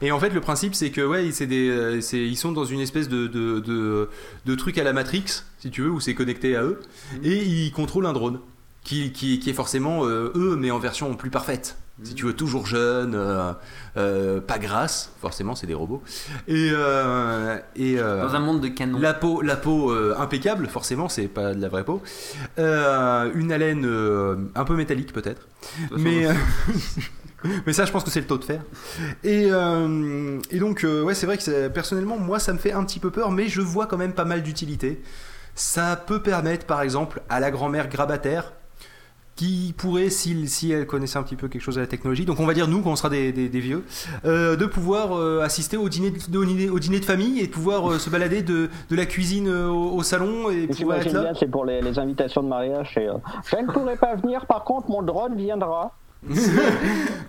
[0.02, 2.80] Et en fait, le principe, c'est que ouais, c'est des, euh, ils sont dans une
[2.80, 4.10] espèce de de, de
[4.44, 5.24] de truc à la Matrix,
[5.58, 6.80] si tu veux, où c'est connecté à eux,
[7.22, 8.38] et ils contrôlent un drone
[8.82, 11.78] qui qui, qui est forcément euh, eux, mais en version plus parfaite.
[12.02, 13.52] Si tu veux, toujours jeune, euh,
[13.96, 16.02] euh, pas grasse, forcément, c'est des robots.
[16.48, 18.98] Et, euh, et Dans un monde de canon.
[18.98, 22.02] la peau, la peau impeccable, forcément, c'est pas de la vraie peau.
[22.58, 23.86] Une haleine
[24.54, 25.46] un peu métallique peut-être,
[25.96, 26.26] mais
[27.66, 28.62] mais ça, je pense que c'est le taux de fer.
[29.22, 29.50] Et,
[30.50, 33.30] et donc, ouais, c'est vrai que personnellement, moi, ça me fait un petit peu peur,
[33.30, 35.00] mais je vois quand même pas mal d'utilité.
[35.54, 38.52] Ça peut permettre, par exemple, à la grand-mère grabataire
[39.36, 42.38] qui pourrait, si, si elle connaissait un petit peu quelque chose de la technologie, donc
[42.38, 43.82] on va dire nous quand on sera des, des- des vieux,
[44.24, 47.46] euh, de pouvoir euh, assister au dîner de, au dîner, au dîner de famille et
[47.48, 50.98] de pouvoir euh, se balader de, de la cuisine au, au salon et Et pouvoir
[50.98, 51.32] être là.
[51.38, 52.94] c'est pour les, les invitations de mariage.
[52.98, 53.14] euh,
[53.50, 55.90] je ne pourrai pas venir, par contre, mon drone viendra.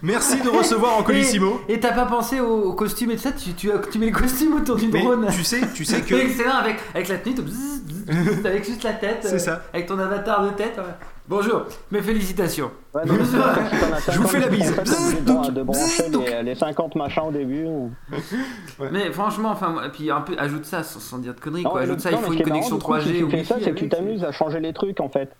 [0.01, 1.59] Merci de recevoir en colissimo.
[1.67, 3.99] Et et t'as pas pensé au, au costume et tout ça tu, tu, as- tu
[3.99, 5.27] mets le costume autour du Mais drone.
[5.31, 7.35] tu sais, tu sais que Excellent avec, avec la tenue,
[8.45, 9.19] avec juste la tête.
[9.23, 9.63] C'est euh, ça.
[9.73, 10.75] Avec ton avatar de tête.
[10.77, 10.83] ouais.
[11.27, 12.69] Bonjour, mes félicitations.
[12.93, 13.23] Ouais, donc, euh,
[14.11, 14.71] Je vous 50, fais la bise.
[14.77, 15.21] obligé
[15.51, 17.65] de- brancher les, les 50 machins au début.
[18.91, 21.63] Mais franchement, enfin, moi- et puis un peu, ajoute ça sans, sans dire de conneries,
[21.63, 21.79] Non, quoi.
[21.81, 23.43] mais Ajoute ça, il faut une connexion marrant, du coup, 3G si ou tu fais
[23.43, 25.35] ça, c'est que tu t'amuses à changer les trucs en fait.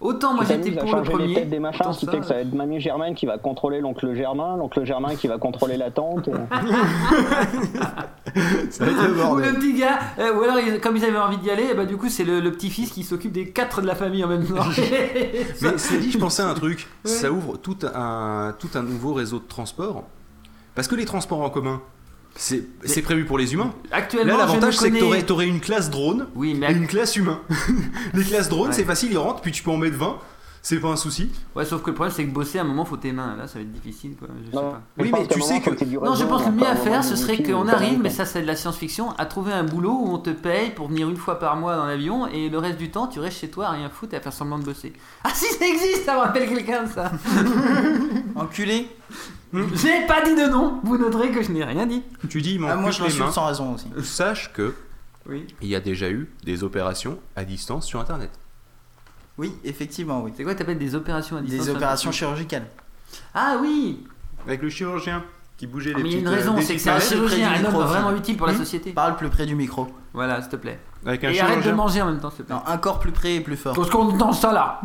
[0.00, 1.34] Autant moi j'étais pour le les premier.
[1.34, 3.26] têtes des machins, autant ce qui ça, fait que ça va être mamie Germaine qui
[3.26, 6.28] va contrôler l'oncle Germain, l'oncle Germain qui va contrôler la tante.
[6.28, 6.32] et-
[8.70, 11.38] ça va être le Ou le petit gars, euh, ou alors comme ils avaient envie
[11.38, 13.94] d'y aller, bah du coup c'est le, le petit-fils qui s'occupe des quatre de la
[13.96, 14.54] famille en même temps.
[15.62, 16.86] Mais c'est dit, je pensais à un truc.
[17.04, 17.10] Ouais.
[17.10, 20.04] Ça ouvre tout un, tout un nouveau réseau de transport.
[20.74, 21.80] Parce que les transports en commun,
[22.40, 23.74] c'est prévu pour les humains.
[23.90, 27.16] Actuellement, Là, l'avantage, c'est que t'aurais t'aurais une classe drone Oui, mais et une classe
[27.16, 27.40] humain.
[28.14, 28.74] les classes drones, Ouais.
[28.74, 30.18] c'est facile, ils rentrent, puis tu peux en mettre 20.
[30.62, 31.30] C'est pas un souci.
[31.54, 33.36] ouais, sauf que le problème c'est que bosser à un moment faut tes mains.
[33.36, 34.28] Là, ça va être difficile, quoi.
[34.44, 34.72] Je sais Non.
[34.72, 34.82] pas.
[34.98, 35.70] Oui, mais tu sais que-
[36.04, 38.42] Non, je pense que le mieux à faire, ce serait qu'on arrive, mais ça c'est
[38.42, 41.38] de la science-fiction, à trouver un boulot où on te paye pour venir une fois
[41.38, 43.88] par mois dans l'avion et le reste du temps tu restes chez toi à rien
[43.88, 44.92] foutre et à faire semblant de bosser.
[45.24, 47.12] Ah si ça existe, ça me rappelle quelqu'un de ça.
[48.34, 48.88] Enculé
[49.52, 52.02] J'ai pas dit de nom, vous noterez que je n'ai rien dit.
[52.28, 53.32] Tu dis, Ah, moi je l'insulte mains.
[53.32, 53.86] sans raison aussi.
[54.02, 54.74] Sache que
[55.28, 55.46] Oui.
[55.62, 58.30] il y a déjà eu des opérations à distance sur Internet.
[59.38, 60.32] Oui, effectivement, oui.
[60.36, 62.66] C'est quoi t'appelles des opérations à distance Des opérations chirurgicales.
[63.34, 64.04] Ah oui
[64.46, 65.22] Avec le chirurgien
[65.56, 66.90] qui bougeait Ah, les Mais il y a une euh, raison, des c'est que c'est
[66.90, 68.90] un chirurgien, près un homme vraiment utile pour la Hmm société.
[68.92, 69.88] Parle plus près du micro.
[70.12, 70.78] Voilà, s'il te plaît.
[71.06, 72.56] Avec un Et arrête de manger en même temps, s'il te plaît.
[72.56, 73.74] Non, un corps plus près et plus fort.
[73.74, 74.80] Parce qu'on entend ça là.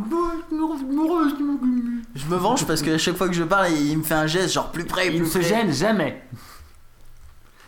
[2.16, 4.28] Je me venge parce que à chaque fois que je parle, il me fait un
[4.28, 5.48] geste genre plus près, Il ne plus se près.
[5.48, 6.22] gêne jamais.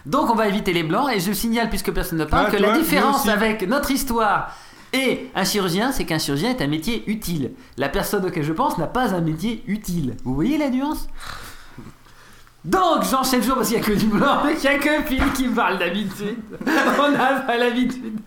[0.05, 2.57] Donc on va éviter les blancs et je signale puisque personne ne parle Ah, que
[2.57, 4.51] toi, la différence avec notre histoire
[4.93, 7.51] Et un chirurgien, c'est qu'un chirurgien est un métier utile.
[7.77, 10.15] La personne auquel je pense n'a pas un métier utile.
[10.23, 11.07] Vous voyez la nuance?
[12.63, 15.21] Donc j'enchaîne toujours parce qu'il n'y a que du blanc, qu'il n'y a que Phil
[15.33, 16.37] qui me parle d'habitude.
[16.99, 18.17] On n'a pas l'habitude.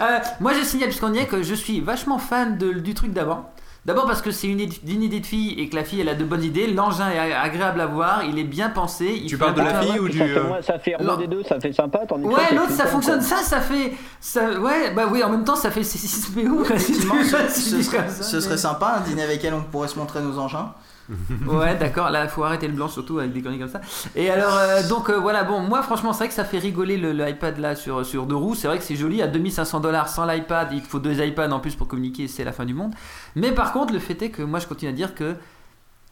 [0.00, 3.12] Euh, moi je signale, puisqu'on y est, que je suis vachement fan de- du truc
[3.12, 3.50] d'avant.
[3.88, 6.10] D'abord parce que c'est une, idée- une idée de fille et que la fille elle
[6.10, 6.66] a de bonnes idées.
[6.66, 9.06] L'engin est agréable à voir, il est bien pensé.
[9.16, 10.18] Il Tu fait parles de un la fille ou du.
[10.18, 12.28] Ça fait, euh, moins- ça fait Alors- un des deux, ça fait sympa, tandis que
[12.28, 13.22] Ouais, l'autre ça fonctionne.
[13.22, 13.94] Ça, ça fait.
[14.20, 16.64] Ça, ouais, bah oui, en même temps ça fait 6 PO.
[16.64, 20.72] ce, ce ce serait sympa, un dîner avec elle, on pourrait se montrer nos engins.
[21.46, 23.80] Ouais, d'accord, là, faut arrêter le blanc surtout avec des conneries comme ça.
[24.14, 26.98] Et alors, euh, donc euh, voilà, bon, moi franchement, c'est vrai que ça fait rigoler
[26.98, 28.54] le- l'iPad là sur, sur deux roues.
[28.54, 31.60] C'est vrai que c'est joli, à 2500 dollars sans l'iPad, il faut deux iPads en
[31.60, 32.92] plus pour communiquer, c'est la fin du monde.
[33.36, 35.34] Mais par contre, le fait est que moi je continue à dire que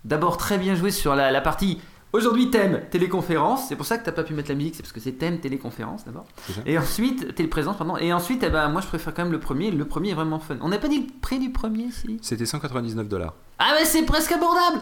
[0.05, 1.81] d'abord très bien joué sur la partie.
[2.13, 4.93] Aujourd'hui thème téléconférence, c'est pour ça que t'as pas pu mettre la musique, c'est parce
[4.93, 6.25] que c'est thème téléconférence d'abord.
[6.65, 7.97] Et ensuite téléprésence pardon.
[7.99, 9.71] Et ensuite, eh ben, moi je préfère quand même le premier.
[9.71, 10.57] Le premier est vraiment fun.
[10.63, 12.19] On n'a pas dit le prix du premier, si?
[12.23, 13.35] C'était 199 dollars.
[13.59, 14.81] Ah mais c'est presque abordable.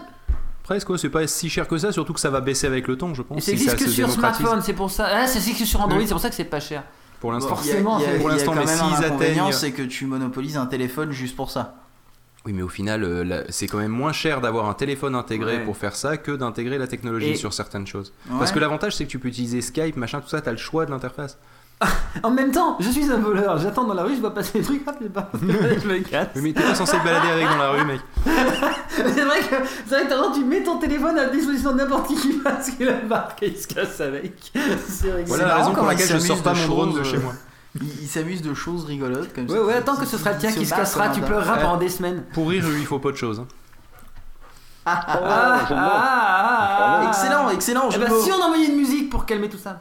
[0.63, 2.97] Presque, ouais, c'est pas si cher que ça, surtout que ça va baisser avec le
[2.97, 3.39] temps, je pense.
[3.39, 5.07] Et ça si existe ça que se sur smartphone, c'est pour ça.
[5.11, 6.07] Ah, ça existe que sur Android, Oui.
[6.07, 6.85] c'est pour ça que c'est pas cher.
[7.21, 7.51] Pour l'instant.
[7.51, 10.57] Forcément, y a, il y a- pour l'instant, mais s'ils atteignent- c'est que tu monopolises
[10.57, 11.77] un téléphone juste pour ça.
[12.47, 15.57] Oui, mais au final, euh, la- c'est quand même moins cher d'avoir un téléphone intégré
[15.59, 15.65] Ouais.
[15.65, 18.13] pour faire ça que d'intégrer la technologie Et- sur certaines choses.
[18.31, 18.37] Ouais.
[18.39, 20.85] Parce que l'avantage, c'est que tu peux utiliser Skype, machin, tout ça, t'as le choix
[20.85, 21.39] de l'interface.
[22.23, 24.65] En même temps, je suis un voleur, j'attends dans la rue, je vois passer les
[24.65, 25.31] trucs, hop, pas.
[25.43, 26.29] je me casse.
[26.37, 28.01] Oui, mais t'es pas censé te balader avec dans la rue, mec.
[28.89, 29.57] C'est vrai que
[29.87, 32.89] c'est vrai que t'as tu mets ton téléphone à disposition de n'importe qui parce qu'il
[32.89, 34.53] a marqué, il se casse avec.
[34.87, 35.25] C'est.
[35.27, 37.33] Voilà la raison pour laquelle je sors pas de mon drone de chez euh, moi.
[37.81, 39.55] Il, il s'amuse de choses rigolotes comme ça.
[39.55, 41.89] Ouais, ouais, attends que ce sera le tien qui se cassera, tu pleureras pendant des
[41.89, 42.25] semaines.
[42.33, 43.41] Pour rire, il faut pas de choses.
[43.41, 43.47] hein.
[44.87, 47.05] Ah, ah, ah, ah.
[47.09, 47.89] Excellent, excellent.
[47.95, 49.81] Eh ben, si on envoyait une musique pour calmer tout ça.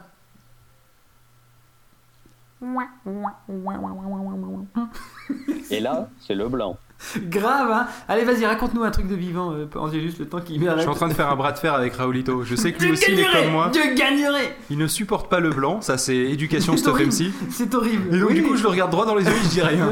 [5.70, 6.78] Et là, c'est le blanc.
[7.28, 10.64] Grave, hein Allez, vas-y, raconte-nous un truc de vivant, euh, juste le temps qu'il Je
[10.64, 10.80] m'arrête.
[10.80, 12.42] suis en train de faire un bras de fer avec Raoulito.
[12.44, 13.70] Je sais que lui Je aussi, il est comme moi.
[13.74, 16.98] Je gagnerai Il ne supporte pas le blanc, ça c'est éducation stuff.
[17.00, 17.30] MC.
[17.50, 18.14] C'est horrible.
[18.14, 18.34] Et donc Oui.
[18.36, 19.90] du coup je le regarde droit dans les yeux et je dis rien.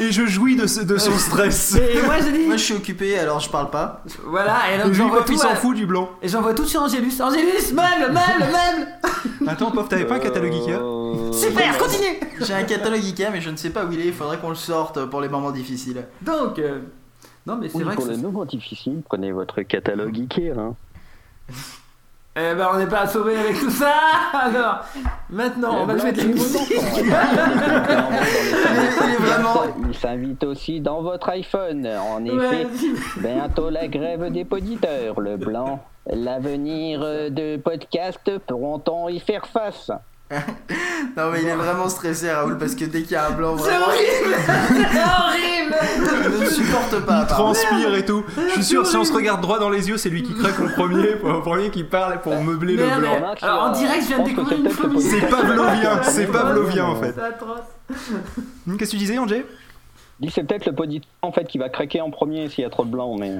[0.00, 1.76] et, et- et je jouis de, ce- de son stress.
[1.76, 2.46] Et moi, je dis.
[2.46, 4.02] Moi je suis occupé alors je parle pas.
[4.24, 5.42] Voilà, et donc lui j'envoie quand il tout.
[5.42, 6.10] s'en fout du blanc.
[6.22, 7.20] Et j'envoie tout sur Angélus.
[7.20, 8.88] Angélus, meuble, meuble, meuble
[9.48, 10.70] Attends, Pof, t'avais pas un catalogue Ikea?
[10.80, 14.06] Euh, Super, continue J'ai un catalogue Ikea mais je ne sais pas où il est,
[14.06, 16.04] il faudrait qu'on le sorte pour les moments difficiles.
[16.22, 16.58] Donc.
[16.58, 16.80] euh,
[17.46, 18.00] Non, mais c'est Oui, vrai que.
[18.00, 20.50] pour le c'est- moment difficile, prenez votre catalogue Ikea.
[20.58, 20.74] Hein.
[22.38, 23.94] Eh ben, on n'est pas assommé avec tout ça
[24.34, 24.80] Alors,
[25.30, 26.68] maintenant, on va Le jouer de la blanc, musique.
[26.70, 26.98] Il
[29.10, 31.86] est vraiment- Il s'invite aussi dans votre iPhone.
[31.86, 32.66] En effet,
[33.16, 35.18] bientôt la grève des poditeurs.
[35.18, 35.82] Le blanc,
[36.12, 39.90] l'avenir de podcast, pourront-on y faire face?
[41.16, 43.56] Non mais il est vraiment stressé Raoul parce que dès qu'il y a un blanc
[43.58, 44.36] C'est vraiment horrible
[44.68, 45.56] C'est horrible
[46.24, 47.22] il ne le supporte pas.
[47.22, 48.24] Il transpire et tout.
[48.36, 50.58] Je suis sûr, si on se regarde droit dans les yeux, c'est lui qui craque
[50.60, 53.34] en premier, en premier qui parle pour meubler le blanc.
[53.42, 55.00] Alors, en direct, je viens de je découvrir c'est une le phobie.
[55.00, 57.14] C'est pavlovien, c'est pavlovien en fait.
[57.14, 58.78] C'est atroce.
[58.78, 59.44] Qu'est-ce que tu disais, Angé
[60.18, 62.70] Dis, c'est peut-être le poditeur en fait qui va craquer en premier s'il y a
[62.70, 63.32] trop de blanc, mais.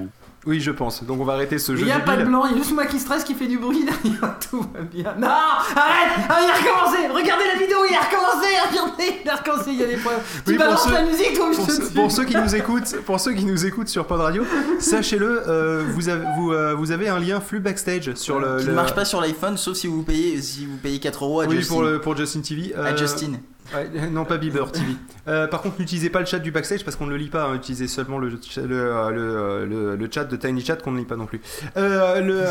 [0.47, 1.03] Oui, je pense.
[1.03, 2.57] Donc on va arrêter ce Il jeu n'y a pas de blanc, il y a
[2.57, 5.13] juste moi qui stresse, qui fait du bruit derrière, tout va bien.
[5.19, 9.35] Non Arrête Ah, il a recommencé Regardez la vidéo, il a recommencé Regardez, il a
[9.35, 10.21] recommencé, il y a des problèmes.
[10.47, 12.55] Oui, tu pour balances ceux- la musique, toi, je Pour, te pour ceux qui nous
[12.55, 14.45] écoutent, pour ceux qui nous écoutent sur Pod Radio,
[14.79, 18.57] sachez-le, euh, vous, avez, vous, euh, vous avez un lien flux backstage sur le.
[18.59, 21.25] Qui le- ne marche pas sur l'iPhone sauf si vous payez si vous payez 4
[21.25, 21.73] euros à Oui, Justin.
[21.73, 22.73] pour, le, pour Justin TV.
[22.75, 23.33] À euh, Justin.
[23.75, 24.93] Ouais, non, pas Bieber TV.
[25.27, 27.45] Euh, par contre, n'utilisez pas le chat du backstage parce qu'on ne le lit pas.
[27.45, 27.55] hein.
[27.55, 31.15] Utilisez seulement le, le, le, le- le chat de Tiny Chat qu'on ne lit pas
[31.17, 31.41] non plus.
[31.75, 32.43] Euh, le,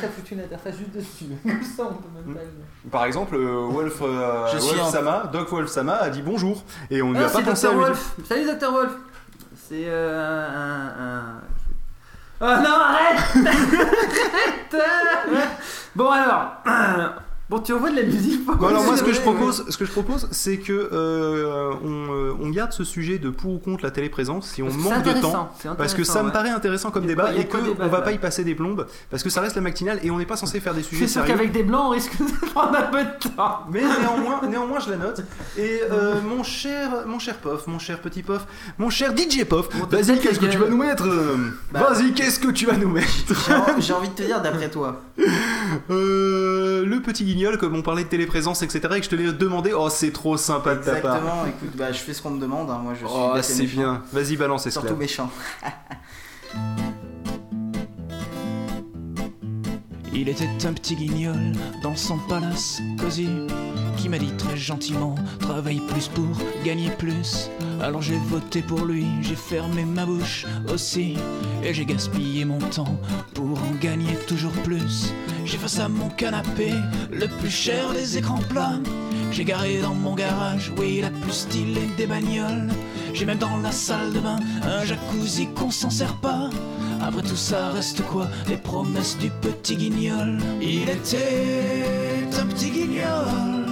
[0.00, 1.26] t'as foutu une interface juste dessus.
[1.42, 4.88] Comme ça, on peut même pas le- par exemple, euh, Wolf, euh, Je suis Wolf
[4.88, 7.38] un- Sama, Doc Wolf Sama a dit bonjour et on ne lui Ah, a pas
[7.38, 7.76] c'est pensé à Dr.
[7.78, 7.94] lui dire.
[7.94, 8.14] Wolf.
[8.28, 8.72] Salut Dr.
[8.72, 8.92] Wolf.
[9.68, 11.40] C'est euh, un, un-
[12.38, 13.18] Oh non, arrête
[14.74, 15.48] Arrête
[15.94, 16.52] Bon alors,
[17.48, 19.84] bon tu envoies de la musique Bon, alors moi ce que je propose, ce que
[19.84, 23.84] je propose, c'est que euh, on, euh, on garde ce sujet de pour ou contre
[23.84, 25.52] la téléprésence si on c'est manque de temps.
[25.60, 28.18] c'est Parce que ça me paraît intéressant comme débat et qu'on débat, va pas y
[28.18, 30.74] passer des plombes parce que ça reste la matinale et on n'est pas censé faire
[30.74, 31.36] des Je sujets suis sûr sérieux.
[31.36, 33.60] qu'avec des blancs on risque de prendre un peu de temps.
[33.70, 35.22] Mais néanmoins, néanmoins, je la note.
[35.58, 38.46] Et euh, mon cher, mon cher Pof, mon cher petit Pof,
[38.78, 41.04] mon cher DJ Pof, vas-y, qu'est-ce que tu vas nous mettre
[41.72, 41.88] Bah.
[41.90, 43.08] Vas-y, qu'est-ce que tu vas nous mettre?
[43.46, 45.02] J'ai en- J'ai envie de te dire d'après toi.
[45.90, 49.32] Euh, Le petit guignol, comme on parlait de téléprésence, etc., et que je te l'ai
[49.32, 51.16] demandé, oh, c'est trop sympa de ta part.
[51.16, 53.64] Exactement, écoute, bah je fais ce qu'on me demande, hein, moi je suis Oh, c'est
[53.64, 54.02] bien.
[54.12, 55.30] Vas-y, balance, Surtout méchant.
[60.18, 61.52] Il était un petit guignol
[61.82, 63.28] dans son palace cosy
[63.98, 66.24] qui m'a dit très gentiment travaille plus pour
[66.64, 67.50] gagner plus.
[67.82, 71.16] Alors j'ai voté pour lui, j'ai fermé ma bouche aussi
[71.62, 72.98] et j'ai gaspillé mon temps
[73.34, 75.12] pour en gagner toujours plus.
[75.44, 76.72] J'ai face à mon canapé
[77.12, 78.80] le plus cher des écrans plats.
[79.32, 82.70] J'ai garé dans mon garage, oui, la plus stylée des bagnoles.
[83.16, 86.50] J'ai même dans la salle de bain un jacuzzi qu'on s'en sert pas.
[87.00, 88.28] Après tout ça reste quoi?
[88.46, 90.36] Les promesses du petit guignol.
[90.60, 93.64] Il était un petit guignol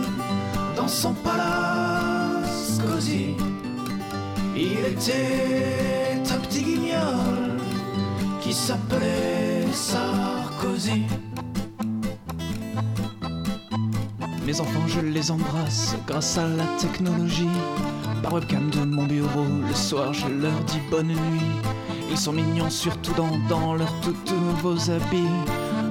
[0.74, 3.34] dans son palace cosy.
[4.56, 7.58] Il était un petit guignol
[8.40, 11.02] qui s'appelait Sarkozy.
[14.46, 17.48] Mes enfants, je les embrasse grâce à la technologie.
[18.24, 21.60] Par webcam de mon bureau, le soir, je leur dis bonne nuit.
[22.10, 23.12] Ils sont mignons, surtout
[23.50, 25.28] dans, leurs tout nouveaux habits.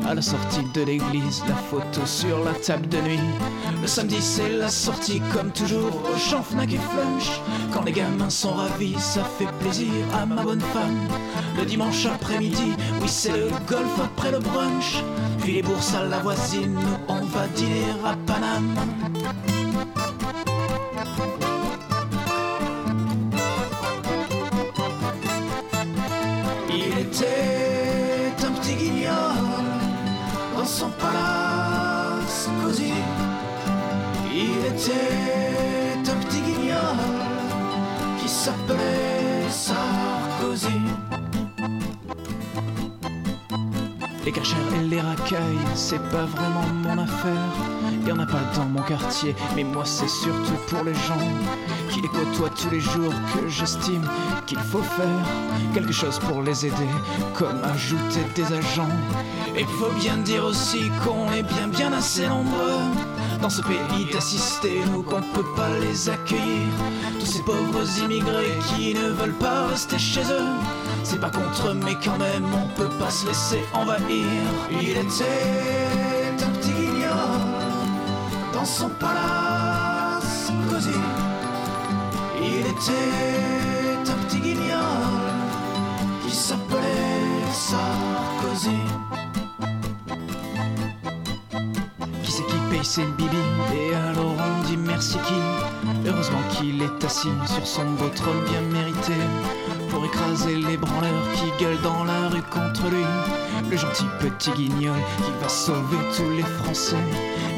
[0.08, 3.20] À la sortie de l'église, la photo sur la table de nuit.
[3.80, 7.40] Le samedi, c'est la sortie, comme toujours, au champ Fnac et Flunch.
[7.72, 11.08] Quand les gamins sont ravis, ça fait plaisir à ma bonne femme.
[11.56, 15.04] Le dimanche après-midi, oui, c'est le golf après le brunch.
[15.40, 18.74] Puis les bourses à la voisine, on va dîner à Paname.
[38.44, 40.82] S'appelait Sarkozy.
[44.26, 47.54] Les cachers et les racailles, c'est pas vraiment mon affaire.
[48.06, 51.26] Y en a pas dans mon quartier, mais moi c'est surtout pour les gens
[51.90, 54.06] qui les côtoient tous les jours que j'estime
[54.46, 55.26] qu'il faut faire
[55.74, 56.94] quelque chose pour les aider,
[57.34, 58.98] comme ajouter des agents.
[59.56, 63.13] Et faut bien dire aussi qu'on est bien bien assez nombreux
[63.44, 66.70] dans ce pays d'assister, nous qu'on peut pas les accueillir.
[67.20, 70.48] Tous ces pauvres immigrés qui ne veulent pas rester chez eux.
[71.04, 74.26] C'est pas contre eux, mais quand même, on peut pas se laisser envahir.
[74.72, 77.42] Il était un petit guignol
[78.54, 81.02] dans son palace cosy.
[82.42, 85.20] Il était un petit guignol
[86.26, 89.03] qui s'appelait Sarkozy.
[92.94, 93.38] C'est bibi.
[93.74, 95.40] Et alors on dit merci qui
[96.06, 98.10] Heureusement qu'il est assis sur son beau
[98.48, 99.14] bien mérité.
[99.90, 103.06] Pour écraser les branleurs qui gueulent dans la rue contre lui.
[103.72, 107.04] Le gentil petit guignol qui va sauver tous les Français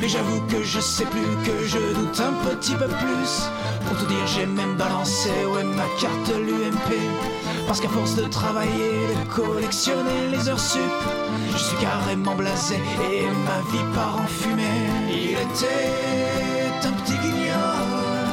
[0.02, 3.50] Mais j'avoue que je sais plus, que je doute un petit peu plus
[3.86, 6.94] Pour tout dire j'ai même balancé, ouais ma carte l'UMP
[7.66, 10.82] Parce qu'à force de travailler, de collectionner les heures sup
[11.52, 14.64] je suis carrément blasé et ma vie part en fumée.
[15.10, 18.28] Il était un petit guignol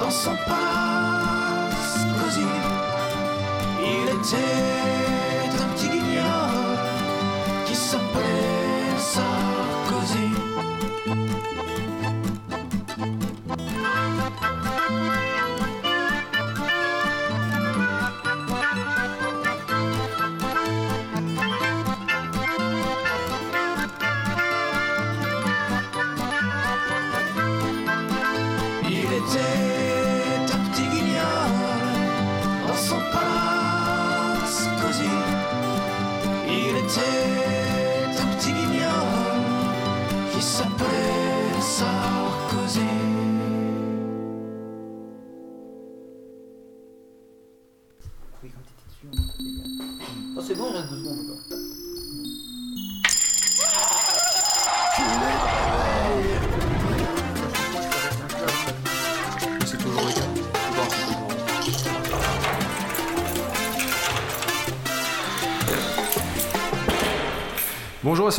[0.00, 2.40] dans son palace cosy.
[3.80, 4.97] Il était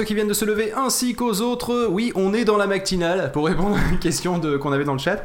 [0.03, 1.87] qui viennent de se lever ainsi qu'aux autres.
[1.89, 4.99] Oui, on est dans la matinale pour répondre à une question qu'on avait dans le
[4.99, 5.23] chat.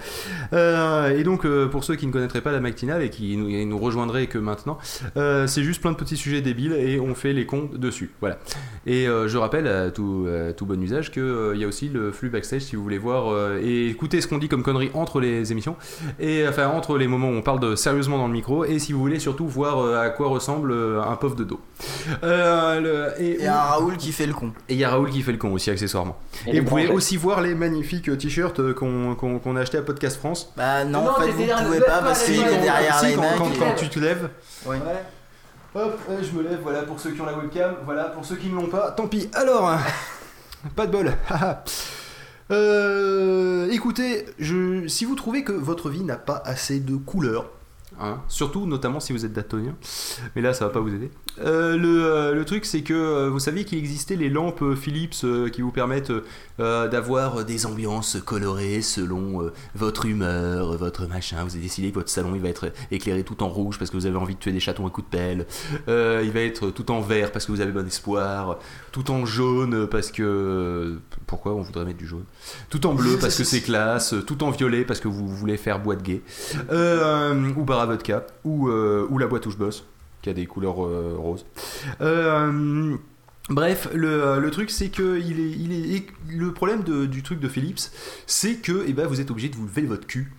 [0.55, 3.49] Euh, et donc, euh, pour ceux qui ne connaîtraient pas la matinale et qui nous,
[3.49, 4.78] et nous rejoindraient que maintenant,
[5.16, 8.12] euh, c'est juste plein de petits sujets débiles et on fait les cons dessus.
[8.20, 8.39] Voilà.
[8.86, 12.12] Et euh, je rappelle à tout, à tout bon usage qu'il y a aussi le
[12.12, 15.20] flux backstage si vous voulez voir euh, et écouter ce qu'on dit comme conneries entre
[15.20, 15.76] les émissions
[16.20, 18.92] et enfin entre les moments où on parle de sérieusement dans le micro et si
[18.92, 21.60] vous voulez surtout voir euh, à quoi ressemble euh, un pauvre de dos.
[22.23, 22.81] Euh,
[23.16, 24.52] le- et Et un Raoul qui fait le con.
[24.68, 26.16] et il y a Raoul qui fait le con aussi accessoirement.
[26.47, 30.43] Et vous pouvez aussi voir les magnifiques t-shirts qu'on a acheté à Podcast France.
[30.56, 32.98] Bah non, Non, en fait, vous derrière- pouvez pas pas parce les qu'il est derrière
[32.98, 33.58] Si, les quand, mecs.
[33.58, 34.28] quand- tu te lèves.
[34.66, 34.78] Ouais.
[35.76, 38.36] Hop, euh, je me lève, voilà, pour ceux qui ont la webcam, voilà, pour ceux
[38.36, 39.28] qui ne l'ont pas, tant pis.
[39.34, 39.73] Alors,
[40.76, 41.12] Pas de bol.
[41.28, 41.64] haha.
[42.50, 47.47] Euh, écoutez, je, si vous trouvez que votre vie n'a pas assez de couleurs,
[48.05, 49.74] hein, surtout notamment si vous êtes daltonien,
[50.34, 51.10] mais là ça va pas vous aider.
[51.41, 55.26] Euh, le, euh, le truc c'est que euh, vous saviez qu'il existait les lampes Philips
[55.52, 56.12] qui vous permettent
[56.58, 61.42] d'avoir des ambiances colorées selon votre humeur, votre machin.
[61.44, 63.97] Vous avez décidé que votre salon il va être éclairé tout en rouge parce que
[63.97, 65.47] vous avez envie de tuer des chatons à coups de pelle.
[65.89, 68.58] Il va être tout en vert parce que vous avez bon espoir.
[68.92, 72.24] Tout en jaune parce que pourquoi on voudrait mettre du jaune?
[72.70, 74.15] Tout en bleu parce que c'est classe.
[74.26, 76.23] Tout en violet parce que vous voulez faire boîte gay.
[76.70, 79.86] Ou bar à vodka ou euh, ou la boîte où je bosse
[80.23, 81.47] qui a des couleurs euh, roses.
[82.00, 82.97] Euh,
[83.50, 87.90] Bref, le, truc c'est que il est, le problème du truc de Philips,
[88.26, 90.32] c'est que eh ben, vous êtes obligé de vous lever votre cul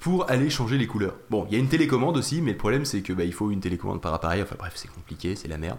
[0.00, 1.14] pour aller changer les couleurs.
[1.30, 3.52] Bon, il y a une télécommande aussi, mais le problème c'est que bah, il faut
[3.52, 4.42] une télécommande par appareil.
[4.42, 5.78] Enfin bref, c'est compliqué, c'est la merde.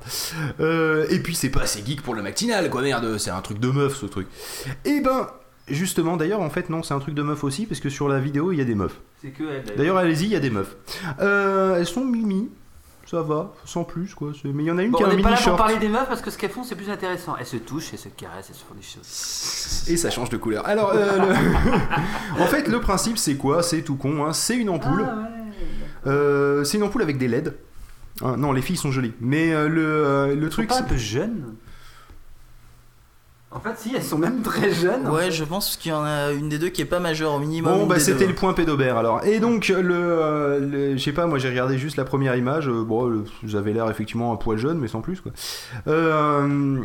[1.10, 3.18] Et puis c'est pas assez geek pour le matinal, quoi merde.
[3.18, 4.30] C'est un truc de meuf ce truc.
[4.86, 5.28] Et ben
[5.70, 8.20] justement, d'ailleurs en fait non, c'est un truc de meuf aussi parce que sur la
[8.20, 9.00] vidéo il y a des meufs.
[9.22, 9.76] C'est que elle.
[9.76, 10.76] D'ailleurs allez-y, il y a des meufs.
[11.22, 12.50] Euh, elles sont mimi.
[13.06, 14.34] Ça va, sans plus quoi.
[14.40, 15.42] C'est- Mais il y en a une Bon, qui a on un n'est pas mini
[15.42, 17.36] là pour parler des meufs parce que ce qu'elles font c'est plus intéressant.
[17.40, 19.90] Elles se touchent, elles se caressent, elles se font des choses.
[19.92, 20.68] Et ça change de couleur.
[20.68, 23.64] Alors, euh, le- en fait, le principe, c'est quoi?
[23.64, 24.26] C'est tout con.
[24.28, 24.34] hein.
[24.34, 25.06] C'est une ampoule.
[25.10, 25.28] Ah,
[26.06, 27.56] Euh, c'est une ampoule avec des LED.
[28.22, 29.14] Hein, non, les filles sont jolies.
[29.22, 31.56] Mais euh, le, euh, le truc, pas un c'est- peu jeunes?
[33.52, 35.08] En fait, si, elles sont même très jeunes.
[35.08, 35.32] en Ouais, fait.
[35.32, 37.80] je pense qu'il y en a une des deux qui est pas majeure au minimum.
[37.80, 39.26] Bon, bah c'était le point pédobert alors.
[39.26, 42.70] Et donc, le, euh, le- je sais pas, moi j'ai regardé juste la première image.
[42.70, 43.24] euh, bon,
[43.56, 45.32] avez l'air effectivement un poil jeune, mais sans plus quoi.
[45.88, 46.78] Euh,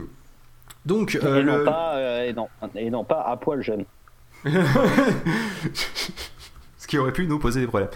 [0.86, 3.84] donc, euh, et, non le- pas, euh, et, non, et non pas à poil jeune.
[6.94, 7.90] Qui aurait pu nous poser des problèmes.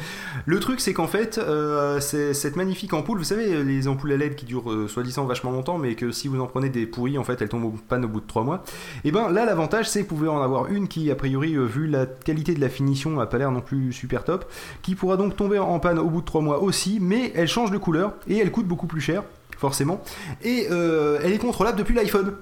[0.44, 4.34] Le truc, c'est qu'en fait, euh, cette magnifique ampoule, vous savez, les ampoules à LED
[4.34, 7.22] qui durent euh, soi-disant vachement longtemps, mais que si vous en prenez des pourries, en
[7.22, 8.64] fait, elles tombent en panne au bout de 3 mois.
[9.04, 11.64] Et ben là, l'avantage, c'est que vous pouvez en avoir une qui, a priori, euh,
[11.64, 14.50] vu la qualité de la finition, a pas l'air non plus super top,
[14.82, 17.70] qui pourra donc tomber en panne au bout de 3 mois aussi, mais elle change
[17.70, 19.22] de couleur et elle coûte beaucoup plus cher,
[19.58, 20.02] forcément.
[20.42, 22.34] Et elle est contrôlable depuis l'iPhone.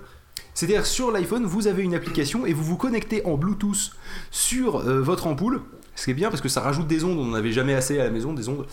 [0.54, 3.90] C'est-à-dire sur l'iPhone, vous avez une application et vous vous connectez en Bluetooth
[4.30, 5.60] sur votre ampoule.
[5.96, 7.98] Ce qui est bien parce que ça rajoute des ondes, on n'en avait jamais assez
[7.98, 8.66] à la maison, des ondes.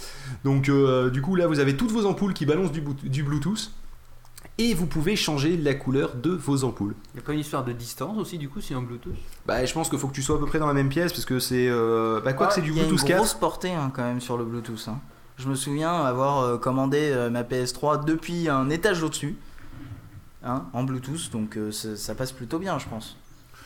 [0.43, 3.71] Donc euh, du coup là vous avez toutes vos ampoules qui balancent du, Bluetooth
[4.59, 6.93] et vous pouvez changer la couleur de vos ampoules.
[7.13, 9.15] Il n'y a pas une histoire de distance aussi, du coup, si en Bluetooth?
[9.47, 11.11] Bah je pense qu'il faut que tu sois à peu près dans la même pièce
[11.11, 11.67] parce que c'est...
[11.69, 13.39] euh, bah quoi que c'est du Il y a une Bluetooth grosse 4.
[13.39, 14.87] portée hein, quand même sur le Bluetooth.
[14.89, 14.99] hein.
[15.37, 19.35] Je me souviens avoir euh, commandé euh, ma PS3 depuis un étage au-dessus,
[20.43, 23.17] hein, en Bluetooth, donc euh, ça, ça passe plutôt bien, je pense.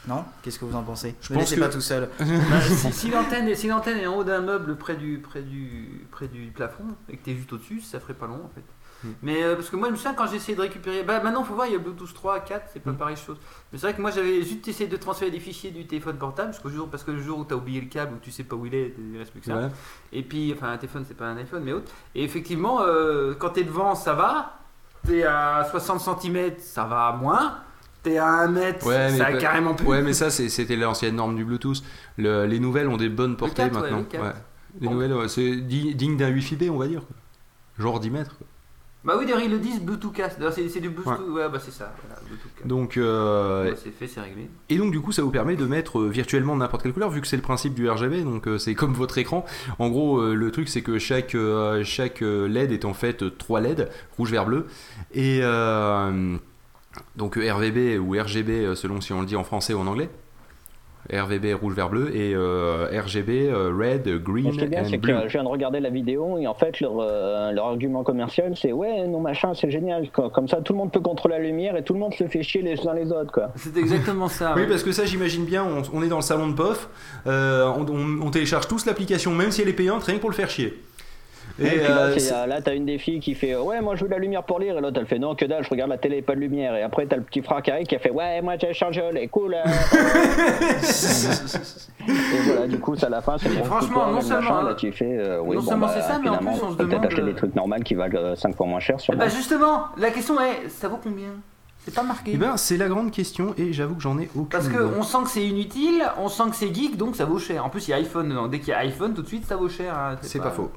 [0.07, 2.09] Non Qu'est-ce que vous en pensez Je pense laissez que- pas tout seul.
[2.19, 6.05] Bah, si si l'antenne si l'antenne est en haut d'un meuble près du, près, du,
[6.11, 8.63] près du plafond et que t'es juste au-dessus, ça ferait pas long en fait.
[9.03, 9.11] Hmm.
[9.21, 11.03] Mais euh, parce que moi je me souviens quand j'ai essayé de récupérer.
[11.03, 12.97] Bah maintenant faut voir, il y a Bluetooth 3, 4, c'est pas Hmm.
[12.97, 13.37] pareil chose.
[13.71, 16.49] Mais c'est vrai que moi j'avais juste essayé de transférer des fichiers du téléphone portable
[16.51, 18.31] parce que, le jour, parce que le jour où t'as oublié le câble ou tu
[18.31, 19.69] sais pas où il est, il reste plus que ça.
[20.13, 21.91] Et puis, enfin un téléphone c'est pas un iPhone mais autre.
[22.15, 24.57] Et effectivement, euh, quand t'es devant ça va,
[25.05, 27.57] t'es à 60 cm ça va moins,
[28.07, 29.87] t'es à 1 mètre Ouais, ça a pas- carrément plus.
[29.87, 31.83] Ouais mais ça c'était l'ancienne norme du Bluetooth.
[32.17, 33.97] Le- les nouvelles ont des bonnes portées 4, ouais, maintenant.
[33.99, 34.23] le 4.
[34.23, 34.31] Ouais.
[34.81, 34.93] Les Bon.
[34.93, 37.01] nouvelles c'est di- digne d'un Wi-Fi B on va dire.
[37.79, 38.37] Genre 10 mètres.
[38.37, 38.47] quoi.
[39.05, 40.37] Bah oui, d'ailleurs ils le disent Bluetooth cast.
[40.51, 41.29] C'est du Bluetooth.
[41.29, 41.93] Ouais, bah c'est ça.
[42.05, 42.67] Voilà, Bluetooth cast.
[42.67, 44.49] Donc euh, c'est fait, c'est réglé.
[44.69, 47.21] Et donc du coup ça vous permet de mettre euh, virtuellement n'importe quelle couleur vu
[47.21, 49.45] que c'est le principe du RGB donc euh, c'est comme votre écran.
[49.79, 51.37] En gros euh, le truc c'est que chaque,
[51.83, 53.87] chaque LED est en fait trois LED,
[54.17, 54.65] rouge, vert, bleu.
[55.13, 56.35] Et euh,
[57.16, 59.88] donc euh, RVB ou RGB euh, selon si on le dit en français ou en
[59.88, 60.09] anglais.
[61.09, 64.82] RVB rouge, vert, bleu et euh, RGB euh, red, Et green ce qui est bien,
[64.82, 67.51] and c'est que euh, je viens de regarder la vidéo et en fait, leur, euh,
[67.53, 70.09] leur argument commercial, c'est ouais, non, machin, c'est génial.
[70.11, 70.30] quoi.
[70.30, 72.43] Comme ça, tout le monde peut contrôler la lumière et tout le monde se fait
[72.43, 73.53] chier les uns les autres, quoi.
[73.56, 74.51] C'est exactement ça.
[74.58, 74.67] Oui, ouais.
[74.67, 76.90] parce que ça, j'imagine bien, on, on est dans le salon de POF,
[77.26, 80.30] euh, on, on- on télécharge tous l'application, même si elle est payante, rien que pour
[80.30, 80.77] le faire chier.
[81.59, 84.08] Et, euh, euh, là, t'as une des filles qui fait euh, ouais, moi je veux
[84.08, 85.98] de la lumière pour lire, et l'autre elle fait non, que dalle, je regarde la
[85.98, 86.76] télé, pas de lumière.
[86.76, 89.01] Et après, t'as le petit frère qui arrive qui a fait ouais, moi j'ai changé,
[89.11, 89.56] les cool.
[89.56, 89.64] euh.
[92.08, 94.64] et voilà, du coup, c'est à la fin, c'est bon, franchement, non le seulement, machin,
[94.69, 96.72] là, tu fais euh, oui, non bon, seulement bah, c'est ça, mais en plus, on
[96.72, 99.01] se peut-être demande, acheter euh, des trucs normaux qui valent 5 fois moins cher, Eh
[99.01, 99.19] sûrement.
[99.19, 101.30] bah justement, la question est, ça vaut combien?
[101.80, 102.32] C'est pas marqué.
[102.34, 104.48] Eh ben, c'est la grande question et j'avoue que j'en ai aucune.
[104.48, 104.76] Parce idée.
[104.77, 107.66] qu'on sent que c'est inutile, on sent que c'est geek, donc ça vaut cher.
[107.66, 108.48] En plus, il y a iPhone dedans.
[108.48, 109.93] Dès qu'il y a iPhone, tout de suite, ça vaut cher.
[109.98, 110.17] hein.
[110.22, 110.69] C'est pas faux.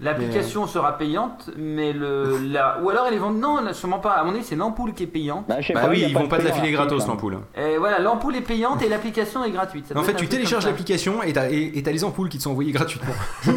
[0.00, 2.80] L'application sera payante, mais le la...
[2.80, 3.40] ou alors elle est vendue.
[3.40, 4.12] Non, sûrement pas.
[4.12, 5.46] À mon avis, c'est l'ampoule qui est payante.
[5.48, 7.38] Bah, Bah pas, oui, ils vont pas te la filer gratos l'ampoule.
[7.56, 9.86] Et voilà, l'ampoule est payante et l'application est gratuite.
[9.88, 12.72] Ça En fait, tu télécharges l'application et t'as et, les ampoules qui te sont envoyées
[12.72, 13.14] gratuitement.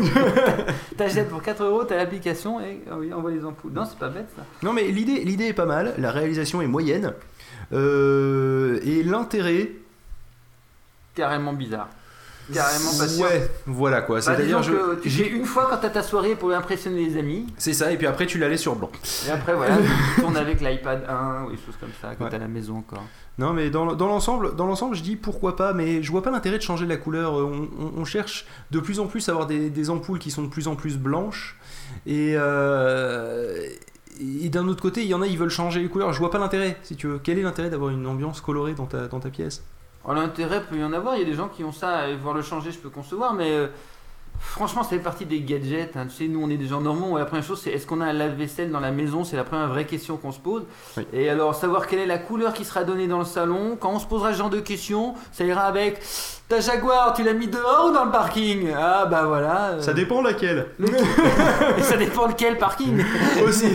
[0.97, 3.73] T'achètes pour 4 euros, t'as l'application et ah oui, envoie les ampoules.
[3.73, 4.43] Non, c'est pas bête ça.
[4.63, 7.13] Non mais l'idée, l'idée est pas mal, la réalisation est moyenne.
[7.73, 9.69] Euh, et l'intérêt,
[11.15, 11.89] Carrément bizarre.
[12.53, 13.23] Carrément pas sûr.
[13.25, 14.15] ouais, voilà quoi.
[14.17, 14.73] Bah, C'est-à-dire, je-
[15.05, 17.91] j'ai une fois quand t'as ta soirée pour impressionner les amis, c'est ça.
[17.91, 18.89] Et puis après, tu la laisses sur blanc.
[19.27, 19.77] et après voilà,
[20.15, 22.29] tu tournes avec l'iPad 1 ou des choses comme ça quand Ouais.
[22.29, 23.03] t'es à la maison encore.
[23.37, 26.31] Non, mais dans, dans l'ensemble, dans l'ensemble, je dis pourquoi pas, mais je vois pas
[26.31, 27.39] l'intérêt de changer la couleur.
[27.39, 27.43] Euh,
[27.79, 30.43] On, on- on cherche de plus en plus à avoir des, des ampoules qui sont
[30.43, 31.57] de plus en plus blanches,
[32.05, 33.57] et, euh,
[34.19, 36.13] et d'un autre côté, il y en a, ils veulent changer les couleurs.
[36.13, 37.19] Je vois pas l'intérêt, si tu veux.
[37.23, 39.63] Quel est l'intérêt d'avoir une ambiance colorée dans ta, dans ta pièce?
[40.05, 42.15] Alors, L'intérêt peut y en avoir, il y a des gens qui ont ça, et
[42.15, 43.67] voir le changer, je peux concevoir, mais euh,
[44.39, 45.95] franchement, ça fait partie des gadgets.
[45.95, 46.07] hein.
[46.07, 47.17] Tu sais, nous, on est des gens normaux.
[47.17, 49.23] La première chose, c'est est-ce qu'on a un lave-vaisselle dans la maison?
[49.23, 50.63] C'est la première vraie question qu'on se pose.
[50.97, 51.05] Oui.
[51.13, 53.99] Et alors, savoir quelle est la couleur qui sera donnée dans le salon, quand on
[53.99, 55.99] se posera ce genre de questions, ça ira avec
[56.51, 58.69] ta Jaguar, tu l'as mis dehors ou dans le parking?
[58.77, 59.69] Ah, bah voilà.
[59.75, 60.67] euh, Ça dépend laquelle.
[61.77, 63.01] Et ça dépend de quel parking.
[63.47, 63.69] Aussi.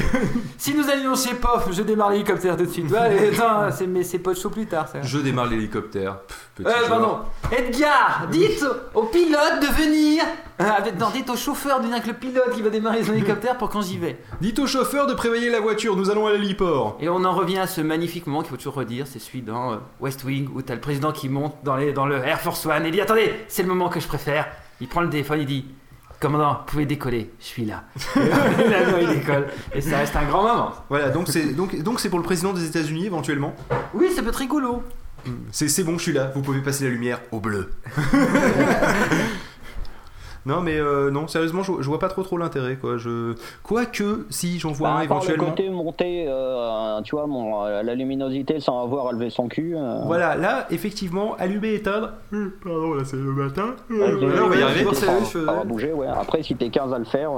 [0.59, 2.91] si nous allions chez POF, je démarre l'hélicoptère tout de suite.
[2.91, 5.01] Ouais, attends, c'est, mais c'est pas chaud plus tard, ça.
[5.03, 6.19] Je démarre l'hélicoptère.
[6.21, 6.89] Pff, petit Euh, joueur.
[6.89, 7.19] pardon.
[7.57, 8.65] Edgar, dites
[8.95, 10.23] au pilote de venir.
[10.61, 13.13] Euh, avec- non, dites au chauffeur de venir avec le pilote qui va démarrer son
[13.13, 14.19] hélicoptère pour quand j'y vais.
[14.41, 15.97] Dites au chauffeur de préveiller la voiture.
[15.97, 16.97] Nous allons à l'héliport.
[17.01, 19.73] Et on en revient à ce magnifique moment qu'il faut toujours redire, c'est celui dans
[19.73, 22.66] euh, West Wing où t'as le président qui monte dans, les, dans le Air Force
[22.67, 24.49] One et dit attendez, c'est le moment que je préfère.
[24.81, 25.65] Il prend le téléphone, il dit
[26.21, 27.85] commandant, vous pouvez décoller, je suis là.
[28.17, 30.73] L'avion il décolle et ça reste un grand moment.
[30.89, 33.55] Voilà, donc c'est donc donc c'est pour le président des États-Unis éventuellement.
[33.95, 34.83] Oui, ça peut être rigolo.
[35.51, 36.31] C'est c'est bon, je suis là.
[36.35, 37.73] Vous pouvez passer la lumière au bleu.
[40.47, 42.97] non, mais euh, non, sérieusement, je, je vois pas trop trop l'intérêt quoi.
[42.97, 45.51] Je quoique si j'en vois Bah, un part le éventuellement.
[45.51, 49.75] côté monter, euh, tu vois, mon, euh, la luminosité sans avoir à lever son cul.
[49.77, 52.13] euh, Voilà, là effectivement, allumer éteindre.
[52.33, 53.75] Euh, Pardon, là c'est le matin.
[53.91, 54.95] ouais, Euh, voilà, on va y arriver.
[54.95, 55.07] ça
[55.41, 56.07] va- bouger, ouais.
[56.07, 57.31] Après, si t'es 15 à le faire.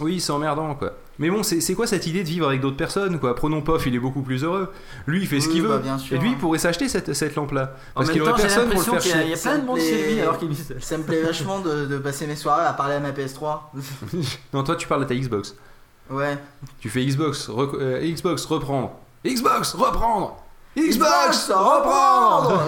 [0.00, 0.92] Oui, c'est emmerdant quoi.
[1.20, 3.34] Mais bon, c'est quoi cette idée de vivre avec d'autres personnes quoi?
[3.34, 4.72] Prenons Pof, il est beaucoup plus heureux.
[5.06, 5.68] Lui, il fait ce qu'il veut.
[5.68, 6.16] bah, bien sûr.
[6.16, 7.74] Et lui, il pourrait s'acheter cette, cette lampe là.
[7.94, 9.36] En Parce qu'il aurait personne pour le l'impression faire qu'il y a, il y a
[9.36, 10.50] plein de monde chez lui alors qu'il.
[10.80, 13.58] Ça me plaît vachement de, de passer mes soirées à parler à ma PS3.
[14.52, 15.54] Non, toi, tu parles de ta Xbox.
[16.10, 16.38] Ouais.
[16.80, 18.92] Tu fais Xbox, rec- euh, Xbox reprendre.
[19.26, 20.36] Xbox reprendre.
[20.76, 22.62] Xbox Xbox, reprendre.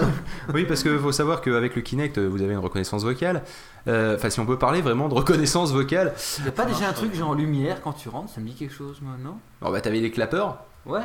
[0.53, 3.43] Oui, parce que faut savoir qu'avec le Kinect, vous avez une reconnaissance vocale.
[3.87, 6.13] Euh, Enfin, si on peut parler vraiment de reconnaissance vocale.
[6.45, 8.73] Y a pas déjà un truc genre lumière quand tu rentres Ça me dit quelque
[8.73, 9.35] chose, moi, non?
[9.61, 10.99] Alors, bah, t'avais les clapeurs Ouais.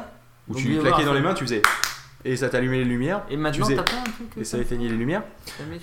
[0.49, 1.63] où Donc, tu il claquais avoir dans les mains, tu faisais.
[2.25, 3.23] Et ça t'allumait les lumières.
[3.31, 5.23] Et maintenant, faisais- t'as pas un truc Et ça éteignait les lumières.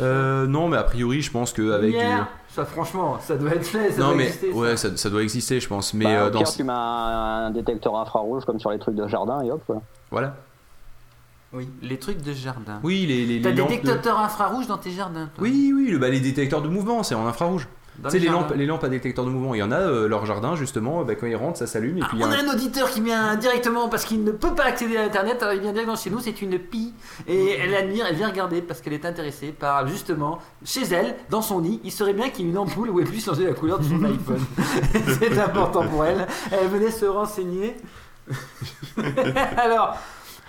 [0.01, 2.06] Euh, non, mais a priori, je pense qu'avec du.
[2.50, 3.92] Ça, franchement, ça doit être fait.
[3.92, 5.93] Ça Non, doit mais exister, ouais, ça, ça doit exister, je pense.
[5.93, 6.40] Mais bah, euh, dans.
[6.40, 9.64] pire, tu mets un, un détecteur infrarouge comme sur les trucs de jardin et hop.
[9.66, 9.82] quoi.
[10.11, 10.35] Voilà.
[11.82, 12.80] Les trucs de jardin.
[12.83, 15.43] Oui, les, les, T'as les des lampes de- détecteurs infrarouges dans tes jardins toi?
[15.43, 17.67] Oui, oui, le- bah, les détecteurs de mouvement, c'est en infrarouge.
[18.03, 20.07] Tu sais, les lampes, les lampes à détecteur de mouvement, il y en a, euh,
[20.07, 21.99] leur jardin, justement, bah, quand ils rentrent, ça s'allume.
[22.01, 24.98] Ah, on a un- un auditeur qui vient directement parce qu'il ne peut pas accéder
[24.98, 26.91] à internet, alors il vient directement chez nous, c'est une pie
[27.27, 31.43] et elle admire, elle vient regarder parce qu'elle est intéressée par justement chez elle, dans
[31.43, 33.53] son lit, il serait bien qu'il y ait une ampoule où elle puisse changer la
[33.53, 34.41] couleur de son iPhone.
[35.19, 36.25] c'est important pour elle.
[36.51, 37.77] Elle venait se renseigner.
[39.57, 39.98] alors,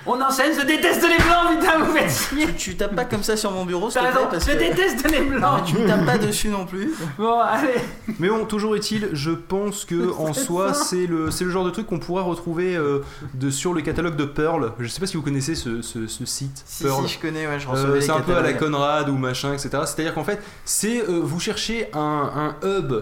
[0.06, 2.46] on enchaîne, je déteste les blancs, putain, vous faites chier.
[2.56, 4.58] Tu tapes pas comme ça sur mon bureau, s'il te plaît, parce je que.
[4.58, 5.64] déteste les Non, mais blancs.
[5.66, 6.92] tu me tapes pas dessus non plus.
[7.18, 7.74] Bon, allez.
[8.18, 11.70] Mais bon, toujours est-il, je pense que en soi, c'est le, c'est le genre de
[11.70, 13.00] truc qu'on pourra retrouver euh,
[13.34, 14.72] de, sur le catalogue de Pearl.
[14.78, 17.06] Je sais pas si vous connaissez ce, ce- ce site, Si, Pearl.
[17.06, 18.72] si, je connais, ouais, je Euh, les c'est un peu à la catalogues.
[18.72, 19.70] Conrad ou machin, etc.
[19.84, 22.92] C'est-à-dire qu'en fait, c'est euh, vous cherchez un, un hub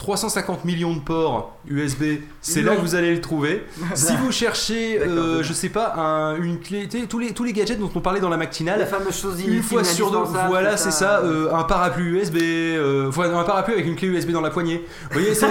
[0.00, 2.02] 350 millions de ports USB,
[2.40, 3.64] c'est là que vous allez le trouver.
[3.94, 7.78] si vous cherchez, euh, je sais pas, un- une clé, tous les, tous les gadgets
[7.78, 8.86] dont on parlait dans la La matinale.
[8.86, 13.32] fameuse chose Une fois sur deux, voilà, c'est ça, euh, un parapluie USB, euh, enfin,
[13.32, 14.84] un parapluie avec une clé USB dans la poignée.
[15.10, 15.46] Vous voyez, ce,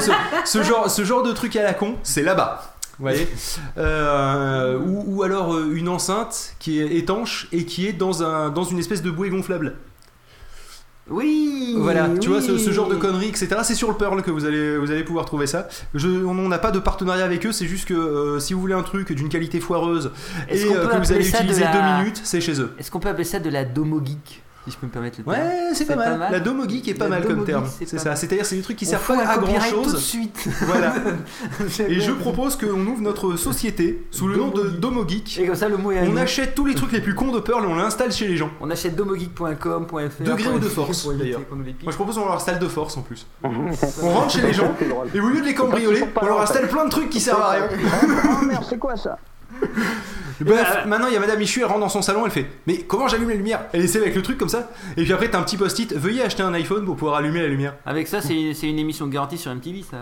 [0.45, 2.73] ce genre, ce genre de truc à la con, c'est là-bas.
[2.97, 3.27] Vous voyez
[3.77, 8.49] Euh, ou, ou alors euh, une enceinte qui est étanche et qui est dans, un,
[8.49, 9.75] dans une espèce de bouée gonflable.
[11.09, 11.75] Oui.
[11.77, 13.47] Voilà, tu vois, ce, genre de conneries, etc.
[13.63, 15.67] C'est sur le Pearl que vous allez, vous allez pouvoir trouver ça.
[15.93, 18.73] Je, on n'a pas de partenariat avec eux, c'est juste que euh, si vous voulez
[18.73, 20.11] un truc d'une qualité foireuse
[20.49, 22.73] et euh, que vous allez de utiliser la- deux minutes, c'est chez eux.
[22.77, 24.41] Est-ce qu'on peut appeler ça de la domo geek?
[24.69, 25.47] Si je peux me permettre le terme.
[25.47, 26.27] Ouais, c'est pas, mal.
[26.31, 27.65] La Domo Geek est pas La mal comme terme.
[27.67, 28.15] C'est ça.
[28.15, 30.03] C'est-à-dire, c'est des trucs qui On servent pas à grand copyright tout de chose.
[30.03, 30.47] suite.
[30.61, 30.93] Voilà.
[31.87, 35.39] Et je propose qu'on ouvre notre société sous le nom de Domo Geek.
[35.39, 37.31] Et comme ça, le mot est à On achète tous les trucs les plus cons
[37.31, 38.51] de Pearl et on l'installe chez les gens.
[38.61, 40.23] On achète domogeek.com.fr.
[40.23, 41.41] Degré ou de force, d'ailleurs.
[41.49, 43.25] Moi je propose qu'on leur installe de force en plus.
[43.43, 44.73] On rentre chez les gens
[45.13, 47.49] et au lieu de les cambrioler, on leur installe plein de trucs qui servent à
[47.51, 47.67] rien.
[48.23, 49.17] Ah merde, c'est quoi ça?
[50.41, 52.77] Bref, maintenant il y a Madame Michu, elle rentre dans son salon, elle fait Mais
[52.83, 53.65] comment j'allume la lumière?
[53.73, 56.23] Elle essaie avec le truc comme ça, et puis après t'as un petit post-it Veuillez
[56.23, 57.75] acheter un iPhone pour pouvoir allumer la lumière.
[57.85, 59.97] Avec ça, c'est c'est une émission garantie sur MTV, ça.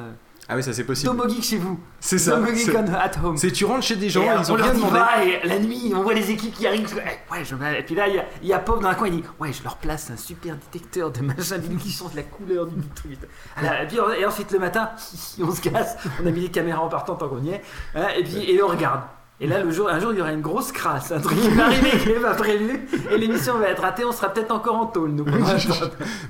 [0.49, 1.13] Ah oui, ça c'est possible.
[1.29, 1.77] Geek chez vous.
[1.99, 2.35] C'est ça.
[2.37, 3.35] Domo Geek C'est- on- at home.
[3.35, 4.99] C'est tu rentres chez des gens, Et, euh, ils on ont leur rien dit, demandé.
[4.99, 6.87] va, et la nuit, on voit les équipes qui arrivent.
[6.95, 8.95] Eh, ouais, je, et puis là, il y a, il y a Pop dans un
[8.95, 12.13] coin, il dit Ouais, je leur place un super détecteur de machin bidule qui change
[12.15, 13.17] la couleur du truc.
[13.57, 14.91] Alors, et, puis, on- et ensuite, le matin,
[15.41, 17.61] on se casse, on a mis les caméras en partant tant qu'on y est,
[17.95, 19.01] hein, et puis et on regarde.
[19.39, 21.49] Et là, le jour, un jour, il y aura une grosse crasse, un truc qui
[21.49, 24.75] va arriver qui n'est pas prévu, et l'émission va être ratée, on sera peut-être encore
[24.77, 25.25] en tôle, nous.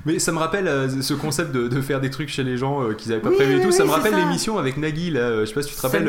[0.04, 2.82] Mais ça me rappelle euh, ce concept de, de faire des trucs chez les gens
[2.82, 3.68] euh, qu'ils avaient pas Oui, prévu et oui, tout.
[3.68, 5.20] oui, ça me rappelle l'émission avec Nagui là.
[5.20, 6.04] euh, Je sais pas si tu te rappelles.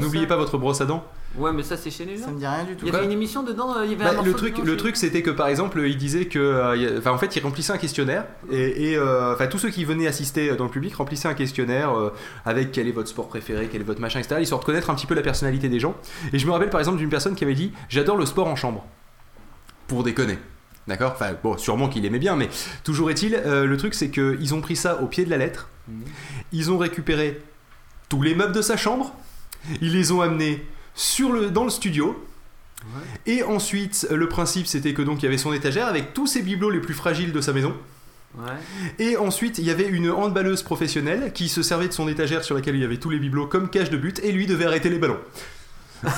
[0.00, 1.04] N'oubliez pas votre brosse à dents.
[1.38, 2.26] Ouais, mais ça, c'est chez les gens.
[2.26, 2.86] Ça me dit rien du tout.
[2.86, 4.76] Il y avait une émission dedans, euh, il y avait Bah, un le truc, le
[4.76, 7.78] truc, c'était que par exemple, il disait que, euh, enfin, en fait, il remplissait un
[7.78, 11.96] questionnaire et, euh, enfin, tous ceux qui venaient assister dans le public remplissaient un questionnaire
[11.96, 12.12] euh,
[12.44, 14.40] avec quel est votre sport préféré, quel est votre machin, etc.
[14.42, 15.94] Histoire de connaître un petit peu la personnalité des gens.
[16.34, 18.56] Et je me rappelle par exemple d'une personne qui avait dit, j'adore le sport en
[18.56, 18.84] chambre,
[19.86, 20.38] pour déconner.
[20.88, 21.12] D'accord?
[21.14, 22.48] Enfin, bon, sûrement qu'il aimait bien, mais
[22.82, 25.68] toujours est-il, euh, le truc c'est qu'ils ont pris ça au pied de la lettre,
[26.52, 27.40] ils ont récupéré
[28.08, 29.14] tous les meubles de sa chambre,
[29.80, 32.22] ils les ont amenés sur le, dans le studio,
[33.26, 36.42] et ensuite, le principe c'était que donc il y avait son étagère avec tous ses
[36.42, 37.74] bibelots les plus fragiles de sa maison.
[38.36, 38.52] Ouais.
[38.98, 42.54] Et ensuite, il y avait une handballeuse professionnelle qui se servait de son étagère sur
[42.54, 44.88] laquelle il y avait tous les bibelots comme cage de but et lui devait arrêter
[44.88, 45.18] les ballons.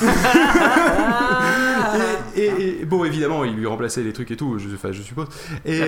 [2.36, 5.02] et, et- et- bon, évidemment, il lui remplaçait les trucs et tout, je, enfin, je
[5.02, 5.26] suppose.
[5.64, 5.80] Et,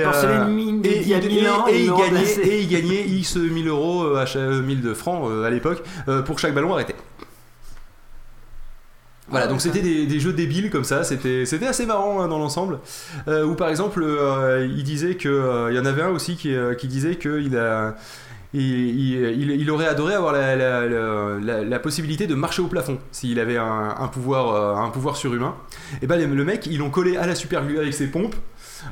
[1.06, 2.40] il- 1000 ans, et ils il l'ont gagnait, remplacé.
[2.42, 6.22] et il gagnait X 1000 euros, euh, euh, 1000 de francs euh, à l'époque, euh,
[6.22, 6.94] pour chaque ballon arrêté.
[9.28, 12.38] Voilà, donc c'était des, des jeux débiles comme ça, c'était c'était assez marrant hein, dans
[12.38, 12.78] l'ensemble.
[13.26, 16.36] Euh, où par exemple, euh, il disait que euh, il y en avait un aussi
[16.36, 17.96] qui, euh, qui disait que il a
[18.54, 22.62] il, il- il- il aurait adoré avoir la, la- la- la- la possibilité de marcher
[22.62, 25.56] au plafond s'il avait un, un pouvoir, un pouvoir surhumain.
[26.02, 28.36] Et ben le mec, ils l'ont collé à la super glue avec ses pompes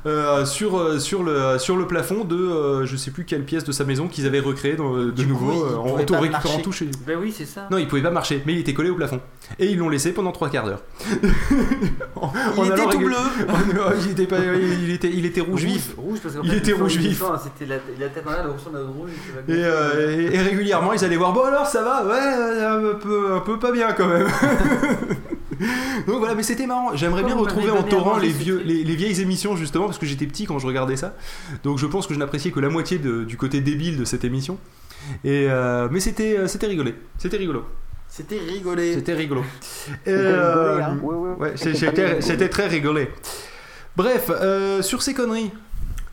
[0.07, 3.65] euh, sur, euh, sur, le, sur le plafond de euh, je sais plus quelle pièce
[3.65, 6.15] de sa maison qu'ils avaient recréé dans- de Du nouveau il euh, en pouvait tout
[6.15, 6.63] pas récupérant marcher.
[6.63, 7.69] tout chez Ben oui, c'est ça.
[7.71, 9.21] non, il pouvait pas marcher, mais il était collé au plafond.
[9.59, 10.83] Et ils l'ont laissé pendant trois quarts d'heure.
[12.17, 13.17] En- Il était allant tout bleu.
[14.05, 15.95] il, était pas- il, était, il était rouge vif.
[15.97, 17.09] Rouge parce qu'en Il fait, était le rouge sang, vif.
[17.21, 18.51] le sang, C'était la, la tête dans l'air, le
[18.85, 19.11] rouge,
[19.49, 19.57] Et, bien.
[19.65, 21.33] euh, et- et régulièrement, ils allaient voir.
[21.33, 22.05] Bon alors, ça va?
[22.07, 24.27] Ouais, euh, un peu, un peu pas bien quand même.
[26.07, 26.95] Donc voilà, mais c'était marrant.
[26.97, 29.99] J'aimerais bien retrouver en torrent les, ces vieux, trucs les, les vieilles émissions justement parce
[29.99, 31.15] que j'étais petit quand je regardais ça.
[31.63, 34.25] Donc je pense que je n'appréciais que la moitié de- du côté débile de cette
[34.25, 34.59] émission.
[35.25, 36.95] Et euh, mais c'était, euh, c'était rigolé.
[37.19, 37.65] C'était rigolo.
[38.09, 38.95] C'était rigolé.
[38.95, 39.43] C'était rigolo.
[40.05, 40.99] C'était Euh, rigolé, hein.
[41.03, 41.37] Ouais, ouais.
[41.37, 42.21] ouais, C'était c'était, très rigolo.
[42.23, 43.09] c'était très rigolé.
[43.97, 45.51] Bref, euh, sur ces conneries,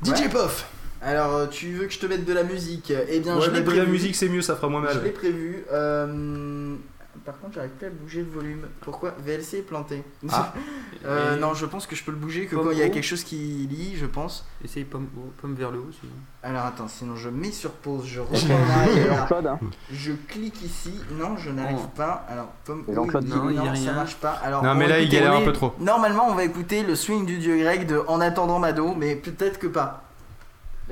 [0.04, 0.30] DJ Ouais.
[0.30, 0.68] Poff.
[1.04, 2.94] Alors, tu veux que je te mette de la musique?
[3.10, 3.80] Eh bien, Ouais, je l'ai prévu.
[3.80, 5.12] la musique, c'est mieux, ça fera moins Je l'ai mal.
[5.14, 5.64] prévu.
[5.72, 6.76] euh,
[7.26, 8.68] Par contre, j'arrive pas à bouger le volume.
[8.82, 10.04] Pourquoi VLC est planté.
[10.32, 10.54] Ah.
[11.04, 12.90] Euh, non, je pense que je peux le bouger que Pomme quand il y a
[12.90, 13.36] quelque chose qui
[13.68, 14.46] lit, je pense.
[14.64, 15.08] Essaye pomme,
[15.42, 15.90] pomme vers le haut.
[16.00, 16.14] sinon.
[16.44, 18.22] Alors attends, sinon je mets sur pause, je.
[18.32, 19.60] Jean-Claude, hein.
[19.92, 20.94] Je clique ici.
[21.20, 21.88] Non, je n'arrive Oh.
[21.96, 22.24] pas.
[22.30, 22.84] Alors, pomme.
[22.88, 23.94] Et oui, Jean-Claude non, Guillaume, il y a ça rien.
[23.94, 24.32] marche pas.
[24.44, 25.74] Alors, Non, on mais là, il galère un est- peu trop.
[25.80, 29.58] Normalement, on va écouter le swing du dieu grec de En attendant Mado, mais peut-être
[29.58, 30.04] que pas.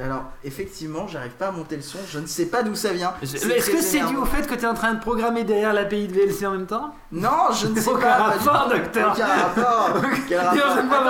[0.01, 1.97] Alors, effectivement, j'arrive pas à monter le son.
[2.09, 3.13] Je ne sais pas d'où ça vient.
[3.21, 6.07] Est-ce que c'est dû au fait que tu es en train de programmer derrière l'API
[6.07, 6.93] de VLC en même temps?
[7.11, 8.29] Non, je ne sais Aucun pas.
[8.31, 8.77] pas du rapport, tout.
[8.77, 9.11] docteur.
[9.13, 10.01] Aucun rapport.
[10.29, 11.01] Quel rapport je Attends, vraiment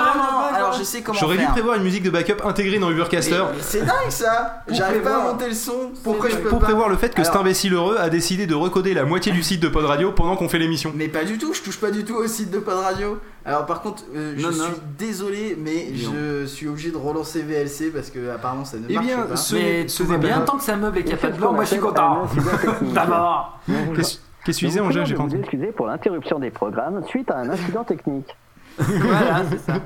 [0.50, 3.44] pas Alors, je sais comment J'aurais dû prévoir une musique de backup intégrée dans Ubercaster.
[3.60, 5.90] C'est dingue ça J'arrive pas à monter le son.
[6.02, 8.08] Pour, Pourquoi je peux pour pas prévoir le fait que cet Alors- imbécile heureux a
[8.08, 10.92] décidé de recoder la moitié du site de Pod Radio pendant qu'on fait l'émission.
[10.96, 13.20] Mais pas du tout, je touche pas du tout au site de Pod Radio.
[13.44, 14.64] Alors par contre, euh, je Non, non.
[14.64, 16.10] suis désolé, mais Non.
[16.14, 19.36] je suis obligé de relancer VLC parce que apparemment ça ne Eh marche bien, pas.
[19.36, 21.30] ce- Mais ce n'est bien tant que c'est un meuble et qu'il n'y a pas
[21.30, 22.26] de blanc, moi je suis content.
[22.94, 23.58] D'abord.
[23.96, 27.50] Qu'est-ce que tu disais, Angèle J'ai pas excuser pour l'interruption des programmes suite à un
[27.50, 28.36] incident technique.
[28.78, 29.78] voilà, c'est ça.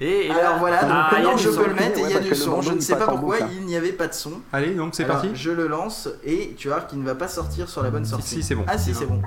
[0.00, 2.20] Et, et là- Alors voilà, donc Ah, je peux le mettre et il y a
[2.20, 2.60] du son.
[2.60, 4.32] Je ne sais pas pourquoi il n'y avait pas de son.
[4.52, 5.30] Allez, donc c'est parti.
[5.34, 8.04] Je le lance et tu vas voir qu'il ne va pas sortir sur la bonne
[8.04, 8.28] sortie.
[8.36, 8.64] si, c'est bon.
[8.66, 9.20] Ah si, c'est bon.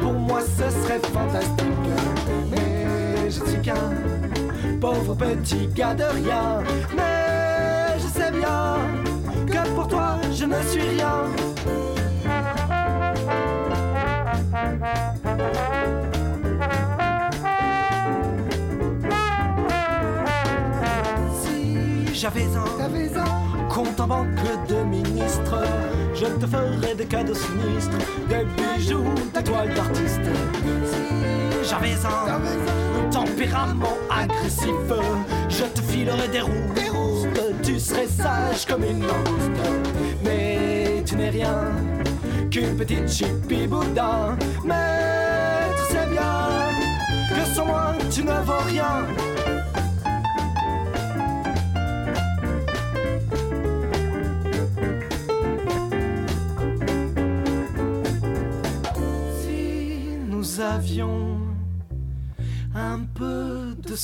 [0.00, 1.64] Pour moi, ce serait fantastique.
[2.50, 3.90] Mais je suis qu'un
[4.80, 6.62] pauvre petit gars de rien.
[6.94, 8.76] Mais je sais bien
[9.46, 11.24] que pour toi, je ne suis rien.
[21.42, 25.64] Si j'avais un, compte en banque de ministre,
[26.24, 29.04] je te ferais des cadeaux sinistres, des bijoux,
[29.34, 30.20] des toiles d'artiste.
[30.86, 34.70] Si j'avais un, tempérament agressif,
[35.48, 36.72] je te filerais des roues,
[37.62, 39.50] tu serais sage comme une langouste.
[40.24, 41.72] Mais tu n'es rien
[42.50, 44.36] qu'une petite chippie boudin.
[44.64, 46.70] Mais tu sais bien
[47.30, 49.06] que sans moi tu ne vaux rien.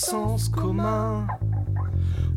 [0.01, 1.27] Sens commun,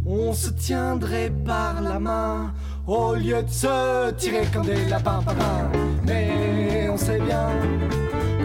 [0.05, 2.53] on se tiendrait par la main
[2.85, 5.71] au lieu de se tirer comme des lapins papins.
[6.05, 7.47] Mais on sait bien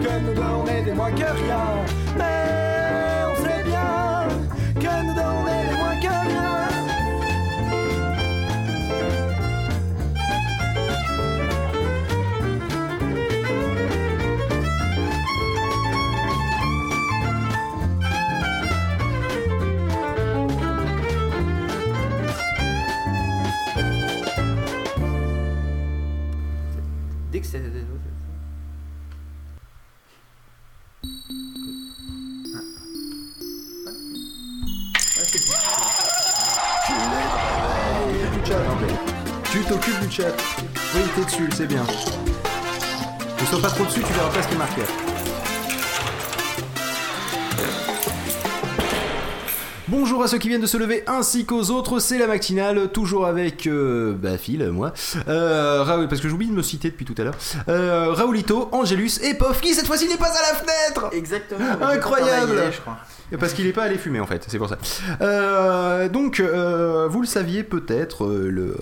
[0.01, 2.58] que nous deux on est des moins que rien.
[40.09, 40.35] Chat.
[40.95, 41.83] Oui, t'es dessus, c'est bien.
[43.41, 44.81] Ne sois pas trop dessus, tu verras pas ce qui est marqué.
[49.87, 53.25] Bonjour à ceux qui viennent de se lever ainsi qu'aux autres, c'est la matinale, toujours
[53.25, 54.93] avec euh, bah, Phil, moi,
[55.27, 57.35] euh, Raoul, parce que j'oublie de me citer depuis tout à l'heure,
[57.69, 61.65] euh, Raoulito, Angelus et Pof qui cette fois-ci n'est pas à la fenêtre Exactement.
[61.81, 62.71] Incroyable.
[62.71, 62.97] je crois.
[63.37, 64.77] Parce qu'il n'est pas allé fumer en fait, c'est pour ça.
[65.21, 68.75] Euh, donc, euh, vous le saviez peut-être, euh,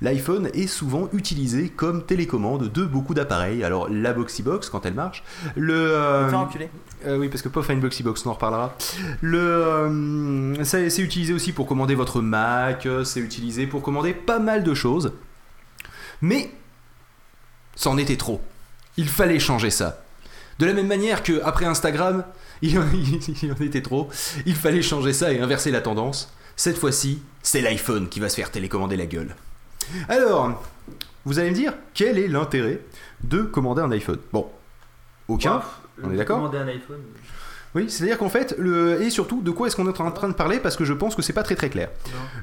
[0.00, 3.62] l'iPhone est souvent utilisé comme télécommande de beaucoup d'appareils.
[3.62, 5.22] Alors, la Boxybox quand elle marche,
[5.56, 6.28] le.
[6.34, 6.68] enculer.
[7.06, 8.76] euh, oui, parce que Pof a une Boxybox, on en reparlera.
[9.20, 14.74] Le, c'est utilisé aussi pour commander votre Mac, c'est utilisé pour commander pas mal de
[14.74, 15.12] choses.
[16.20, 16.50] Mais,
[17.74, 18.40] c'en était trop.
[18.96, 20.02] Il fallait changer ça.
[20.58, 22.24] De la même manière que après Instagram,
[22.66, 22.84] il en,
[23.42, 24.08] il en était trop,
[24.46, 26.32] il fallait changer ça et inverser la tendance.
[26.56, 29.34] Cette fois-ci, c'est l'iPhone qui va se faire télécommander la gueule.
[30.08, 30.62] Alors,
[31.24, 32.80] vous allez me dire, quel est l'intérêt
[33.24, 34.18] de commander un iPhone?
[34.32, 34.48] Bon,
[35.28, 35.62] aucun,
[36.02, 36.38] on est d'accord?
[36.38, 37.00] Commander un iPhone.
[37.74, 39.02] oui, c'est-à-dire qu'en fait, le...
[39.02, 40.60] et surtout, de quoi est-ce qu'on est en train de parler?
[40.60, 41.88] Parce que je pense que c'est pas très très clair.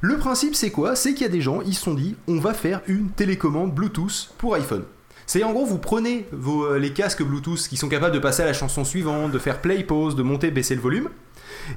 [0.01, 0.95] Le principe, c'est quoi?
[0.95, 3.73] C'est qu'il y a des gens, ils se sont dit, on va faire une télécommande
[3.73, 4.83] Bluetooth pour iPhone.
[5.29, 8.41] C'est en gros, vous prenez vos, euh, les casques Bluetooth qui sont capables de passer
[8.41, 11.07] à la chanson suivante, de faire play, pause, de monter, baisser le volume.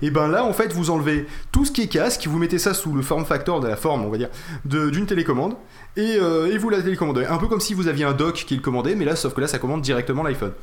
[0.00, 2.72] Et ben là, en fait, vous enlevez tout ce qui est casque, vous mettez ça
[2.72, 4.30] sous le form factor de la forme, on va dire,
[4.64, 5.54] d'une télécommande,
[5.98, 7.26] et, euh, et vous la télécommandez.
[7.26, 9.42] Un peu comme si vous aviez un dock qui le commandait, mais là, sauf que
[9.42, 10.54] là, ça commande directement l'iPhone.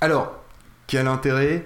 [0.00, 0.34] Alors,
[0.88, 1.64] quel intérêt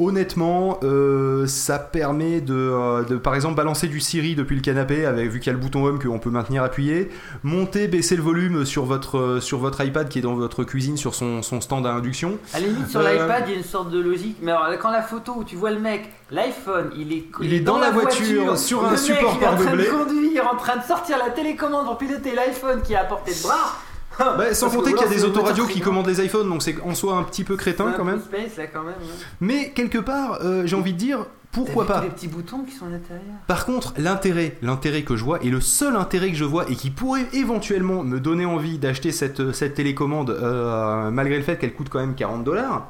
[0.00, 5.04] Honnêtement, euh, ça permet de, euh, de, par exemple, balancer du Siri depuis le canapé,
[5.04, 7.10] avec, vu qu'il y a le bouton Home qu'on peut maintenir appuyé,
[7.42, 10.96] monter, baisser le volume sur votre, euh, sur votre iPad qui est dans votre cuisine
[10.96, 12.38] sur son, son stand à induction.
[12.54, 14.36] À la limite, sur l'iPad, il y a une sorte de logique.
[14.40, 17.60] Mais alors, quand la photo où tu vois le mec, l'iPhone, il est, Il est
[17.60, 19.84] dans la voiture, sur un support mec, il est en train porte-blé.
[19.84, 23.34] de conduire, en train de sortir la télécommande pour piloter l'iPhone qui est à portée
[23.34, 23.78] de bras.
[24.18, 26.94] Bah, sans compter qu'il y a des autoradios qui commandent les iPhones, donc c'est en
[26.94, 28.20] soi un petit peu crétin quand même.
[28.20, 28.94] Space, là, quand même.
[28.94, 29.24] ouais.
[29.40, 32.86] Mais quelque part, euh, j'ai envie de dire, pourquoi pas les petits boutons qui sont
[32.86, 33.24] à l'intérieur.
[33.46, 36.74] Par contre, l'intérêt, l'intérêt que je vois, et le seul intérêt que je vois, et
[36.74, 41.74] qui pourrait éventuellement me donner envie d'acheter cette, cette télécommande, euh, malgré le fait qu'elle
[41.74, 42.88] coûte quand même 40 dollars,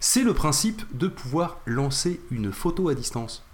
[0.00, 3.44] c'est le principe de pouvoir lancer une photo à distance.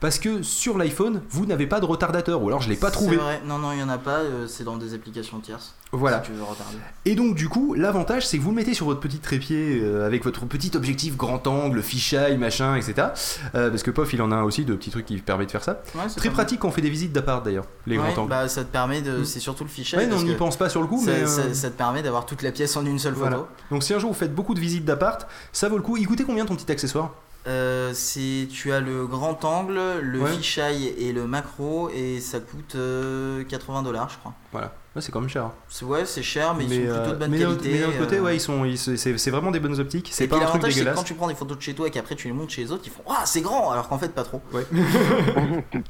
[0.00, 3.16] Parce que sur l'iPhone, vous n'avez pas de retardateur, ou alors je l'ai pas trouvé.
[3.16, 3.40] Vrai.
[3.46, 4.18] Non, non, il y en a pas.
[4.20, 5.74] euh, c'est dans des applications tierces.
[5.92, 6.22] Voilà.
[6.24, 6.76] Si tu veux retarder.
[7.04, 10.04] Et donc du coup, l'avantage c'est que vous le mettez sur votre petit trépied euh,
[10.06, 13.08] avec votre petit objectif grand angle, fisheye, machin, etc.
[13.54, 15.62] Euh, parce que POF il en a aussi de petits trucs qui permettent de faire
[15.62, 15.82] ça.
[15.94, 17.96] Ouais, Très pratique quand on fait des visites d'appart d'ailleurs, les.
[17.96, 18.30] Ouais, grands angles.
[18.30, 19.18] Bah, ça te permet de.
[19.20, 19.24] Mm.
[19.24, 19.96] C'est surtout le fichier.
[19.98, 22.42] Ouais, on n'y pense pas sur le coup, mais ça- ça te permet d'avoir toute
[22.42, 23.26] la pièce en une seule photo.
[23.28, 23.46] voilà.
[23.70, 25.96] Donc si un jour vous faites beaucoup de visites d'appart, ça vaut le coup.
[25.96, 27.12] Il coûtait combien ton petit accessoire?
[27.46, 30.30] Euh, c'est tu as le grand angle, le Ouais.
[30.32, 34.32] fisheye et le macro et ça coûte euh, 80 dollars je crois.
[34.50, 35.50] Voilà, Ouais, c'est quand même cher.
[35.68, 37.72] C'est- Ouais c'est cher mais, ils sont plutôt euh, de bonne mais qualité.
[37.72, 38.20] mais d'un autre côté, euh.
[38.22, 40.08] ouais, ils sont, c'est c'est vraiment des bonnes optiques.
[40.10, 40.96] C'est pas un truc l'avantage c'est que dégueulasse.
[40.98, 42.72] quand tu prends des photos de chez toi et qu'après tu les montres chez les
[42.72, 44.40] autres, ils font ah c'est grand alors qu'en fait pas trop.
[44.52, 44.64] Ouais.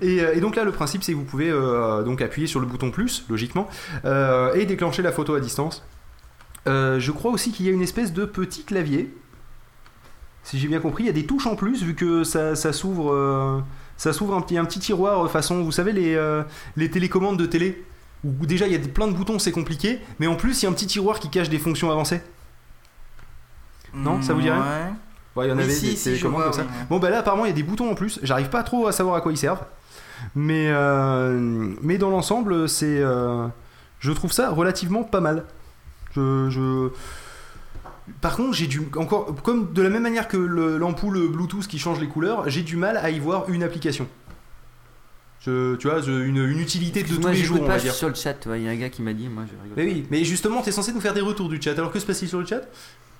[0.00, 2.60] Et, euh, et donc là, le principe, c'est que vous pouvez euh, donc appuyer sur
[2.60, 3.68] le bouton plus, logiquement,
[4.06, 5.84] euh, et déclencher la photo à distance.
[6.66, 9.14] Euh, je crois aussi qu'il y a une espèce de petit clavier.
[10.44, 12.72] Si j'ai bien compris, il y a des touches en plus, vu que ça, ça
[12.72, 13.60] s'ouvre, euh,
[13.96, 16.42] ça s'ouvre un petit, un petit tiroir euh, façon, vous savez les, euh,
[16.76, 17.82] les télécommandes de télé,
[18.24, 20.68] où déjà il y a plein de boutons, c'est compliqué, mais en plus il y
[20.68, 22.20] a un petit tiroir qui cache des fonctions avancées.
[23.94, 24.92] Non, ça vous rien Ouais.
[25.36, 26.84] Ouais, il y en avait si, des si, télécommandes je vois, comme ça.
[26.90, 28.20] Bon, bah là, apparemment, il y a des boutons en plus.
[28.22, 29.64] J'arrive pas trop à savoir à quoi ils servent.
[30.36, 32.98] Mais, euh, mais dans l'ensemble, c'est.
[33.00, 33.46] euh,
[33.98, 35.44] je trouve ça relativement pas mal.
[36.14, 36.48] Je.
[36.50, 36.88] je-
[38.20, 38.82] Par contre, j'ai du.
[38.96, 39.34] Encore.
[39.42, 42.76] Comme de la même manière que le- l'ampoule Bluetooth qui change les couleurs, j'ai du
[42.76, 44.06] mal à y voir une application.
[45.40, 47.92] Je- tu vois, je- une, une utilité de tous les jours, on va dire.
[47.92, 49.76] sur le chat, il y a un gars qui m'a dit, moi je rigole.
[49.76, 51.72] Mais oui, mais justement, t'es censé nous faire des retours du chat.
[51.72, 52.62] Alors que se passe-t-il sur le chat?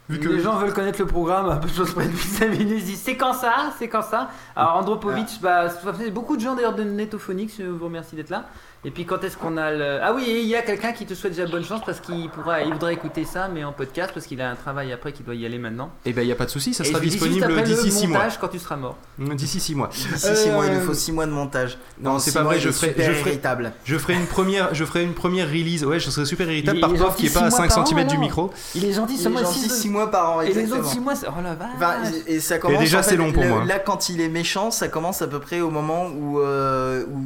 [0.08, 2.48] Vu que- Les gens veulent connaître le programme, un peu de choses près depuis 5
[2.50, 3.72] minutes, ils disent c'est quand ça?
[3.78, 4.30] C'est quand ça?
[4.54, 8.28] Alors Andropovitch, bah, ça fait beaucoup de gens d'ailleurs de Netophonics, je vous remercie d'être
[8.30, 8.46] là.
[8.84, 9.98] Et puis quand est-ce qu'on a le...
[10.02, 12.28] Ah oui, et il y a quelqu'un qui te souhaite déjà bonne chance parce qu'il
[12.28, 15.24] pourra, il voudrait écouter ça, mais en podcast, parce qu'il a un travail après qu'il
[15.24, 15.90] doit y aller maintenant.
[16.04, 17.50] Eh ben, y a pas de souci, ça Et sera je lui dis juste disponible
[17.58, 18.18] après d'ici le 6 mois.
[18.18, 18.96] montage quand tu seras mort.
[19.18, 19.88] D'ici 6 mois.
[19.88, 21.78] D'ici 6 mois, il nous faut 6 mois de montage.
[22.00, 23.72] Non, Dans c'est six pas mois, vrai, il je est ferai, super je ferai, irritable.
[23.84, 25.84] je ferai une première, je ferai une première release.
[25.84, 27.68] Ouais, je serai super irritable Il- par il est qui est pas à six mois
[27.68, 28.20] 5 par an, cm du alors.
[28.20, 28.50] micro.
[28.74, 30.40] Il est gentil Il est seulement gentil 6 6 mois par an.
[30.42, 30.80] Et les exactement.
[30.80, 31.26] autres 6 mois, c'est...
[31.28, 31.94] Oh la vache Enfin,
[32.26, 32.80] et ça commence.
[32.80, 33.64] déjà, en fait, c'est long pour le- moi.
[33.64, 37.20] Là, quand il est méchant, ça commence à peu près au moment où, euh, où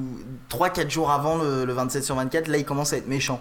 [0.50, 3.40] 3-4 jours avant le, le 27 sur 24, là, il commence à être méchant.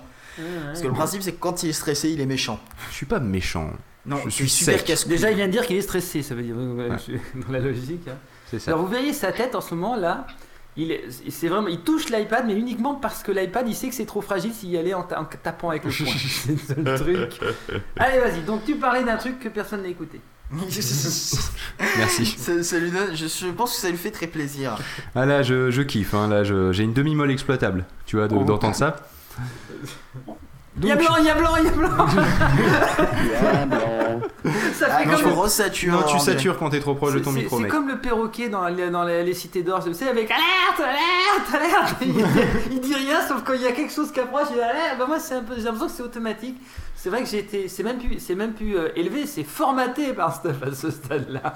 [0.68, 2.60] Parce que le principe, c'est que quand il est stressé, il est méchant.
[2.92, 3.72] Je suis pas méchant.
[4.06, 6.44] Non, Je suis super casse Déjà, il vient de dire qu'il est stressé, ça veut
[6.44, 6.56] dire
[7.36, 8.08] dans la logique.
[8.08, 8.18] hein.
[8.50, 8.72] C'est ça.
[8.72, 10.26] Alors vous voyez sa tête en ce moment là,
[10.78, 13.96] il est, c'est vraiment, il touche l'iPad, mais uniquement parce que l'iPad, il sait que
[13.96, 16.14] c'est trop fragile s'il y allait en, ta- en tapant avec le poing.
[16.68, 17.40] c'est le seul truc.
[17.98, 18.42] Allez, vas-y.
[18.44, 20.22] Donc tu parlais d'un truc que personne n'a écouté.
[21.98, 22.26] Merci.
[22.38, 24.78] ça, ça lui donne, je, je pense que ça lui fait très plaisir.
[25.14, 26.14] Ah là, je, je kiffe.
[26.14, 27.84] hein, Là, je- j'ai une demi-molle exploitable.
[28.06, 28.44] Tu vois, de- Oh.
[28.46, 28.96] d'entendre ça.
[30.80, 31.90] Il y a blanc, il y a blanc, il y a blanc.
[33.42, 34.22] Bien blanc.
[34.74, 35.92] ça Ah, fait non, comme faut le- resaturer.
[35.98, 38.68] Non, tu satures quand t'es trop proche de ton micro, C'est comme le perroquet dans,
[38.68, 41.96] les, dans les, les cités d'or, tu sais, avec alerte, alerte, alerte.
[42.02, 42.24] Il, dit-
[42.72, 44.98] il dit rien, sauf quand il y a quelque chose qui approche, il dit alerte.
[45.00, 46.58] Bah, moi, c'est un peu, j'ai l'impression que c'est automatique.
[46.96, 50.14] C'est vrai que j'ai été, c'est même plus, c'est même plus euh, élevé, c'est formaté
[50.14, 51.54] par Stuff à ce stade-là.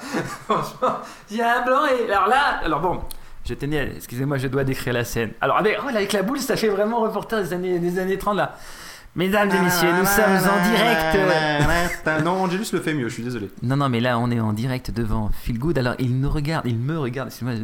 [0.47, 2.99] Franchement, il y a un blanc et alors là, alors bon.
[3.47, 5.31] Je tenais, à- excusez-moi, je dois décrire la scène.
[5.41, 8.19] Alors avec, oh, là, avec la boule, ça fait vraiment reporter des années, des années
[8.19, 8.55] 30 là.
[9.13, 12.23] Mesdames et messieurs, nous sommes en direct.
[12.23, 13.49] Non, Angelus le fait mieux, je suis désolé.
[13.61, 15.77] non, non, mais là, on est en direct devant Phil Good.
[15.77, 17.55] Alors, il nous regarde, il me regarde, excuse-moi,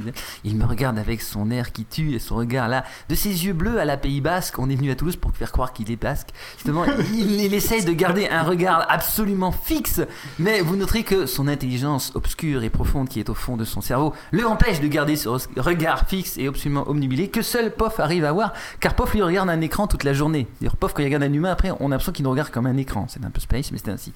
[0.44, 3.54] il me regarde avec son air qui tue et son regard là, de ses yeux
[3.54, 4.60] bleus à la Pays Basque.
[4.60, 6.30] On est venu à Toulouse pour faire croire qu'il est basque.
[6.58, 10.02] Justement, il, il essaye de garder un regard absolument fixe,
[10.40, 13.80] mais vous noterez que son intelligence obscure et profonde qui est au fond de son
[13.80, 18.26] cerveau le empêche de garder ce regard fixe et absolument omnubilé que seul Pof arrive
[18.26, 18.52] à voir,
[18.82, 20.48] car Pof lui regarde un écran toute la journée.
[20.60, 22.66] D'ailleurs, Pof, quand il regarde un humain, après, on a l'impression qu'il nous regarde comme
[22.66, 23.06] un écran.
[23.08, 24.14] C'est un peu space, mais c'était ainsi.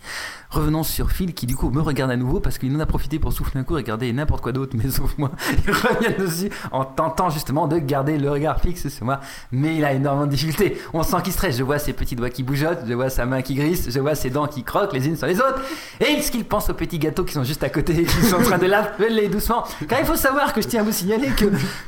[0.49, 3.19] Revenons sur Phil qui du coup me regarde à nouveau parce qu'il en a profité
[3.19, 5.31] pour souffler un coup et regarder n'importe quoi d'autre mais sauf moi.
[5.65, 9.19] Il revient dessus en tentant justement de garder le regard fixe sur moi.
[9.51, 10.77] Mais il a énormément de difficultés.
[10.93, 11.57] On sent qu'il stresse.
[11.57, 14.15] Je vois ses petits doigts qui bougeotent, je vois sa main qui glisse, je vois
[14.15, 15.61] ses dents qui croquent les unes sur les autres.
[15.99, 18.37] Et ce qu'il pense aux petits gâteaux qui sont juste à côté et qui sont
[18.37, 19.63] en train de l'appeler doucement.
[19.87, 21.45] Car il faut savoir que je tiens à vous signaler que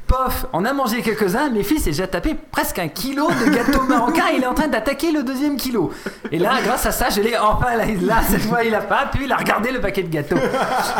[0.08, 1.50] Pof en a mangé quelques-uns.
[1.50, 4.30] Mes fils a déjà tapé presque un kilo de gâteaux marocains.
[4.36, 5.92] Il est en train d'attaquer le deuxième kilo.
[6.32, 9.06] Et là, grâce à ça, je l'ai enfin là, là, cette fois il a pas
[9.08, 10.38] pu, il a regardé le paquet de gâteaux.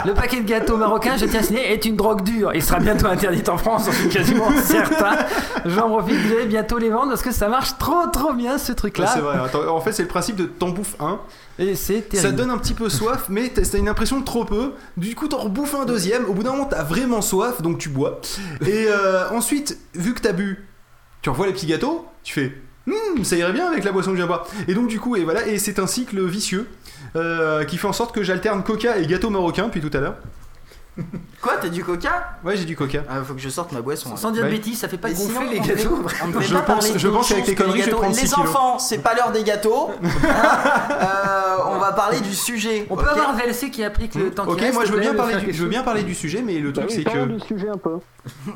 [0.06, 2.52] Le paquet de gâteaux marocains, je tiens à signaler, est une drogue dure.
[2.54, 5.18] Il sera bientôt interdit en France, j'en suis quasiment certain.
[5.66, 8.72] J'en profite, je vais bientôt les vendre parce que ça marche trop trop bien ce
[8.72, 9.12] truc Ouais, là.
[9.14, 9.38] c'est vrai.
[9.44, 11.20] Attends, en fait, c'est le principe de t'en bouffes un.
[11.60, 14.44] Et c'est Ça donne un petit peu soif, mais t'as t'as une impression de trop
[14.46, 14.74] peu.
[14.98, 16.26] Du coup, t'en rebouffes un deuxième.
[16.26, 18.20] Au bout d'un moment, t'as vraiment soif, donc tu bois.
[18.66, 20.68] Et euh, ensuite, vu que t'as bu,
[21.22, 22.56] tu revois les petits gâteaux, tu fais.
[22.88, 24.46] Hum, ça irait bien avec la boisson que je boire.
[24.68, 26.68] Et donc du coup, et voilà, et c'est un cycle vicieux
[27.16, 30.16] euh, qui fait en sorte que j'alterne coca et gâteau marocain depuis tout à l'heure.
[31.42, 32.38] Quoi, t'as du coca?
[32.44, 33.00] Ouais, j'ai du coca.
[33.10, 34.16] Ah, faut que je sorte ma boisson.
[34.16, 34.54] Sans dire de Ouais.
[34.54, 36.00] bêtises, ça fait pas Mais gonfler sinon, les on gâteaux.
[36.38, 37.86] On Je pas pense- parler je d'autre pense qu'avec chose les que les conneries, je
[37.86, 38.02] vais gâteaux.
[38.02, 38.50] prendre Les 6 kilos.
[38.50, 39.90] enfants, c'est pas l'heure des gâteaux.
[40.04, 40.10] Hein
[41.02, 42.86] Euh, on va parler du sujet.
[42.90, 44.98] On peut ok avoir VLC qui applique le temps qui Ok, reste, moi je veux
[44.98, 46.92] te bien parler du, quelque je veux bien parler du sujet, mais le Bah truc
[46.92, 47.98] c'est parlons que du sujet un peu.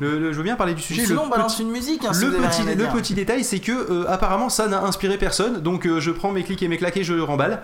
[0.00, 1.04] le, le- je veux bien parler du sujet.
[1.04, 2.04] Sinon, le on balance une musique.
[2.04, 2.92] Hein, si le vous avez petit, rien à le dire.
[2.92, 6.44] petit détail, c'est que euh, apparemment ça n'a inspiré personne, donc euh, je prends mes
[6.44, 7.60] clics et mes claques et je remballe.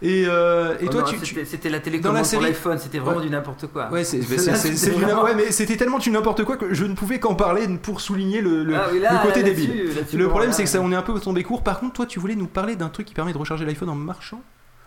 [0.00, 2.78] Et, euh, et Oh toi, non, tu, tu- c'était- C'était la télécommande pour série- l'iPhone,
[2.78, 3.24] c'était vraiment Ouais.
[3.24, 3.90] du n'importe quoi.
[3.90, 4.38] Ouais, c'est, c'est-
[4.76, 7.66] c'est- vraiment- ouais, mais c'était tellement du n'importe quoi que je ne pouvais qu'en parler
[7.82, 9.90] pour souligner le, le- Ah oui, là, le côté là, débile.
[10.14, 11.64] Le bon, problème, là, c'est que ça, on est un peu tombé court.
[11.64, 13.96] Par contre, toi, tu voulais nous parler d'un truc qui permet de recharger l'iPhone en
[13.96, 14.40] marchant?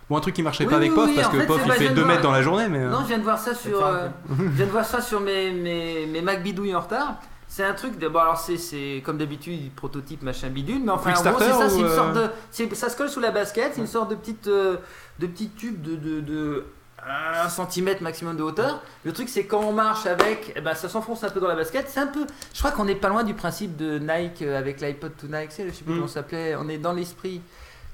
[0.09, 1.45] Bon, un truc qui marchait Oui, pas avec oui, POF oui, parce en que fait,
[1.45, 2.79] POF il fait viens 2 de mètres dans la journée, mais.
[2.85, 4.07] Non, je viens de voir ça sur, euh,
[4.37, 7.15] je viens de voir ça sur mes, mes, mes Mac bidouilles en retard.
[7.53, 11.21] C'est un truc, de, bon alors c'est, comme d'habitude, prototype machin bidule, mais enfin en
[11.31, 13.81] gros c'est ça, c'est une euh, sorte de, ça se colle sous la basket, c'est
[13.81, 14.77] une sorte de petite, euh,
[15.19, 16.65] de petit tube de, de, de
[17.05, 18.81] 1 cm maximum de hauteur.
[19.03, 21.55] Le truc c'est quand on marche avec, eh ben, ça s'enfonce un peu dans la
[21.55, 21.89] basket.
[21.89, 24.79] C'est un peu, je crois qu'on n'est pas loin du principe de Nike euh, avec
[24.79, 25.95] l'iPod to Nike, je sais plus Mm.
[25.95, 27.41] comment ça s'appelait, on est dans l'esprit.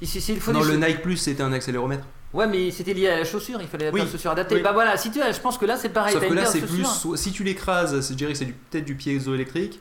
[0.02, 2.04] Ici, c'est- il faut Non, le Nike Plus c'était un accéléromètre.
[2.34, 4.02] Ouais, mais c'était lié à la chaussure, il fallait Oui.
[4.02, 4.56] la chaussure adaptée.
[4.56, 4.62] Oui.
[4.62, 6.14] Bah voilà, si tu je pense que là c'est pareil.
[6.14, 6.84] Sauf que une là, c'est plus.
[6.86, 9.80] soit- Si tu l'écrases, c'est- je dirais que c'est du- peut-être du piézoélectrique.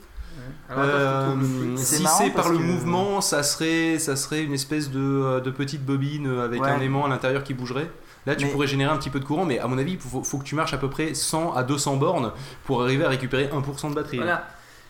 [0.69, 4.99] Alors, Euh, si c'est par le que- mouvement, ça serait, ça serait une espèce de,
[4.99, 6.69] euh, de petite bobine avec Ouais.
[6.69, 7.89] un aimant à l'intérieur qui bougerait.
[8.25, 9.99] Là, tu Mais- pourrais générer un petit peu de courant, mais à mon avis, il
[9.99, 12.31] faut, faut que tu marches à peu près 100 à 200 bornes
[12.65, 14.17] pour arriver à récupérer 1% de batterie.
[14.17, 14.45] Voilà.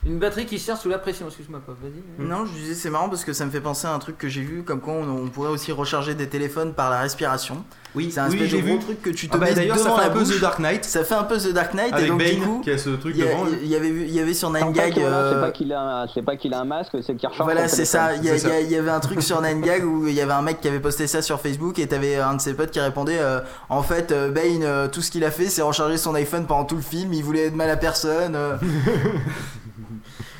[0.06, 2.26] Une batterie qui cherche sous la pression, excuse-moi pas, vas-y.
[2.26, 4.30] Non, je disais c'est marrant parce que ça me fait penser à un truc que
[4.30, 7.64] j'ai vu, comme quoi on, on pourrait aussi recharger des téléphones par la respiration.
[7.96, 8.84] Oui, C'est un oui, espèce j'ai de gros vu.
[8.84, 10.24] truc que tu te Ah bah, mets D'ailleurs, ça devant fait la un peu.
[10.24, 12.40] The Dark Knight Ça fait un peu The Dark Knight et avec donc du Bane
[12.42, 13.44] coup, qui a ce truc il y, a- devant.
[13.46, 13.50] là.
[13.62, 14.94] il y avait il y avait sur 9gag.
[14.94, 17.44] voilà, euh, c'est pas qu'il a, un- a masque, c'est qu'il recharge.
[17.44, 18.16] Voilà, son c'est ça.
[18.16, 20.80] Il y, avait un truc sur 9gag où il y avait un mec qui avait
[20.80, 24.12] posté ça sur Facebook et t'avais un de ses potes qui répondait euh, En fait,
[24.12, 27.14] euh, Bane, tout ce qu'il a fait, c'est recharger son iPhone pendant tout le film.
[27.14, 28.38] Il voulait être mal à personne.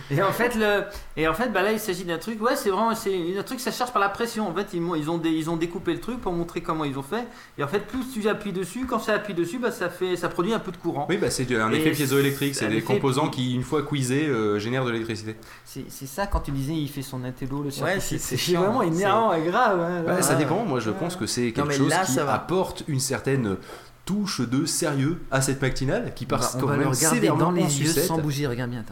[0.10, 0.84] Et en fait, le...
[1.18, 3.60] et en fait bah là il s'agit d'un truc, ouais, c'est vraiment c'est un truc,
[3.60, 4.48] ça charge par la pression.
[4.48, 7.28] En fait, ils, ont ils ont découpé le truc pour montrer comment ils ont fait.
[7.58, 10.30] Et en fait, plus tu appuies dessus, quand ça appuie dessus, bah, ça, fait, ça
[10.30, 11.08] produit un peu de courant.
[11.10, 12.56] Oui, bah, c'est un Et effet piézoélectrique.
[12.56, 15.36] c'est des effet- composants qui, une fois cuisés, euh, génèrent de l'électricité.
[15.66, 18.02] C'est ça quand tu disais il fait son intello, le Ouais, circuit.
[18.20, 19.80] c'est- c'est vraiment c'est- énervant et grave.
[19.80, 20.04] hein.
[20.16, 20.40] Ouais, ça Ouais.
[20.40, 20.64] dépend.
[20.66, 22.34] Moi, je pense que c'est quelque mais chose là, qui ça va.
[22.34, 23.58] apporte une certaine
[24.06, 27.40] touche de sérieux à cette matinale qui On passe on quand va le regarder sévèrement
[27.46, 28.86] dans les yeux sans bouger, regarde bien.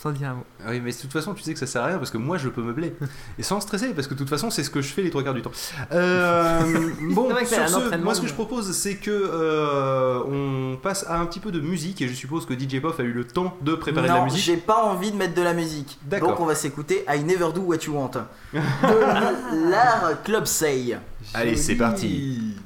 [0.00, 0.44] Sans dire un mot.
[0.64, 2.16] Ah Oui, mais de toute façon, tu sais que ça sert à rien parce que
[2.16, 2.94] moi, je peux meubler
[3.38, 5.22] et sans stresser parce que de toute façon, c'est ce que je fais les trois
[5.22, 5.52] quarts du temps.
[5.92, 11.18] Euh, bon, sur ce, moi, ce que je propose, c'est que euh, on passe à
[11.18, 13.54] un petit peu de musique et je suppose que DJ Poff a eu le temps
[13.60, 14.42] de préparer de la non, musique.
[14.42, 15.98] j'ai pas envie de mettre de la musique.
[16.04, 16.30] D'accord.
[16.30, 18.12] Donc on va s'écouter I Never Do What You Want
[18.54, 20.98] de l'art Club Say.
[21.34, 22.56] Allez, c'est parti.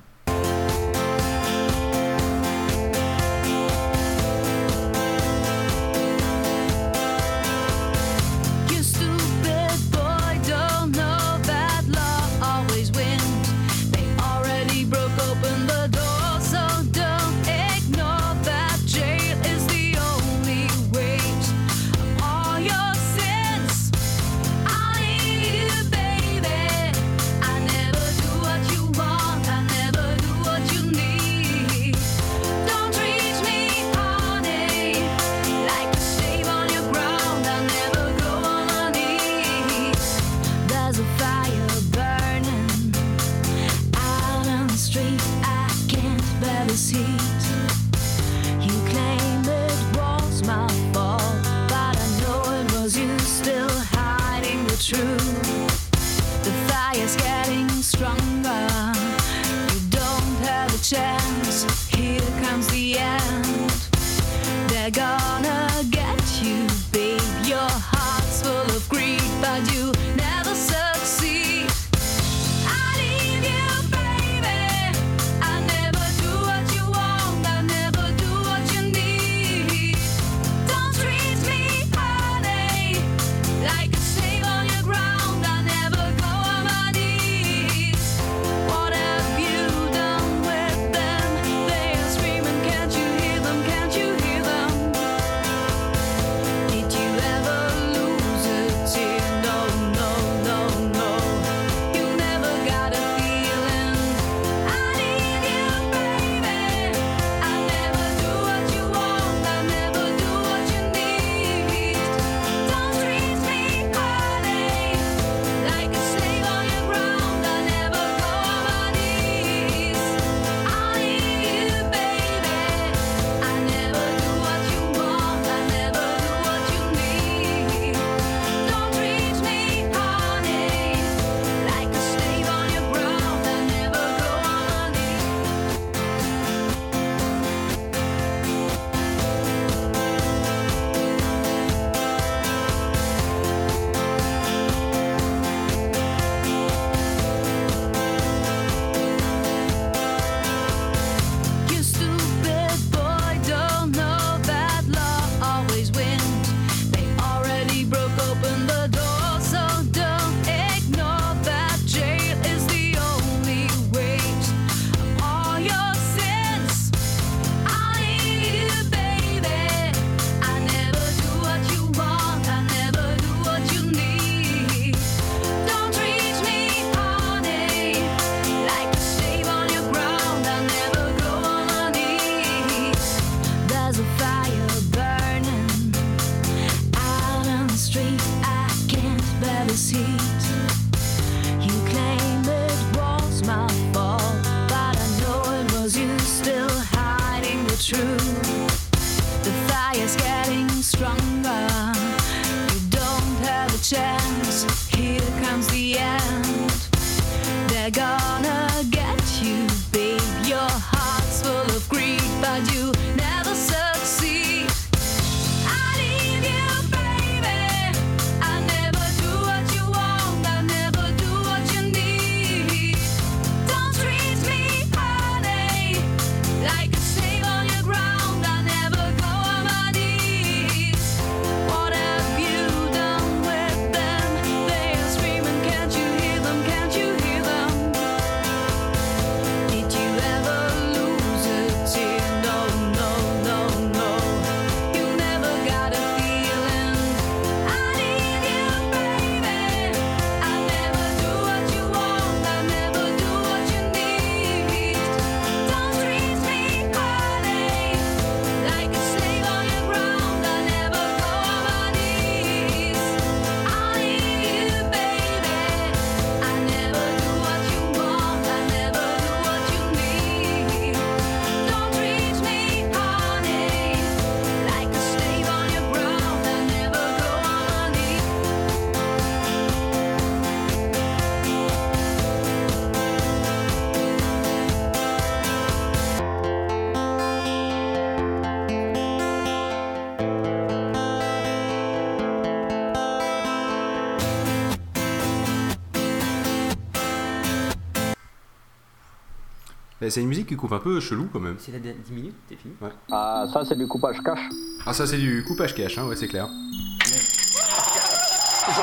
[300.10, 301.56] C'est une musique qui coupe un peu chelou quand même.
[301.58, 302.74] C'est la 10 minutes, t'es fini.
[303.10, 304.40] Ah, ça, c'est du coupage cash.
[304.86, 306.46] Ah ça c'est du coupage cash, hein, ouais c'est clair.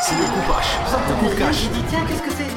[0.01, 0.65] C'est du coupage.
[1.07, 1.61] Du coup cash.
[1.63, 2.51] J'ai dit, tiens, qu'est-ce que c'est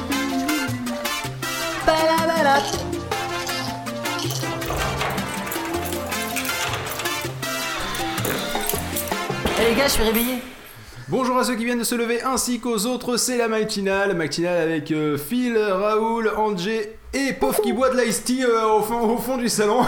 [9.57, 10.35] Eh les gars, je suis réveillé.
[11.07, 14.15] Bonjour à ceux qui viennent de se lever ainsi qu'aux autres, c'est la matinale.
[14.15, 18.81] Matinale avec euh, Phil, Raoul, Angé et Pof qui boit de l'ice tea euh, au,
[18.81, 19.81] fond, au fond du salon.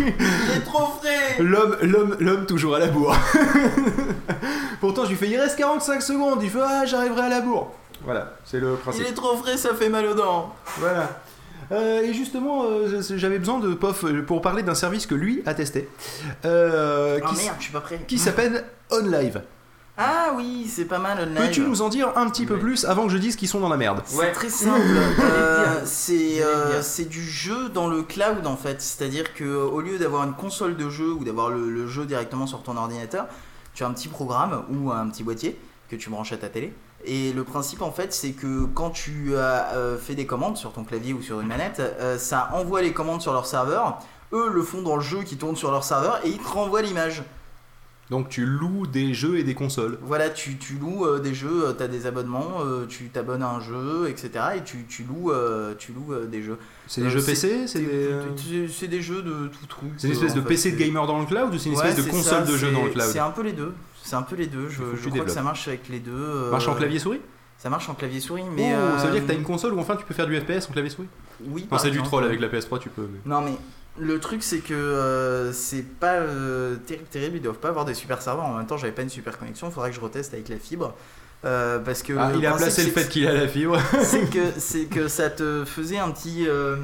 [0.00, 3.16] Il est trop frais L'homme, l'homme, l'homme toujours à la bourre.
[4.80, 7.72] Pourtant je lui fais il reste 45 secondes, il fait ah j'arriverai à la bourre.
[8.04, 9.06] Voilà, c'est le Il principe.
[9.08, 11.20] est trop frais, ça fait mal aux dents Voilà.
[11.72, 15.54] Euh, et justement, euh, j'avais besoin de Pof pour parler d'un service que lui a
[15.54, 15.88] testé.
[16.44, 18.00] Euh, Oh qui merde, je suis pas prêt.
[18.06, 19.40] qui s'appelle OnLive.
[19.98, 21.46] Ah oui, c'est pas mal online.
[21.46, 23.70] Peux-tu nous en dire un petit peu plus avant que je dise qu'ils sont dans
[23.70, 24.82] la merde C'est très simple.
[25.20, 28.82] Euh, c'est euh, c'est du jeu dans le cloud en fait.
[28.82, 32.04] C'est-à-dire que euh, au lieu d'avoir une console de jeu ou d'avoir le, le jeu
[32.04, 33.26] directement sur ton ordinateur,
[33.74, 35.58] tu as un petit programme ou un petit boîtier
[35.88, 36.74] que tu branches à ta télé.
[37.04, 40.72] Et le principe en fait, c'est que quand tu as euh, fait des commandes sur
[40.72, 43.98] ton clavier ou sur une manette, euh, ça envoie les commandes sur leur serveur.
[44.32, 46.82] Eux le font dans le jeu qui tourne sur leur serveur et ils te renvoient
[46.82, 47.22] l'image.
[48.10, 49.98] Donc tu loues des jeux et des consoles.
[50.02, 53.50] Voilà, tu, tu loues euh, des jeux, tu as des abonnements, euh, tu t'abonnes à
[53.50, 54.30] un jeu, etc.
[54.56, 56.56] Et tu, tu loues, euh, tu loues euh, des jeux.
[56.86, 58.22] C'est des Euh, jeux PC C'est des, euh,
[58.88, 59.90] des jeux de tout truc.
[59.96, 60.48] c'est une espèce euh, de fait.
[60.48, 62.56] PC de gamer dans le cloud ou c'est une Ouais, espèce de console ça, de
[62.56, 63.06] jeu dans le cloud?
[63.10, 63.72] C'est un peu les deux.
[64.04, 64.68] C'est un peu les deux.
[64.68, 66.12] Je, je crois que ça marche avec les deux.
[66.14, 67.20] euh, Marche en clavier souris?
[67.58, 68.72] Ça marche en clavier souris, mais.
[68.76, 70.38] Oh, Ça veut dire que euh, t'as une console où enfin tu peux faire du
[70.38, 71.08] FPS en clavier souris?
[71.48, 71.62] Oui.
[71.62, 73.02] Par c'est du troll avec la PS3, tu peux.
[73.12, 73.56] mais- Non mais
[73.98, 77.94] le truc c'est que euh, c'est pas euh, terrible, terrible, ils doivent pas avoir des
[77.94, 78.44] super serveurs.
[78.44, 80.94] En même temps, j'avais pas une super connexion, faudrait que je reteste avec la fibre.
[81.44, 83.78] Euh, parce que Ah, il a placé le fait qu'il a la fibre.
[84.02, 86.76] c'est que c'est que ça te faisait un petit euh,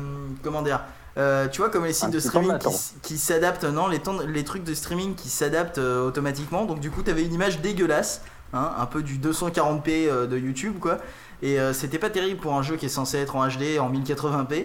[0.42, 0.80] comment dire
[1.18, 2.58] euh, tu vois comme les sites Un de streaming
[3.02, 6.90] qui, s'adaptent non les temps les trucs de streaming qui s'adaptent euh, automatiquement donc du
[6.90, 8.22] coup t'avais une image dégueulasse
[8.54, 10.98] hein, un peu du 240p euh, de YouTube quoi
[11.42, 13.92] et euh, c'était pas terrible pour un jeu qui est censé être en HD en
[13.92, 14.64] 1080p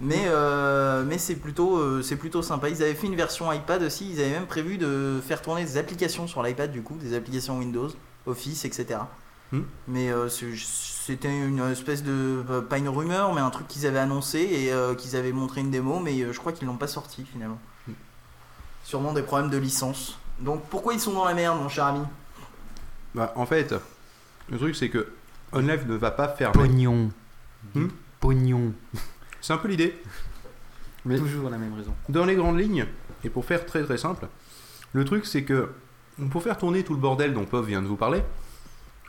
[0.00, 2.68] mais, euh, mais c'est plutôt, euh, c'est plutôt sympa.
[2.68, 4.10] Ils avaient fait une version iPad aussi.
[4.10, 7.58] Ils avaient même prévu de faire tourner des applications sur l'iPad, du coup, des applications
[7.58, 7.88] Windows,
[8.26, 8.98] Office, etc.
[9.52, 9.62] Hmm.
[9.86, 12.42] Mais euh, c'était une espèce de.
[12.68, 15.70] Pas une rumeur, mais un truc qu'ils avaient annoncé et euh, qu'ils avaient montré une
[15.70, 17.58] démo, mais euh, je crois qu'ils l'ont pas sorti finalement.
[17.86, 17.92] Hmm.
[18.82, 20.18] Sûrement des problèmes de licence.
[20.40, 22.02] Donc pourquoi ils sont dans la merde, mon cher ami?
[23.14, 23.74] Bah, en fait,
[24.50, 25.12] le truc c'est que
[25.52, 26.52] OnLive ne va pas fermer.
[26.52, 27.10] Pognon.
[27.74, 27.88] Hmm
[28.20, 28.72] Pognon.
[29.46, 29.96] C'est un peu l'idée.
[31.04, 31.94] Mais Toujours la même raison.
[32.08, 32.84] dans les grandes lignes,
[33.22, 34.26] et pour faire très très simple,
[34.92, 35.68] le truc c'est que
[36.32, 38.24] pour faire tourner tout le bordel dont Pov vient de vous parler,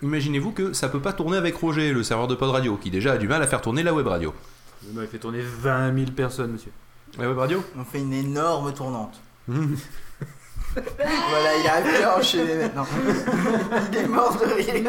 [0.03, 3.13] imaginez-vous que ça peut pas tourner avec Roger, le serveur de Pod Radio, qui déjà
[3.13, 4.31] a du mal à faire tourner la web radio.
[4.93, 6.71] M'avez fait tourner 20 000 personnes, monsieur.
[7.17, 7.63] La web radio?
[7.75, 9.19] On fait une énorme tournante.
[11.29, 12.85] voilà, il arrive plus à enchaîner maintenant.
[13.91, 14.83] il est mort de rire.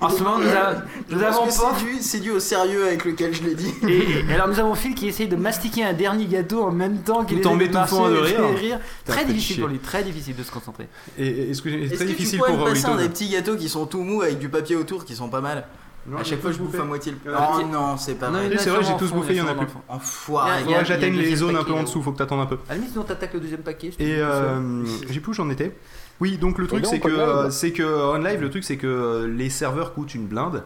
[0.00, 1.50] En ce moment, nous, a- avons pas.
[1.50, 3.72] c'est dû, c'est dû au sérieux avec lequel je l'ai dit.
[3.88, 6.98] Et, et alors nous avons Phil qui essaye de mastiquer un dernier gâteau en même
[6.98, 8.80] temps qu'il Tout en essaye de m'étouffant marcher de et rire.
[9.04, 9.62] Très fait difficile chier.
[9.62, 10.88] pour lui, très difficile de se concentrer.
[11.18, 12.96] Et et est-ce que c'est Est-ce très que difficile tu pourrais pour me passer un
[12.96, 15.40] des de- petits gâteaux qui sont tout mous avec du papier autour qui sont pas
[15.40, 15.66] mal
[16.06, 17.64] Non, À chaque fois je bouffe à moitié le Il y en a Oh qui-
[17.66, 18.58] non, c'est pas Non, vrai.
[18.58, 19.66] c'est vrai, j'ai tous bouffé, il y en a plus.
[19.88, 20.50] Enfoiré.
[20.50, 22.18] Il y a- Faudrait que j'atteigne le les zones un peu en dessous, faut que
[22.18, 22.56] t'attendes un peu.
[22.68, 23.90] À la limite, sinon t'attaques le deuxième paquet.
[24.00, 25.76] Et euh, j'ai plus où j'en étais.
[26.20, 28.86] Oui, donc le truc c'est que euh, c'est que euh, OnLive, le truc c'est que
[28.86, 30.64] euh, les serveurs coûtent une blinde.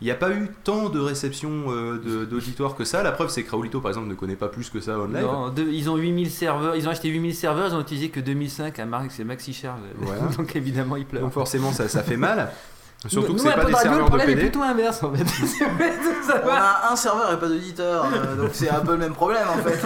[0.00, 3.04] Il n'y a pas eu tant de réception euh, de- d'auditoires que ça.
[3.04, 5.22] La preuve c'est que Raoulito par exemple ne connaît pas plus que ça OnLive.
[5.22, 8.78] Non, ils ont 8000 serveurs, ils ont acheté 8000 serveurs, ils ont utilisé que 2005
[8.80, 9.78] à Marx et Maxi Charge.
[9.98, 10.22] Voilà.
[10.36, 11.22] Donc évidemment, ils pleurent.
[11.22, 12.50] Donc forcément ça, ça fait mal.
[13.08, 14.42] Surtout Nous, que c'est pas des serveurs de problème est PD.
[14.48, 15.24] plutôt inverse en fait.
[16.26, 19.12] Ça On a un serveur et pas d'auditeur, euh, donc c'est un peu le même
[19.14, 19.80] problème en fait.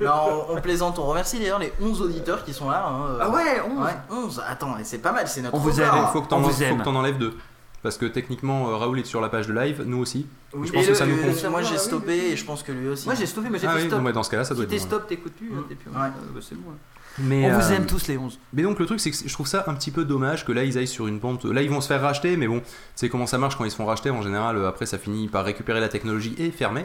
[0.04, 2.86] Non, on, on plaisante, on remercie d'ailleurs les 11 auditeurs qui sont là.
[2.88, 3.18] hein, euh.
[3.20, 3.84] Ah ouais, 11.
[3.84, 5.90] Ouais, 11, attends, c'est pas mal, c'est notre On vous aime.
[5.94, 6.40] Il faut que t'en
[6.82, 7.34] t'en enlèves deux.
[7.82, 10.24] Parce que techniquement euh, Raoul est sur la page de live, nous aussi.
[10.54, 11.44] Oui, Je pense et que le- ça nous le- compte.
[11.50, 13.06] Moi j'ai stoppé et je pense que lui aussi.
[13.06, 13.98] Moi j'ai stoppé, mais j'ai Ah fait oui, stop.
[13.98, 15.50] bon, bah, dans ce cas-là ça doit si être t'es stop, t'écoutes plus.
[15.52, 16.08] hein, Ouais.
[16.32, 16.70] bah, c'est bon.
[17.18, 18.38] Mais, On vous euh, aime tous les 11.
[18.54, 20.64] Mais donc le truc c'est que je trouve ça un petit peu dommage que là
[20.64, 21.44] ils aillent sur une pente.
[21.44, 22.62] Là ils vont se faire racheter, mais bon,
[22.94, 24.56] c'est comment ça marche quand ils se font racheter en général.
[24.56, 26.84] euh, Après ça finit par récupérer la technologie et fermer.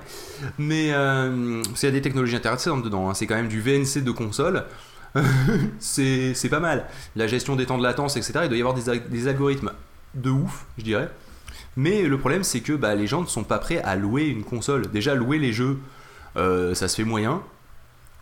[0.58, 3.10] Mais euh, parce qu'il y a des technologies intéressantes dedans.
[3.10, 3.14] hein.
[3.14, 4.66] C'est quand même du VNC de console.
[5.80, 6.86] c'est pas mal.
[7.16, 8.34] La gestion des temps de latence, etc.
[8.44, 9.72] Il doit y avoir des, des algorithmes
[10.14, 11.10] de ouf, je dirais.
[11.76, 14.44] Mais le problème c'est que bah, les gens ne sont pas prêts à louer une
[14.44, 14.88] console.
[14.92, 15.78] Déjà louer les jeux,
[16.36, 17.42] euh, ça se fait moyen.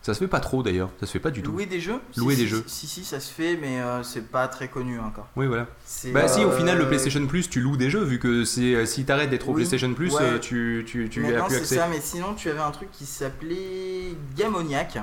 [0.05, 1.51] Ça se fait pas trop d'ailleurs, ça se fait pas du tout.
[1.51, 2.63] Louer des jeux Louer Si, des si, jeux.
[2.67, 5.27] Si, si, ça se fait, mais euh, c'est pas très connu encore.
[5.35, 5.65] Oui, voilà.
[6.13, 8.75] Bah si, au euh, final, le PlayStation Plus, tu loues des jeux, vu que c'est
[8.75, 10.21] euh, si t'arrêtes d'être au Oui, PlayStation Plus, ouais.
[10.21, 11.75] euh, tu, tu, tu as plus c'est accès.
[11.77, 14.99] ça, mais sinon, tu avais un truc qui s'appelait Gamoniac,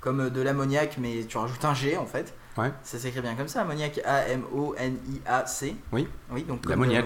[0.00, 2.32] comme de l'ammoniac, mais tu rajoutes un G en fait.
[2.56, 2.72] Ouais.
[2.84, 5.76] Ça s'écrit bien comme ça, ammoniac, A-M-O-N-I-A-C.
[5.92, 6.08] Oui.
[6.30, 7.04] Oui, donc l'ammoniac.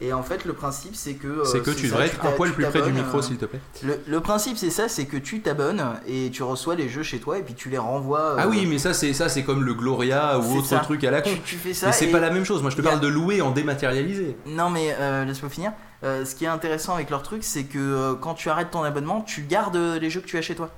[0.00, 1.28] Et en fait, le principe, c'est que.
[1.28, 3.44] euh, C'est que tu devrais être un poil plus près du micro, euh, s'il te
[3.44, 3.60] plaît.
[3.84, 7.20] Le, le principe, c'est ça, c'est que tu t'abonnes et tu reçois les jeux chez
[7.20, 8.34] toi et puis tu les renvoies.
[8.36, 10.80] Ah euh, oui, mais ça c'est ça c'est comme le Gloria ou autre ça.
[10.80, 11.30] truc à la con.
[11.30, 11.86] Tu, tu fais ça.
[11.86, 12.62] Mais c'est pas la même chose.
[12.62, 14.36] Moi, je te a- parle de louer en dématérialisé.
[14.46, 15.72] Non mais euh, laisse-moi finir.
[16.02, 18.82] Euh, ce qui est intéressant avec leur truc, c'est que euh, quand tu arrêtes ton
[18.82, 20.68] abonnement, tu gardes les jeux que tu as chez toi.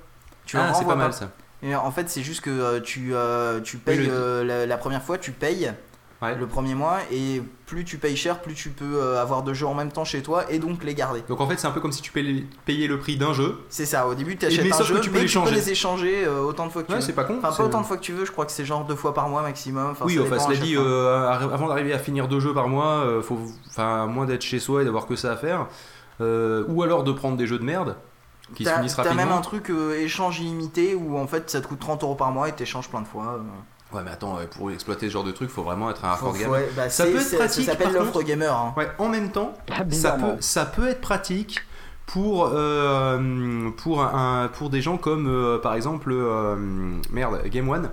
[0.45, 1.31] Tu Ah, c'est pas mal ça.
[1.63, 3.11] Et en fait, c'est juste que tu,
[3.63, 5.71] tu payes le- la, la première fois, tu payes
[6.25, 6.35] Ouais.
[6.35, 9.65] le premier mois, et plus tu payes cher, plus tu peux euh, avoir de jeux
[9.65, 11.23] en même temps chez toi et donc les garder.
[11.27, 13.57] Donc en fait, c'est un peu comme si tu payais le prix d'un jeu.
[13.69, 14.07] C'est ça.
[14.07, 16.25] Au début, tu achètes mais un jeu, tu peux mais les tu peux les échanger
[16.25, 17.05] euh, autant de fois que Ouais, tu veux.
[17.07, 17.37] c'est pas con.
[17.39, 18.25] Enfin, pas autant de fois que tu veux.
[18.25, 19.91] Je crois que c'est genre deux fois par mois maximum.
[19.91, 23.21] Enfin, Oui, enfin, cela dit, euh, avant d'arriver à finir deux jeux par mois, euh,
[23.21, 23.39] faut,
[23.69, 25.67] enfin, moins d'être chez soi et d'avoir que ça à faire,
[26.21, 27.95] euh, ou alors de prendre des jeux de merde
[28.53, 29.25] qui se T'as finissent t'as rapidement.
[29.25, 32.47] même un truc échange illimité où en fait ça te coûte 30 euros par mois
[32.47, 33.39] et t'échanges plein de fois.
[33.95, 33.99] Euh.
[33.99, 36.33] Ouais, mais attends, ouais, pour exploiter ce genre de truc, faut vraiment être un hardcore
[36.33, 36.51] faut- gamer.
[36.51, 38.53] ouais, bah, Ça peut être pratique, Ça s'appelle l'offre gamer.
[38.53, 38.73] hein.
[38.77, 41.61] Ouais, en même temps, Ah, ça peut, ça peut être pratique
[42.05, 46.55] pour, euh, pour, un, pour des gens comme euh, par exemple euh,
[47.11, 47.89] merde, Game One.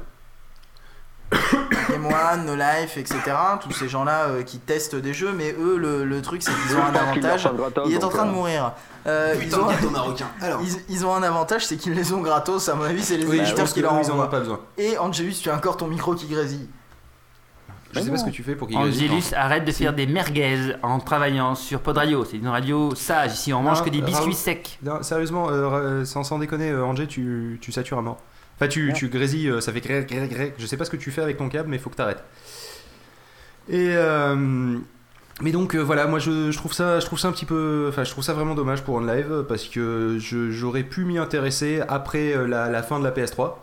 [1.88, 3.20] Game One, No Life, etc.
[3.60, 6.76] Tous ces gens-là euh, qui testent des jeux, mais eux, le, le truc, c'est qu'ils
[6.76, 7.48] ont un avantage.
[7.86, 8.72] Il est en train de euh, mourir.
[9.06, 10.26] Euh, ils, ont, marocain.
[10.40, 12.68] Alors, ils, ils ont un avantage, c'est qu'ils les ont gratos.
[12.68, 14.30] À mon avis, c'est les oui, éditeurs qui leur eux, ils en ont envoient.
[14.30, 14.60] pas besoin.
[14.78, 16.68] Et Angelus, tu as encore ton micro qui grésille.
[17.94, 20.74] Je sais pas ce que tu fais pour qu'il Angelus, arrête de faire des merguez
[20.82, 22.24] en travaillant sur Pod Radio.
[22.24, 23.32] C'est une radio sage.
[23.34, 24.78] Ici, on mange Non, que des biscuits Raoul- secs.
[24.82, 28.18] Non, sérieusement, euh, sans, sans déconner, euh, Angé, tu, tu satures à mort.
[28.62, 30.55] Enfin, tu, tu grésilles, euh, ça fait gré, gré, gré.
[30.58, 32.23] Je sais pas ce que tu fais avec ton câble, mais il faut que t'arrêtes.
[33.68, 34.78] Et euh,
[35.41, 37.86] mais donc euh, voilà, moi je, je trouve ça, je trouve ça un petit peu,
[37.89, 42.32] enfin je trouve ça vraiment dommage pour OnLive parce que j'aurais pu m'y intéresser après
[42.34, 43.55] euh, la, la fin de la PS3.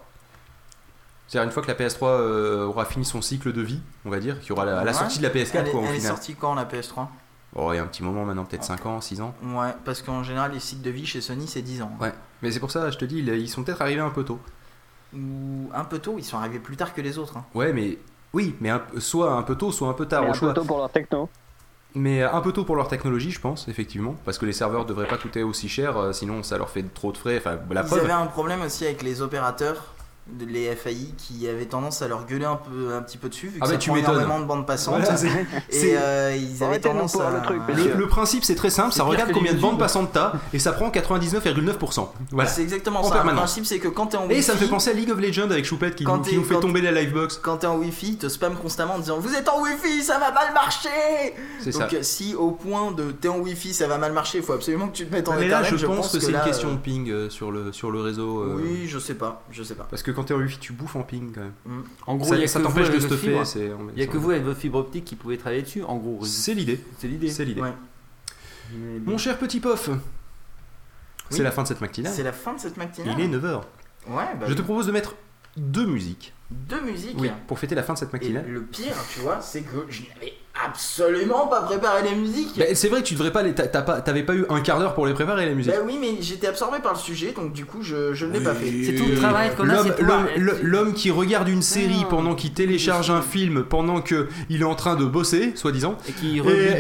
[1.28, 4.19] C'est-à-dire une fois que la PS3 euh, aura fini son cycle de vie, on va
[4.19, 4.98] dire, qu'il y aura la, à la Ouais.
[4.98, 6.11] sortie de la PS4 Elle, est- quoi, au elle est final.
[6.11, 7.08] sortie quand la PS3
[7.56, 9.34] Oh, il y a un petit moment maintenant, peut-être 5 ans, 6 ans.
[9.44, 11.92] Ouais, parce qu'en général, les cycles de vie chez Sony, c'est 10 ans.
[12.00, 14.40] Ouais, mais c'est pour ça, je te dis, ils sont peut-être arrivés un peu tôt.
[15.14, 17.38] Ou un peu tôt, ils sont arrivés plus tard que les autres.
[17.38, 17.46] hein.
[17.56, 17.98] Ouais, mais
[18.34, 20.50] oui, mais un- soit un peu tôt, soit un peu tard Mais au un choix.
[20.54, 21.30] peu tôt pour leur techno.
[21.96, 25.08] Mais un peu tôt pour leur technologie, je pense, effectivement, parce que les serveurs devraient
[25.08, 27.38] pas coûter aussi cher, euh, sinon ça leur fait trop de frais.
[27.40, 28.02] Enfin, la Ils preuve.
[28.04, 29.96] avaient un problème aussi avec les opérateurs,
[30.48, 33.59] les FAI, qui avaient tendance à leur gueuler un, peu, un petit peu dessus, vu
[33.59, 35.01] que Ah, ça mais tu prend énormément de bandes passantes.
[35.01, 35.16] Voilà,
[35.72, 37.30] et euh, ils avaient tendance à...
[37.30, 37.61] le truc,
[37.95, 40.90] Le, principe c'est très simple, ça regarde combien de bandes passantes t'as et ça prend
[40.90, 42.08] 99,9%.
[42.32, 42.49] Voilà.
[42.49, 43.24] C'est exactement En ça.
[43.24, 45.11] Le principe, c'est que quand t'es en Et ça me fait Wi-Fi, penser à League
[45.11, 47.40] of Legends avec Choupette qui, Quand nous, qui nous fait tomber la livebox.
[47.41, 50.19] quand t'es en Wi-Fi, ils te spam constamment en disant Vous êtes en Wi-Fi, ça
[50.19, 50.90] va mal marcher
[51.59, 51.88] C'est ça.
[51.88, 54.88] Donc, si au point de t'es en Wi-Fi, ça va mal marcher, il faut absolument
[54.88, 56.77] que tu te mettes en Mais là, je pense que c'est une question euh, de
[56.77, 58.45] ping euh, sur, le, sur le réseau.
[58.56, 59.88] Oui, je sais pas, je sais pas.
[59.90, 61.83] Parce que quand t'es en wifi, tu bouffes en ping quand même.
[62.06, 63.41] En gros, ça t'empêche de stuffer.
[63.95, 65.83] Il y a que vous avec votre fibre optique qui pouvez travailler dessus.
[65.83, 66.83] En gros, C'est l'idée.
[66.98, 67.30] c'est l'idée.
[67.30, 67.61] C'est l'idée.
[67.61, 67.73] Ouais.
[68.73, 69.11] Mais bon.
[69.11, 69.89] Mon cher petit pof,
[71.30, 71.43] c'est Oui.
[71.43, 72.14] la fin de cette matinale.
[72.14, 73.15] C'est la fin de cette matinale.
[73.17, 73.61] Il est 9h.
[74.07, 75.15] Ouais, bah, Je te propose de mettre
[75.57, 76.33] deux musiques.
[76.51, 77.15] deux musiques.
[77.19, 78.45] Oui, pour fêter la fin de cette Et matinale.
[78.48, 80.33] le pire, tu vois, c'est que je n'avais
[80.66, 82.58] absolument pas préparé les musiques.
[82.58, 83.54] Bah, c'est vrai que tu devrais pas les.
[83.54, 85.72] t'as- t'as pas- T'avais pas eu un quart d'heure pour les préparer les musiques.
[85.72, 88.42] Bah oui, mais j'étais absorbé par le sujet, donc du coup, je, je ne l'ai
[88.42, 88.72] pas fait.
[88.86, 89.84] C'est tout le travail qu'on a,
[90.62, 92.08] L'homme, qui regarde une série Ah.
[92.10, 95.98] pendant qu'il télécharge un film pendant que il est en train de bosser, soi-disant.
[96.24, 96.38] Et,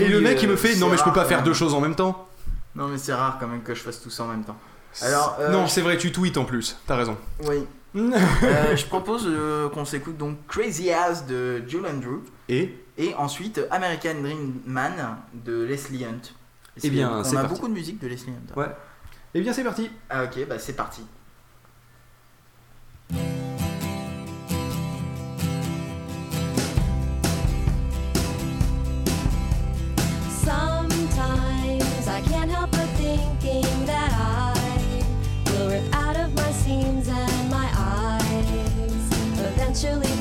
[0.09, 1.73] le mec il euh, me fait non mais je peux pas rare, faire deux choses
[1.73, 2.27] en même temps.
[2.75, 4.57] Non, mais c'est rare quand même que je fasse tout ça en même temps.
[5.01, 6.77] Alors, euh, non c'est vrai tu tweets en plus.
[6.87, 7.17] T'as raison.
[7.47, 7.57] Oui.
[7.95, 13.59] Euh, je propose euh, qu'on s'écoute donc Crazy Ass de Jules Andrew Et et ensuite
[13.71, 14.93] American Dream Man
[15.33, 16.21] de Leslie Hunt.
[16.83, 17.55] Eh bien, on c'est a parti.
[17.55, 18.59] beaucoup de musique de Leslie Hunt.
[18.59, 18.67] ouais.
[19.33, 19.89] Eh bien c'est parti.
[20.09, 21.01] Ah ok, bah c'est parti.
[30.59, 35.03] Sometimes I can't help but thinking that I
[35.51, 40.18] will rip out of my seams and my eyes eventually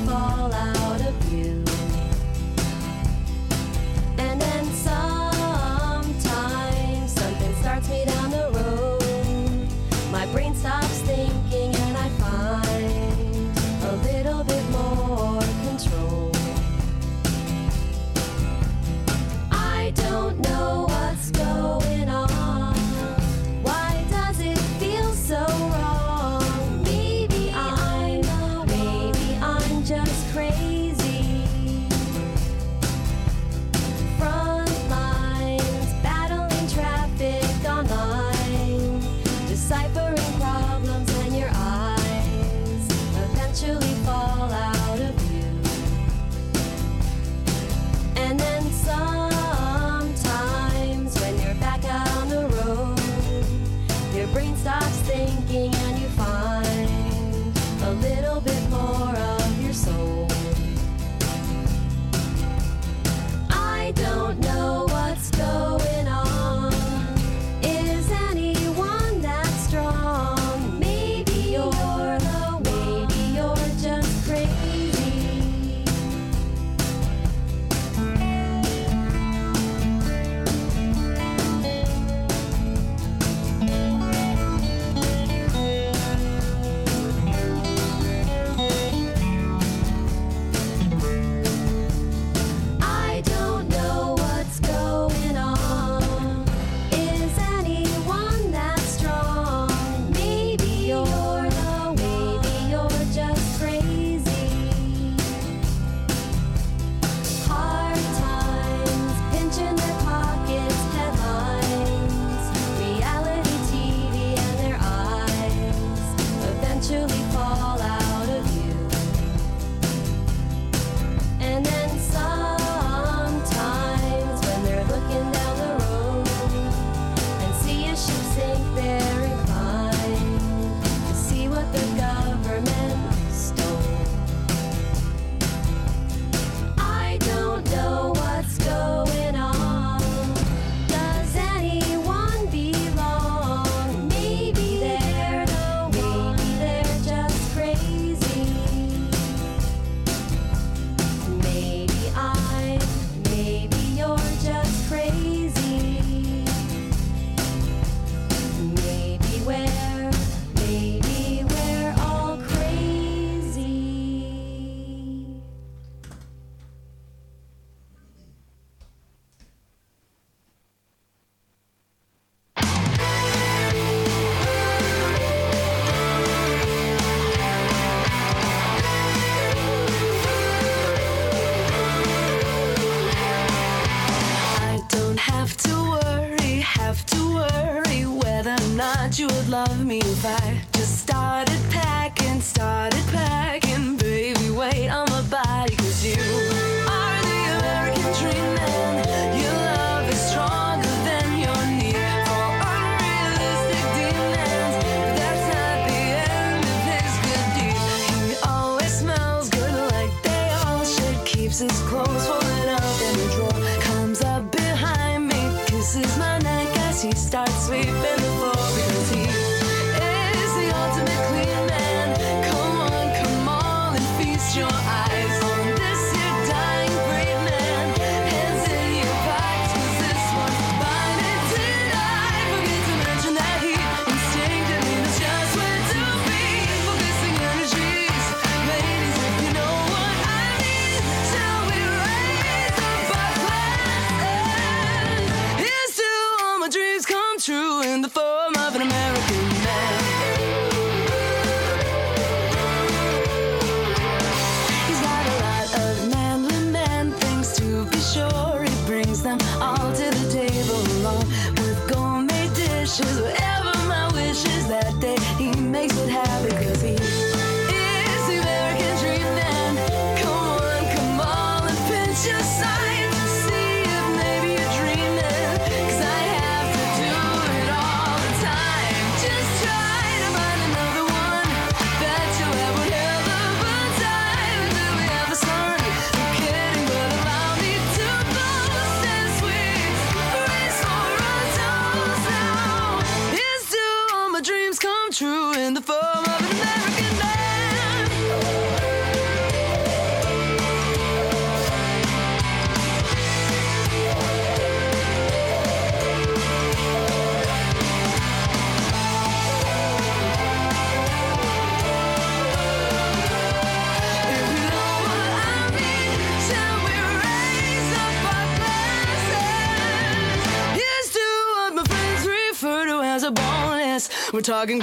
[324.49, 324.81] talking.